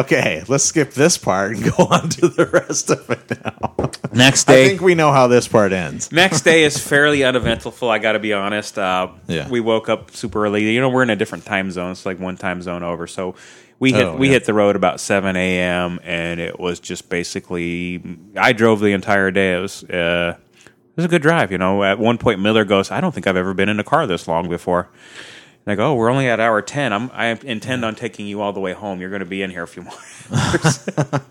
Okay, 0.00 0.44
let's 0.48 0.64
skip 0.64 0.92
this 0.92 1.18
part 1.18 1.56
and 1.56 1.64
go 1.76 1.84
on 1.84 2.08
to 2.10 2.28
the 2.28 2.46
rest 2.46 2.90
of 2.90 3.08
it 3.10 3.30
now. 3.44 3.90
Next 4.12 4.44
day, 4.44 4.64
I 4.64 4.68
think 4.68 4.80
we 4.80 4.94
know 4.94 5.12
how 5.12 5.26
this 5.26 5.46
part 5.48 5.72
ends. 5.72 6.10
Next 6.12 6.42
day 6.42 6.64
is 6.64 6.78
fairly 6.78 7.24
uneventful. 7.24 7.88
I 7.90 7.98
got 7.98 8.12
to 8.12 8.18
be 8.18 8.32
honest. 8.32 8.78
Uh, 8.78 9.08
Yeah. 9.26 9.48
we 9.48 9.60
woke 9.60 9.88
up 9.88 10.10
super 10.12 10.44
early. 10.46 10.70
You 10.72 10.80
know, 10.80 10.88
we're 10.88 11.02
in 11.02 11.10
a 11.10 11.16
different 11.16 11.44
time 11.44 11.70
zone. 11.70 11.92
It's 11.92 12.06
like 12.06 12.18
one 12.18 12.36
time 12.36 12.62
zone 12.62 12.82
over. 12.82 13.06
So 13.06 13.34
we 13.80 13.92
hit 13.92 14.04
Oh, 14.06 14.16
we 14.16 14.26
yeah. 14.28 14.34
hit 14.34 14.44
the 14.44 14.54
road 14.54 14.76
about 14.76 15.00
seven 15.00 15.36
a.m. 15.36 16.00
and 16.02 16.40
it 16.40 16.58
was 16.58 16.80
just 16.80 17.08
basically. 17.08 18.02
I 18.36 18.52
drove 18.52 18.80
the 18.80 18.92
entire 18.92 19.30
day. 19.30 19.56
It 19.56 19.60
was 19.60 19.84
uh, 19.84 20.36
it 20.66 20.96
was 20.96 21.04
a 21.04 21.08
good 21.08 21.22
drive. 21.22 21.52
You 21.52 21.58
know, 21.58 21.84
at 21.84 21.98
one 21.98 22.18
point 22.18 22.40
Miller 22.40 22.64
goes, 22.64 22.90
"I 22.90 23.00
don't 23.00 23.12
think 23.12 23.26
I've 23.26 23.36
ever 23.36 23.54
been 23.54 23.68
in 23.68 23.78
a 23.78 23.84
car 23.84 24.06
this 24.06 24.26
long 24.26 24.48
before." 24.48 24.88
And 25.66 25.72
I 25.72 25.76
go, 25.76 25.92
"Oh, 25.92 25.94
we're 25.96 26.10
only 26.10 26.28
at 26.28 26.40
hour 26.40 26.62
ten. 26.62 26.92
I'm 26.92 27.10
I 27.12 27.26
intend 27.44 27.84
on 27.84 27.94
taking 27.94 28.26
you 28.26 28.40
all 28.40 28.52
the 28.52 28.60
way 28.60 28.72
home. 28.72 29.00
You're 29.00 29.10
going 29.10 29.20
to 29.20 29.26
be 29.26 29.42
in 29.42 29.50
here 29.50 29.62
a 29.64 29.68
few 29.68 29.82
more." 29.82 29.92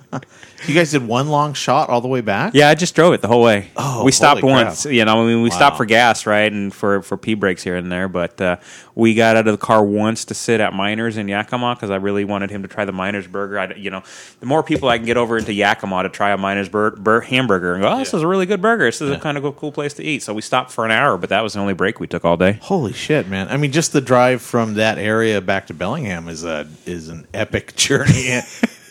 You 0.68 0.74
guys 0.74 0.90
did 0.92 1.08
one 1.08 1.28
long 1.30 1.54
shot 1.54 1.90
all 1.90 2.02
the 2.02 2.08
way 2.08 2.20
back. 2.20 2.54
Yeah, 2.56 2.68
I 2.68 2.74
just 2.76 2.96
drove 2.96 3.14
it 3.14 3.22
the 3.22 3.28
whole 3.28 3.44
way. 3.44 3.70
Oh, 3.78 4.04
we 4.04 4.12
stopped 4.12 4.42
once. 4.42 4.86
You 4.86 5.06
know, 5.06 5.24
I 5.24 5.26
mean, 5.28 5.44
we 5.44 5.50
Wow. 5.50 5.56
stopped 5.56 5.78
for 5.78 5.86
gas, 5.86 6.26
right, 6.26 6.52
and 6.52 6.74
for 6.74 7.04
for 7.04 7.16
pee 7.16 7.36
breaks 7.36 7.64
here 7.64 7.76
and 7.78 7.92
there. 7.92 8.08
But 8.08 8.42
uh, 8.42 8.56
we 8.96 9.14
got 9.14 9.38
out 9.38 9.48
of 9.48 9.54
the 9.54 9.64
car 9.64 9.84
once 9.84 10.26
to 10.26 10.34
sit 10.34 10.60
at 10.60 10.74
Miners 10.74 11.16
in 11.16 11.28
Yakima 11.28 11.76
because 11.76 11.92
I 11.92 11.98
really 11.98 12.26
wanted 12.26 12.50
him 12.50 12.64
to 12.64 12.68
try 12.68 12.86
the 12.86 12.92
Miners 12.92 13.28
burger. 13.28 13.60
I, 13.60 13.74
you 13.76 13.92
know, 13.92 14.02
the 14.40 14.48
more 14.48 14.64
people 14.64 14.90
I 14.90 14.98
can 14.98 15.06
get 15.06 15.16
over 15.16 15.38
into 15.38 15.54
Yakima 15.54 16.04
to 16.04 16.10
try 16.10 16.32
a 16.32 16.38
Miners 16.38 16.68
bur- 16.70 16.96
bur- 16.98 17.22
hamburger 17.22 17.76
and 17.76 17.84
go, 17.84 17.90
oh, 17.90 18.00
this 18.00 18.14
is 18.16 18.24
a 18.24 18.28
really 18.28 18.48
good 18.48 18.62
burger. 18.62 18.86
This 18.86 19.00
is 19.00 19.12
Yeah. 19.12 19.18
a 19.18 19.20
kind 19.20 19.38
of 19.38 19.46
a 19.46 19.52
cool 19.52 19.72
place 19.72 19.94
to 19.94 20.04
eat. 20.04 20.24
So 20.24 20.34
we 20.34 20.42
stopped 20.42 20.72
for 20.72 20.84
an 20.86 20.92
hour, 20.92 21.18
but 21.18 21.30
that 21.30 21.42
was 21.44 21.54
the 21.54 21.60
only 21.60 21.76
break 21.76 22.00
we 22.00 22.08
took 22.08 22.26
all 22.26 22.36
day. 22.36 22.54
Holy 22.64 22.94
shit, 22.94 23.28
man! 23.28 23.48
I 23.50 23.58
mean, 23.58 23.72
just 23.72 23.94
the 23.94 24.02
drive 24.02 24.27
from 24.36 24.74
that 24.74 24.98
area 24.98 25.40
back 25.40 25.68
to 25.68 25.74
Bellingham 25.74 26.28
is 26.28 26.44
a 26.44 26.68
is 26.86 27.08
an 27.08 27.26
epic 27.34 27.76
journey 27.78 28.28
in, 28.28 28.42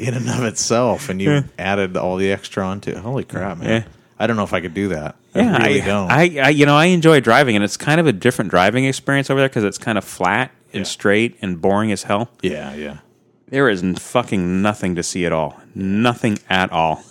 in 0.01 0.14
and 0.14 0.28
of 0.30 0.45
itself, 0.45 1.11
and 1.11 1.20
you 1.20 1.45
added 1.59 1.97
all 1.99 2.16
the 2.16 2.32
extra 2.32 2.64
onto 2.64 2.93
it. 2.93 2.97
Holy 2.97 3.24
crap, 3.24 3.59
man! 3.59 3.82
Yeah. 3.82 3.89
I 4.18 4.26
don't 4.26 4.37
know 4.37 4.45
if 4.45 4.55
I 4.55 4.62
could 4.62 4.72
do 4.72 4.89
that. 4.89 5.16
Yeah, 5.34 5.55
I 5.55 5.66
really 5.66 5.82
I, 5.82 5.84
don't. 5.84 6.11
I, 6.11 6.39
I, 6.47 6.49
you 6.49 6.64
know, 6.64 6.74
I 6.76 6.87
enjoy 6.87 7.20
driving, 7.20 7.55
and 7.55 7.62
it's 7.62 7.76
kind 7.76 8.01
of 8.01 8.07
a 8.07 8.12
different 8.12 8.51
driving 8.51 8.87
experience 8.87 9.28
over 9.28 9.39
there 9.41 9.49
because 9.51 9.64
it's 9.64 9.76
kind 9.76 9.99
of 9.99 10.05
flat 10.05 10.51
and 10.72 10.80
Yeah. 10.80 10.84
straight 10.84 11.37
and 11.43 11.61
boring 11.61 11.93
as 11.93 12.05
hell. 12.05 12.30
yeah, 12.43 12.74
yeah. 12.74 12.99
There 13.49 13.68
is 13.68 13.82
fucking 13.99 14.61
nothing 14.62 14.97
to 14.97 15.03
see 15.05 15.24
at 15.26 15.32
all. 15.32 15.61
Nothing 15.74 16.39
at 16.51 16.72
all. 16.72 17.05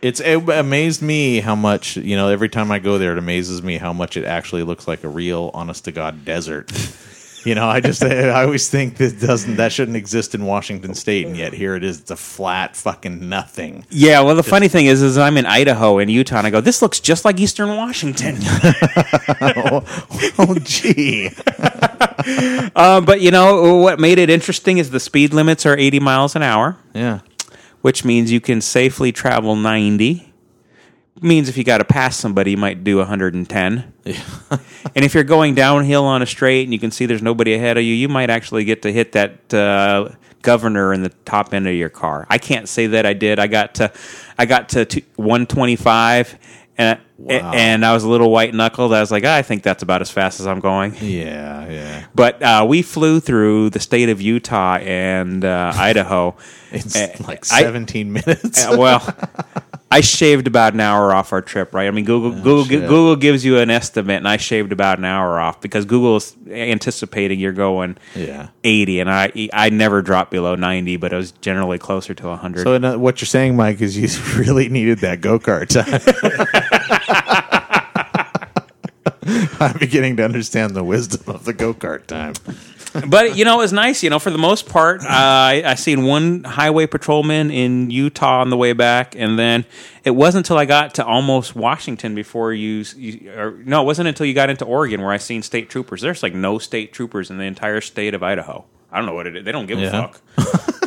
It's 0.00 0.20
it 0.20 0.48
amazed 0.48 1.02
me 1.02 1.40
how 1.40 1.54
much 1.54 1.96
you 1.96 2.14
know. 2.16 2.28
Every 2.28 2.48
time 2.48 2.70
I 2.70 2.78
go 2.78 2.96
there, 2.98 3.12
it 3.12 3.18
amazes 3.18 3.62
me 3.62 3.76
how 3.78 3.92
much 3.92 4.16
it 4.16 4.24
actually 4.24 4.62
looks 4.62 4.86
like 4.86 5.02
a 5.04 5.08
real, 5.08 5.50
honest 5.54 5.84
to 5.86 5.92
god 5.92 6.24
desert. 6.24 6.70
You 7.44 7.54
know, 7.54 7.68
I 7.68 7.80
just 7.80 8.02
I 8.04 8.42
always 8.44 8.68
think 8.70 8.96
that 8.96 9.20
doesn't 9.20 9.56
that 9.56 9.72
shouldn't 9.72 9.96
exist 9.96 10.34
in 10.34 10.44
Washington 10.46 10.94
State, 10.94 11.26
and 11.26 11.36
yet 11.36 11.52
here 11.52 11.74
it 11.76 11.84
is. 11.84 12.00
It's 12.00 12.10
a 12.10 12.16
flat 12.16 12.74
fucking 12.76 13.28
nothing. 13.28 13.84
Yeah, 13.90 14.20
well, 14.22 14.34
the 14.34 14.42
funny 14.42 14.68
thing 14.68 14.86
is, 14.86 15.02
is 15.02 15.18
I'm 15.18 15.36
in 15.36 15.44
Idaho 15.46 15.98
and 15.98 16.10
Utah, 16.10 16.38
and 16.38 16.46
I 16.46 16.50
go, 16.50 16.60
this 16.60 16.80
looks 16.82 17.00
just 17.00 17.24
like 17.24 17.38
Eastern 17.40 17.76
Washington. 17.76 18.38
Oh, 20.36 20.56
gee. 20.62 21.30
uh, 22.74 23.00
but 23.00 23.20
you 23.20 23.30
know 23.30 23.76
what 23.76 24.00
made 24.00 24.18
it 24.18 24.30
interesting 24.30 24.78
is 24.78 24.90
the 24.90 25.00
speed 25.00 25.32
limits 25.32 25.64
are 25.66 25.76
80 25.76 26.00
miles 26.00 26.34
an 26.36 26.42
hour, 26.42 26.76
Yeah. 26.92 27.20
which 27.82 28.04
means 28.04 28.32
you 28.32 28.40
can 28.40 28.60
safely 28.60 29.12
travel 29.12 29.54
90. 29.56 30.32
Means 31.20 31.48
if 31.48 31.56
you 31.56 31.62
got 31.62 31.78
to 31.78 31.84
pass 31.84 32.16
somebody, 32.16 32.50
you 32.52 32.56
might 32.56 32.82
do 32.82 32.98
110. 32.98 33.92
and 34.04 35.04
if 35.04 35.14
you're 35.14 35.22
going 35.22 35.54
downhill 35.54 36.04
on 36.04 36.22
a 36.22 36.26
straight 36.26 36.64
and 36.64 36.72
you 36.72 36.78
can 36.80 36.90
see 36.90 37.06
there's 37.06 37.22
nobody 37.22 37.54
ahead 37.54 37.78
of 37.78 37.84
you, 37.84 37.94
you 37.94 38.08
might 38.08 38.30
actually 38.30 38.64
get 38.64 38.82
to 38.82 38.92
hit 38.92 39.12
that 39.12 39.54
uh, 39.54 40.08
governor 40.42 40.92
in 40.92 41.02
the 41.02 41.10
top 41.24 41.54
end 41.54 41.68
of 41.68 41.74
your 41.74 41.88
car. 41.88 42.26
I 42.28 42.38
can't 42.38 42.68
say 42.68 42.88
that 42.88 43.06
I 43.06 43.12
did. 43.12 43.38
I 43.38 43.46
got 43.46 43.76
to, 43.76 43.92
I 44.38 44.44
got 44.46 44.70
to 44.70 44.84
two- 44.84 45.02
125, 45.16 46.36
and 46.78 46.98
and 47.28 47.84
I 47.86 47.94
was 47.94 48.02
a 48.04 48.08
little 48.08 48.30
white 48.30 48.54
knuckled. 48.54 48.92
I 48.92 49.00
was 49.00 49.10
like, 49.10 49.24
"Ah, 49.24 49.36
I 49.36 49.42
think 49.42 49.62
that's 49.62 49.82
about 49.82 50.00
as 50.02 50.10
fast 50.10 50.40
as 50.40 50.46
I'm 50.46 50.60
going. 50.60 50.94
Yeah, 51.00 51.68
yeah. 51.70 52.04
But 52.14 52.42
uh, 52.42 52.66
we 52.68 52.82
flew 52.82 53.20
through 53.20 53.70
the 53.70 53.80
state 53.80 54.08
of 54.08 54.20
Utah 54.20 54.76
and 54.78 55.44
uh, 55.44 55.72
Idaho. 55.74 56.36
It's 56.74 56.96
Uh, 56.96 57.14
like 57.28 57.44
I- 57.52 57.60
17 57.62 58.12
minutes. 58.12 58.66
Uh, 58.66 58.74
well, 58.76 59.16
I 59.92 60.00
shaved 60.00 60.48
about 60.48 60.74
an 60.74 60.80
hour 60.80 61.14
off 61.14 61.32
our 61.32 61.40
trip, 61.40 61.72
right? 61.72 61.86
I 61.86 61.92
mean, 61.92 62.04
Google 62.04 62.32
Google 62.32 62.58
Oh, 62.62 62.64
shit. 62.64 62.80
Google 62.88 63.14
gives 63.14 63.44
you 63.44 63.58
an 63.58 63.70
estimate, 63.70 64.16
and 64.16 64.26
I 64.26 64.38
shaved 64.38 64.72
about 64.72 64.98
an 64.98 65.04
hour 65.04 65.38
off 65.38 65.60
because 65.60 65.84
Google 65.84 66.16
is 66.16 66.34
anticipating 66.50 67.38
you're 67.38 67.52
going 67.52 67.96
yeah. 68.16 68.48
80, 68.64 68.98
and 68.98 69.08
I 69.08 69.30
I 69.52 69.70
never 69.70 70.02
dropped 70.02 70.32
below 70.32 70.56
90, 70.56 70.96
but 70.96 71.12
it 71.12 71.16
was 71.16 71.30
generally 71.30 71.78
closer 71.78 72.12
to 72.12 72.26
100. 72.26 72.64
So 72.64 72.74
uh, 72.74 72.98
what 72.98 73.20
you're 73.20 73.26
saying, 73.26 73.54
Mike, 73.54 73.80
is 73.80 73.96
you 73.96 74.08
really 74.36 74.68
needed 74.68 74.98
that 74.98 75.20
go 75.20 75.38
kart 75.38 75.68
time. 75.68 76.00
I'm 79.60 79.78
beginning 79.78 80.16
to 80.18 80.24
understand 80.24 80.74
the 80.74 80.84
wisdom 80.84 81.34
of 81.34 81.44
the 81.44 81.52
go 81.52 81.72
kart 81.74 82.06
time. 82.06 82.34
but 83.08 83.36
you 83.36 83.44
know, 83.44 83.54
it 83.54 83.62
was 83.62 83.72
nice. 83.72 84.02
You 84.02 84.10
know, 84.10 84.18
for 84.18 84.30
the 84.30 84.38
most 84.38 84.68
part, 84.68 85.00
uh, 85.02 85.06
I, 85.08 85.62
I 85.64 85.74
seen 85.74 86.04
one 86.04 86.44
highway 86.44 86.86
patrolman 86.86 87.50
in 87.50 87.90
Utah 87.90 88.40
on 88.40 88.50
the 88.50 88.56
way 88.56 88.72
back, 88.72 89.14
and 89.16 89.38
then 89.38 89.64
it 90.04 90.12
wasn't 90.12 90.44
until 90.46 90.58
I 90.58 90.64
got 90.64 90.94
to 90.96 91.04
almost 91.04 91.56
Washington 91.56 92.14
before 92.14 92.52
you. 92.52 92.84
you 92.96 93.32
or, 93.36 93.52
no, 93.64 93.82
it 93.82 93.84
wasn't 93.84 94.08
until 94.08 94.26
you 94.26 94.34
got 94.34 94.50
into 94.50 94.64
Oregon 94.64 95.00
where 95.02 95.10
I 95.12 95.16
seen 95.16 95.42
state 95.42 95.70
troopers. 95.70 96.02
There's 96.02 96.22
like 96.22 96.34
no 96.34 96.58
state 96.58 96.92
troopers 96.92 97.30
in 97.30 97.38
the 97.38 97.44
entire 97.44 97.80
state 97.80 98.14
of 98.14 98.22
Idaho. 98.22 98.64
I 98.92 98.98
don't 98.98 99.06
know 99.06 99.14
what 99.14 99.26
it 99.26 99.36
is. 99.36 99.44
They 99.44 99.52
don't 99.52 99.66
give 99.66 99.80
Yeah. 99.80 100.10
a 100.36 100.42
fuck. 100.42 100.80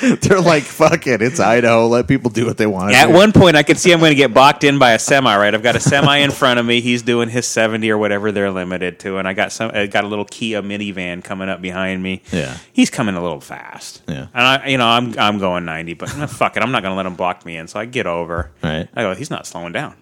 They're 0.22 0.40
like, 0.40 0.62
fuck 0.62 1.06
it, 1.06 1.20
it's 1.20 1.40
Idaho. 1.40 1.86
Let 1.86 2.08
people 2.08 2.30
do 2.30 2.46
what 2.46 2.56
they 2.56 2.66
want. 2.66 2.94
At 2.94 3.08
do. 3.08 3.12
one 3.12 3.32
point, 3.32 3.56
I 3.56 3.62
could 3.62 3.78
see 3.78 3.92
I'm 3.92 4.00
going 4.00 4.12
to 4.12 4.16
get 4.16 4.32
blocked 4.32 4.64
in 4.64 4.78
by 4.78 4.92
a 4.92 4.98
semi. 4.98 5.36
Right, 5.36 5.54
I've 5.54 5.62
got 5.62 5.76
a 5.76 5.80
semi 5.80 6.18
in 6.18 6.30
front 6.30 6.58
of 6.58 6.66
me. 6.66 6.80
He's 6.80 7.02
doing 7.02 7.28
his 7.28 7.46
70 7.46 7.90
or 7.90 7.98
whatever 7.98 8.32
they're 8.32 8.50
limited 8.50 8.98
to, 9.00 9.18
and 9.18 9.28
I 9.28 9.34
got 9.34 9.52
some. 9.52 9.70
I 9.74 9.86
got 9.86 10.04
a 10.04 10.06
little 10.06 10.24
Kia 10.24 10.62
minivan 10.62 11.22
coming 11.22 11.48
up 11.48 11.60
behind 11.60 12.02
me. 12.02 12.22
Yeah. 12.32 12.56
he's 12.72 12.90
coming 12.90 13.14
a 13.14 13.22
little 13.22 13.40
fast. 13.40 14.02
Yeah. 14.08 14.28
and 14.32 14.46
I, 14.46 14.66
you 14.68 14.78
know, 14.78 14.86
I'm 14.86 15.18
I'm 15.18 15.38
going 15.38 15.64
90, 15.64 15.94
but 15.94 16.08
fuck 16.30 16.56
it, 16.56 16.62
I'm 16.62 16.72
not 16.72 16.82
going 16.82 16.92
to 16.92 16.96
let 16.96 17.06
him 17.06 17.16
block 17.16 17.44
me 17.44 17.56
in. 17.56 17.68
So 17.68 17.78
I 17.78 17.84
get 17.84 18.06
over. 18.06 18.50
Right. 18.62 18.88
I 18.94 19.02
go, 19.02 19.14
he's 19.14 19.30
not 19.30 19.46
slowing 19.46 19.72
down. 19.72 19.96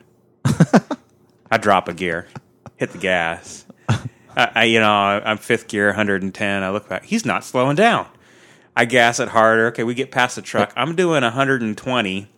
I 1.51 1.57
drop 1.59 1.89
a 1.89 1.95
gear, 1.95 2.29
hit 2.77 2.91
the 2.91 2.99
gas. 2.99 3.65
I, 3.89 4.51
I 4.55 4.65
you 4.65 4.81
know, 4.81 4.91
I'm 4.91 5.39
fifth 5.39 5.67
gear, 5.69 5.89
110. 5.89 6.63
I 6.63 6.71
look 6.71 6.89
back. 6.89 7.05
He's 7.05 7.25
not 7.25 7.45
slowing 7.45 7.77
down. 7.77 8.07
I 8.79 8.85
gas 8.85 9.19
it 9.19 9.31
harder. 9.31 9.67
Okay, 9.67 9.83
we 9.83 9.93
get 9.95 10.13
past 10.13 10.37
the 10.37 10.43
truck. 10.43 10.73
I'm 10.77 10.95
doing 10.95 11.25
120, 11.25 12.29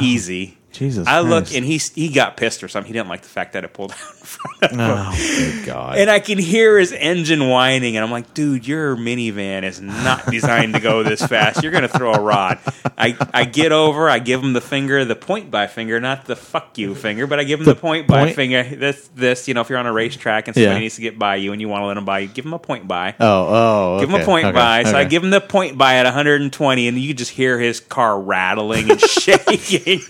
easy. 0.00 0.56
Jesus 0.74 1.06
I 1.06 1.20
look 1.20 1.54
and 1.54 1.64
he 1.64 1.78
he 1.78 2.08
got 2.08 2.36
pissed 2.36 2.62
or 2.62 2.68
something. 2.68 2.88
He 2.88 2.92
didn't 2.92 3.08
like 3.08 3.22
the 3.22 3.28
fact 3.28 3.54
that 3.54 3.64
I 3.64 3.68
pulled 3.68 3.92
out 3.92 3.98
in 3.98 4.26
front 4.26 4.72
of 4.72 4.80
oh, 4.80 4.84
him. 4.84 5.06
Oh, 5.08 5.36
good 5.38 5.66
God. 5.66 5.98
And 5.98 6.10
I 6.10 6.18
can 6.18 6.38
hear 6.38 6.78
his 6.78 6.92
engine 6.92 7.48
whining, 7.48 7.96
and 7.96 8.04
I'm 8.04 8.10
like, 8.10 8.34
dude, 8.34 8.66
your 8.66 8.96
minivan 8.96 9.62
is 9.62 9.80
not 9.80 10.26
designed 10.30 10.74
to 10.74 10.80
go 10.80 11.02
this 11.02 11.24
fast. 11.24 11.62
You're 11.62 11.72
going 11.72 11.82
to 11.82 11.88
throw 11.88 12.12
a 12.12 12.20
rod. 12.20 12.58
I, 12.98 13.16
I 13.32 13.44
get 13.44 13.72
over, 13.72 14.08
I 14.10 14.18
give 14.18 14.42
him 14.42 14.52
the 14.52 14.60
finger, 14.60 15.04
the 15.04 15.16
point 15.16 15.50
by 15.50 15.66
finger, 15.66 16.00
not 16.00 16.26
the 16.26 16.36
fuck 16.36 16.76
you 16.78 16.94
finger, 16.94 17.26
but 17.26 17.38
I 17.40 17.44
give 17.44 17.60
him 17.60 17.66
the, 17.66 17.74
point, 17.74 18.08
point 18.08 18.28
by 18.28 18.32
finger. 18.32 18.62
This, 18.64 19.08
this, 19.14 19.48
you 19.48 19.54
know, 19.54 19.60
if 19.60 19.68
you're 19.68 19.78
on 19.78 19.86
a 19.86 19.92
racetrack 19.92 20.48
and 20.48 20.54
somebody 20.54 20.74
Yeah. 20.74 20.78
needs 20.80 20.96
to 20.96 21.00
get 21.02 21.18
by 21.18 21.36
you 21.36 21.52
and 21.52 21.60
you 21.60 21.68
want 21.68 21.82
to 21.82 21.86
let 21.86 21.94
them 21.94 22.04
by 22.04 22.20
you, 22.20 22.28
give 22.28 22.44
him 22.44 22.54
a 22.54 22.58
point 22.58 22.88
by. 22.88 23.14
oh, 23.20 23.46
oh. 23.48 24.00
Give 24.00 24.08
him 24.10 24.20
a 24.20 24.24
point 24.24 24.46
okay, 24.46 24.54
by. 24.54 24.84
So 24.84 24.96
I 24.96 25.04
give 25.04 25.22
him 25.22 25.30
the 25.30 25.40
point 25.40 25.78
by 25.78 25.96
at 25.96 26.04
120, 26.04 26.88
and 26.88 26.98
you 26.98 27.14
just 27.14 27.30
hear 27.30 27.58
his 27.58 27.80
car 27.80 28.20
rattling 28.20 28.90
and 28.90 29.00
shaking. 29.24 30.00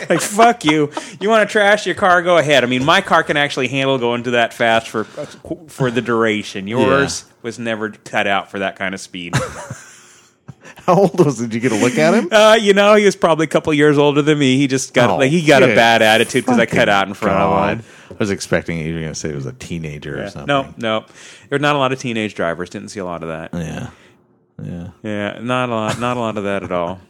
like, 0.10 0.20
fuck 0.20 0.64
you. 0.64 0.90
You 1.20 1.28
want 1.28 1.48
to 1.48 1.50
trash 1.52 1.86
your 1.86 1.94
car? 1.94 2.22
Go 2.22 2.38
ahead. 2.38 2.64
I 2.64 2.66
mean, 2.66 2.84
my 2.84 3.00
car 3.00 3.22
can 3.22 3.36
actually 3.36 3.68
handle 3.68 3.98
going 3.98 4.22
to 4.24 4.32
that 4.32 4.52
fast 4.54 4.88
for 4.88 5.04
for 5.04 5.90
the 5.90 6.02
duration. 6.02 6.66
Yours 6.68 7.24
was 7.42 7.58
never 7.58 7.90
cut 7.90 8.26
out 8.26 8.50
for 8.50 8.60
that 8.60 8.76
kind 8.76 8.94
of 8.94 9.00
speed. 9.00 9.34
How 10.86 10.94
old 10.96 11.24
was 11.24 11.40
it? 11.40 11.50
Did 11.50 11.54
you 11.54 11.60
get 11.60 11.72
a 11.72 11.76
look 11.82 11.96
at 11.96 12.12
him? 12.12 12.28
Uh, 12.32 12.56
you 12.60 12.74
know, 12.74 12.96
he 12.96 13.04
was 13.04 13.14
probably 13.14 13.44
a 13.44 13.48
couple 13.48 13.72
years 13.72 13.98
older 13.98 14.20
than 14.20 14.36
me. 14.38 14.56
He 14.56 14.66
just 14.66 14.92
got 14.94 15.10
Oh, 15.10 15.16
like 15.18 15.30
he 15.30 15.44
got 15.44 15.62
a 15.62 15.68
bad 15.68 16.02
attitude 16.02 16.44
because 16.44 16.58
I 16.58 16.66
cut 16.66 16.88
out 16.88 17.06
in 17.06 17.14
front 17.14 17.38
God. 17.38 17.72
of 17.72 17.78
him. 17.86 17.92
I 18.10 18.14
was 18.18 18.30
expecting 18.30 18.78
you 18.78 18.92
were 18.94 19.00
going 19.00 19.12
to 19.12 19.18
say 19.18 19.28
it 19.30 19.34
was 19.36 19.46
a 19.46 19.52
teenager 19.52 20.22
or 20.24 20.28
something. 20.28 20.46
No, 20.48 20.74
no, 20.76 21.00
there 21.48 21.50
were 21.52 21.58
not 21.60 21.76
a 21.76 21.78
lot 21.78 21.92
of 21.92 22.00
teenage 22.00 22.34
drivers. 22.34 22.68
Didn't 22.70 22.88
see 22.88 22.98
a 23.00 23.04
lot 23.04 23.22
of 23.22 23.28
that. 23.28 23.50
Yeah. 23.54 23.90
Yeah. 24.62 24.88
Yeah, 25.02 25.38
not 25.40 25.68
a 25.68 25.72
lot, 25.74 26.00
not 26.00 26.16
a 26.16 26.20
lot 26.20 26.36
of 26.36 26.44
that 26.44 26.62
at 26.64 26.72
all. 26.72 27.00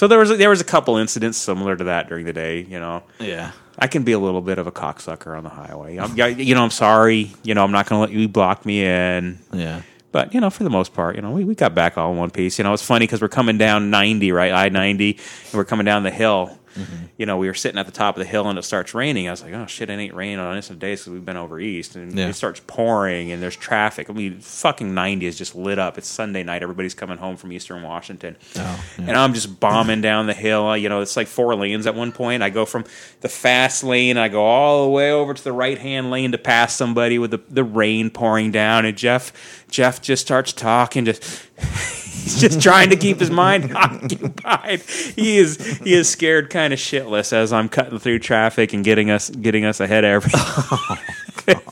So 0.00 0.08
there 0.08 0.18
was 0.18 0.30
a, 0.30 0.36
there 0.38 0.48
was 0.48 0.62
a 0.62 0.64
couple 0.64 0.96
incidents 0.96 1.36
similar 1.36 1.76
to 1.76 1.84
that 1.84 2.08
during 2.08 2.24
the 2.24 2.32
day. 2.32 2.62
You 2.62 2.80
know, 2.80 3.02
Yeah. 3.18 3.52
I 3.78 3.86
can 3.86 4.02
be 4.02 4.12
a 4.12 4.18
little 4.18 4.40
bit 4.40 4.56
of 4.56 4.66
a 4.66 4.72
cocksucker 4.72 5.36
on 5.36 5.44
the 5.44 5.50
highway. 5.50 5.98
I'm, 5.98 6.16
you 6.16 6.54
know, 6.54 6.64
I'm 6.64 6.70
sorry. 6.70 7.32
You 7.42 7.54
know, 7.54 7.62
I'm 7.62 7.70
not 7.70 7.86
going 7.86 7.98
to 7.98 8.00
let 8.10 8.18
you 8.18 8.26
block 8.26 8.64
me 8.64 8.82
in. 8.82 9.40
Yeah. 9.52 9.82
But 10.10 10.32
you 10.32 10.40
know, 10.40 10.48
for 10.48 10.64
the 10.64 10.70
most 10.70 10.94
part, 10.94 11.16
you 11.16 11.22
know, 11.22 11.32
we, 11.32 11.44
we 11.44 11.54
got 11.54 11.74
back 11.74 11.98
all 11.98 12.12
in 12.12 12.16
one 12.16 12.30
piece. 12.30 12.56
You 12.56 12.64
know, 12.64 12.72
it's 12.72 12.82
funny 12.82 13.02
because 13.02 13.20
we're 13.20 13.28
coming 13.28 13.58
down 13.58 13.90
90, 13.90 14.32
right, 14.32 14.52
I 14.52 14.70
90, 14.70 15.18
and 15.18 15.52
we're 15.52 15.66
coming 15.66 15.84
down 15.84 16.02
the 16.02 16.10
hill. 16.10 16.58
Mm-hmm. 16.76 17.04
You 17.16 17.26
know, 17.26 17.36
we 17.36 17.46
were 17.48 17.54
sitting 17.54 17.78
at 17.78 17.86
the 17.86 17.92
top 17.92 18.16
of 18.16 18.20
the 18.20 18.26
hill 18.28 18.48
and 18.48 18.58
it 18.58 18.62
starts 18.62 18.94
raining. 18.94 19.28
I 19.28 19.30
was 19.32 19.42
like, 19.42 19.52
oh 19.52 19.66
shit, 19.66 19.90
it 19.90 19.92
ain't 19.94 20.14
raining 20.14 20.38
on 20.38 20.52
innocent 20.52 20.78
days 20.78 21.00
because 21.00 21.12
we've 21.12 21.24
been 21.24 21.36
over 21.36 21.58
east, 21.60 21.96
and 21.96 22.16
Yeah. 22.16 22.28
it 22.28 22.34
starts 22.34 22.60
pouring 22.66 23.32
and 23.32 23.42
there's 23.42 23.56
traffic. 23.56 24.08
I 24.08 24.12
mean, 24.12 24.38
fucking 24.40 24.94
90 24.94 25.26
is 25.26 25.36
just 25.36 25.54
lit 25.54 25.78
up. 25.78 25.98
It's 25.98 26.08
Sunday 26.08 26.42
night. 26.42 26.62
Everybody's 26.62 26.94
coming 26.94 27.18
home 27.18 27.36
from 27.36 27.52
Eastern 27.52 27.82
Washington, 27.82 28.36
Oh, 28.56 28.84
yeah. 28.98 29.04
and 29.08 29.16
I'm 29.16 29.34
just 29.34 29.58
bombing 29.60 30.00
down 30.00 30.26
the 30.26 30.34
hill. 30.34 30.76
You 30.76 30.88
know, 30.88 31.00
it's 31.00 31.16
like 31.16 31.26
four 31.26 31.54
lanes 31.54 31.86
at 31.86 31.94
one 31.94 32.12
point. 32.12 32.42
I 32.42 32.50
go 32.50 32.64
from 32.64 32.84
the 33.20 33.28
fast 33.28 33.82
lane, 33.84 34.16
I 34.16 34.28
go 34.28 34.44
all 34.44 34.84
the 34.84 34.90
way 34.90 35.10
over 35.10 35.34
to 35.34 35.44
the 35.44 35.52
right 35.52 35.78
hand 35.78 36.10
lane 36.10 36.32
to 36.32 36.38
pass 36.38 36.74
somebody 36.74 37.18
with 37.18 37.30
the, 37.32 37.40
the 37.48 37.64
rain 37.64 38.10
pouring 38.10 38.50
down, 38.52 38.84
and 38.86 38.96
Jeff 38.96 39.32
Jeff 39.70 40.00
just 40.02 40.22
starts 40.24 40.52
talking, 40.52 41.04
just 41.04 41.22
he's 42.22 42.40
just 42.40 42.60
trying 42.62 42.90
to 42.90 42.96
keep 42.96 43.18
his 43.20 43.30
mind 43.30 43.72
occupied. 43.76 44.80
He 44.80 45.38
is 45.38 45.78
he 45.78 45.94
is 45.94 46.08
scared 46.08 46.50
kind 46.50 46.72
of 46.72 46.78
shitless 46.78 47.32
as 47.32 47.52
I'm 47.52 47.68
cutting 47.68 47.98
through 47.98 48.20
traffic 48.20 48.72
and 48.72 48.84
getting 48.84 49.10
us 49.10 49.30
getting 49.30 49.64
us 49.64 49.80
ahead 49.80 50.04
of 50.04 50.24
everything. 50.24 51.58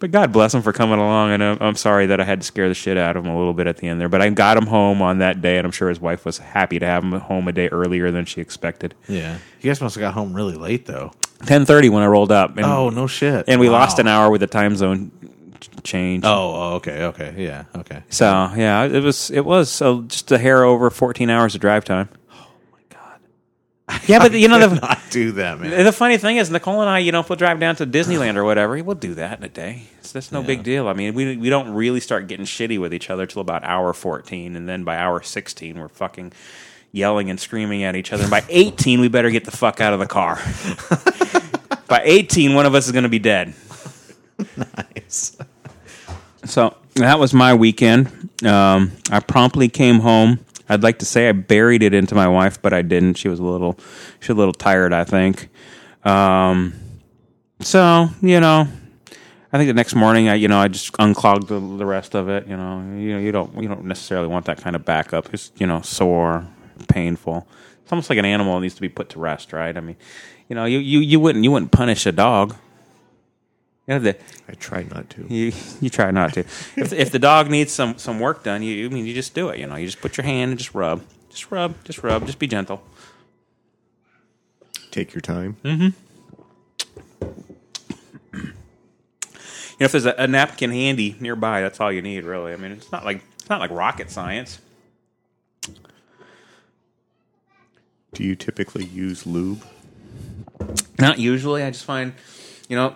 But 0.00 0.10
God 0.10 0.32
bless 0.32 0.52
him 0.52 0.60
for 0.60 0.72
coming 0.72 0.98
along, 0.98 1.30
and 1.30 1.42
I'm, 1.42 1.58
I'm 1.62 1.74
sorry 1.76 2.06
that 2.06 2.20
I 2.20 2.24
had 2.24 2.40
to 2.40 2.46
scare 2.46 2.68
the 2.68 2.74
shit 2.74 2.98
out 2.98 3.16
of 3.16 3.24
him 3.24 3.30
a 3.32 3.38
little 3.38 3.54
bit 3.54 3.66
at 3.66 3.78
the 3.78 3.88
end 3.88 3.98
there. 3.98 4.08
But 4.10 4.20
I 4.20 4.28
got 4.28 4.58
him 4.58 4.66
home 4.66 5.00
on 5.00 5.18
that 5.20 5.40
day, 5.40 5.56
and 5.56 5.64
I'm 5.64 5.70
sure 5.70 5.88
his 5.88 6.00
wife 6.00 6.26
was 6.26 6.36
happy 6.36 6.78
to 6.78 6.84
have 6.84 7.02
him 7.04 7.12
home 7.12 7.48
a 7.48 7.52
day 7.52 7.68
earlier 7.68 8.10
than 8.10 8.26
she 8.26 8.42
expected. 8.42 8.94
Yeah. 9.08 9.38
You 9.62 9.70
guys 9.70 9.80
must 9.80 9.94
have 9.94 10.00
got 10.02 10.12
home 10.12 10.34
really 10.34 10.56
late, 10.56 10.84
though. 10.84 11.12
Ten 11.46 11.64
thirty 11.64 11.88
when 11.88 12.02
I 12.02 12.06
rolled 12.06 12.32
up, 12.32 12.54
and, 12.58 12.66
Oh, 12.66 12.90
no 12.90 13.06
shit. 13.06 13.44
and 13.48 13.58
we 13.60 13.68
Wow. 13.68 13.74
lost 13.78 13.98
an 13.98 14.06
hour 14.06 14.30
with 14.30 14.42
the 14.42 14.46
time 14.46 14.76
zone 14.76 15.10
change. 15.82 16.24
Oh, 16.24 16.30
oh, 16.54 16.74
okay. 16.76 17.04
Okay. 17.04 17.34
Yeah. 17.38 17.64
Okay. 17.76 18.02
So 18.10 18.50
yeah, 18.56 18.84
it 18.84 19.02
was 19.02 19.30
it 19.30 19.44
was 19.44 19.70
so 19.70 20.02
just 20.02 20.30
a 20.32 20.38
hair 20.38 20.64
over 20.64 20.90
14 20.90 21.30
hours 21.30 21.54
of 21.54 21.60
drive 21.60 21.84
time. 21.84 22.08
Oh 22.30 22.46
my 22.72 22.78
god! 22.90 24.00
Yeah, 24.08 24.18
but 24.18 24.32
you 24.38 24.48
know 24.48 24.66
the 24.68 24.74
Not 24.80 25.00
do 25.10 25.32
that, 25.32 25.60
man. 25.60 25.84
the 25.84 25.92
funny 25.92 26.16
thing 26.18 26.36
is 26.36 26.50
Nicole 26.50 26.80
and 26.80 26.88
I, 26.90 26.98
you 27.00 27.12
know, 27.12 27.20
if 27.20 27.28
we'll 27.28 27.36
drive 27.36 27.60
down 27.60 27.76
to 27.76 27.86
Disneyland 27.86 28.36
or 28.36 28.44
whatever, 28.50 28.82
we'll 28.82 28.94
do 28.96 29.14
that 29.14 29.38
in 29.38 29.44
a 29.44 29.48
day. 29.48 29.84
It's 29.98 30.12
that's 30.12 30.32
no 30.32 30.42
big 30.42 30.62
deal. 30.62 30.88
I 30.88 30.92
mean, 30.92 31.14
we 31.14 31.36
we 31.36 31.50
don't 31.50 31.70
really 31.74 32.00
start 32.00 32.26
getting 32.28 32.46
shitty 32.46 32.78
with 32.80 32.92
each 32.94 33.10
other 33.10 33.26
till 33.26 33.42
about 33.42 33.64
hour 33.64 33.92
14, 33.92 34.56
and 34.56 34.68
then 34.68 34.84
by 34.84 34.96
hour 34.96 35.22
16, 35.22 35.78
we're 35.78 35.88
fucking 35.88 36.32
yelling 36.92 37.28
and 37.28 37.40
screaming 37.40 37.82
at 37.82 37.96
each 37.96 38.12
other. 38.12 38.22
And 38.22 38.30
by 38.30 38.44
18, 38.48 39.00
we 39.00 39.08
better 39.08 39.30
get 39.30 39.44
the 39.44 39.50
fuck 39.50 39.80
out 39.80 39.92
of 39.92 39.98
the 39.98 40.06
car. 40.06 40.36
by 41.88 42.00
18, 42.04 42.54
one 42.54 42.66
of 42.66 42.74
us 42.74 42.86
is 42.86 42.92
going 42.92 43.02
to 43.02 43.08
be 43.08 43.18
dead. 43.18 43.52
Nice. 44.56 45.36
So 46.46 46.76
that 46.94 47.18
was 47.18 47.34
my 47.34 47.54
weekend. 47.54 48.30
Um, 48.44 48.92
I 49.10 49.20
promptly 49.20 49.68
came 49.68 50.00
home. 50.00 50.40
I'd 50.68 50.82
like 50.82 50.98
to 51.00 51.04
say 51.04 51.28
I 51.28 51.32
buried 51.32 51.82
it 51.82 51.92
into 51.92 52.14
my 52.14 52.28
wife, 52.28 52.60
but 52.60 52.72
I 52.72 52.82
didn't. 52.82 53.14
She 53.14 53.28
was 53.28 53.38
a 53.38 53.42
little, 53.42 53.78
she 54.20 54.32
was 54.32 54.36
a 54.36 54.38
little 54.38 54.54
tired, 54.54 54.92
I 54.92 55.04
think. 55.04 55.48
Um, 56.04 56.74
so 57.60 58.08
you 58.20 58.40
know, 58.40 58.68
I 59.52 59.58
think 59.58 59.68
the 59.68 59.74
next 59.74 59.94
morning, 59.94 60.28
I 60.28 60.34
you 60.34 60.48
know 60.48 60.58
I 60.58 60.68
just 60.68 60.94
unclogged 60.98 61.48
the, 61.48 61.60
the 61.60 61.86
rest 61.86 62.14
of 62.14 62.28
it. 62.28 62.46
You 62.46 62.56
know, 62.56 62.80
you 62.96 63.14
know 63.14 63.18
you 63.18 63.32
don't 63.32 63.62
you 63.62 63.68
don't 63.68 63.84
necessarily 63.84 64.28
want 64.28 64.46
that 64.46 64.60
kind 64.60 64.76
of 64.76 64.84
backup. 64.84 65.32
It's 65.32 65.52
you 65.56 65.66
know 65.66 65.80
sore, 65.82 66.46
painful. 66.88 67.46
It's 67.82 67.92
almost 67.92 68.08
like 68.08 68.18
an 68.18 68.24
animal 68.24 68.58
needs 68.60 68.74
to 68.74 68.80
be 68.80 68.88
put 68.88 69.10
to 69.10 69.18
rest, 69.18 69.52
right? 69.52 69.76
I 69.76 69.80
mean, 69.80 69.96
you 70.48 70.56
know, 70.56 70.64
you 70.64 70.78
you, 70.78 71.00
you 71.00 71.20
wouldn't 71.20 71.44
you 71.44 71.50
wouldn't 71.50 71.72
punish 71.72 72.06
a 72.06 72.12
dog. 72.12 72.56
You 73.86 73.94
know, 73.94 73.98
the, 74.00 74.16
I 74.48 74.52
try 74.54 74.82
not 74.82 75.10
to. 75.10 75.26
you 75.28 75.52
you 75.80 75.90
try 75.90 76.10
not 76.10 76.32
to. 76.34 76.40
if 76.76 76.92
if 76.92 77.10
the 77.10 77.18
dog 77.18 77.50
needs 77.50 77.72
some 77.72 77.98
some 77.98 78.18
work 78.18 78.42
done, 78.42 78.62
you 78.62 78.86
I 78.86 78.88
mean 78.88 79.06
you 79.06 79.14
just 79.14 79.34
do 79.34 79.48
it. 79.50 79.58
You 79.58 79.66
know, 79.66 79.76
you 79.76 79.86
just 79.86 80.00
put 80.00 80.16
your 80.16 80.24
hand 80.24 80.50
and 80.50 80.58
just 80.58 80.74
rub, 80.74 81.02
just 81.28 81.50
rub, 81.50 81.82
just 81.84 82.02
rub, 82.02 82.26
just 82.26 82.38
be 82.38 82.46
gentle. 82.46 82.82
Take 84.90 85.12
your 85.12 85.20
time. 85.20 85.56
Mm-hmm. 85.64 85.88
You 89.74 89.80
know, 89.80 89.86
if 89.86 89.92
there's 89.92 90.06
a, 90.06 90.14
a 90.16 90.28
napkin 90.28 90.70
handy 90.70 91.16
nearby, 91.18 91.60
that's 91.60 91.80
all 91.80 91.90
you 91.90 92.00
need, 92.00 92.22
really. 92.22 92.52
I 92.52 92.56
mean, 92.56 92.70
it's 92.72 92.92
not 92.92 93.04
like 93.04 93.22
it's 93.34 93.50
not 93.50 93.58
like 93.58 93.72
rocket 93.72 94.10
science. 94.10 94.60
Do 98.12 98.22
you 98.22 98.36
typically 98.36 98.84
use 98.84 99.26
lube? 99.26 99.64
Not 101.00 101.18
usually. 101.18 101.64
I 101.64 101.70
just 101.70 101.84
find, 101.84 102.14
you 102.68 102.76
know, 102.76 102.94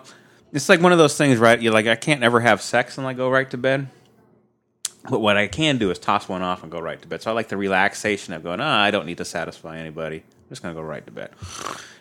it's 0.51 0.69
like 0.69 0.81
one 0.81 0.91
of 0.91 0.97
those 0.97 1.17
things, 1.17 1.37
right? 1.37 1.61
You're 1.61 1.73
like, 1.73 1.87
I 1.87 1.95
can't 1.95 2.23
ever 2.23 2.39
have 2.39 2.61
sex 2.61 2.97
and 2.97 3.05
like 3.05 3.17
go 3.17 3.29
right 3.29 3.49
to 3.51 3.57
bed. 3.57 3.87
But 5.09 5.21
what 5.21 5.37
I 5.37 5.47
can 5.47 5.77
do 5.77 5.91
is 5.91 5.99
toss 5.99 6.27
one 6.27 6.41
off 6.41 6.61
and 6.63 6.71
go 6.71 6.79
right 6.79 7.01
to 7.01 7.07
bed. 7.07 7.21
So 7.21 7.31
I 7.31 7.33
like 7.33 7.47
the 7.47 7.57
relaxation 7.57 8.33
of 8.33 8.43
going, 8.43 8.59
ah, 8.59 8.81
I 8.81 8.91
don't 8.91 9.05
need 9.05 9.17
to 9.19 9.25
satisfy 9.25 9.77
anybody. 9.77 10.17
I'm 10.17 10.49
just 10.49 10.61
gonna 10.61 10.73
go 10.73 10.81
right 10.81 11.05
to 11.05 11.11
bed. 11.11 11.31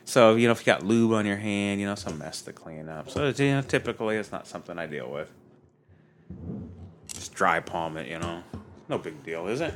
So 0.04 0.34
you 0.34 0.48
know, 0.48 0.52
if 0.52 0.60
you 0.60 0.66
got 0.66 0.82
lube 0.82 1.12
on 1.12 1.24
your 1.26 1.36
hand, 1.36 1.80
you 1.80 1.86
know, 1.86 1.94
some 1.94 2.18
mess 2.18 2.42
to 2.42 2.52
clean 2.52 2.88
up. 2.88 3.10
So 3.10 3.26
you 3.28 3.52
know, 3.52 3.62
typically 3.62 4.16
it's 4.16 4.32
not 4.32 4.46
something 4.46 4.78
I 4.78 4.86
deal 4.86 5.10
with. 5.10 5.28
Just 7.12 7.34
dry 7.34 7.60
palm 7.60 7.96
it, 7.96 8.08
you 8.08 8.18
know. 8.18 8.42
No 8.88 8.98
big 8.98 9.22
deal, 9.22 9.46
is 9.48 9.60
it? 9.60 9.74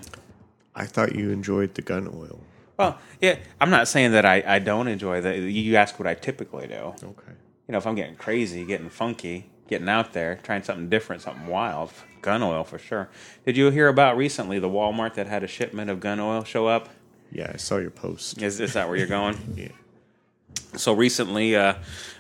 I 0.74 0.86
thought 0.86 1.14
you 1.14 1.30
enjoyed 1.30 1.74
the 1.74 1.82
gun 1.82 2.08
oil. 2.08 2.40
Well, 2.78 2.98
yeah, 3.20 3.36
I'm 3.60 3.70
not 3.70 3.88
saying 3.88 4.12
that 4.12 4.24
I, 4.24 4.42
I 4.46 4.58
don't 4.58 4.88
enjoy 4.88 5.20
that. 5.20 5.38
You 5.38 5.76
ask 5.76 5.98
what 5.98 6.08
I 6.08 6.14
typically 6.14 6.66
do. 6.66 6.74
Okay. 6.74 7.31
You 7.72 7.76
know, 7.76 7.78
if 7.78 7.86
I'm 7.86 7.94
getting 7.94 8.16
crazy, 8.16 8.66
getting 8.66 8.90
funky, 8.90 9.46
getting 9.66 9.88
out 9.88 10.12
there, 10.12 10.38
trying 10.42 10.62
something 10.62 10.90
different, 10.90 11.22
something 11.22 11.46
wild, 11.46 11.90
gun 12.20 12.42
oil 12.42 12.64
for 12.64 12.78
sure. 12.78 13.08
Did 13.46 13.56
you 13.56 13.70
hear 13.70 13.88
about 13.88 14.18
recently 14.18 14.58
the 14.58 14.68
Walmart 14.68 15.14
that 15.14 15.26
had 15.26 15.42
a 15.42 15.46
shipment 15.46 15.88
of 15.88 15.98
gun 15.98 16.20
oil 16.20 16.44
show 16.44 16.66
up? 16.66 16.90
Yeah, 17.30 17.50
I 17.50 17.56
saw 17.56 17.78
your 17.78 17.90
post. 17.90 18.42
Is, 18.42 18.60
is 18.60 18.74
that 18.74 18.88
where 18.88 18.98
you're 18.98 19.06
going? 19.06 19.38
Yeah. 19.56 19.68
so 20.76 20.92
recently, 20.92 21.56
uh, 21.56 21.72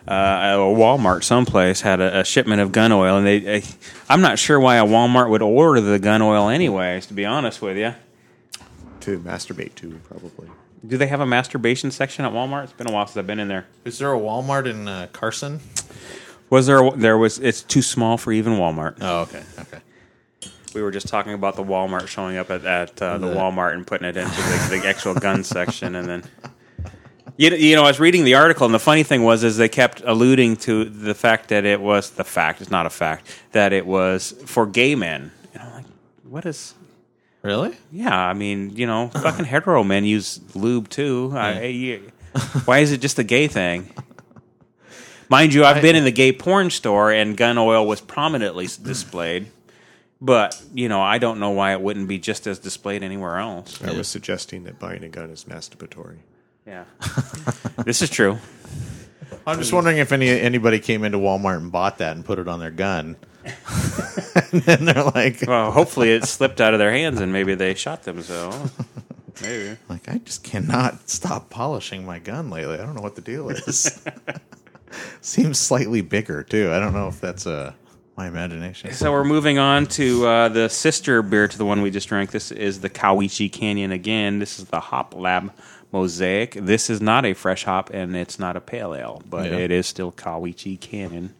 uh, 0.08 0.10
a 0.10 0.56
Walmart 0.74 1.22
someplace 1.22 1.82
had 1.82 2.00
a, 2.00 2.20
a 2.20 2.24
shipment 2.24 2.62
of 2.62 2.72
gun 2.72 2.90
oil, 2.90 3.18
and 3.18 3.26
they, 3.26 3.56
I, 3.56 3.62
I'm 4.08 4.22
not 4.22 4.38
sure 4.38 4.58
why 4.58 4.76
a 4.76 4.86
Walmart 4.86 5.28
would 5.28 5.42
order 5.42 5.82
the 5.82 5.98
gun 5.98 6.22
oil 6.22 6.48
anyways. 6.48 7.04
To 7.08 7.12
be 7.12 7.26
honest 7.26 7.60
with 7.60 7.76
you, 7.76 7.92
To 9.00 9.18
masturbate 9.20 9.74
to, 9.74 10.00
probably. 10.08 10.48
Do 10.86 10.96
they 10.96 11.06
have 11.06 11.20
a 11.20 11.26
masturbation 11.26 11.90
section 11.90 12.24
at 12.24 12.32
Walmart? 12.32 12.64
It's 12.64 12.72
been 12.72 12.88
a 12.88 12.92
while 12.92 13.06
since 13.06 13.16
I've 13.16 13.26
been 13.26 13.38
in 13.38 13.48
there. 13.48 13.66
Is 13.84 13.98
there 13.98 14.12
a 14.12 14.18
Walmart 14.18 14.66
in 14.66 14.88
uh, 14.88 15.08
Carson? 15.12 15.60
Was 16.50 16.66
there? 16.66 16.84
A, 16.84 16.90
there 16.96 17.16
was. 17.18 17.38
It's 17.38 17.62
too 17.62 17.82
small 17.82 18.18
for 18.18 18.32
even 18.32 18.54
Walmart. 18.54 18.96
Oh, 19.00 19.20
okay, 19.22 19.42
okay. 19.60 19.78
We 20.74 20.82
were 20.82 20.90
just 20.90 21.06
talking 21.08 21.34
about 21.34 21.56
the 21.56 21.64
Walmart 21.64 22.08
showing 22.08 22.36
up 22.36 22.50
at, 22.50 22.64
at 22.64 23.00
uh, 23.00 23.18
the 23.18 23.28
The- 23.28 23.34
Walmart 23.34 23.74
and 23.74 23.86
putting 23.86 24.06
it 24.08 24.16
into 24.16 24.34
the, 24.34 24.78
the 24.80 24.88
actual 24.88 25.14
gun 25.14 25.44
section, 25.56 25.94
and 25.94 26.08
then 26.08 26.24
you, 27.36 27.50
you 27.50 27.76
know 27.76 27.84
I 27.84 27.88
was 27.88 28.00
reading 28.00 28.24
the 28.24 28.34
article, 28.34 28.66
and 28.66 28.74
the 28.74 28.78
funny 28.80 29.02
thing 29.02 29.22
was 29.22 29.44
is 29.44 29.56
they 29.56 29.68
kept 29.68 30.02
alluding 30.04 30.56
to 30.58 30.84
the 30.84 31.14
fact 31.14 31.48
that 31.48 31.64
it 31.64 31.80
was 31.80 32.10
the 32.10 32.24
fact. 32.24 32.60
It's 32.60 32.70
not 32.70 32.86
a 32.86 32.90
fact 32.90 33.30
that 33.52 33.72
it 33.72 33.86
was 33.86 34.32
for 34.44 34.66
gay 34.66 34.94
men. 34.94 35.30
And 35.54 35.62
I'm 35.62 35.72
like, 35.74 35.84
what 36.24 36.44
is? 36.44 36.74
Really? 37.42 37.76
Yeah, 37.90 38.16
I 38.16 38.34
mean, 38.34 38.70
you 38.76 38.86
know, 38.86 39.08
fucking 39.08 39.44
hetero 39.46 39.82
men 39.82 40.04
use 40.04 40.40
lube 40.54 40.88
too. 40.88 41.32
I, 41.34 41.64
you- 41.64 42.12
why 42.64 42.78
is 42.78 42.92
it 42.92 43.00
just 43.00 43.18
a 43.18 43.24
gay 43.24 43.46
thing? 43.48 43.90
Mind 45.28 45.52
you, 45.54 45.64
I've 45.64 45.82
been 45.82 45.96
in 45.96 46.04
the 46.04 46.12
gay 46.12 46.32
porn 46.32 46.70
store 46.70 47.10
and 47.10 47.36
gun 47.36 47.58
oil 47.58 47.86
was 47.86 48.00
prominently 48.00 48.66
s- 48.66 48.76
displayed, 48.76 49.46
but 50.20 50.60
you 50.74 50.88
know, 50.88 51.00
I 51.02 51.18
don't 51.18 51.40
know 51.40 51.50
why 51.50 51.72
it 51.72 51.80
wouldn't 51.80 52.06
be 52.08 52.18
just 52.18 52.46
as 52.46 52.58
displayed 52.58 53.02
anywhere 53.02 53.38
else. 53.38 53.82
I 53.82 53.92
was 53.92 54.08
suggesting 54.08 54.64
that 54.64 54.78
buying 54.78 55.02
a 55.04 55.08
gun 55.08 55.30
is 55.30 55.44
masturbatory. 55.44 56.18
Yeah, 56.66 56.84
this 57.84 58.02
is 58.02 58.10
true. 58.10 58.38
I'm 59.46 59.58
just 59.58 59.72
wondering 59.72 59.98
if 59.98 60.12
any 60.12 60.28
anybody 60.28 60.78
came 60.78 61.02
into 61.02 61.18
Walmart 61.18 61.56
and 61.56 61.72
bought 61.72 61.98
that 61.98 62.14
and 62.14 62.24
put 62.24 62.38
it 62.38 62.46
on 62.46 62.60
their 62.60 62.70
gun, 62.70 63.16
and 64.52 64.62
then 64.62 64.84
they're 64.84 65.04
like, 65.04 65.42
Well, 65.46 65.70
hopefully, 65.72 66.12
it 66.12 66.24
slipped 66.24 66.60
out 66.60 66.72
of 66.74 66.78
their 66.78 66.92
hands 66.92 67.20
and 67.20 67.32
maybe 67.32 67.54
they 67.54 67.74
shot 67.74 68.02
themselves. 68.04 68.70
Maybe. 69.42 69.76
like 69.88 70.08
I 70.08 70.18
just 70.18 70.44
cannot 70.44 71.08
stop 71.08 71.50
polishing 71.50 72.04
my 72.04 72.18
gun 72.18 72.50
lately. 72.50 72.74
I 72.74 72.78
don't 72.84 72.94
know 72.94 73.02
what 73.02 73.16
the 73.16 73.22
deal 73.22 73.48
is. 73.50 74.02
Seems 75.20 75.58
slightly 75.58 76.00
bigger 76.02 76.42
too. 76.42 76.70
I 76.72 76.78
don't 76.78 76.92
know 76.92 77.08
if 77.08 77.20
that's 77.20 77.46
uh, 77.46 77.72
my 78.16 78.28
imagination. 78.28 78.92
So 78.92 79.10
we're 79.10 79.24
moving 79.24 79.58
on 79.58 79.86
to 79.86 80.26
uh, 80.26 80.48
the 80.48 80.68
sister 80.68 81.22
beer 81.22 81.48
to 81.48 81.58
the 81.58 81.64
one 81.64 81.80
we 81.82 81.90
just 81.90 82.08
drank. 82.08 82.30
This 82.30 82.52
is 82.52 82.80
the 82.80 82.90
Cowiche 82.90 83.50
Canyon 83.50 83.90
again. 83.90 84.38
This 84.38 84.58
is 84.58 84.66
the 84.66 84.80
Hop 84.80 85.14
Lab 85.16 85.52
Mosaic. 85.92 86.52
This 86.54 86.90
is 86.90 87.00
not 87.00 87.24
a 87.24 87.32
fresh 87.32 87.64
hop 87.64 87.90
and 87.90 88.14
it's 88.14 88.38
not 88.38 88.56
a 88.56 88.60
pale 88.60 88.94
ale, 88.94 89.22
but 89.28 89.50
Yeah. 89.50 89.56
it 89.58 89.70
is 89.70 89.86
still 89.86 90.12
Cowiche 90.12 90.78
Canyon. 90.80 91.34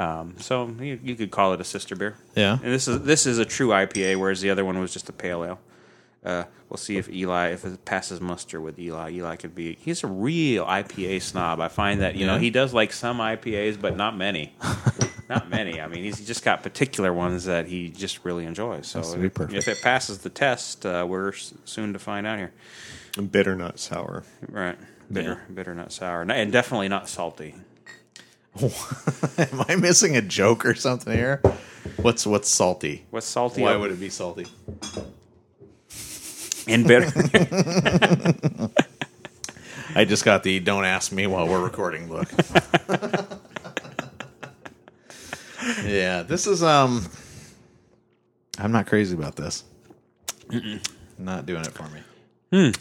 Um, 0.00 0.36
so 0.38 0.66
you, 0.80 0.98
you 1.02 1.14
could 1.14 1.30
call 1.30 1.52
it 1.52 1.60
a 1.60 1.64
sister 1.64 1.94
beer. 1.94 2.16
Yeah. 2.34 2.54
And 2.54 2.72
this 2.72 2.88
is 2.88 3.02
this 3.02 3.26
is 3.26 3.38
a 3.38 3.44
true 3.44 3.68
IPA, 3.68 4.16
whereas 4.16 4.40
the 4.40 4.48
other 4.48 4.64
one 4.64 4.78
was 4.80 4.92
just 4.94 5.10
a 5.10 5.12
pale 5.12 5.44
ale. 5.44 5.60
Uh, 6.24 6.44
we'll 6.68 6.76
see 6.78 6.96
if 6.96 7.08
Eli, 7.10 7.48
if 7.48 7.64
it 7.66 7.84
passes 7.84 8.20
muster 8.20 8.60
with 8.60 8.78
Eli. 8.78 9.10
Eli 9.10 9.36
could 9.36 9.54
be. 9.54 9.76
He's 9.80 10.02
a 10.02 10.06
real 10.06 10.64
IPA 10.64 11.20
snob. 11.20 11.60
I 11.60 11.68
find 11.68 12.00
that 12.00 12.16
you 12.16 12.26
know 12.26 12.38
he 12.38 12.48
does 12.48 12.72
like 12.72 12.92
some 12.94 13.18
IPAs, 13.18 13.78
but 13.78 13.94
not 13.94 14.16
many. 14.16 14.54
not 15.28 15.50
many. 15.50 15.80
I 15.82 15.86
mean, 15.86 16.02
he's 16.04 16.24
just 16.26 16.44
got 16.44 16.62
particular 16.62 17.12
ones 17.12 17.44
that 17.44 17.66
he 17.66 17.90
just 17.90 18.24
really 18.24 18.46
enjoys. 18.46 18.86
So 18.86 19.00
Has 19.00 19.12
to 19.12 19.18
be 19.18 19.26
if, 19.26 19.66
if 19.66 19.68
it 19.68 19.82
passes 19.82 20.18
the 20.18 20.30
test, 20.30 20.86
uh, 20.86 21.06
we're 21.06 21.28
s- 21.32 21.52
soon 21.66 21.92
to 21.92 21.98
find 21.98 22.26
out 22.26 22.38
here. 22.38 22.52
Bitter, 23.30 23.54
not 23.54 23.78
sour. 23.78 24.24
Right, 24.48 24.78
bitter, 25.12 25.42
bitter, 25.52 25.74
not 25.74 25.92
sour, 25.92 26.22
and 26.22 26.50
definitely 26.52 26.88
not 26.88 27.08
salty. 27.08 27.54
Am 29.38 29.64
I 29.68 29.76
missing 29.76 30.16
a 30.16 30.22
joke 30.22 30.64
or 30.66 30.74
something 30.74 31.12
here? 31.12 31.40
What's 31.96 32.26
what's 32.26 32.48
salty? 32.48 33.06
What's 33.10 33.26
salty? 33.26 33.62
Why 33.62 33.76
would 33.76 33.92
it 33.92 34.00
be 34.00 34.10
salty? 34.10 34.46
and 36.66 36.86
bitter? 36.86 37.10
I 39.94 40.04
just 40.04 40.24
got 40.24 40.42
the 40.42 40.60
"Don't 40.60 40.84
ask 40.84 41.12
me 41.12 41.26
while 41.26 41.48
we're 41.48 41.62
recording" 41.62 42.10
look. 42.10 42.30
yeah, 45.84 46.22
this 46.22 46.46
is 46.46 46.62
um. 46.62 47.06
I'm 48.58 48.72
not 48.72 48.86
crazy 48.86 49.14
about 49.16 49.36
this. 49.36 49.64
Not 51.18 51.46
doing 51.46 51.62
it 51.62 51.72
for 51.72 51.88
me. 51.88 52.72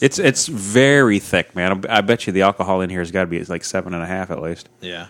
It's 0.00 0.18
it's 0.18 0.46
very 0.46 1.18
thick, 1.18 1.54
man. 1.56 1.84
I 1.88 2.00
bet 2.00 2.26
you 2.26 2.32
the 2.32 2.42
alcohol 2.42 2.80
in 2.80 2.90
here 2.90 3.00
has 3.00 3.10
got 3.10 3.22
to 3.22 3.26
be 3.26 3.42
like 3.44 3.64
seven 3.64 3.94
and 3.94 4.02
a 4.02 4.06
half 4.06 4.30
at 4.30 4.40
least. 4.42 4.68
Yeah, 4.80 5.06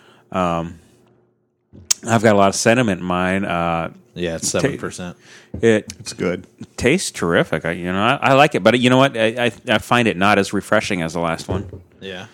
I've 2.07 2.23
got 2.23 2.35
a 2.35 2.39
lot 2.39 2.49
of 2.49 2.55
sentiment 2.55 3.01
in 3.01 3.07
mine. 3.07 3.45
Uh, 3.45 3.93
yeah, 4.15 4.37
it's 4.37 4.49
seven 4.49 4.77
percent. 4.79 5.17
it 5.61 5.93
It's 5.99 6.13
good. 6.13 6.47
tastes 6.77 7.11
terrific. 7.11 7.65
I, 7.65 7.73
you 7.73 7.85
know, 7.93 8.03
I, 8.03 8.19
I 8.21 8.33
like 8.35 8.55
it, 8.55 8.63
but 8.63 8.79
you 8.79 8.91
know 8.91 8.97
what? 8.99 9.17
I, 9.17 9.47
I 9.47 9.53
I 9.69 9.79
find 9.79 10.09
it 10.09 10.17
not 10.17 10.39
as 10.39 10.53
refreshing 10.53 11.03
as 11.03 11.13
the 11.13 11.21
last 11.21 11.49
one. 11.49 11.83
Yeah, 12.01 12.27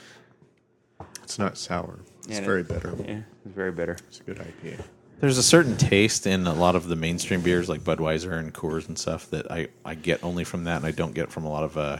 It's 1.22 1.38
not 1.38 1.58
sour. 1.58 1.98
It's 2.28 2.38
Yeah, 2.40 2.44
very 2.44 2.62
bitter. 2.62 2.94
Yeah, 2.98 3.20
it's 3.44 3.54
very 3.54 3.72
bitter. 3.72 3.96
It's 4.08 4.20
a 4.20 4.22
good 4.22 4.38
IPA. 4.38 4.80
there's 5.20 5.38
a 5.38 5.42
certain 5.42 5.76
taste 5.76 6.26
in 6.26 6.46
a 6.46 6.54
lot 6.54 6.74
of 6.76 6.88
the 6.88 6.96
mainstream 6.96 7.40
beers 7.40 7.68
like 7.68 7.80
Budweiser 7.82 8.38
and 8.38 8.52
Coors 8.54 8.88
and 8.88 8.98
stuff 8.98 9.28
that 9.30 9.50
I 9.50 9.68
I 9.84 9.94
get 9.94 10.22
only 10.24 10.44
from 10.44 10.64
that, 10.64 10.76
and 10.76 10.86
I 10.86 10.92
don't 10.92 11.14
get 11.14 11.30
from 11.30 11.44
a 11.44 11.50
lot 11.50 11.64
of 11.64 11.76
uh, 11.76 11.98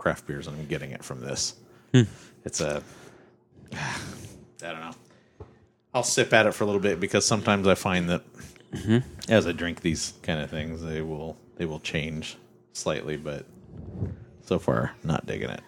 craft 0.00 0.26
beers. 0.26 0.46
and 0.48 0.58
I'm 0.58 0.66
getting 0.66 0.90
it 0.90 1.04
from 1.04 1.20
this. 1.20 1.54
It's 2.44 2.60
a 2.60 2.82
I 3.72 3.86
don't 4.60 4.80
know. 4.80 4.94
I'll 5.94 6.02
sip 6.02 6.32
at 6.32 6.46
it 6.46 6.54
for 6.54 6.64
a 6.64 6.66
little 6.66 6.80
bit 6.80 7.00
because 7.00 7.26
sometimes 7.26 7.66
I 7.66 7.74
find 7.74 8.08
that 8.10 8.22
as 9.28 9.46
I 9.46 9.52
drink 9.52 9.80
these 9.80 10.14
kind 10.22 10.40
of 10.40 10.50
things, 10.50 10.82
they 10.82 11.02
will 11.02 11.36
they 11.56 11.66
will 11.66 11.80
change 11.80 12.36
slightly, 12.72 13.16
but 13.16 13.44
so 14.46 14.58
far 14.58 14.92
not 15.04 15.26
digging 15.26 15.50
it. 15.50 15.60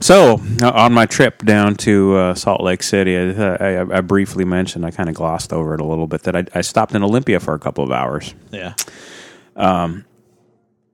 So 0.00 0.40
uh, 0.62 0.70
on 0.72 0.92
my 0.92 1.06
trip 1.06 1.42
down 1.44 1.74
to 1.76 2.14
uh, 2.16 2.34
Salt 2.34 2.60
Lake 2.62 2.82
City, 2.82 3.16
I, 3.16 3.54
I, 3.56 3.96
I 3.98 4.00
briefly 4.02 4.44
mentioned, 4.44 4.84
I 4.84 4.90
kind 4.90 5.08
of 5.08 5.14
glossed 5.14 5.54
over 5.54 5.74
it 5.74 5.80
a 5.80 5.84
little 5.86 6.06
bit, 6.06 6.22
that 6.24 6.36
I, 6.36 6.44
I 6.54 6.60
stopped 6.60 6.94
in 6.94 7.02
Olympia 7.02 7.40
for 7.40 7.54
a 7.54 7.58
couple 7.58 7.82
of 7.82 7.90
hours. 7.90 8.34
Yeah, 8.52 8.74
um, 9.56 10.04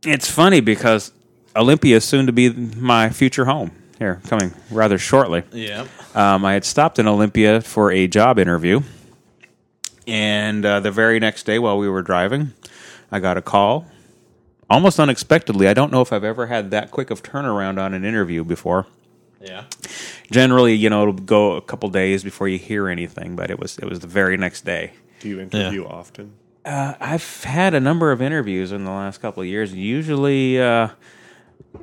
It's 0.06 0.30
funny 0.30 0.60
because 0.60 1.12
Olympia 1.54 1.96
is 1.96 2.04
soon 2.04 2.26
to 2.26 2.32
be 2.32 2.50
my 2.50 3.10
future 3.10 3.44
home. 3.44 3.72
here 3.98 4.20
coming 4.26 4.52
rather 4.70 4.98
shortly. 4.98 5.42
Yeah. 5.52 5.86
Um, 6.14 6.44
I 6.44 6.54
had 6.54 6.64
stopped 6.64 6.98
in 6.98 7.06
Olympia 7.06 7.60
for 7.60 7.90
a 7.92 8.06
job 8.08 8.38
interview, 8.38 8.80
and 10.06 10.64
uh, 10.64 10.80
the 10.80 10.90
very 10.90 11.20
next 11.20 11.44
day, 11.44 11.58
while 11.58 11.78
we 11.78 11.88
were 11.88 12.02
driving, 12.02 12.52
I 13.10 13.20
got 13.20 13.36
a 13.36 13.42
call, 13.42 13.86
almost 14.68 14.98
unexpectedly. 14.98 15.68
I 15.68 15.74
don't 15.74 15.92
know 15.92 16.00
if 16.00 16.12
I've 16.12 16.24
ever 16.24 16.46
had 16.46 16.70
that 16.70 16.90
quick 16.90 17.10
of 17.10 17.22
turnaround 17.22 17.78
on 17.80 17.94
an 17.94 18.04
interview 18.04 18.44
before. 18.44 18.86
Yeah. 19.40 19.64
Generally, 20.30 20.74
you 20.74 20.88
know, 20.88 21.02
it'll 21.02 21.14
go 21.14 21.52
a 21.56 21.60
couple 21.60 21.88
days 21.90 22.22
before 22.22 22.48
you 22.48 22.58
hear 22.58 22.88
anything, 22.88 23.36
but 23.36 23.50
it 23.50 23.58
was 23.58 23.78
it 23.78 23.84
was 23.84 24.00
the 24.00 24.06
very 24.06 24.36
next 24.36 24.64
day. 24.64 24.92
Do 25.20 25.28
you 25.28 25.40
interview 25.40 25.84
often? 25.86 26.32
Uh, 26.64 26.94
I've 27.00 27.42
had 27.44 27.74
a 27.74 27.80
number 27.80 28.12
of 28.12 28.22
interviews 28.22 28.70
in 28.72 28.84
the 28.84 28.90
last 28.90 29.20
couple 29.20 29.42
of 29.42 29.48
years. 29.48 29.74
Usually, 29.74 30.60
uh, 30.60 30.88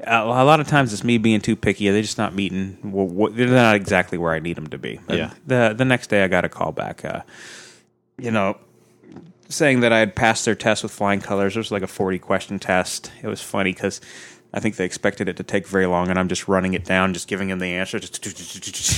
a 0.03 0.17
a 0.23 0.43
lot 0.45 0.59
of 0.59 0.67
times 0.67 0.93
it's 0.93 1.03
me 1.03 1.17
being 1.17 1.41
too 1.41 1.55
picky. 1.55 1.89
They're 1.89 2.01
just 2.01 2.17
not 2.17 2.33
meeting. 2.35 2.77
wh- 2.83 3.33
They're 3.35 3.47
not 3.47 3.75
exactly 3.75 4.17
where 4.17 4.33
I 4.33 4.39
need 4.39 4.55
them 4.57 4.67
to 4.67 4.77
be. 4.77 4.99
But 5.07 5.17
Yeah. 5.17 5.33
The 5.47 5.73
the 5.77 5.85
next 5.85 6.07
day, 6.09 6.23
I 6.23 6.27
got 6.27 6.45
a 6.45 6.49
call 6.49 6.71
back. 6.71 7.03
Uh, 7.05 7.21
you 8.17 8.31
know, 8.31 8.57
saying 9.49 9.79
that 9.81 9.91
I 9.93 9.99
had 9.99 10.15
passed 10.15 10.45
their 10.45 10.55
test 10.55 10.83
with 10.83 10.91
flying 10.91 11.21
colors. 11.21 11.55
It 11.55 11.59
was 11.59 11.71
like 11.71 11.81
a 11.83 11.87
forty 11.87 12.19
question 12.19 12.59
test. 12.59 13.11
It 13.23 13.27
was 13.27 13.41
funny 13.41 13.73
because. 13.73 14.01
I 14.51 14.59
think 14.59 14.77
they 14.77 14.85
expected 14.85 15.29
it 15.29 15.37
to 15.37 15.43
take 15.43 15.67
very 15.67 15.85
long, 15.85 16.09
and 16.09 16.17
I'm 16.17 16.27
just 16.27 16.47
running 16.47 16.73
it 16.73 16.83
down, 16.83 17.13
just 17.13 17.27
giving 17.27 17.49
them 17.49 17.59
the 17.59 17.67
answer. 17.73 17.99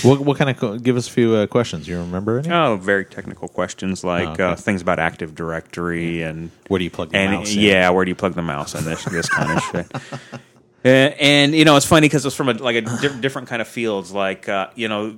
What, 0.08 0.22
what 0.22 0.38
kind 0.38 0.50
of 0.50 0.56
co- 0.58 0.78
give 0.78 0.96
us 0.96 1.10
a 1.10 1.12
few 1.12 1.36
uh, 1.36 1.46
questions? 1.48 1.90
You 1.90 1.98
remember 1.98 2.40
any? 2.40 2.50
oh, 2.50 2.78
very 2.78 3.04
technical 3.04 3.50
questions 3.50 4.02
like 4.02 4.30
Oh, 4.30 4.32
okay. 4.32 4.44
uh, 4.46 4.56
things 4.56 4.82
about 4.82 4.98
Active 4.98 5.36
Directory 5.36 6.22
and 6.22 6.52
Where 6.70 6.78
do 6.78 6.86
you 6.86 6.90
plug 6.90 7.10
the 7.12 7.18
and 7.18 7.34
mouse? 7.34 7.54
in? 7.54 7.60
yeah, 7.64 7.90
where 7.90 8.06
do 8.06 8.10
you 8.12 8.16
plug 8.16 8.34
the 8.36 8.42
mouse 8.42 8.74
and 8.76 8.86
this 8.88 9.04
this 9.04 9.28
kind 9.28 9.52
of 9.58 9.64
shit. 9.72 10.42
Uh, 10.84 10.88
and 10.88 11.54
you 11.54 11.64
know, 11.66 11.76
it's 11.78 11.86
funny 11.86 12.06
because 12.08 12.26
it's 12.26 12.36
from 12.36 12.50
a, 12.50 12.54
like 12.54 12.76
a 12.76 12.82
di- 12.82 13.20
different 13.22 13.48
kind 13.48 13.62
of 13.62 13.68
fields. 13.68 14.12
Like 14.12 14.50
uh, 14.50 14.70
you 14.76 14.88
know, 14.88 15.16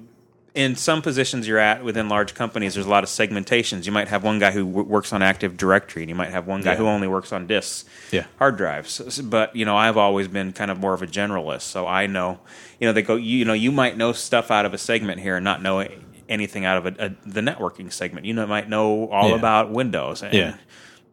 in 0.54 0.76
some 0.76 1.02
positions 1.02 1.48
you're 1.48 1.58
at 1.58 1.84
within 1.84 2.10
large 2.10 2.34
companies, 2.36 2.74
there's 2.74 2.86
a 2.86 2.90
lot 2.90 3.04
of 3.04 3.10
segmentations. 3.10 3.86
You 3.86 3.92
might 3.92 4.08
have 4.10 4.24
one 4.24 4.40
guy 4.40 4.52
who 4.52 4.66
w- 4.66 4.88
works 4.88 5.14
on 5.14 5.22
Active 5.24 5.56
Directory, 5.58 6.04
and 6.04 6.10
you 6.10 6.16
might 6.16 6.30
have 6.30 6.46
one 6.48 6.62
guy 6.62 6.72
Yeah. 6.74 6.78
who 6.78 6.88
only 6.88 7.08
works 7.08 7.32
on 7.32 7.48
disks, 7.48 7.86
Yeah. 8.12 8.26
hard 8.40 8.58
drives. 8.58 9.00
But 9.22 9.56
you 9.56 9.64
know, 9.66 9.78
I've 9.78 9.98
always 9.98 10.28
been 10.28 10.52
kind 10.54 10.70
of 10.70 10.80
more 10.80 10.94
of 10.94 11.02
a 11.02 11.08
generalist, 11.08 11.62
so 11.62 11.88
I 11.88 12.08
know. 12.08 12.40
You 12.80 12.88
know, 12.88 12.94
they 12.94 13.02
go. 13.02 13.16
You, 13.16 13.38
you 13.40 13.46
know, 13.46 13.54
you 13.54 13.72
might 13.72 13.96
know 13.98 14.12
stuff 14.12 14.52
out 14.52 14.66
of 14.66 14.74
a 14.74 14.78
segment 14.78 15.22
here 15.22 15.38
and 15.38 15.44
not 15.46 15.62
know 15.62 15.88
anything 16.28 16.66
out 16.66 16.78
of 16.78 16.86
a, 17.00 17.06
a, 17.06 17.10
the 17.26 17.42
networking 17.42 17.92
segment. 17.92 18.26
You 18.26 18.34
know, 18.34 18.46
might 18.48 18.68
know 18.68 19.08
all 19.10 19.30
Yeah. 19.30 19.36
about 19.36 19.72
Windows. 19.72 20.24
And 20.24 20.34
Yeah. 20.34 20.56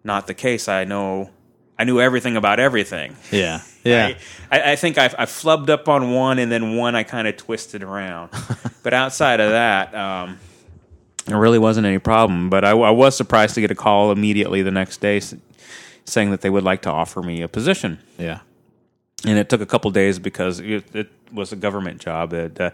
Not 0.02 0.26
the 0.26 0.34
case. 0.34 0.66
I 0.68 0.84
know. 0.84 1.30
I 1.78 1.84
knew 1.84 2.00
everything 2.00 2.36
about 2.36 2.58
everything. 2.60 3.16
Yeah. 3.30 3.60
Yeah. 3.84 4.14
I, 4.50 4.72
I, 4.72 4.76
think 4.76 4.98
I, 4.98 5.06
I 5.06 5.24
flubbed 5.24 5.70
up 5.70 5.88
on 5.88 6.12
one, 6.12 6.38
and 6.38 6.50
then 6.50 6.76
one 6.76 6.94
I 6.94 7.02
kind 7.02 7.26
of 7.26 7.36
twisted 7.36 7.82
around. 7.82 8.30
but 8.82 8.92
outside 8.92 9.40
of 9.40 9.50
that, 9.50 9.94
um, 9.94 10.38
there 11.26 11.38
really 11.38 11.58
wasn't 11.58 11.86
any 11.86 11.98
problem. 11.98 12.50
But 12.50 12.64
I, 12.64 12.70
I 12.70 12.90
was 12.90 13.16
surprised 13.16 13.54
to 13.54 13.60
get 13.60 13.70
a 13.70 13.74
call 13.74 14.12
immediately 14.12 14.62
the 14.62 14.70
next 14.70 15.00
day 15.00 15.20
saying 16.04 16.30
that 16.30 16.40
they 16.40 16.50
would 16.50 16.64
like 16.64 16.82
to 16.82 16.90
offer 16.90 17.22
me 17.22 17.42
a 17.42 17.48
position. 17.48 17.98
yeah. 18.18 18.40
And 19.26 19.38
it 19.38 19.50
took 19.50 19.60
a 19.60 19.66
couple 19.66 19.90
days 19.90 20.18
because 20.18 20.60
it, 20.60 20.94
it 20.94 21.10
was 21.30 21.52
a 21.52 21.56
government 21.56 22.00
job. 22.00 22.32
It, 22.32 22.58
uh, 22.58 22.70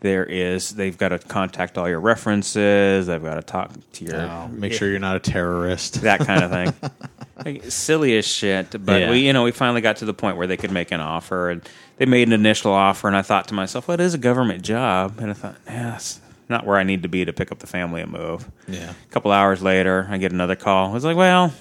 there 0.00 0.24
is 0.24 0.70
they've 0.70 0.96
got 0.96 1.10
to 1.10 1.18
contact 1.18 1.76
all 1.78 1.88
your 1.88 2.00
references. 2.00 3.06
They've 3.06 3.22
got 3.22 3.34
to 3.34 3.42
talk 3.42 3.72
to 3.94 4.04
your 4.04 4.20
Oh, 4.20 4.48
make 4.48 4.72
sure 4.72 4.88
you're 4.90 4.98
not 4.98 5.16
a 5.16 5.20
terrorist. 5.20 6.02
that 6.02 6.20
kind 6.20 6.42
of 6.44 6.50
thing. 6.50 6.90
Like, 7.42 7.64
silly 7.70 8.18
as 8.18 8.26
shit. 8.26 8.72
But 8.84 9.00
Yeah. 9.00 9.10
we, 9.10 9.20
you 9.20 9.32
know, 9.32 9.44
we 9.44 9.50
finally 9.50 9.80
got 9.80 9.96
to 9.98 10.04
the 10.04 10.12
point 10.12 10.36
where 10.36 10.46
they 10.46 10.58
could 10.58 10.70
make 10.72 10.92
an 10.92 11.00
offer, 11.00 11.48
and 11.48 11.66
they 11.96 12.04
made 12.04 12.28
an 12.28 12.34
initial 12.34 12.70
offer, 12.70 13.08
and 13.08 13.16
I 13.16 13.22
thought 13.22 13.48
to 13.48 13.54
myself, 13.54 13.88
"Well, 13.88 13.94
it 13.94 14.00
is 14.00 14.12
a 14.12 14.18
government 14.18 14.62
job," 14.62 15.14
and 15.18 15.30
I 15.30 15.32
thought, 15.32 15.54
"Yeah, 15.66 15.94
it's 15.96 16.20
not 16.50 16.66
where 16.66 16.76
I 16.76 16.82
need 16.82 17.02
to 17.04 17.08
be 17.08 17.24
to 17.24 17.32
pick 17.32 17.50
up 17.50 17.60
the 17.60 17.66
family 17.66 18.02
and 18.02 18.12
move." 18.12 18.46
Yeah. 18.68 18.90
A 18.90 19.10
couple 19.12 19.32
hours 19.32 19.62
later, 19.62 20.06
I 20.10 20.18
get 20.18 20.32
another 20.32 20.54
call. 20.54 20.94
It's 20.96 21.04
like, 21.06 21.16
"Well." 21.16 21.54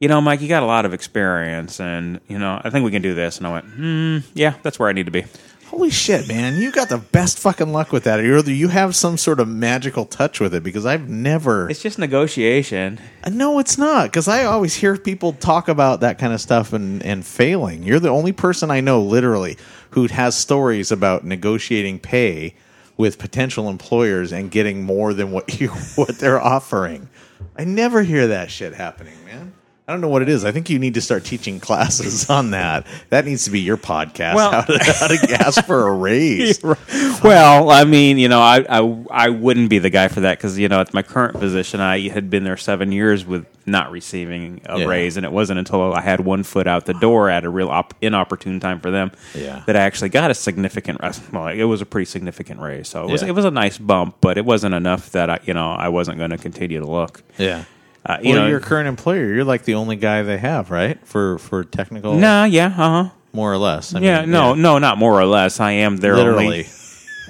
You 0.00 0.08
know, 0.08 0.20
Mike, 0.20 0.42
you 0.42 0.48
got 0.48 0.62
a 0.62 0.66
lot 0.66 0.84
of 0.84 0.92
experience, 0.92 1.80
and 1.80 2.20
you 2.28 2.38
know, 2.38 2.60
I 2.62 2.68
think 2.68 2.84
we 2.84 2.90
can 2.90 3.00
do 3.02 3.14
this. 3.14 3.38
And 3.38 3.46
I 3.46 3.52
went, 3.54 3.64
"Hmm, 3.64 4.18
yeah, 4.34 4.52
that's 4.62 4.78
where 4.78 4.90
I 4.90 4.92
need 4.92 5.06
to 5.06 5.12
be." 5.12 5.24
Holy 5.68 5.90
shit, 5.90 6.26
man! 6.26 6.56
You 6.56 6.72
got 6.72 6.88
the 6.88 6.96
best 6.96 7.38
fucking 7.38 7.72
luck 7.72 7.92
with 7.92 8.04
that. 8.04 8.20
Or 8.20 8.40
you 8.50 8.68
have 8.68 8.96
some 8.96 9.18
sort 9.18 9.38
of 9.38 9.48
magical 9.48 10.06
touch 10.06 10.40
with 10.40 10.54
it 10.54 10.62
because 10.62 10.86
I've 10.86 11.10
never. 11.10 11.68
It's 11.68 11.82
just 11.82 11.98
negotiation. 11.98 12.98
Uh, 13.22 13.28
no, 13.28 13.58
it's 13.58 13.76
not. 13.76 14.04
Because 14.04 14.28
I 14.28 14.44
always 14.44 14.74
hear 14.74 14.96
people 14.96 15.34
talk 15.34 15.68
about 15.68 16.00
that 16.00 16.18
kind 16.18 16.32
of 16.32 16.40
stuff 16.40 16.72
and, 16.72 17.02
and 17.02 17.24
failing. 17.24 17.82
You're 17.82 18.00
the 18.00 18.08
only 18.08 18.32
person 18.32 18.70
I 18.70 18.80
know, 18.80 19.02
literally, 19.02 19.58
who 19.90 20.06
has 20.06 20.34
stories 20.34 20.90
about 20.90 21.24
negotiating 21.24 21.98
pay 21.98 22.54
with 22.96 23.18
potential 23.18 23.68
employers 23.68 24.32
and 24.32 24.50
getting 24.50 24.82
more 24.82 25.12
than 25.12 25.32
what 25.32 25.60
you 25.60 25.68
what 25.96 26.18
they're 26.18 26.40
offering. 26.40 27.10
I 27.58 27.64
never 27.64 28.02
hear 28.02 28.28
that 28.28 28.50
shit 28.50 28.72
happening, 28.72 29.22
man. 29.26 29.52
I 29.88 29.92
don't 29.92 30.02
know 30.02 30.08
what 30.08 30.20
it 30.20 30.28
is. 30.28 30.44
I 30.44 30.52
think 30.52 30.68
you 30.68 30.78
need 30.78 30.92
to 30.94 31.00
start 31.00 31.24
teaching 31.24 31.60
classes 31.60 32.28
on 32.38 32.50
that. 32.50 32.86
That 33.08 33.24
needs 33.24 33.44
to 33.46 33.50
be 33.50 33.60
your 33.60 33.78
podcast. 33.78 34.34
Well- 34.34 34.52
how, 34.52 34.60
to, 34.60 34.78
how 34.84 35.06
to 35.08 35.34
ask 35.46 35.64
for 35.64 35.88
a 35.88 35.92
raise. 35.96 36.62
Well, 36.62 37.70
I 37.70 37.84
mean, 37.84 38.18
you 38.18 38.28
know, 38.28 38.40
I 38.40 38.64
I, 38.68 39.04
I 39.10 39.28
wouldn't 39.30 39.70
be 39.70 39.78
the 39.78 39.88
guy 39.90 40.08
for 40.08 40.20
that 40.20 40.36
because 40.38 40.58
you 40.58 40.68
know, 40.68 40.80
at 40.80 40.92
my 40.92 41.02
current 41.02 41.38
position, 41.40 41.80
I 41.80 42.08
had 42.08 42.28
been 42.28 42.44
there 42.44 42.56
seven 42.58 42.92
years 42.92 43.24
with 43.24 43.46
not 43.66 43.90
receiving 43.90 44.60
a 44.66 44.78
Yeah. 44.78 44.84
raise, 44.86 45.16
and 45.16 45.24
it 45.26 45.32
wasn't 45.32 45.58
until 45.58 45.92
I 45.94 46.00
had 46.02 46.20
one 46.20 46.42
foot 46.42 46.66
out 46.66 46.84
the 46.86 46.94
door 46.94 47.28
at 47.30 47.44
a 47.44 47.50
real 47.50 47.68
op- 47.70 47.94
inopportune 48.02 48.60
time 48.60 48.80
for 48.80 48.90
them 48.90 49.10
Yeah. 49.34 49.62
that 49.66 49.74
I 49.76 49.80
actually 49.80 50.08
got 50.10 50.30
a 50.30 50.34
significant. 50.34 51.00
Well, 51.32 51.48
it 51.48 51.64
was 51.64 51.80
a 51.82 51.86
pretty 51.86 52.06
significant 52.06 52.60
raise, 52.60 52.88
so 52.88 53.04
it 53.04 53.10
was 53.10 53.22
Yeah. 53.22 53.28
it 53.28 53.32
was 53.34 53.44
a 53.46 53.50
nice 53.50 53.78
bump, 53.78 54.16
but 54.20 54.36
it 54.38 54.44
wasn't 54.44 54.74
enough 54.74 55.10
that 55.12 55.30
I 55.30 55.38
you 55.44 55.54
know 55.54 55.70
I 55.72 55.88
wasn't 55.88 56.18
going 56.18 56.30
to 56.30 56.38
continue 56.38 56.78
to 56.78 56.86
look. 56.86 57.22
Yeah. 57.38 57.64
Uh, 58.08 58.18
you 58.22 58.32
well, 58.32 58.42
know, 58.44 58.48
your 58.48 58.60
current 58.60 58.88
employer, 58.88 59.34
you're 59.34 59.44
like 59.44 59.64
the 59.64 59.74
only 59.74 59.94
guy 59.96 60.22
they 60.22 60.38
have, 60.38 60.70
right? 60.70 60.98
For 61.06 61.36
for 61.38 61.62
technical, 61.62 62.14
nah, 62.14 62.44
yeah, 62.44 62.66
uh 62.68 62.70
huh. 63.04 63.08
more 63.34 63.52
or 63.52 63.58
less. 63.58 63.94
I 63.94 64.00
Yeah, 64.00 64.22
mean, 64.22 64.30
no, 64.30 64.54
no, 64.54 64.78
not 64.78 64.96
more 64.96 65.20
or 65.20 65.26
less. 65.26 65.60
I 65.60 65.72
am 65.72 65.98
their 65.98 66.16
literally. 66.16 66.46
only. 66.46 66.66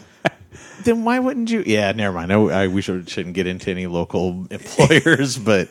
then 0.84 1.04
why 1.04 1.18
wouldn't 1.18 1.50
you? 1.50 1.64
Yeah, 1.66 1.90
never 1.92 2.14
mind. 2.14 2.32
I, 2.32 2.36
I 2.36 2.68
we 2.68 2.80
should, 2.80 3.08
shouldn't 3.10 3.34
get 3.34 3.48
into 3.48 3.70
any 3.72 3.88
local 3.88 4.46
employers, 4.50 5.36
but 5.36 5.68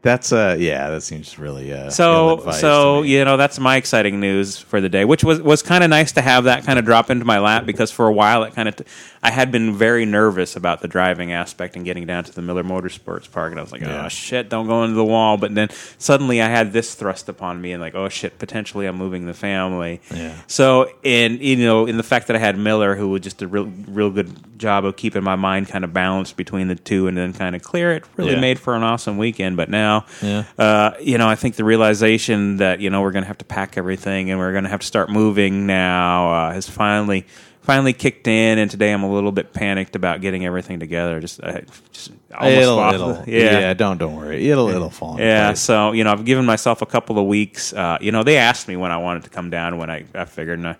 that's 0.00 0.32
uh, 0.32 0.56
yeah, 0.58 0.90
that 0.90 1.02
seems 1.02 1.38
really 1.38 1.72
uh, 1.72 1.90
So, 1.90 2.28
ill-advised 2.30 2.60
so 2.60 2.96
to 2.98 3.02
me. 3.02 3.14
you 3.16 3.24
know, 3.24 3.36
that's 3.36 3.58
my 3.58 3.76
exciting 3.76 4.20
news 4.20 4.56
for 4.56 4.80
the 4.80 4.88
day, 4.88 5.04
which 5.04 5.24
was 5.24 5.40
was 5.42 5.60
kind 5.62 5.82
of 5.82 5.90
nice 5.90 6.12
to 6.12 6.20
have 6.22 6.44
that 6.44 6.64
kind 6.64 6.78
of 6.78 6.84
drop 6.84 7.10
into 7.10 7.24
my 7.24 7.38
lap 7.40 7.66
because 7.66 7.90
for 7.90 8.06
a 8.06 8.12
while 8.12 8.44
it 8.44 8.54
kind 8.54 8.68
of 8.68 8.76
t- 8.76 8.84
I 9.22 9.32
had 9.32 9.50
been 9.50 9.74
very 9.74 10.04
nervous 10.06 10.54
about 10.54 10.80
the 10.80 10.86
driving 10.86 11.32
aspect 11.32 11.74
and 11.74 11.84
getting 11.84 12.06
down 12.06 12.22
to 12.24 12.32
the 12.32 12.40
Miller 12.42 12.62
Motorsports 12.62 13.28
Park, 13.30 13.50
and 13.50 13.58
I 13.58 13.62
was 13.64 13.72
like, 13.72 13.80
Yeah. 13.80 14.04
oh 14.04 14.08
shit, 14.08 14.48
don't 14.48 14.68
go 14.68 14.84
into 14.84 14.94
the 14.94 15.04
wall. 15.04 15.36
But 15.36 15.56
then 15.56 15.68
suddenly 15.98 16.40
I 16.40 16.48
had 16.48 16.72
this 16.72 16.94
thrust 16.94 17.28
upon 17.28 17.60
me, 17.60 17.72
and 17.72 17.80
like, 17.82 17.96
oh 17.96 18.08
shit, 18.08 18.38
potentially 18.38 18.86
I'm 18.86 18.96
moving 18.96 19.26
the 19.26 19.34
family. 19.34 20.00
Yeah. 20.14 20.36
So, 20.46 20.92
and 21.04 21.40
you 21.40 21.56
know, 21.56 21.86
in 21.86 21.96
the 21.96 22.04
fact 22.04 22.28
that 22.28 22.36
I 22.36 22.38
had 22.38 22.56
Miller, 22.56 22.94
who 22.94 23.08
was 23.08 23.22
just 23.22 23.42
a 23.42 23.48
real, 23.48 23.64
real 23.88 24.10
good 24.10 24.30
job 24.58 24.84
of 24.84 24.94
keeping 24.96 25.24
my 25.24 25.34
mind 25.36 25.66
kind 25.68 25.84
of 25.84 25.92
balanced 25.92 26.36
between 26.36 26.68
the 26.68 26.76
two, 26.76 27.08
and 27.08 27.16
then 27.16 27.32
kind 27.32 27.56
of 27.56 27.62
clear 27.64 27.90
it, 27.90 28.04
really 28.16 28.34
Yeah. 28.34 28.40
made 28.40 28.60
for 28.60 28.76
an 28.76 28.84
awesome 28.84 29.18
weekend. 29.18 29.56
But 29.56 29.68
now, 29.68 29.87
Yeah. 30.22 30.44
uh, 30.58 30.92
you 31.00 31.18
know, 31.18 31.28
I 31.28 31.34
think 31.34 31.56
the 31.56 31.64
realization 31.64 32.58
that 32.58 32.80
you 32.80 32.90
know 32.90 33.02
we're 33.02 33.12
going 33.12 33.24
to 33.24 33.28
have 33.28 33.38
to 33.38 33.44
pack 33.44 33.76
everything 33.76 34.30
and 34.30 34.38
we're 34.38 34.52
going 34.52 34.64
to 34.64 34.70
have 34.70 34.80
to 34.80 34.86
start 34.86 35.10
moving 35.10 35.66
now 35.66 36.32
uh, 36.32 36.52
has 36.52 36.68
finally 36.68 37.26
finally 37.68 37.92
kicked 37.92 38.26
in. 38.26 38.58
And 38.58 38.70
today 38.70 38.92
I'm 38.92 39.02
a 39.02 39.12
little 39.12 39.30
bit 39.30 39.52
panicked 39.52 39.94
about 39.94 40.22
getting 40.22 40.46
everything 40.46 40.80
together. 40.80 41.20
Just, 41.20 41.42
uh, 41.42 41.60
just 41.92 42.12
almost 42.34 42.62
it'll, 42.62 42.94
it'll 42.94 43.10
yeah. 43.26 43.58
yeah. 43.60 43.74
don't 43.74 43.98
don't 43.98 44.16
worry, 44.16 44.48
it'll 44.48 44.70
it'll 44.70 44.90
fall. 44.90 45.18
Yeah, 45.18 45.48
place. 45.48 45.60
so 45.60 45.92
you 45.92 46.02
know, 46.02 46.12
I've 46.12 46.24
given 46.24 46.46
myself 46.46 46.82
a 46.82 46.86
couple 46.86 47.18
of 47.18 47.26
weeks. 47.26 47.72
Uh, 47.72 47.98
you 48.00 48.10
know, 48.10 48.22
they 48.22 48.38
asked 48.38 48.68
me 48.68 48.76
when 48.76 48.90
I 48.90 48.96
wanted 48.96 49.24
to 49.24 49.30
come 49.30 49.50
down. 49.50 49.76
When 49.76 49.90
I, 49.90 50.04
I 50.14 50.24
figured, 50.24 50.58
and 50.58 50.68
I, 50.68 50.76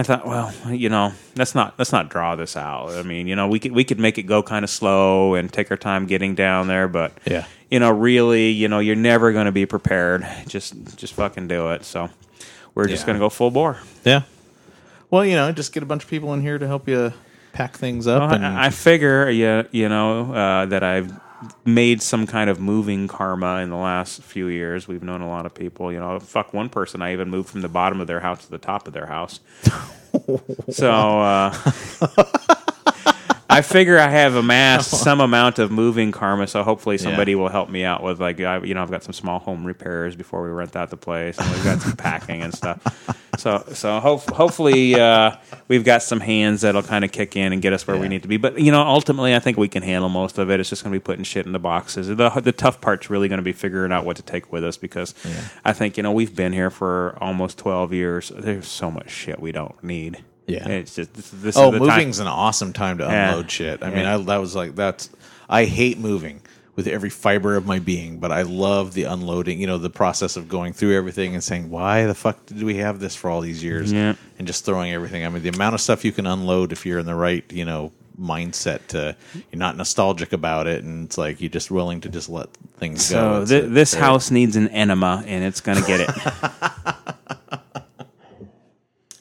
I 0.00 0.02
thought, 0.02 0.26
well, 0.26 0.52
you 0.72 0.88
know, 0.88 1.12
let's 1.36 1.54
not 1.54 1.74
let's 1.78 1.92
not 1.92 2.08
draw 2.08 2.34
this 2.34 2.56
out. 2.56 2.90
I 2.90 3.02
mean, 3.02 3.26
you 3.26 3.36
know, 3.36 3.46
we 3.48 3.58
could 3.58 3.72
we 3.72 3.84
could 3.84 3.98
make 4.00 4.18
it 4.18 4.22
go 4.24 4.42
kind 4.42 4.64
of 4.64 4.70
slow 4.70 5.34
and 5.34 5.52
take 5.52 5.70
our 5.70 5.76
time 5.76 6.06
getting 6.06 6.34
down 6.34 6.66
there, 6.68 6.88
but 6.88 7.12
Yeah. 7.26 7.44
you 7.70 7.78
know, 7.80 7.90
really, 7.90 8.50
you 8.50 8.66
know, 8.68 8.78
you're 8.78 8.96
never 8.96 9.32
going 9.32 9.46
to 9.46 9.52
be 9.52 9.66
prepared. 9.66 10.26
Just 10.48 10.96
just 10.96 11.12
fucking 11.14 11.48
do 11.48 11.70
it. 11.72 11.84
So 11.84 12.08
we're 12.74 12.86
just 12.88 13.04
going 13.06 13.16
to 13.16 13.20
go 13.20 13.28
full 13.28 13.50
bore. 13.50 13.78
yeah. 14.04 14.22
Well, 15.10 15.24
you 15.24 15.34
know, 15.34 15.50
just 15.52 15.72
get 15.72 15.82
a 15.82 15.86
bunch 15.86 16.04
of 16.04 16.10
people 16.10 16.32
in 16.34 16.40
here 16.40 16.56
to 16.58 16.66
help 16.66 16.88
you 16.88 17.12
pack 17.52 17.76
things 17.76 18.06
up. 18.06 18.20
Well, 18.22 18.34
and 18.34 18.46
I, 18.46 18.66
I 18.66 18.70
figure, 18.70 19.28
you, 19.28 19.66
you 19.72 19.88
know, 19.88 20.32
uh, 20.32 20.66
that 20.66 20.84
I've 20.84 21.12
made 21.64 22.02
some 22.02 22.26
kind 22.26 22.50
of 22.50 22.60
moving 22.60 23.08
karma 23.08 23.56
in 23.56 23.70
the 23.70 23.76
last 23.76 24.22
few 24.22 24.48
years. 24.48 24.86
We've 24.86 25.02
known 25.02 25.20
a 25.20 25.28
lot 25.28 25.46
of 25.46 25.54
people. 25.54 25.92
You 25.92 26.00
know, 26.00 26.18
fuck 26.20 26.52
one 26.52 26.68
person. 26.68 27.02
I 27.02 27.12
even 27.12 27.30
moved 27.30 27.48
from 27.48 27.62
the 27.62 27.68
bottom 27.68 28.00
of 28.00 28.06
their 28.06 28.20
house 28.20 28.44
to 28.44 28.50
the 28.50 28.58
top 28.58 28.86
of 28.86 28.92
their 28.92 29.06
house. 29.06 29.40
so 30.70 30.90
uh, 31.20 31.54
I 33.50 33.62
figure 33.62 33.98
I 33.98 34.08
have 34.08 34.36
amassed 34.36 34.90
some 35.02 35.20
amount 35.20 35.58
of 35.58 35.72
moving 35.72 36.12
karma, 36.12 36.46
so 36.46 36.62
hopefully 36.62 36.98
somebody 36.98 37.34
will 37.34 37.48
help 37.48 37.68
me 37.68 37.84
out 37.84 38.02
with 38.02 38.20
like 38.20 38.40
I, 38.40 38.58
you 38.62 38.74
know 38.74 38.82
I've 38.82 38.90
got 38.90 39.02
some 39.02 39.12
small 39.12 39.40
home 39.40 39.64
repairs 39.64 40.14
before 40.14 40.42
we 40.42 40.50
rent 40.50 40.76
out 40.76 40.90
the 40.90 40.96
place, 40.96 41.36
and 41.38 41.50
we've 41.50 41.64
got 41.64 41.80
some 41.80 41.96
packing 41.96 42.42
and 42.42 42.54
stuff. 42.54 42.80
So 43.40 43.64
so 43.72 43.98
hope, 44.00 44.28
hopefully 44.30 44.94
uh, 44.94 45.36
we've 45.68 45.84
got 45.84 46.02
some 46.02 46.20
hands 46.20 46.60
that'll 46.60 46.82
kind 46.82 47.04
of 47.04 47.10
kick 47.12 47.36
in 47.36 47.52
and 47.52 47.62
get 47.62 47.72
us 47.72 47.86
where 47.86 47.96
we 47.96 48.06
need 48.08 48.22
to 48.22 48.28
be. 48.28 48.36
But 48.36 48.58
you 48.60 48.70
know 48.70 48.82
ultimately 48.82 49.34
I 49.34 49.38
think 49.38 49.56
we 49.56 49.68
can 49.68 49.82
handle 49.82 50.08
most 50.10 50.38
of 50.38 50.50
it. 50.50 50.60
It's 50.60 50.68
just 50.68 50.84
going 50.84 50.92
to 50.92 50.98
be 50.98 51.02
putting 51.02 51.24
shit 51.24 51.46
in 51.46 51.52
the 51.52 51.58
boxes. 51.58 52.08
The 52.08 52.28
the 52.28 52.52
tough 52.52 52.80
part's 52.80 53.08
really 53.08 53.28
going 53.28 53.38
to 53.38 53.42
be 53.44 53.52
figuring 53.52 53.92
out 53.92 54.04
what 54.04 54.16
to 54.16 54.22
take 54.22 54.52
with 54.52 54.62
us 54.64 54.76
because 54.76 55.14
I 55.64 55.72
think 55.72 55.96
you 55.96 56.02
know 56.02 56.12
we've 56.12 56.36
been 56.36 56.52
here 56.52 56.70
for 56.70 57.16
almost 57.20 57.56
twelve 57.58 57.92
years. 57.92 58.30
There's 58.36 58.68
so 58.68 58.90
much 58.90 59.10
shit 59.10 59.40
we 59.40 59.52
don't 59.52 59.82
need. 59.82 60.22
Yeah. 60.46 60.68
it's 60.68 60.96
just 60.96 61.14
this, 61.14 61.30
this 61.30 61.56
Oh, 61.56 61.72
is 61.72 61.78
the 61.80 61.86
time- 61.86 61.96
moving's 61.98 62.18
an 62.18 62.26
awesome 62.26 62.72
time 62.72 62.98
to 62.98 63.04
Yeah. 63.04 63.30
unload 63.30 63.50
shit. 63.50 63.82
I 63.84 63.90
mean, 63.90 64.04
I, 64.04 64.16
that 64.18 64.36
was 64.38 64.54
like 64.54 64.74
that's. 64.74 65.08
I 65.48 65.64
hate 65.64 65.98
moving 65.98 66.42
with 66.80 66.88
every 66.88 67.10
fiber 67.10 67.56
of 67.56 67.66
my 67.66 67.78
being, 67.78 68.18
but 68.18 68.32
I 68.32 68.40
love 68.40 68.94
the 68.94 69.04
unloading. 69.04 69.60
You 69.60 69.66
know, 69.66 69.76
the 69.76 69.90
process 69.90 70.34
of 70.36 70.48
going 70.48 70.72
through 70.72 70.96
everything 70.96 71.34
and 71.34 71.44
saying, 71.44 71.68
"Why 71.68 72.06
the 72.06 72.14
fuck 72.14 72.46
did 72.46 72.62
we 72.62 72.76
have 72.76 73.00
this 73.00 73.14
for 73.14 73.28
all 73.28 73.42
these 73.42 73.62
years?" 73.62 73.92
Yeah. 73.92 74.14
And 74.38 74.46
just 74.46 74.64
throwing 74.64 74.92
everything. 74.92 75.26
I 75.26 75.28
mean, 75.28 75.42
the 75.42 75.50
amount 75.50 75.74
of 75.74 75.82
stuff 75.82 76.06
you 76.06 76.12
can 76.12 76.26
unload 76.26 76.72
if 76.72 76.86
you're 76.86 76.98
in 76.98 77.04
the 77.04 77.14
right, 77.14 77.44
you 77.52 77.66
know, 77.66 77.92
mindset 78.18 78.86
to 78.88 79.14
you're 79.52 79.58
not 79.58 79.76
nostalgic 79.76 80.32
about 80.32 80.66
it, 80.66 80.82
and 80.82 81.04
it's 81.04 81.18
like 81.18 81.42
you're 81.42 81.50
just 81.50 81.70
willing 81.70 82.00
to 82.00 82.08
just 82.08 82.30
let 82.30 82.48
things 82.78 83.10
go. 83.10 83.44
So 83.44 83.60
th- 83.60 83.70
this 83.70 83.92
very- 83.92 84.06
house 84.06 84.30
needs 84.30 84.56
an 84.56 84.68
enema, 84.68 85.22
and 85.26 85.44
it's 85.44 85.60
going 85.60 85.76
to 85.78 85.86
get 85.86 86.00
it. 86.00 86.10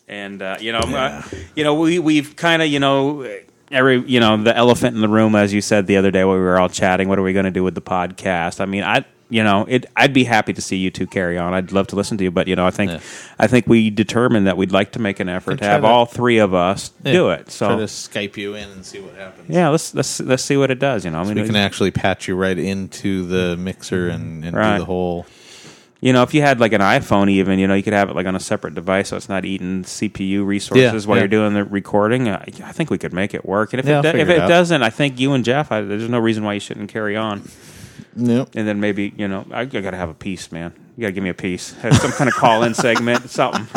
and 0.07 0.41
uh, 0.41 0.55
you 0.61 0.71
know, 0.71 0.79
uh, 0.79 1.21
you 1.55 1.65
know, 1.65 1.73
we 1.73 1.99
we've 1.99 2.37
kind 2.37 2.61
of 2.61 2.69
you 2.69 2.79
know 2.79 3.27
every 3.71 3.99
you 4.01 4.19
know 4.19 4.37
the 4.41 4.55
elephant 4.55 4.95
in 4.95 5.01
the 5.01 5.09
room, 5.09 5.35
as 5.35 5.53
you 5.53 5.61
said 5.61 5.87
the 5.87 5.97
other 5.97 6.11
day 6.11 6.23
when 6.23 6.35
we 6.37 6.41
were 6.43 6.59
all 6.59 6.69
chatting. 6.69 7.07
What 7.09 7.19
are 7.19 7.23
we 7.23 7.33
going 7.33 7.45
to 7.45 7.51
do 7.51 7.63
with 7.63 7.75
the 7.75 7.81
podcast? 7.81 8.61
I 8.61 8.65
mean, 8.65 8.83
I. 8.83 9.05
You 9.31 9.43
know, 9.43 9.63
it. 9.69 9.85
I'd 9.95 10.11
be 10.11 10.23
happy 10.23 10.53
to 10.53 10.61
see 10.63 10.77
you 10.77 10.89
two 10.89 11.05
carry 11.05 11.37
on. 11.37 11.53
I'd 11.53 11.71
love 11.71 11.85
to 11.89 11.95
listen 11.95 12.17
to 12.17 12.23
you, 12.23 12.31
but 12.31 12.47
you 12.47 12.55
know, 12.55 12.65
I 12.65 12.71
think, 12.71 12.89
Yeah. 12.89 12.99
I 13.37 13.45
think 13.45 13.67
we 13.67 13.91
determined 13.91 14.47
that 14.47 14.57
we'd 14.57 14.71
like 14.71 14.93
to 14.93 14.99
make 14.99 15.19
an 15.19 15.29
effort 15.29 15.59
to 15.59 15.65
have 15.65 15.81
to- 15.81 15.87
all 15.87 16.07
three 16.07 16.39
of 16.39 16.55
us 16.55 16.89
Yeah. 17.03 17.11
do 17.13 17.29
it. 17.29 17.51
So 17.51 17.67
Try 17.67 17.75
So, 17.75 17.79
to 17.81 17.83
Skype 18.29 18.37
you 18.37 18.55
in 18.55 18.67
and 18.71 18.83
see 18.83 18.97
what 18.99 19.13
happens. 19.15 19.47
yeah, 19.47 19.67
let's 19.69 19.93
let's 19.93 20.19
let's 20.19 20.43
see 20.43 20.57
what 20.57 20.71
it 20.71 20.79
does. 20.79 21.05
You 21.05 21.11
know, 21.11 21.19
I 21.19 21.25
mean, 21.25 21.35
We 21.35 21.43
can 21.45 21.55
actually 21.55 21.91
patch 21.91 22.27
you 22.27 22.33
right 22.35 22.57
into 22.57 23.23
the 23.27 23.55
mixer 23.55 24.09
and, 24.09 24.43
and 24.43 24.57
Right. 24.57 24.73
do 24.73 24.79
the 24.79 24.85
whole. 24.85 25.27
You 26.01 26.13
know, 26.13 26.23
if 26.23 26.33
you 26.33 26.41
had 26.41 26.61
like 26.61 26.71
an 26.71 26.79
iPhone, 26.79 27.29
even 27.29 27.59
you 27.59 27.67
know, 27.67 27.73
you 27.73 27.83
could 27.83 27.91
have 27.93 28.09
it 28.09 28.15
like 28.15 28.25
on 28.25 28.35
a 28.35 28.39
separate 28.39 28.73
device, 28.73 29.09
so 29.09 29.17
it's 29.17 29.27
not 29.27 29.43
eating 29.43 29.83
CPU 29.83 30.45
resources 30.45 31.03
Yeah, 31.03 31.09
while 31.09 31.17
yeah. 31.17 31.23
you're 31.23 31.27
doing 31.27 31.53
the 31.53 31.65
recording. 31.65 32.29
I, 32.29 32.35
I 32.63 32.71
think 32.71 32.89
we 32.89 32.97
could 32.97 33.11
make 33.11 33.33
it 33.33 33.43
work. 33.45 33.73
And 33.73 33.81
if 33.81 33.85
Yeah, 33.85 33.95
I'll 33.95 33.99
it 33.99 34.03
do- 34.03 34.17
if 34.19 34.27
figure 34.27 34.33
it 34.35 34.37
it 34.37 34.41
out. 34.43 34.47
doesn't, 34.47 34.81
I 34.81 34.89
think 34.89 35.19
you 35.19 35.33
and 35.33 35.43
Jeff, 35.43 35.71
I, 35.73 35.81
there's 35.81 36.07
no 36.07 36.19
reason 36.19 36.43
why 36.45 36.53
you 36.53 36.61
shouldn't 36.61 36.89
carry 36.89 37.17
on. 37.17 37.49
Nope. 38.15 38.49
And 38.55 38.65
then 38.67 38.79
maybe 38.79 39.13
you 39.17 39.27
know, 39.27 39.45
I, 39.51 39.61
I 39.61 39.65
got 39.65 39.91
to 39.91 39.97
have 39.97 40.09
a 40.09 40.13
piece, 40.13 40.51
man. 40.53 40.73
You 40.95 41.01
got 41.01 41.07
to 41.07 41.11
give 41.13 41.23
me 41.23 41.29
a 41.31 41.33
piece, 41.33 41.73
Have 41.81 41.95
some 41.97 42.11
kind 42.11 42.29
of 42.29 42.33
call 42.35 42.63
in 42.63 42.73
segment, 42.85 43.29
something. 43.29 43.67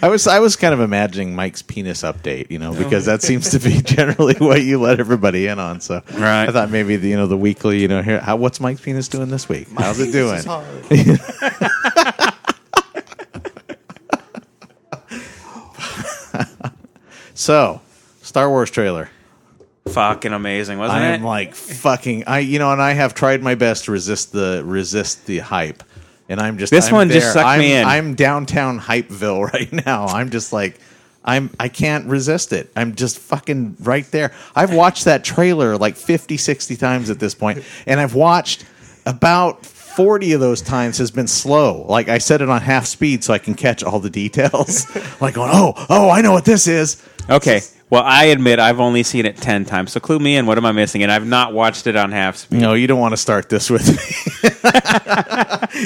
I 0.00 0.08
was 0.08 0.26
I 0.26 0.38
was 0.38 0.56
kind 0.56 0.72
of 0.72 0.80
imagining 0.80 1.34
Mike's 1.34 1.62
penis 1.62 2.02
update, 2.02 2.50
you 2.50 2.58
know, 2.58 2.74
because 2.74 3.06
that 3.06 3.22
seems 3.22 3.50
to 3.50 3.58
be 3.58 3.80
generally 3.82 4.34
what 4.34 4.62
you 4.62 4.80
let 4.80 5.00
everybody 5.00 5.46
in 5.48 5.58
on. 5.58 5.80
So 5.80 6.02
Right. 6.14 6.48
I 6.48 6.52
thought 6.52 6.70
maybe 6.70 6.96
the, 6.96 7.08
you 7.08 7.16
know 7.16 7.26
the 7.26 7.36
weekly, 7.36 7.80
you 7.80 7.88
know, 7.88 8.02
here 8.02 8.20
how 8.20 8.36
what's 8.36 8.60
Mike's 8.60 8.80
penis 8.80 9.08
doing 9.08 9.28
this 9.28 9.48
week? 9.48 9.68
How's 9.76 10.00
it 10.00 10.12
doing? 10.12 10.42
So, 17.34 17.80
Star 18.22 18.48
Wars 18.48 18.70
trailer. 18.70 19.08
Fucking 19.88 20.32
amazing, 20.32 20.78
wasn't 20.78 21.00
it? 21.02 21.04
I 21.06 21.10
it? 21.10 21.14
am 21.16 21.24
like 21.24 21.54
fucking 21.54 22.24
I 22.28 22.38
you 22.38 22.58
know, 22.60 22.70
and 22.72 22.80
I 22.80 22.92
have 22.92 23.14
tried 23.14 23.42
my 23.42 23.56
best 23.56 23.86
to 23.86 23.90
resist 23.92 24.32
the 24.32 24.62
resist 24.64 25.26
the 25.26 25.40
hype. 25.40 25.82
And 26.32 26.40
I'm 26.40 26.56
just 26.56 26.70
This 26.72 26.88
I'm 26.88 26.94
one 26.94 27.08
just 27.10 27.26
there. 27.26 27.32
sucked 27.34 27.46
I'm, 27.46 27.60
me 27.60 27.74
in. 27.74 27.84
I'm 27.84 28.14
downtown 28.14 28.80
Hypeville 28.80 29.52
right 29.52 29.70
now. 29.70 30.06
I'm 30.06 30.30
just 30.30 30.52
like 30.52 30.80
I'm 31.24 31.50
I 31.60 31.68
can't 31.68 32.06
resist 32.06 32.52
it. 32.52 32.70
I'm 32.74 32.94
just 32.94 33.18
fucking 33.18 33.76
right 33.80 34.10
there. 34.10 34.32
I've 34.56 34.74
watched 34.74 35.04
that 35.04 35.24
trailer 35.24 35.76
like 35.76 35.96
50 35.96 36.36
60 36.38 36.76
times 36.76 37.10
at 37.10 37.18
this 37.20 37.34
point 37.34 37.62
and 37.86 38.00
I've 38.00 38.14
watched 38.14 38.64
about 39.06 39.66
40 39.96 40.32
of 40.32 40.40
those 40.40 40.62
times 40.62 40.98
has 40.98 41.10
been 41.10 41.26
slow. 41.26 41.84
Like 41.88 42.08
I 42.08 42.18
set 42.18 42.40
it 42.40 42.48
on 42.48 42.60
half 42.60 42.86
speed 42.86 43.24
so 43.24 43.32
I 43.32 43.38
can 43.38 43.54
catch 43.54 43.82
all 43.82 44.00
the 44.00 44.10
details. 44.10 44.86
like 45.20 45.34
going, 45.34 45.50
"Oh, 45.52 45.74
oh, 45.90 46.10
I 46.10 46.20
know 46.22 46.32
what 46.32 46.44
this 46.44 46.66
is." 46.66 47.02
okay. 47.28 47.60
Well, 47.90 48.02
I 48.06 48.24
admit 48.26 48.58
I've 48.58 48.80
only 48.80 49.02
seen 49.02 49.26
it 49.26 49.36
ten 49.36 49.66
times. 49.66 49.92
So 49.92 50.00
clue 50.00 50.18
me 50.18 50.36
in. 50.36 50.46
What 50.46 50.56
am 50.56 50.64
I 50.64 50.72
missing? 50.72 51.02
And 51.02 51.12
I've 51.12 51.26
not 51.26 51.52
watched 51.52 51.86
it 51.86 51.94
on 51.94 52.10
half 52.10 52.36
speed. 52.38 52.60
No, 52.62 52.72
you 52.72 52.86
don't 52.86 53.00
want 53.00 53.12
to 53.12 53.18
start 53.18 53.50
this 53.50 53.68
with 53.68 53.86
me. 53.86 54.50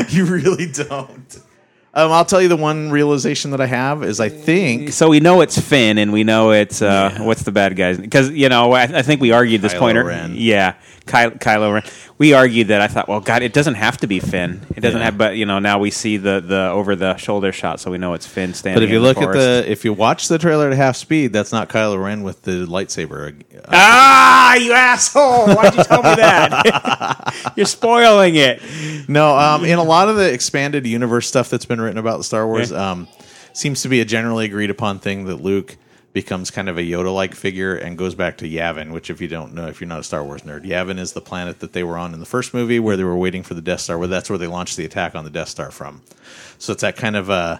you 0.10 0.24
really 0.24 0.66
don't. 0.70 1.38
Um, 1.94 2.12
I'll 2.12 2.26
tell 2.26 2.42
you 2.42 2.48
the 2.48 2.56
one 2.56 2.90
realization 2.90 3.52
that 3.52 3.60
I 3.60 3.66
have 3.66 4.04
is 4.04 4.20
I 4.20 4.28
think 4.28 4.92
So 4.92 5.08
we 5.08 5.18
know 5.18 5.40
it's 5.40 5.58
Finn, 5.58 5.96
and 5.96 6.12
we 6.12 6.24
know 6.24 6.52
it's 6.52 6.82
uh, 6.82 7.10
Yeah. 7.14 7.22
what's 7.22 7.42
the 7.42 7.52
bad 7.52 7.74
guys? 7.74 7.98
Because 7.98 8.30
you 8.30 8.50
know, 8.50 8.72
I, 8.72 8.82
I 8.82 9.02
think 9.02 9.20
we 9.22 9.32
argued 9.32 9.62
this 9.62 9.72
Kylo 9.72 9.78
point. 9.78 10.04
Ren. 10.04 10.34
Yeah, 10.36 10.74
Ky- 11.06 11.38
Kylo 11.38 11.74
Ren. 11.74 11.82
We 12.18 12.32
argued 12.32 12.68
that 12.68 12.80
I 12.80 12.88
thought, 12.88 13.08
well, 13.08 13.20
God, 13.20 13.42
it 13.42 13.52
doesn't 13.52 13.74
have 13.74 13.98
to 13.98 14.06
be 14.06 14.20
Finn. 14.20 14.60
It 14.74 14.80
doesn't 14.80 15.00
have, 15.00 15.16
but 15.16 15.36
you 15.36 15.46
know, 15.46 15.58
now 15.58 15.78
we 15.78 15.90
see 15.90 16.16
the 16.16 16.40
the 16.40 16.68
over 16.70 16.96
the 16.96 17.16
shoulder 17.16 17.52
shot, 17.52 17.78
so 17.78 17.90
we 17.90 17.98
know 17.98 18.14
it's 18.14 18.26
Finn 18.26 18.54
standing. 18.54 18.76
But 18.76 18.82
if 18.82 18.90
you 18.90 18.96
in 18.96 19.02
look 19.02 19.18
at 19.18 19.24
forest. 19.24 19.38
the, 19.38 19.70
if 19.70 19.84
you 19.84 19.92
watch 19.92 20.28
the 20.28 20.38
trailer 20.38 20.70
at 20.70 20.76
half 20.76 20.96
speed, 20.96 21.32
that's 21.32 21.52
not 21.52 21.68
Kylo 21.68 22.02
Ren 22.02 22.22
with 22.22 22.42
the 22.42 22.66
lightsaber. 22.66 23.40
Uh, 23.56 23.60
ah, 23.68 24.54
you 24.56 24.72
asshole! 24.72 25.54
Why'd 25.54 25.76
you 25.76 25.84
tell 25.84 26.02
me 26.02 26.14
that? 26.16 27.52
You're 27.56 27.66
spoiling 27.66 28.34
it. 28.36 28.60
no, 29.08 29.36
um, 29.36 29.64
in 29.64 29.78
a 29.78 29.84
lot 29.84 30.08
of 30.08 30.16
the 30.16 30.32
expanded 30.32 30.86
universe 30.86 31.28
stuff 31.28 31.50
that's 31.50 31.66
been 31.66 31.80
written 31.80 31.98
about 31.98 32.18
the 32.18 32.24
Star 32.24 32.46
Wars, 32.46 32.72
um, 32.72 33.06
seems 33.52 33.82
to 33.82 33.88
be 33.88 34.00
a 34.00 34.04
generally 34.04 34.44
agreed 34.46 34.70
upon 34.70 34.98
thing 34.98 35.26
that 35.26 35.36
Luke 35.36 35.76
becomes 36.16 36.50
kind 36.50 36.68
of 36.68 36.78
a 36.78 36.80
Yoda-like 36.82 37.34
figure 37.34 37.76
and 37.76 37.96
goes 37.98 38.14
back 38.14 38.38
to 38.38 38.48
Yavin. 38.48 38.90
Which, 38.90 39.10
if 39.10 39.20
you 39.20 39.28
don't 39.28 39.52
know, 39.54 39.66
if 39.68 39.80
you're 39.80 39.86
not 39.88 40.00
a 40.00 40.02
Star 40.02 40.24
Wars 40.24 40.42
nerd, 40.42 40.64
Yavin 40.64 40.98
is 40.98 41.12
the 41.12 41.20
planet 41.20 41.60
that 41.60 41.72
they 41.74 41.84
were 41.84 41.98
on 41.98 42.14
in 42.14 42.20
the 42.20 42.26
first 42.26 42.54
movie, 42.54 42.80
where 42.80 42.96
they 42.96 43.04
were 43.04 43.16
waiting 43.16 43.42
for 43.42 43.54
the 43.54 43.60
Death 43.60 43.80
Star. 43.80 43.98
Where 43.98 44.08
that's 44.08 44.30
where 44.30 44.38
they 44.38 44.46
launched 44.46 44.76
the 44.76 44.84
attack 44.86 45.14
on 45.14 45.24
the 45.24 45.30
Death 45.30 45.48
Star 45.50 45.70
from. 45.70 46.00
So 46.58 46.72
it's 46.72 46.80
that 46.82 46.96
kind 46.96 47.16
of 47.16 47.28
uh 47.30 47.58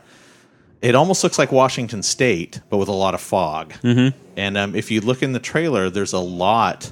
It 0.83 0.95
almost 0.95 1.23
looks 1.23 1.39
like 1.39 1.53
Washington 1.53 2.03
State, 2.03 2.61
but 2.71 2.79
with 2.79 2.89
a 2.89 2.93
lot 3.05 3.15
of 3.15 3.21
fog. 3.21 3.73
Mm-hmm. 3.83 4.17
And 4.37 4.57
um, 4.57 4.75
if 4.75 4.91
you 4.91 5.01
look 5.01 5.23
in 5.23 5.33
the 5.33 5.39
trailer, 5.53 5.91
there's 5.91 6.13
a 6.15 6.19
lot 6.19 6.91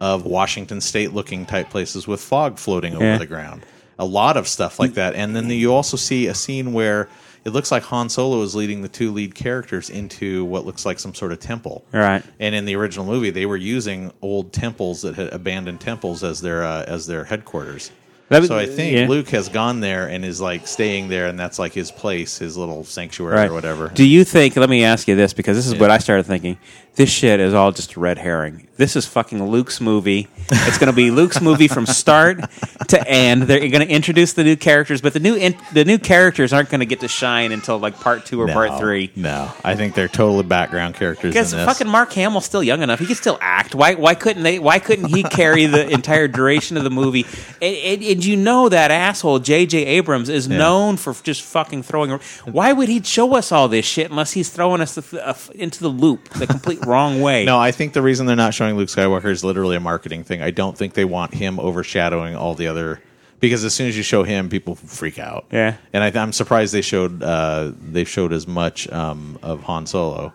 of 0.00 0.24
Washington 0.24 0.80
State 0.80 1.12
looking 1.12 1.44
type 1.46 1.70
places 1.70 2.06
with 2.08 2.20
fog 2.20 2.58
floating 2.58 2.94
over 2.94 3.04
Yeah. 3.04 3.18
the 3.18 3.26
ground. 3.26 3.62
A 3.98 4.04
lot 4.04 4.36
of 4.38 4.48
stuff 4.48 4.78
like 4.80 4.94
that. 4.94 5.14
And 5.14 5.36
then 5.36 5.50
you 5.50 5.74
also 5.74 5.96
see 5.98 6.26
a 6.26 6.34
scene 6.34 6.72
where 6.72 7.08
it 7.44 7.50
looks 7.50 7.70
like 7.72 7.82
Han 7.84 8.08
Solo 8.08 8.42
is 8.42 8.54
leading 8.54 8.82
the 8.82 8.88
two 8.88 9.12
lead 9.12 9.34
characters 9.34 9.88
into 9.90 10.44
what 10.44 10.66
looks 10.66 10.84
like 10.84 10.98
some 10.98 11.14
sort 11.14 11.32
of 11.32 11.40
temple. 11.40 11.84
Right. 11.92 12.22
And 12.38 12.54
in 12.54 12.64
the 12.66 12.76
original 12.76 13.06
movie, 13.06 13.30
they 13.30 13.46
were 13.46 13.56
using 13.56 14.12
old 14.22 14.52
temples 14.52 15.02
that 15.02 15.14
had 15.14 15.32
abandoned 15.32 15.80
temples 15.80 16.22
as 16.22 16.40
their 16.40 16.64
uh, 16.64 16.84
as 16.86 17.06
their 17.06 17.24
headquarters. 17.24 17.90
So 18.32 18.56
I 18.56 18.66
think 18.66 18.96
yeah. 18.96 19.08
Luke 19.08 19.28
has 19.30 19.48
gone 19.48 19.80
there 19.80 20.06
and 20.08 20.24
is 20.24 20.40
like 20.40 20.68
staying 20.68 21.08
there, 21.08 21.26
and 21.26 21.36
that's 21.36 21.58
like 21.58 21.72
his 21.72 21.90
place, 21.90 22.38
his 22.38 22.56
little 22.56 22.84
sanctuary 22.84 23.34
Right. 23.34 23.50
or 23.50 23.54
whatever. 23.54 23.88
Do 23.88 24.04
you 24.06 24.22
think? 24.22 24.54
Let 24.56 24.70
me 24.70 24.84
ask 24.84 25.08
you 25.08 25.16
this 25.16 25.32
because 25.32 25.56
this 25.56 25.66
is 25.66 25.72
Yeah. 25.72 25.80
what 25.80 25.90
I 25.90 25.98
started 25.98 26.26
thinking. 26.26 26.56
This 26.96 27.08
shit 27.08 27.40
is 27.40 27.54
all 27.54 27.72
just 27.72 27.94
a 27.96 28.00
red 28.00 28.18
herring. 28.18 28.66
This 28.76 28.96
is 28.96 29.06
fucking 29.06 29.42
Luke's 29.46 29.80
movie. 29.80 30.28
It's 30.50 30.78
going 30.78 30.90
to 30.90 30.96
be 30.96 31.10
Luke's 31.10 31.40
movie 31.40 31.68
from 31.68 31.84
start 31.86 32.40
to 32.88 33.08
end. 33.08 33.42
They're 33.42 33.58
going 33.60 33.86
to 33.86 33.88
introduce 33.88 34.32
the 34.32 34.42
new 34.42 34.56
characters, 34.56 35.00
but 35.02 35.12
the 35.12 35.20
new 35.20 35.34
in, 35.34 35.54
the 35.74 35.84
new 35.84 35.98
characters 35.98 36.52
aren't 36.52 36.70
going 36.70 36.80
to 36.80 36.86
get 36.86 37.00
to 37.00 37.08
shine 37.08 37.52
until 37.52 37.78
like 37.78 37.94
part 38.00 38.24
two 38.24 38.40
or 38.40 38.46
no, 38.46 38.54
part 38.54 38.78
three. 38.78 39.12
No, 39.16 39.52
I 39.62 39.76
think 39.76 39.94
they're 39.94 40.08
totally 40.08 40.42
background 40.44 40.94
characters. 40.94 41.34
Because 41.34 41.52
fucking 41.52 41.88
Mark 41.88 42.12
Hamill's 42.14 42.46
still 42.46 42.62
young 42.62 42.80
enough; 42.82 42.98
he 42.98 43.06
can 43.06 43.16
still 43.16 43.38
act. 43.42 43.74
Why? 43.74 43.94
Why 43.94 44.14
couldn't 44.14 44.42
they? 44.42 44.58
Why 44.58 44.78
couldn't 44.78 45.08
he 45.14 45.22
carry 45.24 45.66
the 45.66 45.88
entire 45.90 46.26
duration 46.26 46.76
of 46.78 46.82
the 46.84 46.90
movie? 46.90 47.26
And, 47.60 47.76
and, 47.76 48.02
and 48.02 48.24
you 48.24 48.36
know 48.36 48.70
that 48.70 48.90
asshole 48.90 49.40
J.J. 49.40 49.84
Abrams 49.84 50.28
is 50.30 50.48
Yeah. 50.48 50.56
known 50.58 50.96
for 50.96 51.12
just 51.22 51.42
fucking 51.42 51.82
throwing. 51.82 52.18
Why 52.46 52.72
would 52.72 52.88
he 52.88 53.02
show 53.02 53.34
us 53.36 53.52
all 53.52 53.68
this 53.68 53.84
shit 53.84 54.10
unless 54.10 54.32
he's 54.32 54.48
throwing 54.48 54.80
us 54.80 54.94
the, 54.94 55.28
uh, 55.28 55.34
into 55.54 55.80
the 55.80 55.88
loop, 55.88 56.30
the 56.30 56.46
complete 56.46 56.79
wrong 56.80 57.20
way? 57.20 57.44
No, 57.44 57.58
I 57.58 57.72
think 57.72 57.92
the 57.92 58.02
reason 58.02 58.26
they're 58.26 58.36
not 58.36 58.54
showing 58.54 58.76
Luke 58.76 58.88
Skywalker 58.88 59.30
is 59.30 59.44
literally 59.44 59.76
a 59.76 59.80
marketing 59.80 60.24
thing. 60.24 60.42
I 60.42 60.50
don't 60.50 60.76
think 60.76 60.94
they 60.94 61.04
want 61.04 61.34
him 61.34 61.58
overshadowing 61.60 62.36
all 62.36 62.54
the 62.54 62.66
other 62.66 63.00
because 63.40 63.64
as 63.64 63.74
soon 63.74 63.88
as 63.88 63.96
you 63.96 64.02
show 64.02 64.22
him, 64.22 64.48
people 64.48 64.74
freak 64.74 65.18
out. 65.18 65.46
Yeah. 65.50 65.76
and 65.92 66.04
I, 66.04 66.22
I'm 66.22 66.32
surprised 66.32 66.74
they 66.74 66.82
showed 66.82 67.22
uh, 67.22 67.72
they 67.80 68.04
showed 68.04 68.32
as 68.32 68.46
much 68.46 68.88
um, 68.90 69.38
of 69.42 69.62
Han 69.62 69.86
Solo 69.86 70.32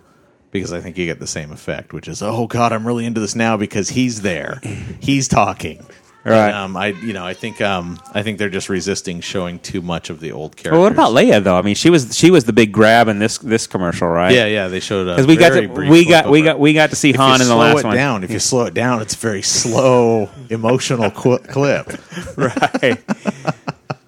because 0.51 0.73
I 0.73 0.81
think 0.81 0.97
you 0.97 1.05
get 1.05 1.19
the 1.19 1.27
same 1.27 1.51
effect, 1.51 1.93
which 1.93 2.07
is 2.07 2.21
oh 2.23 2.47
god, 2.47 2.73
I'm 2.73 2.85
really 2.85 3.05
into 3.05 3.19
this 3.21 3.35
now 3.35 3.57
because 3.57 3.89
he's 3.89 4.21
there, 4.21 4.59
he's 4.99 5.27
talking. 5.27 5.85
Right. 6.25 6.51
Um, 6.51 6.75
I 6.75 6.87
you 6.87 7.13
know 7.13 7.23
I 7.23 7.35
think 7.35 7.61
um 7.61 7.99
I 8.11 8.23
think 8.23 8.39
they're 8.39 8.49
just 8.49 8.67
resisting 8.67 9.21
showing 9.21 9.59
too 9.59 9.83
much 9.83 10.09
of 10.09 10.19
the 10.19 10.31
old 10.31 10.55
characters. 10.55 10.71
Well, 10.71 10.81
what 10.81 10.91
about 10.91 11.11
Leia 11.11 11.43
though? 11.43 11.55
I 11.55 11.61
mean, 11.61 11.75
she 11.75 11.91
was 11.91 12.17
she 12.17 12.31
was 12.31 12.45
the 12.45 12.53
big 12.53 12.71
grab 12.71 13.07
in 13.07 13.19
this 13.19 13.37
this 13.37 13.67
commercial, 13.67 14.07
right? 14.07 14.33
Yeah, 14.33 14.47
yeah. 14.47 14.67
They 14.67 14.79
showed 14.79 15.05
because 15.05 15.27
we 15.27 15.35
got 15.35 15.49
to 15.49 15.67
we 15.67 16.03
got 16.03 16.27
we 16.27 16.41
got 16.41 16.59
we 16.59 16.73
got 16.73 16.89
to 16.89 16.95
see 16.95 17.11
If 17.11 17.17
Han 17.17 17.33
in 17.35 17.39
the 17.39 17.45
slow 17.45 17.57
last 17.57 17.79
it 17.81 17.85
one. 17.85 17.95
down, 17.95 18.23
if 18.23 18.31
you 18.31 18.39
slow 18.39 18.65
it 18.65 18.73
down, 18.73 19.03
it's 19.03 19.13
a 19.13 19.17
very 19.17 19.43
slow, 19.43 20.29
emotional 20.49 21.11
qu- 21.11 21.37
clip. 21.37 21.91
right. 22.37 23.03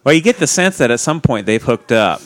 well, 0.04 0.16
you 0.16 0.22
get 0.22 0.38
the 0.38 0.48
sense 0.48 0.80
that 0.80 0.90
at 0.90 1.00
some 1.00 1.22
point 1.22 1.46
they've 1.46 1.62
hooked 1.64 1.92
up, 1.92 2.22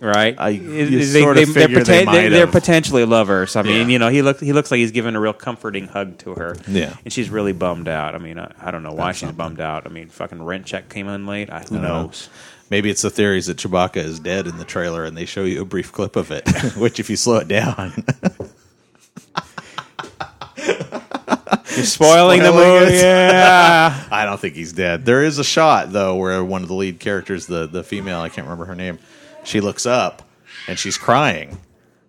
right? 0.00 0.34
I- 0.38 0.52
they, 0.56 1.02
sort 1.04 1.38
of 1.38 1.52
they're, 1.54 1.66
figure 1.68 1.84
they 1.84 2.02
poten- 2.02 2.06
might 2.06 2.28
they're 2.28 2.46
potentially 2.46 3.04
lovers. 3.04 3.56
I 3.56 3.62
mean, 3.62 3.88
Yeah. 3.88 3.92
you 3.92 3.98
know, 3.98 4.08
he 4.08 4.22
look 4.22 4.40
he 4.40 4.52
looks 4.52 4.70
like 4.70 4.78
he's 4.78 4.92
giving 4.92 5.14
a 5.16 5.20
real 5.20 5.32
comforting 5.32 5.88
hug 5.88 6.18
to 6.18 6.34
her. 6.34 6.56
Yeah. 6.68 6.94
and 7.04 7.12
she's 7.12 7.30
really 7.30 7.52
bummed 7.52 7.88
out. 7.88 8.14
I 8.14 8.18
mean, 8.18 8.38
I, 8.38 8.52
I 8.60 8.70
don't 8.70 8.82
know 8.82 8.92
why 8.92 9.06
That's 9.06 9.18
she's 9.18 9.28
something. 9.28 9.36
bummed 9.36 9.60
out. 9.60 9.86
I 9.86 9.90
mean, 9.90 10.08
fucking 10.08 10.42
rent 10.42 10.66
check 10.66 10.88
came 10.88 11.08
in 11.08 11.26
late. 11.26 11.50
I, 11.50 11.60
who 11.60 11.64
I 11.64 11.64
don't 11.64 11.82
know. 11.82 12.02
knows? 12.04 12.28
Maybe 12.70 12.90
it's 12.90 13.00
the 13.02 13.10
theories 13.10 13.46
that 13.46 13.56
Chewbacca 13.56 13.96
is 13.96 14.20
dead 14.20 14.46
in 14.46 14.58
the 14.58 14.64
trailer, 14.64 15.04
and 15.04 15.16
they 15.16 15.24
show 15.24 15.42
you 15.44 15.62
a 15.62 15.64
brief 15.64 15.90
clip 15.90 16.16
of 16.16 16.30
it. 16.30 16.46
which, 16.76 17.00
if 17.00 17.08
you 17.08 17.16
slow 17.16 17.36
it 17.38 17.48
down, 17.48 18.04
You're 21.76 21.86
spoiling, 21.86 22.42
the 22.42 22.50
movie. 22.52 22.94
it. 22.94 23.02
Yeah. 23.02 24.04
I 24.10 24.24
don't 24.24 24.40
think 24.40 24.54
he's 24.54 24.72
dead. 24.72 25.04
There 25.06 25.22
is 25.22 25.38
a 25.38 25.44
shot 25.44 25.92
though 25.92 26.16
where 26.16 26.42
one 26.44 26.62
of 26.62 26.68
the 26.68 26.74
lead 26.74 26.98
characters, 26.98 27.46
the 27.46 27.66
the 27.66 27.84
female, 27.84 28.20
I 28.20 28.28
can't 28.28 28.46
remember 28.46 28.64
her 28.64 28.74
name, 28.74 28.98
she 29.48 29.60
looks 29.60 29.86
up 29.86 30.22
and 30.66 30.78
she's 30.78 30.98
crying, 30.98 31.58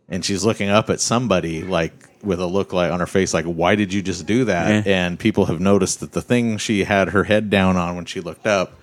and 0.07 0.24
she's 0.24 0.44
looking 0.44 0.70
up 0.70 0.90
at 0.90 0.99
somebody 0.99 1.64
like 1.64 1.94
with 2.22 2.40
a 2.41 2.45
look 2.45 2.74
like 2.74 2.91
on 2.91 2.99
her 2.99 3.07
face 3.07 3.34
like, 3.34 3.45
"Why 3.45 3.76
did 3.76 3.94
you 3.94 4.02
just 4.02 4.26
do 4.26 4.45
that?" 4.45 4.86
Yeah. 4.86 4.94
And 4.94 5.18
people 5.20 5.45
have 5.45 5.60
noticed 5.60 5.99
that 6.02 6.11
the 6.11 6.22
thing 6.22 6.57
she 6.57 6.84
had 6.84 7.10
her 7.10 7.24
head 7.24 7.49
down 7.49 7.78
on 7.78 7.95
when 7.95 8.06
she 8.06 8.20
looked 8.20 8.45
up, 8.45 8.80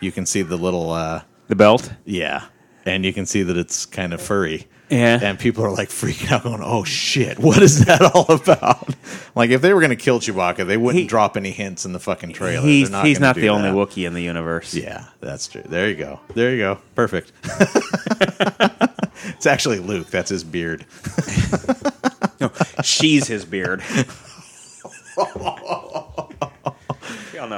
you 0.00 0.12
can 0.12 0.26
see 0.26 0.42
the 0.42 0.56
little 0.56 0.90
uh 0.90 1.22
the 1.48 1.56
belt. 1.56 1.92
yeah, 2.04 2.44
and 2.84 3.04
you 3.04 3.12
can 3.12 3.26
see 3.26 3.42
that 3.42 3.56
it's 3.56 3.86
kind 3.86 4.12
of 4.12 4.20
furry. 4.20 4.66
Yeah. 4.94 5.18
And 5.22 5.38
people 5.38 5.64
are 5.64 5.70
like 5.70 5.88
freaking 5.88 6.30
out, 6.30 6.42
going, 6.44 6.60
"Oh 6.62 6.84
shit, 6.84 7.38
what 7.38 7.62
is 7.62 7.84
that 7.86 8.00
all 8.14 8.30
about?" 8.30 8.94
like 9.34 9.50
if 9.50 9.60
they 9.62 9.72
were 9.74 9.80
going 9.80 9.90
to 9.90 9.96
kill 9.96 10.20
Chewbacca, 10.20 10.66
they 10.66 10.76
wouldn't 10.76 11.02
He- 11.02 11.06
drop 11.08 11.36
any 11.36 11.50
hints 11.50 11.84
in 11.84 11.92
the 11.92 12.00
fucking 12.00 12.32
trailer. 12.32 12.66
He's 12.66 12.90
They're 12.90 13.04
he's 13.04 13.20
not 13.20 13.36
the 13.36 13.48
only 13.48 13.70
that. 13.70 13.76
Wookiee 13.76 14.06
in 14.06 14.14
the 14.14 14.22
universe. 14.22 14.74
Yeah, 14.74 15.06
that's 15.20 15.48
true. 15.48 15.62
There 15.64 15.88
you 15.88 15.96
go. 15.96 16.20
There 16.34 16.52
you 16.52 16.58
go. 16.58 16.78
Perfect. 16.94 17.32
it's 19.36 19.46
actually 19.46 19.78
Luke. 19.80 20.08
That's 20.08 20.30
his 20.30 20.44
beard. 20.44 20.84
No, 22.40 22.50
she's 22.82 23.28
his 23.28 23.44
beard. 23.44 23.78
Know 23.78 23.84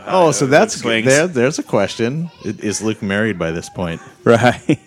how 0.00 0.26
Oh, 0.26 0.32
so 0.32 0.46
that's 0.46 0.80
there. 0.82 1.26
There's 1.26 1.58
a 1.58 1.62
question. 1.62 2.30
Is 2.44 2.82
Luke 2.82 3.02
married 3.02 3.38
by 3.38 3.50
this 3.52 3.68
point? 3.68 4.00
right. 4.24 4.78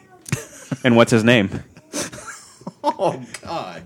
and 0.84 0.96
what's 0.96 1.12
his 1.12 1.24
name? 1.24 1.64
Oh 2.84 3.22
God. 3.41 3.84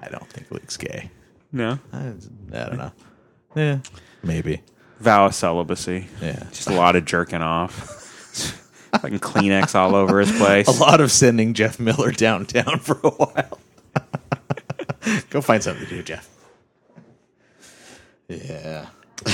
I 0.00 0.08
don't 0.08 0.28
think 0.30 0.50
Luke's 0.50 0.76
gay. 0.76 1.10
No, 1.52 1.78
I, 1.92 1.98
I 1.98 2.64
don't 2.66 2.76
know. 2.78 2.92
Yeah, 3.56 3.78
maybe. 4.22 4.60
vow 5.00 5.26
of 5.26 5.34
celibacy. 5.34 6.06
Yeah. 6.20 6.44
just 6.50 6.68
a 6.68 6.74
lot 6.74 6.94
of 6.96 7.04
jerking 7.06 7.40
off. 7.42 7.72
Fucking 8.92 9.18
Kleenex 9.20 9.74
all 9.74 9.94
over 9.94 10.20
his 10.20 10.30
place. 10.32 10.68
A 10.68 10.80
lot 10.80 11.00
of 11.00 11.10
sending 11.10 11.54
Jeff 11.54 11.80
Miller 11.80 12.10
downtown 12.12 12.78
for 12.80 12.98
a 13.02 13.10
while. 13.10 13.58
Go 15.30 15.40
find 15.40 15.62
something 15.62 15.86
to 15.86 15.90
do, 15.96 16.02
Jeff. 16.02 16.28
Yeah. 18.28 18.86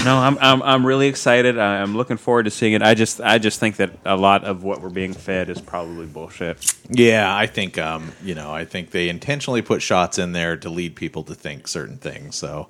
No, 0.05 0.17
I'm 0.17 0.39
I'm 0.41 0.63
I'm 0.63 0.87
really 0.87 1.09
excited. 1.09 1.59
I'm 1.59 1.95
looking 1.97 2.17
forward 2.17 2.45
to 2.45 2.51
seeing 2.51 2.73
it. 2.73 2.83
I 2.83 2.95
just 2.95 3.21
I 3.21 3.39
just 3.39 3.61
think 3.61 3.77
that 3.77 3.91
a 4.07 4.17
lot 4.17 4.45
of 4.45 4.65
what 4.65 4.81
we're 4.81 4.89
being 4.89 5.13
fed 5.13 5.51
is 5.51 5.61
probably 5.61 6.07
bullshit. 6.07 6.75
Yeah, 6.89 7.35
I 7.35 7.47
think 7.47 7.77
um, 7.77 8.13
you 8.23 8.35
know, 8.35 8.51
I 8.53 8.65
think 8.65 8.91
they 8.91 9.09
intentionally 9.11 9.61
put 9.61 9.83
shots 9.83 10.19
in 10.19 10.33
there 10.33 10.57
to 10.57 10.71
lead 10.71 10.97
people 10.97 11.23
to 11.25 11.35
think 11.35 11.69
certain 11.69 11.99
things. 11.99 12.35
So 12.37 12.69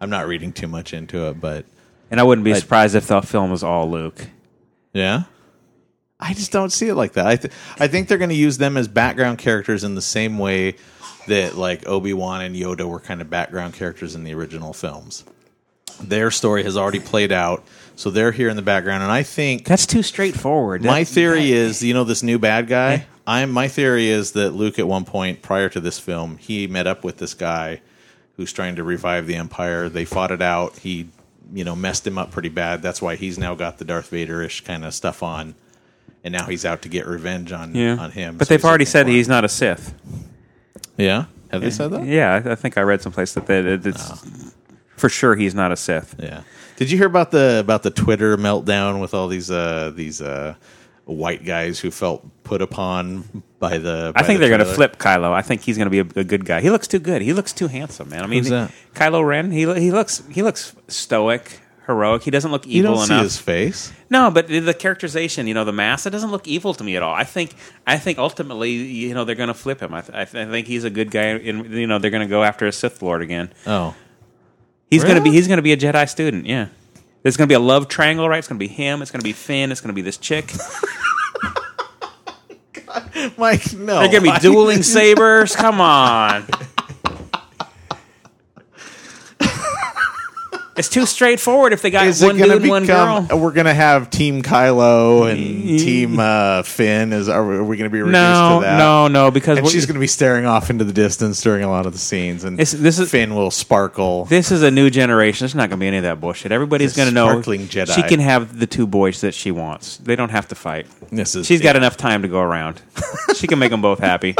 I'm 0.00 0.10
not 0.10 0.28
reading 0.28 0.52
too 0.52 0.68
much 0.68 0.94
into 0.94 1.26
it, 1.28 1.40
but 1.40 1.66
And 2.10 2.20
I 2.20 2.22
wouldn't 2.22 2.44
be 2.44 2.52
I- 2.52 2.58
surprised 2.60 2.94
if 2.94 3.08
the 3.08 3.20
film 3.20 3.50
was 3.50 3.64
all 3.64 3.90
Luke. 3.90 4.26
yeah. 4.92 5.24
I 6.20 6.32
just 6.32 6.52
don't 6.52 6.70
see 6.70 6.88
it 6.88 6.94
like 6.94 7.14
that. 7.14 7.26
I 7.26 7.36
th- 7.36 7.52
I 7.80 7.88
think 7.88 8.06
they're 8.08 8.16
going 8.18 8.30
to 8.30 8.36
use 8.36 8.56
them 8.56 8.76
as 8.76 8.86
background 8.86 9.38
characters 9.38 9.82
in 9.82 9.96
the 9.96 10.00
same 10.00 10.38
way 10.38 10.76
that 11.26 11.56
like 11.56 11.86
Obi-Wan 11.88 12.40
and 12.40 12.54
Yoda 12.54 12.84
were 12.88 13.00
kind 13.00 13.20
of 13.20 13.28
background 13.28 13.74
characters 13.74 14.14
in 14.14 14.22
the 14.22 14.32
original 14.32 14.72
films. 14.72 15.24
Their 16.02 16.30
story 16.30 16.64
has 16.64 16.76
already 16.76 17.00
played 17.00 17.32
out, 17.32 17.64
so 17.96 18.10
they're 18.10 18.32
here 18.32 18.48
in 18.48 18.56
the 18.56 18.62
background 18.62 19.02
and 19.02 19.12
I 19.12 19.22
think 19.22 19.64
That's 19.64 19.86
too 19.86 20.02
straightforward. 20.02 20.82
My 20.82 21.04
theory 21.04 21.52
is, 21.52 21.82
you 21.82 21.94
know, 21.94 22.04
this 22.04 22.22
new 22.22 22.38
bad 22.38 22.66
guy. 22.66 23.06
I'm 23.26 23.50
my 23.50 23.68
theory 23.68 24.08
is 24.08 24.32
that 24.32 24.50
Luke, 24.50 24.78
at 24.78 24.86
one 24.86 25.04
point 25.04 25.40
prior 25.40 25.68
to 25.70 25.80
this 25.80 25.98
film, 25.98 26.36
he 26.36 26.66
met 26.66 26.86
up 26.86 27.04
with 27.04 27.18
this 27.18 27.32
guy 27.32 27.80
who's 28.36 28.52
trying 28.52 28.76
to 28.76 28.84
revive 28.84 29.26
the 29.26 29.36
Empire. 29.36 29.88
They 29.88 30.04
fought 30.04 30.30
it 30.30 30.42
out. 30.42 30.78
He, 30.78 31.08
you 31.52 31.64
know, 31.64 31.74
messed 31.74 32.06
him 32.06 32.18
up 32.18 32.32
pretty 32.32 32.48
bad. 32.50 32.82
That's 32.82 33.00
why 33.00 33.16
he's 33.16 33.38
now 33.38 33.54
got 33.54 33.78
the 33.78 33.84
Darth 33.84 34.10
Vader-ish 34.10 34.62
kind 34.62 34.84
of 34.84 34.92
stuff 34.92 35.22
on, 35.22 35.54
and 36.22 36.32
now 36.32 36.46
he's 36.46 36.66
out 36.66 36.82
to 36.82 36.88
get 36.88 37.06
revenge 37.06 37.52
on 37.52 37.74
yeah. 37.74 37.96
on 37.96 38.10
him. 38.10 38.36
But 38.36 38.48
So 38.48 38.54
they've 38.54 38.60
he's 38.60 38.64
already 38.64 38.82
looking 38.82 38.92
said 38.92 39.06
for 39.06 39.12
he's 39.12 39.28
not 39.28 39.44
a 39.44 39.48
Sith. 39.48 39.94
Yeah, 40.98 41.26
have 41.50 41.62
they 41.62 41.70
said 41.70 41.92
that? 41.92 42.04
Yeah, 42.04 42.42
I, 42.44 42.52
I 42.52 42.54
think 42.56 42.76
I 42.76 42.82
read 42.82 43.00
someplace 43.00 43.32
that, 43.34 43.46
that 43.46 43.64
it- 43.64 43.86
it's 43.86 44.10
oh. 44.10 44.50
For 44.96 45.08
sure 45.08 45.34
he's 45.36 45.54
not 45.54 45.72
a 45.72 45.76
Sith. 45.76 46.14
Yeah. 46.18 46.42
Did 46.76 46.90
you 46.90 46.98
hear 46.98 47.06
about 47.06 47.30
the 47.30 47.58
about 47.60 47.82
the 47.82 47.90
Twitter 47.90 48.36
meltdown 48.36 49.00
with 49.00 49.14
all 49.14 49.28
these 49.28 49.50
uh 49.50 49.92
these 49.94 50.20
uh 50.20 50.54
white 51.04 51.44
guys 51.44 51.78
who 51.80 51.90
felt 51.90 52.26
put 52.44 52.62
upon 52.62 53.42
by 53.58 53.78
the? 53.78 54.12
I 54.16 54.22
think 54.22 54.38
the 54.40 54.46
they're 54.48 54.56
going 54.58 54.66
to 54.68 54.74
flip 54.74 54.96
Kylo. 54.98 55.32
I 55.32 55.42
think 55.42 55.60
he's 55.62 55.76
going 55.76 55.90
to 55.90 55.90
be 55.90 55.98
a, 56.00 56.20
a 56.20 56.24
good 56.24 56.44
guy. 56.44 56.60
He 56.60 56.70
looks 56.70 56.88
too 56.88 56.98
good. 56.98 57.22
He 57.22 57.32
looks 57.32 57.52
too 57.52 57.68
handsome, 57.68 58.08
man. 58.08 58.22
I 58.22 58.26
mean? 58.26 58.44
Kylo 58.94 59.24
Ren. 59.26 59.50
He 59.52 59.60
he 59.80 59.92
looks 59.92 60.22
he 60.30 60.42
looks 60.42 60.74
stoic, 60.88 61.60
heroic. 61.86 62.22
He 62.22 62.30
doesn't 62.30 62.50
look 62.50 62.66
You 62.66 62.82
evil 62.82 63.02
enough. 63.02 63.22
his 63.22 63.38
face. 63.38 63.92
No, 64.10 64.30
but 64.30 64.48
the- 64.48 64.74
characterization, 64.74 65.46
you 65.46 65.54
know, 65.54 65.64
the 65.64 65.72
mask, 65.72 66.06
it 66.06 66.10
doesn't 66.10 66.30
look 66.30 66.48
evil 66.48 66.74
to 66.74 66.82
me 66.84 66.96
at 66.96 67.02
all. 67.02 67.14
I 67.14 67.24
think, 67.24 67.54
I 67.86 67.98
think 67.98 68.18
ultimately, 68.18 68.70
you 68.72 69.12
know, 69.14 69.24
they're 69.24 69.34
going 69.34 69.48
to 69.48 69.54
flip 69.54 69.80
him. 69.80 69.92
I, 69.92 70.00
th- 70.00 70.16
I, 70.16 70.24
th- 70.24 70.46
I 70.48 70.50
think 70.50 70.66
he's 70.66 70.84
a 70.84 70.90
good 70.90 71.10
guy. 71.10 71.36
In, 71.36 71.70
you 71.72 71.86
know, 71.86 71.98
they're 71.98 72.10
going 72.12 72.26
to 72.26 72.30
go 72.30 72.42
after 72.44 72.66
a 72.66 72.72
Sith 72.72 73.02
Lord 73.02 73.22
again. 73.22 73.52
Oh. 73.66 73.94
He's 74.94 75.04
going 75.04 75.16
to 75.16 75.22
be 75.22 75.30
he's 75.30 75.46
going 75.46 75.58
to 75.58 75.62
be 75.62 75.72
a 75.72 75.76
Jedi 75.76 76.08
student. 76.08 76.46
Yeah, 76.46 76.68
there's 77.22 77.36
going 77.36 77.48
to 77.48 77.52
be 77.52 77.56
a 77.56 77.60
love 77.60 77.88
triangle, 77.88 78.28
right? 78.28 78.38
It's 78.38 78.48
going 78.48 78.58
to 78.58 78.66
be 78.66 78.72
him. 78.72 79.02
It's 79.02 79.10
going 79.10 79.20
to 79.20 79.24
be 79.24 79.32
Finn. 79.32 79.72
It's 79.72 79.80
going 79.80 79.88
to 79.88 79.94
be 79.94 80.02
this 80.02 80.16
chick. 80.16 80.52
Mike, 83.38 83.72
no. 83.72 84.00
They're 84.00 84.20
going 84.20 84.24
to 84.24 84.32
be 84.32 84.38
dueling 84.40 84.82
sabers. 84.82 85.56
Come 85.56 85.80
on. 85.80 86.46
It's 90.76 90.88
too 90.88 91.06
straightforward 91.06 91.72
if 91.72 91.82
they 91.82 91.90
got 91.90 92.06
Is 92.08 92.20
one 92.20 92.34
it 92.34 92.38
dude 92.38 92.46
to 92.48 92.56
and 92.56 92.68
one 92.68 92.82
become? 92.82 93.26
girl. 93.28 93.38
We're 93.38 93.52
going 93.52 93.66
to 93.66 93.74
have 93.74 94.10
Team 94.10 94.42
Kylo 94.42 95.30
and 95.30 95.38
Team 95.78 96.18
uh, 96.18 96.64
Finn. 96.64 97.12
Is 97.12 97.28
are 97.28 97.46
we, 97.46 97.54
are 97.56 97.62
we 97.64 97.76
going 97.76 97.88
to 97.88 97.92
be 97.92 98.00
reduced 98.00 98.12
No, 98.12 98.58
to 98.60 98.66
that? 98.66 98.78
no, 98.78 99.06
no, 99.06 99.30
because 99.30 99.58
And 99.58 99.64
what- 99.64 99.72
she's 99.72 99.86
going 99.86 99.94
to 99.94 100.00
be 100.00 100.08
staring 100.08 100.46
off 100.46 100.70
into 100.70 100.82
the 100.82 100.92
distance 100.92 101.40
during 101.42 101.62
a 101.62 101.70
lot 101.70 101.86
of 101.86 101.92
the 101.92 101.98
scenes, 102.00 102.42
and 102.42 102.54
It's- 102.58 102.72
this 102.72 102.98
is- 102.98 103.08
Finn 103.08 103.36
will 103.36 103.52
sparkle. 103.52 104.24
This 104.24 104.50
is 104.50 104.62
a 104.64 104.70
new 104.70 104.90
generation. 104.90 105.44
There's 105.44 105.54
not 105.54 105.68
going 105.70 105.78
to 105.78 105.84
be 105.84 105.86
any 105.86 105.98
of 105.98 106.02
that 106.02 106.20
bullshit. 106.20 106.50
Everybody's 106.50 106.96
going 106.96 107.08
to 107.08 107.14
know 107.14 107.28
sparkling 107.28 107.68
Jedi. 107.68 107.94
she 107.94 108.02
can 108.02 108.18
have 108.18 108.58
the 108.58 108.66
two 108.66 108.88
boys 108.88 109.20
that 109.20 109.34
she 109.34 109.52
wants. 109.52 109.98
They 109.98 110.16
don't 110.16 110.30
have 110.30 110.48
to 110.48 110.56
fight. 110.56 110.86
This 111.12 111.36
is 111.36 111.46
She's 111.46 111.60
got 111.60 111.76
enough 111.76 111.96
time 111.96 112.22
to 112.22 112.28
go 112.28 112.40
around. 112.40 112.82
she 113.36 113.46
can 113.46 113.60
make 113.60 113.70
them 113.70 113.80
both 113.80 114.00
happy. 114.00 114.34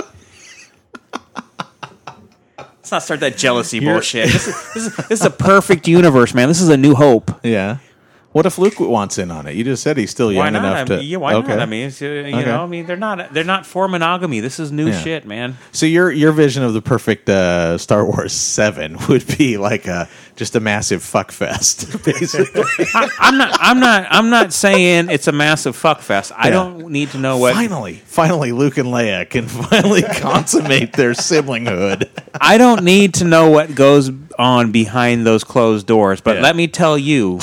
Let's 2.84 2.92
not 2.92 3.02
start 3.02 3.20
that 3.20 3.38
jealousy 3.38 3.80
bullshit. 3.80 4.28
This 4.30 4.46
is, 4.46 4.72
this, 4.74 4.86
is, 4.86 4.96
this 5.08 5.20
is 5.20 5.24
a 5.24 5.30
perfect 5.30 5.88
universe, 5.88 6.34
man. 6.34 6.48
This 6.48 6.60
is 6.60 6.68
a 6.68 6.76
new 6.76 6.94
hope. 6.94 7.30
Yeah. 7.42 7.78
What 8.34 8.46
if 8.46 8.58
Luke 8.58 8.80
wants 8.80 9.16
in 9.18 9.30
on 9.30 9.46
it? 9.46 9.54
You 9.54 9.62
just 9.62 9.80
said 9.84 9.96
he's 9.96 10.10
still 10.10 10.32
young 10.32 10.40
Why 10.42 10.50
not? 10.50 10.64
enough 10.64 10.78
I 10.80 10.84
to. 10.86 10.96
mean, 10.96 11.06
yeah, 11.08 11.16
why 11.18 11.34
okay. 11.34 11.48
not? 11.54 11.60
I 11.60 11.66
mean, 11.66 11.84
uh, 11.88 12.04
you 12.04 12.16
Okay. 12.34 12.44
know, 12.44 12.64
I 12.64 12.66
mean, 12.66 12.84
they're 12.84 12.96
not 12.96 13.32
they're 13.32 13.44
not 13.44 13.64
for 13.64 13.86
monogamy. 13.86 14.40
This 14.40 14.58
is 14.58 14.72
new 14.72 14.88
Yeah. 14.88 15.00
shit, 15.00 15.24
man. 15.24 15.56
So 15.70 15.86
your 15.86 16.10
your 16.10 16.32
vision 16.32 16.64
of 16.64 16.74
the 16.74 16.82
perfect 16.82 17.28
uh, 17.30 17.78
Star 17.78 18.04
Wars 18.04 18.32
Seven 18.32 18.98
would 19.08 19.24
be 19.38 19.56
like 19.56 19.86
a 19.86 20.08
just 20.34 20.56
a 20.56 20.60
massive 20.60 21.04
fuck 21.04 21.30
fest, 21.30 22.02
basically. 22.04 22.64
I, 22.92 23.08
I'm 23.20 23.38
not. 23.38 23.56
I'm 23.60 23.78
not. 23.78 24.06
I'm 24.10 24.30
not 24.30 24.52
saying 24.52 25.10
it's 25.10 25.28
a 25.28 25.32
massive 25.32 25.76
fuck 25.76 26.00
fest. 26.00 26.32
I 26.36 26.48
Yeah. 26.48 26.54
don't 26.54 26.88
need 26.90 27.10
to 27.12 27.18
know 27.18 27.38
what. 27.38 27.54
finally, 27.54 28.02
finally, 28.04 28.50
Luke 28.50 28.78
and 28.78 28.88
Leia 28.88 29.30
can 29.30 29.46
finally 29.70 30.02
consummate 30.02 30.94
their 30.94 31.12
siblinghood. 31.12 32.08
I 32.40 32.58
don't 32.58 32.82
need 32.82 33.14
to 33.14 33.24
know 33.24 33.48
what 33.50 33.76
goes 33.76 34.10
on 34.40 34.72
behind 34.72 35.24
those 35.24 35.44
closed 35.44 35.86
doors, 35.86 36.20
but 36.20 36.38
Yeah. 36.38 36.42
let 36.42 36.56
me 36.56 36.66
tell 36.66 36.98
you 36.98 37.38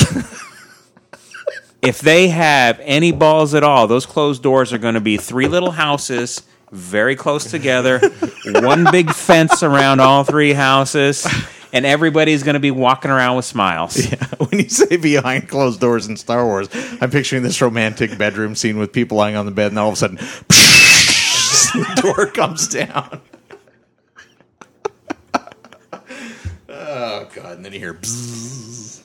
if 1.81 1.99
they 1.99 2.29
have 2.29 2.79
any 2.83 3.11
balls 3.11 3.53
at 3.53 3.63
all, 3.63 3.87
those 3.87 4.05
closed 4.05 4.43
doors 4.43 4.71
are 4.73 4.77
going 4.77 4.93
to 4.95 5.01
be 5.01 5.17
three 5.17 5.47
little 5.47 5.71
houses 5.71 6.43
very 6.71 7.15
close 7.15 7.49
together, 7.51 7.99
one 8.45 8.85
big 8.91 9.11
fence 9.13 9.61
around 9.61 9.99
all 9.99 10.23
three 10.23 10.53
houses. 10.53 11.27
and 11.73 11.85
everybody's 11.85 12.43
going 12.43 12.53
to 12.53 12.59
be 12.61 12.71
walking 12.71 13.11
around 13.11 13.35
with 13.35 13.45
smiles. 13.45 13.97
Yeah. 14.11 14.25
when 14.37 14.59
you 14.59 14.69
say 14.69 14.97
behind 14.97 15.49
closed 15.49 15.79
doors 15.81 16.07
in 16.07 16.15
Star 16.17 16.45
Wars, 16.45 16.69
I'm 17.01 17.09
picturing 17.09 17.43
this 17.43 17.61
romantic 17.61 18.17
bedroom 18.17 18.55
scene 18.55 18.77
with 18.77 18.91
people 18.93 19.17
lying 19.17 19.35
on 19.35 19.45
the 19.45 19.51
bed, 19.51 19.71
and 19.71 19.79
all 19.79 19.89
of 19.89 19.93
a 19.93 19.97
sudden, 19.97 20.15
the 20.47 22.01
door 22.01 22.27
comes 22.27 22.67
down. 22.67 23.21
oh 26.69 27.29
god! 27.33 27.57
And 27.57 27.65
then 27.65 27.73
you 27.73 27.79
hear. 27.79 27.93
Bzzz. 27.93 29.00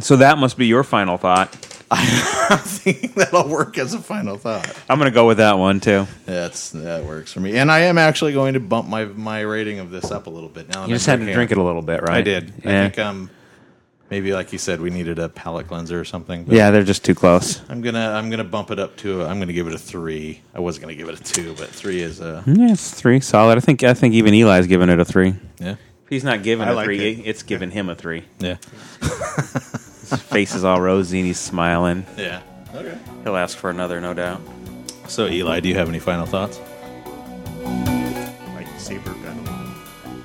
So 0.00 0.16
that 0.16 0.38
must 0.38 0.56
be 0.56 0.66
your 0.66 0.84
final 0.84 1.16
thought. 1.18 1.54
I 1.90 2.56
think 2.62 3.14
that'll 3.14 3.48
work 3.48 3.78
as 3.78 3.94
a 3.94 3.98
final 3.98 4.36
thought. 4.36 4.68
I'm 4.90 4.98
going 4.98 5.10
to 5.10 5.14
go 5.14 5.26
with 5.26 5.38
that 5.38 5.58
one 5.58 5.80
too. 5.80 6.06
That's 6.26 6.70
that 6.70 7.04
works 7.04 7.32
for 7.32 7.40
me, 7.40 7.56
and 7.56 7.72
I 7.72 7.80
am 7.80 7.96
actually 7.96 8.34
going 8.34 8.54
to 8.54 8.60
bump 8.60 8.88
my 8.88 9.06
my 9.06 9.40
rating 9.40 9.78
of 9.78 9.90
this 9.90 10.10
up 10.10 10.26
a 10.26 10.30
little 10.30 10.50
bit 10.50 10.68
now. 10.68 10.80
You 10.80 10.84
I'm 10.84 10.90
just 10.90 11.06
had 11.06 11.12
to 11.20 11.24
drinking 11.24 11.34
drink 11.34 11.50
it 11.52 11.58
a 11.58 11.62
little 11.62 11.82
bit, 11.82 12.02
right? 12.02 12.18
I 12.18 12.22
did. 12.22 12.52
I 12.58 12.62
think 12.62 12.98
um, 12.98 13.30
maybe 14.10 14.34
like 14.34 14.52
you 14.52 14.58
said 14.58 14.80
we 14.82 14.90
needed 14.90 15.18
a 15.18 15.30
palate 15.30 15.66
cleanser 15.68 15.98
or 15.98 16.04
something. 16.04 16.44
but- 16.44 16.54
yeah, 16.54 16.70
they're 16.70 16.84
just 16.84 17.04
too 17.06 17.14
close. 17.14 17.62
I'm 17.70 17.80
gonna 17.80 18.10
I'm 18.12 18.28
gonna 18.28 18.44
bump 18.44 18.70
it 18.70 18.78
up 18.78 18.96
to 18.98 19.22
I'm 19.24 19.38
gonna 19.38 19.54
give 19.54 19.66
it 19.66 19.72
a 19.74 19.78
three. 19.78 20.42
I 20.54 20.60
was 20.60 20.78
gonna 20.78 20.94
give 20.94 21.08
it 21.08 21.18
a 21.18 21.22
two, 21.24 21.54
but 21.54 21.68
three 21.70 22.02
is 22.02 22.20
a 22.20 22.44
Yeah, 22.46 22.72
it's 22.72 22.92
three 22.92 23.20
solid. 23.20 23.56
I 23.56 23.60
think 23.62 23.82
I 23.82 23.94
think 23.94 24.12
even 24.14 24.34
Eli's 24.34 24.66
giving 24.66 24.90
it 24.90 25.00
a 25.00 25.04
three. 25.06 25.34
yeah 25.58 25.76
He's 26.08 26.24
not 26.24 26.42
giving 26.42 26.66
I 26.66 26.70
a 26.70 26.74
like 26.74 26.84
three. 26.86 27.12
it. 27.12 27.26
It's 27.26 27.42
giving 27.42 27.70
him 27.70 27.88
a 27.88 27.94
three. 27.94 28.24
yeah 28.38 28.56
His 29.00 30.22
face 30.22 30.54
is 30.54 30.64
all 30.64 30.80
rosy 30.80 31.18
and 31.18 31.26
he's 31.26 31.38
smiling. 31.40 32.06
yeah. 32.16 32.40
Okay. 32.74 32.96
He'll 33.24 33.36
ask 33.36 33.56
for 33.56 33.70
another, 33.70 34.00
no 34.00 34.14
doubt. 34.14 34.40
So 35.08 35.26
Eli, 35.26 35.60
do 35.60 35.68
you 35.68 35.74
have 35.74 35.88
any 35.88 35.98
final 35.98 36.26
thoughts? 36.26 36.58
Like 38.54 38.66
saber 38.78 39.12
gun. 39.14 39.74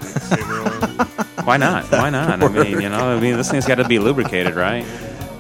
Saber 0.01 0.61
oil. 0.61 1.05
Why 1.45 1.57
not? 1.57 1.85
Why 1.91 2.10
not? 2.10 2.41
I 2.43 2.47
mean, 2.47 2.81
you 2.81 2.89
know, 2.89 3.15
I 3.15 3.19
mean, 3.19 3.35
this 3.38 3.49
thing's 3.51 3.65
got 3.65 3.76
to 3.76 3.88
be 3.88 3.99
lubricated, 3.99 4.55
right? 4.55 4.85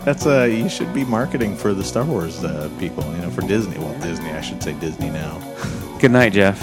That's 0.05 0.25
uh 0.25 0.43
you 0.43 0.67
should 0.67 0.93
be 0.93 1.05
marketing 1.05 1.55
for 1.55 1.73
the 1.73 1.83
Star 1.83 2.03
Wars 2.03 2.43
uh, 2.43 2.69
people. 2.79 3.03
You 3.15 3.21
know, 3.21 3.31
for 3.31 3.41
Disney. 3.41 3.77
Well, 3.77 3.97
Disney. 4.01 4.31
I 4.31 4.41
should 4.41 4.61
say 4.61 4.73
Disney 4.79 5.09
now. 5.09 5.39
Good 6.01 6.11
night, 6.11 6.33
Jeff. 6.33 6.59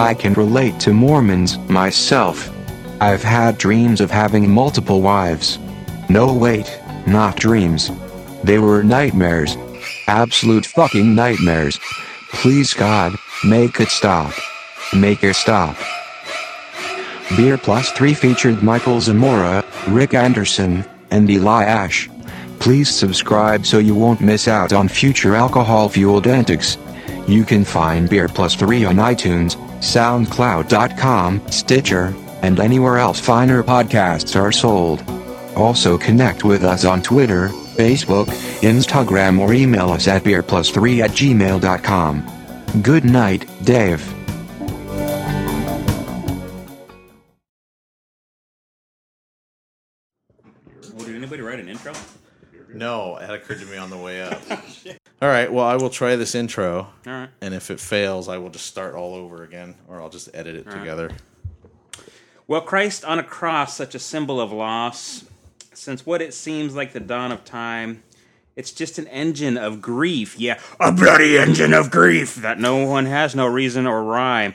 I 0.00 0.14
can 0.14 0.32
relate 0.32 0.80
to 0.80 0.94
Mormons 0.94 1.58
myself. 1.68 2.50
I've 3.02 3.22
had 3.22 3.58
dreams 3.58 4.00
of 4.00 4.10
having 4.10 4.50
multiple 4.50 5.02
wives. 5.02 5.58
No, 6.08 6.32
wait, 6.32 6.80
not 7.06 7.36
dreams. 7.36 7.90
They 8.42 8.58
were 8.58 8.82
nightmares. 8.82 9.58
Absolute 10.06 10.64
fucking 10.64 11.14
nightmares. 11.14 11.78
Please, 12.32 12.72
God, 12.72 13.14
make 13.44 13.78
it 13.78 13.90
stop. 13.90 14.32
Make 14.96 15.22
it 15.22 15.36
stop. 15.36 15.76
Beer 17.36 17.58
Plus 17.58 17.90
3 17.92 18.14
featured 18.14 18.62
Michael 18.62 19.02
Zamora, 19.02 19.62
Rick 19.88 20.14
Anderson, 20.14 20.82
and 21.10 21.28
Eli 21.28 21.64
Ash. 21.64 22.08
Please 22.58 22.88
subscribe 22.88 23.66
so 23.66 23.76
you 23.78 23.94
won't 23.94 24.22
miss 24.22 24.48
out 24.48 24.72
on 24.72 24.88
future 24.88 25.34
alcohol 25.34 25.90
fueled 25.90 26.26
antics. 26.26 26.78
You 27.28 27.44
can 27.44 27.66
find 27.66 28.08
Beer 28.08 28.28
Plus 28.28 28.54
3 28.54 28.86
on 28.86 28.96
iTunes, 28.96 29.58
SoundCloud.com, 29.80 31.50
Stitcher, 31.50 32.14
and 32.42 32.60
anywhere 32.60 32.98
else 32.98 33.20
finer 33.20 33.62
podcasts 33.62 34.38
are 34.38 34.52
sold. 34.52 35.02
Also 35.56 35.98
connect 35.98 36.44
with 36.44 36.64
us 36.64 36.84
on 36.84 37.02
Twitter, 37.02 37.48
Facebook, 37.76 38.26
Instagram, 38.60 39.38
or 39.38 39.52
email 39.52 39.90
us 39.90 40.06
at 40.08 40.22
beerplus3 40.22 41.04
at 41.04 41.10
gmail.com. 41.10 42.82
Good 42.82 43.04
night, 43.04 43.48
Dave. 43.64 44.06
Well, 50.94 51.06
did 51.06 51.16
anybody 51.16 51.42
write 51.42 51.58
an 51.60 51.68
intro? 51.68 51.92
No, 52.72 53.18
that 53.18 53.34
occurred 53.34 53.60
to 53.60 53.66
me 53.66 53.76
on 53.76 53.90
the 53.90 53.98
way 53.98 54.22
up. 54.22 54.40
Oh, 54.52 54.94
all 55.22 55.28
right. 55.28 55.52
Well, 55.52 55.64
I 55.66 55.76
will 55.76 55.90
try 55.90 56.16
this 56.16 56.34
intro, 56.34 56.88
All 57.06 57.12
right. 57.12 57.28
and 57.40 57.54
if 57.54 57.70
it 57.70 57.80
fails, 57.80 58.28
I 58.28 58.38
will 58.38 58.50
just 58.50 58.66
start 58.66 58.94
all 58.94 59.14
over 59.14 59.42
again, 59.42 59.74
or 59.88 60.00
I'll 60.00 60.08
just 60.10 60.28
edit 60.34 60.56
it 60.56 60.70
together. 60.70 61.10
Well, 62.46 62.62
Christ 62.62 63.04
on 63.04 63.18
a 63.18 63.22
cross, 63.22 63.76
such 63.76 63.94
a 63.94 63.98
symbol 63.98 64.40
of 64.40 64.50
loss, 64.52 65.24
since 65.72 66.04
what 66.04 66.20
it 66.20 66.34
seems 66.34 66.74
like 66.74 66.92
the 66.92 67.00
dawn 67.00 67.32
of 67.32 67.44
time, 67.44 68.02
it's 68.56 68.72
just 68.72 68.98
an 68.98 69.06
engine 69.06 69.56
of 69.56 69.80
grief. 69.80 70.38
Yeah, 70.38 70.58
a 70.80 70.90
bloody 70.92 71.38
engine 71.38 71.72
of 71.72 71.90
grief 71.90 72.34
that 72.36 72.58
no 72.58 72.84
one 72.84 73.06
has 73.06 73.34
no 73.34 73.46
reason 73.46 73.86
or 73.86 74.02
rhyme. 74.02 74.54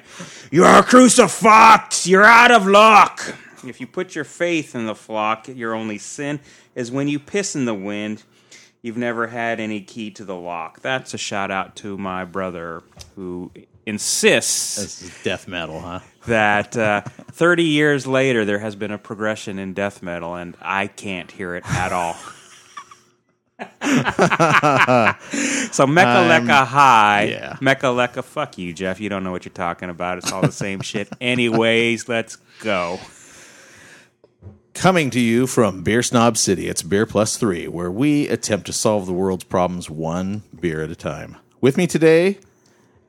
You're 0.51 0.83
crucified. 0.83 1.93
You're 2.03 2.25
out 2.25 2.51
of 2.51 2.67
luck. 2.67 3.35
If 3.65 3.79
you 3.79 3.87
put 3.87 4.13
your 4.13 4.25
faith 4.25 4.75
in 4.75 4.85
the 4.85 4.93
flock, 4.93 5.47
your 5.47 5.73
only 5.73 5.97
sin 5.97 6.39
is 6.75 6.91
when 6.91 7.07
you 7.07 7.17
piss 7.17 7.55
in 7.55 7.65
the 7.65 7.73
wind. 7.73 8.23
You've 8.85 8.97
never 8.97 9.25
had 9.25 9.59
any 9.59 9.81
key 9.81 10.11
to 10.11 10.23
the 10.23 10.35
lock. 10.35 10.81
That's 10.81 11.15
a 11.15 11.17
shout 11.17 11.49
out 11.49 11.75
to 11.77 11.97
my 11.97 12.23
brother 12.23 12.83
who 13.15 13.49
insists 13.83 14.75
This 14.75 15.01
is 15.01 15.23
death 15.23 15.47
metal, 15.47 15.79
huh? 15.79 16.01
that 16.27 16.77
uh, 16.77 17.01
30 17.31 17.63
years 17.63 18.05
later 18.05 18.45
there 18.45 18.59
has 18.59 18.75
been 18.75 18.91
a 18.91 18.99
progression 18.99 19.57
in 19.57 19.73
death 19.73 20.03
metal 20.03 20.35
and 20.35 20.55
i 20.61 20.87
can't 20.87 21.31
hear 21.31 21.55
it 21.55 21.63
at 21.67 21.91
all 21.91 22.13
so 23.57 23.65
Mecha 25.85 26.65
high 26.65 27.27
yeah. 27.31 27.53
Mecha 27.61 28.23
fuck 28.23 28.57
you 28.57 28.73
jeff 28.73 28.99
you 28.99 29.07
don't 29.07 29.23
know 29.23 29.31
what 29.31 29.45
you're 29.45 29.53
talking 29.53 29.89
about 29.89 30.17
it's 30.17 30.31
all 30.31 30.41
the 30.41 30.51
same 30.51 30.81
shit 30.81 31.07
anyways 31.21 32.09
let's 32.09 32.37
go 32.61 32.99
Coming 34.75 35.09
to 35.11 35.19
you 35.21 35.47
from 35.47 35.83
Beer 35.83 36.03
Snob 36.03 36.37
City, 36.37 36.67
it's 36.67 36.83
Beer 36.83 37.05
Plus 37.07 37.37
Three, 37.37 37.67
where 37.67 37.89
we 37.89 38.27
attempt 38.27 38.67
to 38.67 38.73
solve 38.73 39.07
the 39.07 39.13
world's 39.13 39.45
problems 39.45 39.89
one 39.89 40.43
beer 40.59 40.83
at 40.83 40.91
a 40.91 40.95
time. 40.95 41.37
With 41.59 41.77
me 41.77 41.87
today 41.87 42.37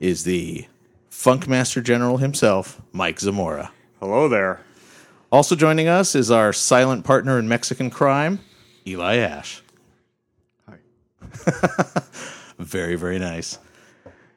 is 0.00 0.24
the 0.24 0.66
Funkmaster 1.10 1.82
General 1.82 2.18
himself, 2.18 2.80
Mike 2.92 3.20
Zamora. 3.20 3.72
hello 4.00 4.28
there 4.28 4.60
Also 5.30 5.54
joining 5.56 5.88
us 5.88 6.14
is 6.14 6.30
our 6.30 6.52
silent 6.52 7.04
partner 7.04 7.38
in 7.38 7.48
Mexican 7.48 7.90
crime, 7.90 8.38
Eli 8.86 9.16
Ash. 9.16 9.60
Hi. 10.68 10.78
Very, 12.58 12.94
very 12.94 13.18
nice. 13.18 13.58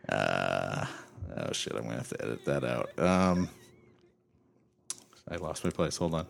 Uh, 0.10 0.85
oh 1.38 1.53
shit, 1.53 1.73
I'm 1.73 1.84
gonna 1.84 1.95
have 1.95 2.10
to 2.10 2.22
edit 2.22 2.43
that 2.45 2.64
out. 2.65 2.99
Um, 2.99 3.49
I 5.31 5.35
lost 5.38 5.64
my 5.64 5.69
place. 5.69 5.95
Hold 5.97 6.15
on. 6.15 6.26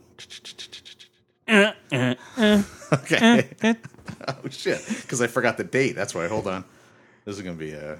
Okay. 1.49 2.15
oh 4.27 4.49
shit, 4.49 4.85
because 5.01 5.21
I 5.21 5.27
forgot 5.27 5.57
the 5.57 5.63
date. 5.63 5.95
That's 5.95 6.13
why. 6.13 6.27
Hold 6.27 6.47
on. 6.47 6.63
This 7.25 7.37
is 7.37 7.41
gonna 7.41 7.55
be 7.55 7.71
a. 7.73 7.99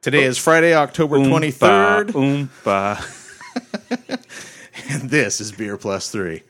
Today 0.00 0.24
is 0.24 0.38
Friday, 0.38 0.74
October 0.74 1.16
twenty 1.16 1.50
third, 1.50 2.08
oompa. 2.08 2.98
and 4.90 5.10
this 5.10 5.40
is 5.40 5.52
Beer 5.52 5.76
Plus 5.76 6.10
Three. 6.10 6.42